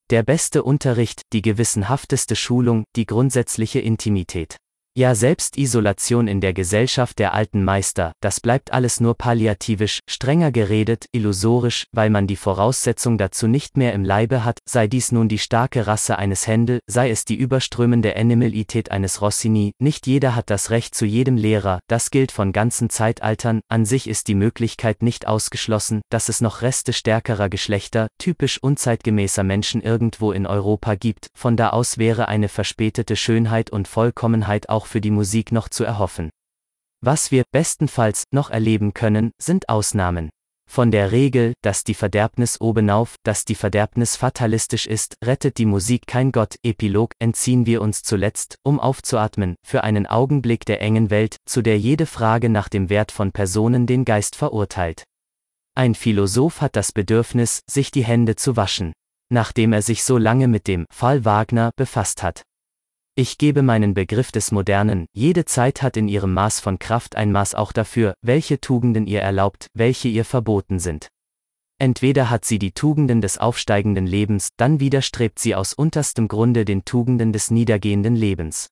Der 0.09 0.23
beste 0.23 0.63
Unterricht, 0.63 1.21
die 1.31 1.41
gewissenhafteste 1.41 2.35
Schulung, 2.35 2.83
die 2.95 3.05
grundsätzliche 3.05 3.79
Intimität. 3.79 4.57
Ja, 4.93 5.15
selbst 5.15 5.57
Isolation 5.57 6.27
in 6.27 6.41
der 6.41 6.51
Gesellschaft 6.51 7.17
der 7.17 7.33
alten 7.33 7.63
Meister, 7.63 8.11
das 8.19 8.41
bleibt 8.41 8.73
alles 8.73 8.99
nur 8.99 9.15
palliativisch, 9.15 10.01
strenger 10.05 10.51
geredet, 10.51 11.05
illusorisch, 11.13 11.85
weil 11.93 12.09
man 12.09 12.27
die 12.27 12.35
Voraussetzung 12.35 13.17
dazu 13.17 13.47
nicht 13.47 13.77
mehr 13.77 13.93
im 13.93 14.03
Leibe 14.03 14.43
hat, 14.43 14.59
sei 14.67 14.87
dies 14.87 15.13
nun 15.13 15.29
die 15.29 15.37
starke 15.37 15.87
Rasse 15.87 16.17
eines 16.17 16.45
Händel, 16.45 16.81
sei 16.87 17.09
es 17.09 17.23
die 17.23 17.37
überströmende 17.37 18.17
Animalität 18.17 18.91
eines 18.91 19.21
Rossini, 19.21 19.71
nicht 19.79 20.07
jeder 20.07 20.35
hat 20.35 20.49
das 20.49 20.71
Recht 20.71 20.93
zu 20.93 21.05
jedem 21.05 21.37
Lehrer, 21.37 21.79
das 21.87 22.11
gilt 22.11 22.33
von 22.33 22.51
ganzen 22.51 22.89
Zeitaltern, 22.89 23.61
an 23.69 23.85
sich 23.85 24.09
ist 24.09 24.27
die 24.27 24.35
Möglichkeit 24.35 25.03
nicht 25.03 25.25
ausgeschlossen, 25.25 26.01
dass 26.09 26.27
es 26.27 26.41
noch 26.41 26.63
Reste 26.63 26.91
stärkerer 26.91 27.47
Geschlechter, 27.47 28.07
typisch 28.17 28.61
unzeitgemäßer 28.61 29.43
Menschen 29.43 29.81
irgendwo 29.81 30.33
in 30.33 30.45
Europa 30.45 30.95
gibt, 30.95 31.27
von 31.33 31.55
da 31.55 31.69
aus 31.69 31.97
wäre 31.97 32.27
eine 32.27 32.49
verspätete 32.49 33.15
Schönheit 33.15 33.69
und 33.69 33.87
Vollkommenheit 33.87 34.67
auch 34.67 34.80
auch 34.81 34.87
für 34.87 35.01
die 35.01 35.11
Musik 35.11 35.51
noch 35.51 35.69
zu 35.69 35.83
erhoffen. 35.83 36.31
Was 37.03 37.31
wir, 37.31 37.43
bestenfalls, 37.51 38.23
noch 38.31 38.49
erleben 38.49 38.93
können, 38.93 39.31
sind 39.39 39.69
Ausnahmen. 39.69 40.29
Von 40.67 40.89
der 40.89 41.11
Regel, 41.11 41.53
dass 41.61 41.83
die 41.83 41.93
Verderbnis 41.93 42.59
obenauf, 42.61 43.15
dass 43.23 43.45
die 43.45 43.55
Verderbnis 43.55 44.15
fatalistisch 44.15 44.87
ist, 44.87 45.15
rettet 45.23 45.57
die 45.57 45.65
Musik 45.65 46.07
kein 46.07 46.31
Gott, 46.31 46.55
Epilog, 46.63 47.11
entziehen 47.19 47.65
wir 47.65 47.81
uns 47.81 48.01
zuletzt, 48.01 48.55
um 48.63 48.79
aufzuatmen, 48.79 49.55
für 49.67 49.83
einen 49.83 50.07
Augenblick 50.07 50.65
der 50.65 50.81
engen 50.81 51.09
Welt, 51.09 51.37
zu 51.45 51.61
der 51.61 51.77
jede 51.77 52.05
Frage 52.05 52.49
nach 52.49 52.69
dem 52.69 52.89
Wert 52.89 53.11
von 53.11 53.31
Personen 53.31 53.85
den 53.85 54.05
Geist 54.05 54.35
verurteilt. 54.35 55.03
Ein 55.75 55.93
Philosoph 55.93 56.61
hat 56.61 56.75
das 56.75 56.91
Bedürfnis, 56.91 57.61
sich 57.69 57.91
die 57.91 58.05
Hände 58.05 58.35
zu 58.35 58.55
waschen, 58.55 58.93
nachdem 59.29 59.73
er 59.73 59.81
sich 59.81 60.03
so 60.03 60.17
lange 60.17 60.47
mit 60.47 60.67
dem 60.67 60.85
Fall 60.91 61.25
Wagner 61.25 61.71
befasst 61.75 62.23
hat. 62.23 62.43
Ich 63.15 63.37
gebe 63.37 63.61
meinen 63.61 63.93
Begriff 63.93 64.31
des 64.31 64.53
Modernen, 64.53 65.05
jede 65.11 65.43
Zeit 65.43 65.81
hat 65.81 65.97
in 65.97 66.07
ihrem 66.07 66.33
Maß 66.33 66.61
von 66.61 66.79
Kraft 66.79 67.17
ein 67.17 67.33
Maß 67.33 67.55
auch 67.55 67.73
dafür, 67.73 68.13
welche 68.21 68.61
Tugenden 68.61 69.05
ihr 69.05 69.19
erlaubt, 69.19 69.67
welche 69.73 70.07
ihr 70.07 70.23
verboten 70.23 70.79
sind. 70.79 71.09
Entweder 71.77 72.29
hat 72.29 72.45
sie 72.45 72.57
die 72.57 72.71
Tugenden 72.71 73.19
des 73.19 73.37
aufsteigenden 73.37 74.07
Lebens, 74.07 74.49
dann 74.55 74.79
widerstrebt 74.79 75.39
sie 75.39 75.55
aus 75.55 75.73
unterstem 75.73 76.29
Grunde 76.29 76.63
den 76.63 76.85
Tugenden 76.85 77.33
des 77.33 77.51
niedergehenden 77.51 78.15
Lebens. 78.15 78.69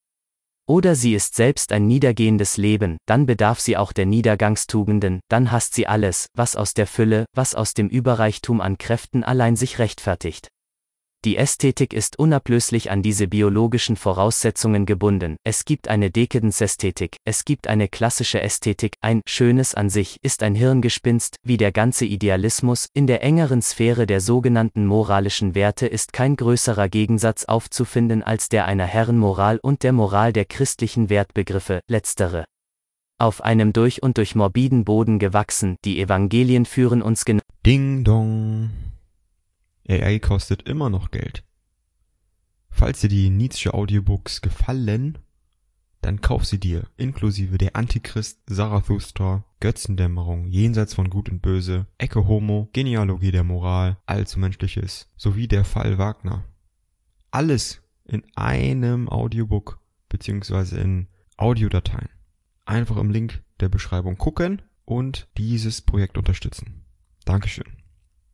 Oder 0.66 0.96
sie 0.96 1.16
ist 1.16 1.36
selbst 1.36 1.74
ein 1.74 1.88
niedergehendes 1.88 2.56
Leben, 2.56 2.98
dann 3.08 3.26
bedarf 3.26 3.60
sie 3.60 3.76
auch 3.76 3.92
der 3.92 4.06
Niedergangstugenden, 4.06 5.20
dann 5.28 5.52
hasst 5.52 5.74
sie 5.74 5.86
alles, 5.86 6.28
was 6.34 6.56
aus 6.56 6.74
der 6.74 6.88
Fülle, 6.88 7.26
was 7.34 7.56
aus 7.56 7.74
dem 7.74 7.90
Überreichtum 7.90 8.62
an 8.62 8.78
Kräften 8.78 9.26
allein 9.26 9.58
sich 9.58 9.80
rechtfertigt. 9.80 10.48
Die 11.26 11.36
Ästhetik 11.36 11.94
ist 11.94 12.18
unablöslich 12.18 12.92
an 12.92 13.02
diese 13.02 13.28
biologischen 13.28 13.98
Voraussetzungen 13.98 14.86
gebunden. 14.86 15.36
Es 15.44 15.66
gibt 15.66 15.90
eine 15.90 16.12
Dekadenzästhetik, 16.12 17.18
es 17.26 17.44
gibt 17.44 17.68
eine 17.68 17.90
klassische 17.90 18.42
Ästhetik, 18.42 18.94
ein 19.02 19.22
Schönes 19.28 19.76
an 19.76 19.90
sich 19.90 20.16
ist 20.22 20.44
ein 20.44 20.56
Hirngespinst, 20.56 21.36
wie 21.44 21.58
der 21.58 21.74
ganze 21.74 22.06
Idealismus, 22.06 22.88
in 22.94 23.06
der 23.06 23.22
engeren 23.22 23.62
Sphäre 23.62 24.08
der 24.08 24.22
sogenannten 24.22 24.86
moralischen 24.86 25.56
Werte 25.56 25.88
ist 25.88 26.14
kein 26.14 26.38
größerer 26.38 26.88
Gegensatz 26.88 27.44
aufzufinden 27.44 28.24
als 28.24 28.48
der 28.48 28.64
einer 28.64 28.86
Herrenmoral 28.86 29.60
und 29.62 29.84
der 29.84 29.92
Moral 29.92 30.32
der 30.32 30.46
christlichen 30.46 31.10
Wertbegriffe, 31.10 31.82
letztere. 31.90 32.46
Auf 33.18 33.44
einem 33.44 33.74
durch 33.74 34.02
und 34.02 34.18
durch 34.18 34.36
morbiden 34.36 34.86
Boden 34.86 35.20
gewachsen, 35.20 35.76
die 35.84 36.00
Evangelien 36.00 36.66
führen 36.66 37.02
uns 37.02 37.26
genau. 37.26 37.42
Ding 37.66 38.06
dong. 38.06 38.70
AI 39.90 40.20
kostet 40.20 40.64
immer 40.64 40.90
noch 40.90 41.12
Geld. 41.12 41.44
Falls 42.70 43.02
dir 43.02 43.10
die 43.10 43.30
Nietzsche 43.30 43.74
Audiobooks 43.74 44.42
gefallen, 44.42 45.18
dann 46.02 46.22
kauf 46.22 46.46
sie 46.46 46.60
dir, 46.60 46.88
inklusive 46.96 47.58
der 47.58 47.76
Antichrist, 47.76 48.40
Zarathustra, 48.50 49.44
Götzendämmerung, 49.60 50.48
Jenseits 50.48 50.94
von 50.94 51.10
Gut 51.10 51.30
und 51.30 51.42
Böse, 51.42 51.88
Ecke 51.98 52.28
Homo, 52.28 52.70
Genealogie 52.72 53.32
der 53.32 53.44
Moral, 53.44 53.98
Allzu 54.06 54.40
Menschliches, 54.40 55.12
sowie 55.18 55.48
der 55.48 55.66
Fall 55.66 55.98
Wagner. 55.98 56.46
Alles 57.32 57.82
in 58.06 58.24
einem 58.36 59.10
Audiobook, 59.10 59.80
beziehungsweise 60.08 60.80
in 60.80 61.08
Audiodateien. 61.36 62.10
Einfach 62.66 62.98
im 62.98 63.12
Link 63.12 63.44
der 63.60 63.70
Beschreibung 63.70 64.18
gucken 64.18 64.62
und 64.86 65.28
dieses 65.38 65.82
Projekt 65.82 66.18
unterstützen. 66.18 66.86
Dankeschön. 67.26 67.66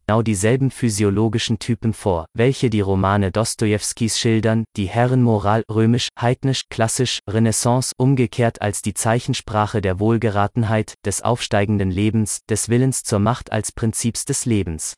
Genau 0.07 0.22
dieselben 0.22 0.69
physiologischen 0.69 1.57
Typen 1.57 1.91
vor, 1.91 2.27
welche 2.36 2.69
die 2.69 2.82
Romane 2.82 3.32
Dostojewskis 3.32 4.19
schildern, 4.19 4.64
die 4.77 4.86
Herrenmoral 4.86 5.64
römisch, 5.68 6.10
heidnisch, 6.19 6.69
klassisch, 6.69 7.22
Renaissance 7.27 7.91
umgekehrt 7.98 8.61
als 8.61 8.84
die 8.84 8.94
Zeichensprache 8.94 9.82
der 9.82 9.99
Wohlgeratenheit, 9.99 10.94
des 11.06 11.23
aufsteigenden 11.23 11.90
Lebens, 11.90 12.41
des 12.48 12.69
Willens 12.69 13.02
zur 13.02 13.18
Macht 13.18 13.52
als 13.52 13.72
Prinzips 13.72 14.26
des 14.26 14.45
Lebens. 14.45 14.94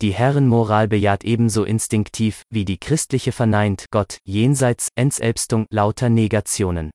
Die 0.00 0.12
Herrenmoral 0.12 0.86
bejaht 0.86 1.24
ebenso 1.24 1.64
instinktiv, 1.64 2.42
wie 2.48 2.64
die 2.64 2.78
christliche 2.78 3.32
verneint 3.32 3.86
Gott, 3.90 4.18
jenseits, 4.22 4.90
Entselbstung, 4.94 5.66
lauter 5.70 6.10
Negationen. 6.10 6.92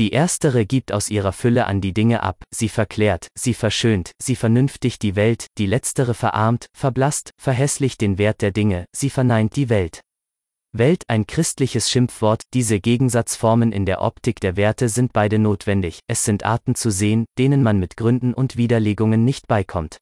Die 0.00 0.12
erstere 0.12 0.64
gibt 0.64 0.92
aus 0.92 1.10
ihrer 1.10 1.30
Fülle 1.30 1.66
an 1.66 1.82
die 1.82 1.92
Dinge 1.92 2.22
ab, 2.22 2.42
sie 2.50 2.70
verklärt, 2.70 3.28
sie 3.34 3.52
verschönt, 3.52 4.12
sie 4.18 4.34
vernünftigt 4.34 5.02
die 5.02 5.14
Welt, 5.14 5.48
die 5.58 5.66
letztere 5.66 6.14
verarmt, 6.14 6.68
verblasst, 6.72 7.32
verhässlicht 7.38 8.00
den 8.00 8.16
Wert 8.16 8.40
der 8.40 8.50
Dinge, 8.50 8.86
sie 8.96 9.10
verneint 9.10 9.56
die 9.56 9.68
Welt. 9.68 10.00
Welt 10.72 11.04
ein 11.08 11.26
christliches 11.26 11.90
Schimpfwort, 11.90 12.44
diese 12.54 12.80
Gegensatzformen 12.80 13.72
in 13.72 13.84
der 13.84 14.00
Optik 14.00 14.40
der 14.40 14.56
Werte 14.56 14.88
sind 14.88 15.12
beide 15.12 15.38
notwendig, 15.38 16.00
es 16.06 16.24
sind 16.24 16.46
Arten 16.46 16.74
zu 16.74 16.90
sehen, 16.90 17.26
denen 17.36 17.62
man 17.62 17.78
mit 17.78 17.98
Gründen 17.98 18.32
und 18.32 18.56
Widerlegungen 18.56 19.26
nicht 19.26 19.48
beikommt. 19.48 19.98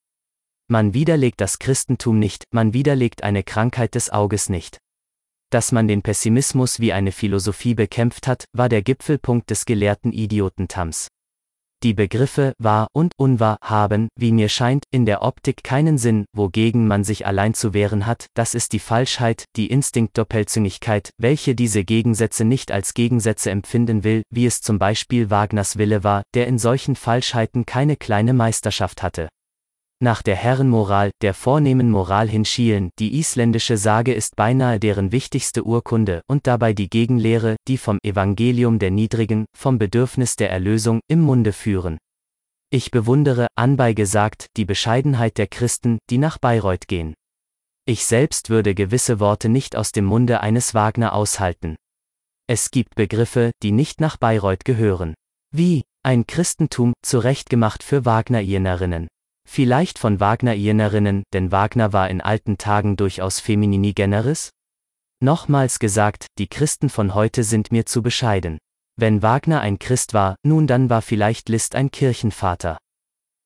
Man 0.69 0.95
widerlegt 0.95 1.41
das 1.41 1.59
Christentum 1.59 2.21
nicht, 2.21 2.45
man 2.53 2.73
widerlegt 2.73 3.25
eine 3.25 3.43
Krankheit 3.43 3.97
des 3.97 4.11
Auges 4.11 4.49
nicht. 4.49 4.79
Dass 5.51 5.73
man 5.73 5.89
den 5.89 6.03
Pessimismus 6.03 6.79
wie 6.79 6.93
eine 6.93 7.11
Philosophie 7.11 7.75
bekämpft 7.75 8.27
hat, 8.27 8.45
war 8.53 8.69
der 8.69 8.83
Gipfelpunkt 8.83 9.49
des 9.49 9.65
gelehrten 9.65 10.13
Idiotentams. 10.13 11.09
Die 11.85 11.95
Begriffe 11.95 12.55
wahr 12.59 12.89
und 12.93 13.13
unwahr 13.17 13.57
haben, 13.63 14.09
wie 14.19 14.33
mir 14.33 14.49
scheint, 14.49 14.85
in 14.91 15.07
der 15.07 15.23
Optik 15.23 15.63
keinen 15.63 15.97
Sinn, 15.97 16.27
wogegen 16.35 16.89
man 16.89 17.05
sich 17.05 17.25
allein 17.25 17.55
zu 17.55 17.73
wehren 17.73 18.05
hat, 18.05 18.27
das 18.35 18.55
ist 18.55 18.73
die 18.73 18.81
Falschheit, 18.81 19.45
die 19.55 19.69
Instinktdoppelzüngigkeit, 19.69 21.11
welche 21.19 21.55
diese 21.55 21.85
Gegensätze 21.85 22.45
nicht 22.45 22.73
als 22.73 22.95
Gegensätze 22.95 23.51
empfinden 23.51 24.03
will, 24.03 24.23
wie 24.31 24.45
es 24.45 24.61
zum 24.61 24.81
Beispiel 24.81 25.31
Wagners 25.31 25.79
Wille 25.79 26.03
war, 26.03 26.25
der 26.35 26.49
in 26.49 26.59
solchen 26.59 26.97
Falschheiten 26.97 27.65
keine 27.65 27.97
kleine 27.97 28.35
Meisterschaft 28.35 29.03
hatte 29.03 29.29
nach 30.01 30.23
der 30.23 30.37
Herrenmoral, 30.37 31.11
der 31.23 31.35
vornehmen 31.35 31.91
Moral 31.91 32.29
hinschielen, 32.29 32.91
die 32.99 33.19
isländische 33.19 33.77
Sage 33.77 34.15
ist 34.15 34.37
beinahe 34.37 34.79
deren 34.79 35.13
wichtigste 35.13 35.65
Urkunde 35.65 36.23
und 36.29 36.47
dabei 36.47 36.73
die 36.73 36.89
Gegenlehre, 36.89 37.57
die 37.67 37.79
vom 37.79 37.99
Evangelium 38.03 38.79
der 38.79 38.91
Niedrigen, 38.91 39.47
vom 39.57 39.79
Bedürfnis 39.79 40.37
der 40.37 40.51
Erlösung 40.51 41.01
im 41.09 41.21
Munde 41.21 41.53
führen. 41.53 41.99
Ich 42.71 42.91
bewundere, 42.91 43.49
anbei 43.57 43.93
gesagt, 43.93 44.47
die 44.57 44.65
Bescheidenheit 44.65 45.39
der 45.39 45.47
Christen, 45.47 45.99
die 46.11 46.19
nach 46.19 46.39
Bayreuth 46.39 46.87
gehen. 46.87 47.15
Ich 47.87 48.05
selbst 48.05 48.51
würde 48.51 48.75
gewisse 48.75 49.21
Worte 49.21 49.49
nicht 49.49 49.75
aus 49.75 49.93
dem 49.93 50.05
Munde 50.05 50.41
eines 50.41 50.75
Wagner 50.75 51.15
aushalten. 51.15 51.77
Es 52.47 52.71
gibt 52.71 52.95
Begriffe, 52.95 53.51
die 53.63 53.73
nicht 53.73 54.01
nach 54.01 54.17
Bayreuth 54.17 54.65
gehören. 54.65 55.15
Wie 55.55 55.85
ein 56.05 56.27
Christentum, 56.27 56.93
zurechtgemacht 57.03 57.83
für 57.83 58.05
Wagnerienerinnen. 58.05 59.09
Vielleicht 59.51 59.99
von 59.99 60.21
Wagnerienerinnen, 60.21 61.25
denn 61.33 61.51
Wagner 61.51 61.95
war 61.95 62.11
in 62.11 62.21
alten 62.21 62.59
Tagen 62.59 62.97
durchaus 62.97 63.41
feminini 63.41 63.95
generis? 63.95 64.51
Nochmals 65.21 65.79
gesagt, 65.79 66.27
die 66.39 66.49
Christen 66.49 66.91
von 66.91 67.15
heute 67.15 67.43
sind 67.43 67.73
mir 67.73 67.87
zu 67.87 68.03
bescheiden. 68.03 68.59
Wenn 68.97 69.23
Wagner 69.23 69.61
ein 69.61 69.79
Christ 69.79 70.13
war, 70.13 70.37
nun 70.45 70.67
dann 70.67 70.91
war 70.91 71.01
vielleicht 71.01 71.49
Liszt 71.49 71.75
ein 71.75 71.91
Kirchenvater. 71.91 72.79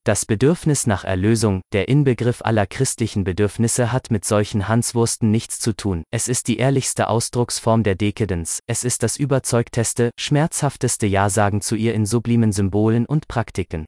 Das 0.05 0.27
Bedürfnis 0.27 0.89
nach 0.89 1.05
Erlösung, 1.05 1.63
der 1.73 1.89
Inbegriff 1.89 2.43
aller 2.43 2.67
christlichen 2.67 3.23
Bedürfnisse 3.23 3.93
hat 3.93 4.11
mit 4.11 4.25
solchen 4.25 4.67
Hanswursten 4.67 5.31
nichts 5.31 5.61
zu 5.61 5.73
tun, 5.73 6.03
es 6.11 6.27
ist 6.27 6.49
die 6.49 6.57
ehrlichste 6.57 7.09
Ausdrucksform 7.09 7.85
der 7.85 7.95
Dekadenz, 7.95 8.59
es 8.67 8.83
ist 8.83 9.05
das 9.05 9.17
überzeugteste, 9.17 10.11
schmerzhafteste 10.19 11.07
Ja-Sagen 11.07 11.61
zu 11.61 11.77
ihr 11.77 11.95
in 11.95 12.07
sublimen 12.07 12.51
Symbolen 12.51 13.07
und 13.07 13.29
Praktiken. 13.29 13.87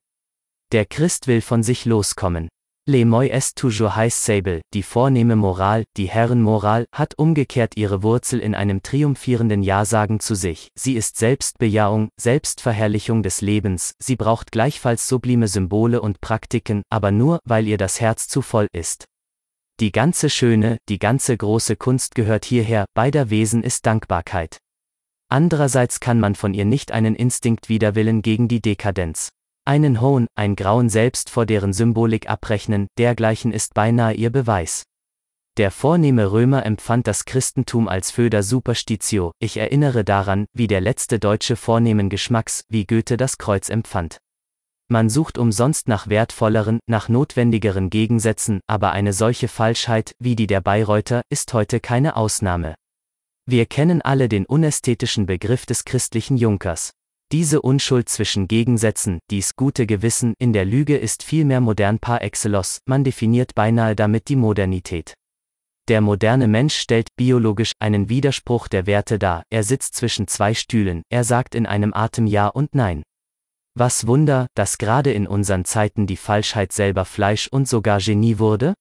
Der 0.74 0.86
Christ 0.86 1.28
will 1.28 1.40
von 1.40 1.62
sich 1.62 1.84
loskommen. 1.84 2.48
Le 2.88 3.04
moi 3.04 3.26
est 3.26 3.54
toujours 3.54 3.94
haissable, 3.94 4.60
die 4.74 4.82
vornehme 4.82 5.36
Moral, 5.36 5.84
die 5.96 6.08
Herrenmoral, 6.08 6.86
hat 6.92 7.16
umgekehrt 7.16 7.76
ihre 7.76 8.02
Wurzel 8.02 8.40
in 8.40 8.56
einem 8.56 8.82
triumphierenden 8.82 9.62
Ja-Sagen 9.62 10.18
zu 10.18 10.34
sich, 10.34 10.70
sie 10.74 10.94
ist 10.94 11.16
Selbstbejahung, 11.16 12.08
Selbstverherrlichung 12.20 13.22
des 13.22 13.40
Lebens, 13.40 13.92
sie 14.02 14.16
braucht 14.16 14.50
gleichfalls 14.50 15.06
sublime 15.06 15.46
Symbole 15.46 16.02
und 16.02 16.20
Praktiken, 16.20 16.82
aber 16.90 17.12
nur, 17.12 17.38
weil 17.44 17.68
ihr 17.68 17.78
das 17.78 18.00
Herz 18.00 18.26
zu 18.26 18.42
voll 18.42 18.66
ist. 18.72 19.04
Die 19.78 19.92
ganze 19.92 20.28
schöne, 20.28 20.78
die 20.88 20.98
ganze 20.98 21.36
große 21.36 21.76
Kunst 21.76 22.16
gehört 22.16 22.44
hierher, 22.44 22.86
beider 22.94 23.30
Wesen 23.30 23.62
ist 23.62 23.86
Dankbarkeit. 23.86 24.58
Andererseits 25.28 26.00
kann 26.00 26.18
man 26.18 26.34
von 26.34 26.52
ihr 26.52 26.64
nicht 26.64 26.90
einen 26.90 27.14
Instinkt 27.14 27.68
widerwillen 27.68 28.22
gegen 28.22 28.48
die 28.48 28.60
Dekadenz. 28.60 29.28
Einen 29.66 30.02
Hohn, 30.02 30.26
ein 30.34 30.56
Grauen 30.56 30.90
selbst 30.90 31.30
vor 31.30 31.46
deren 31.46 31.72
Symbolik 31.72 32.28
abrechnen, 32.28 32.86
dergleichen 32.98 33.50
ist 33.50 33.72
beinahe 33.72 34.12
ihr 34.12 34.28
Beweis. 34.28 34.84
Der 35.56 35.70
vornehme 35.70 36.32
Römer 36.32 36.66
empfand 36.66 37.06
das 37.06 37.24
Christentum 37.24 37.88
als 37.88 38.10
Föder 38.10 38.42
Superstitio, 38.42 39.32
ich 39.38 39.56
erinnere 39.56 40.04
daran, 40.04 40.44
wie 40.52 40.66
der 40.66 40.82
letzte 40.82 41.18
Deutsche 41.18 41.56
vornehmen 41.56 42.10
Geschmacks, 42.10 42.64
wie 42.68 42.84
Goethe 42.84 43.16
das 43.16 43.38
Kreuz 43.38 43.70
empfand. 43.70 44.18
Man 44.88 45.08
sucht 45.08 45.38
umsonst 45.38 45.88
nach 45.88 46.08
wertvolleren, 46.08 46.78
nach 46.86 47.08
notwendigeren 47.08 47.88
Gegensätzen, 47.88 48.60
aber 48.66 48.92
eine 48.92 49.14
solche 49.14 49.48
Falschheit, 49.48 50.12
wie 50.18 50.36
die 50.36 50.46
der 50.46 50.60
Bayreuther, 50.60 51.22
ist 51.30 51.54
heute 51.54 51.80
keine 51.80 52.16
Ausnahme. 52.16 52.74
Wir 53.46 53.64
kennen 53.64 54.02
alle 54.02 54.28
den 54.28 54.44
unästhetischen 54.44 55.24
Begriff 55.24 55.64
des 55.64 55.86
christlichen 55.86 56.36
Junkers. 56.36 56.90
Diese 57.34 57.60
Unschuld 57.62 58.08
zwischen 58.08 58.46
Gegensätzen, 58.46 59.18
dies 59.28 59.56
gute 59.56 59.86
Gewissen 59.86 60.34
in 60.38 60.52
der 60.52 60.64
Lüge 60.64 60.96
ist 60.96 61.24
vielmehr 61.24 61.60
modern 61.60 61.98
par 61.98 62.22
excellence, 62.22 62.78
man 62.86 63.02
definiert 63.02 63.56
beinahe 63.56 63.96
damit 63.96 64.28
die 64.28 64.36
Modernität. 64.36 65.14
Der 65.88 66.00
moderne 66.00 66.46
Mensch 66.46 66.76
stellt 66.76 67.08
biologisch 67.16 67.72
einen 67.80 68.08
Widerspruch 68.08 68.68
der 68.68 68.86
Werte 68.86 69.18
dar, 69.18 69.42
er 69.50 69.64
sitzt 69.64 69.96
zwischen 69.96 70.28
zwei 70.28 70.54
Stühlen, 70.54 71.02
er 71.10 71.24
sagt 71.24 71.56
in 71.56 71.66
einem 71.66 71.92
Atem 71.92 72.28
Ja 72.28 72.46
und 72.46 72.72
Nein. 72.76 73.02
Was 73.76 74.06
Wunder, 74.06 74.46
dass 74.54 74.78
gerade 74.78 75.12
in 75.12 75.26
unseren 75.26 75.64
Zeiten 75.64 76.06
die 76.06 76.16
Falschheit 76.16 76.70
selber 76.70 77.04
Fleisch 77.04 77.48
und 77.48 77.66
sogar 77.66 77.98
Genie 77.98 78.38
wurde? 78.38 78.74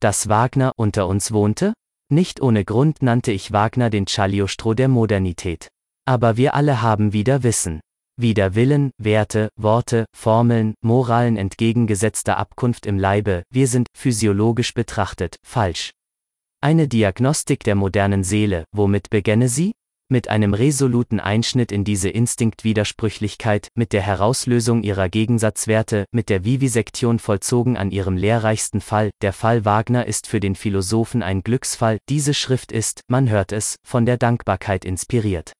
Dass 0.00 0.28
Wagner 0.28 0.72
unter 0.76 1.06
uns 1.06 1.32
wohnte? 1.32 1.72
Nicht 2.12 2.42
ohne 2.42 2.66
Grund 2.66 3.00
nannte 3.00 3.32
ich 3.32 3.52
Wagner 3.52 3.88
den 3.88 4.04
Cagliostro 4.04 4.74
der 4.74 4.88
Modernität. 4.88 5.68
Aber 6.08 6.38
wir 6.38 6.54
alle 6.54 6.80
haben 6.80 7.12
wieder 7.12 7.42
Wissen. 7.42 7.80
Wieder 8.18 8.54
Willen, 8.54 8.92
Werte, 8.96 9.50
Worte, 9.56 10.06
Formeln, 10.16 10.72
Moralen 10.80 11.36
entgegengesetzter 11.36 12.38
Abkunft 12.38 12.86
im 12.86 12.98
Leibe, 12.98 13.42
wir 13.50 13.68
sind, 13.68 13.88
physiologisch 13.94 14.72
betrachtet, 14.72 15.36
falsch. 15.46 15.90
Eine 16.62 16.88
Diagnostik 16.88 17.62
der 17.62 17.74
modernen 17.74 18.24
Seele, 18.24 18.64
womit 18.74 19.10
begänne 19.10 19.50
sie? 19.50 19.72
Mit 20.10 20.28
einem 20.28 20.54
resoluten 20.54 21.20
Einschnitt 21.20 21.72
in 21.72 21.84
diese 21.84 22.08
Instinktwidersprüchlichkeit, 22.08 23.68
mit 23.74 23.92
der 23.92 24.00
Herauslösung 24.00 24.84
ihrer 24.84 25.10
Gegensatzwerte, 25.10 26.06
mit 26.10 26.30
der 26.30 26.42
Vivisektion 26.42 27.18
vollzogen 27.18 27.76
an 27.76 27.90
ihrem 27.90 28.16
lehrreichsten 28.16 28.80
Fall, 28.80 29.10
der 29.20 29.34
Fall 29.34 29.66
Wagner 29.66 30.06
ist 30.06 30.26
für 30.26 30.40
den 30.40 30.54
Philosophen 30.54 31.22
ein 31.22 31.42
Glücksfall, 31.42 31.98
diese 32.08 32.32
Schrift 32.32 32.72
ist, 32.72 33.02
man 33.08 33.28
hört 33.28 33.52
es, 33.52 33.76
von 33.86 34.06
der 34.06 34.16
Dankbarkeit 34.16 34.86
inspiriert. 34.86 35.52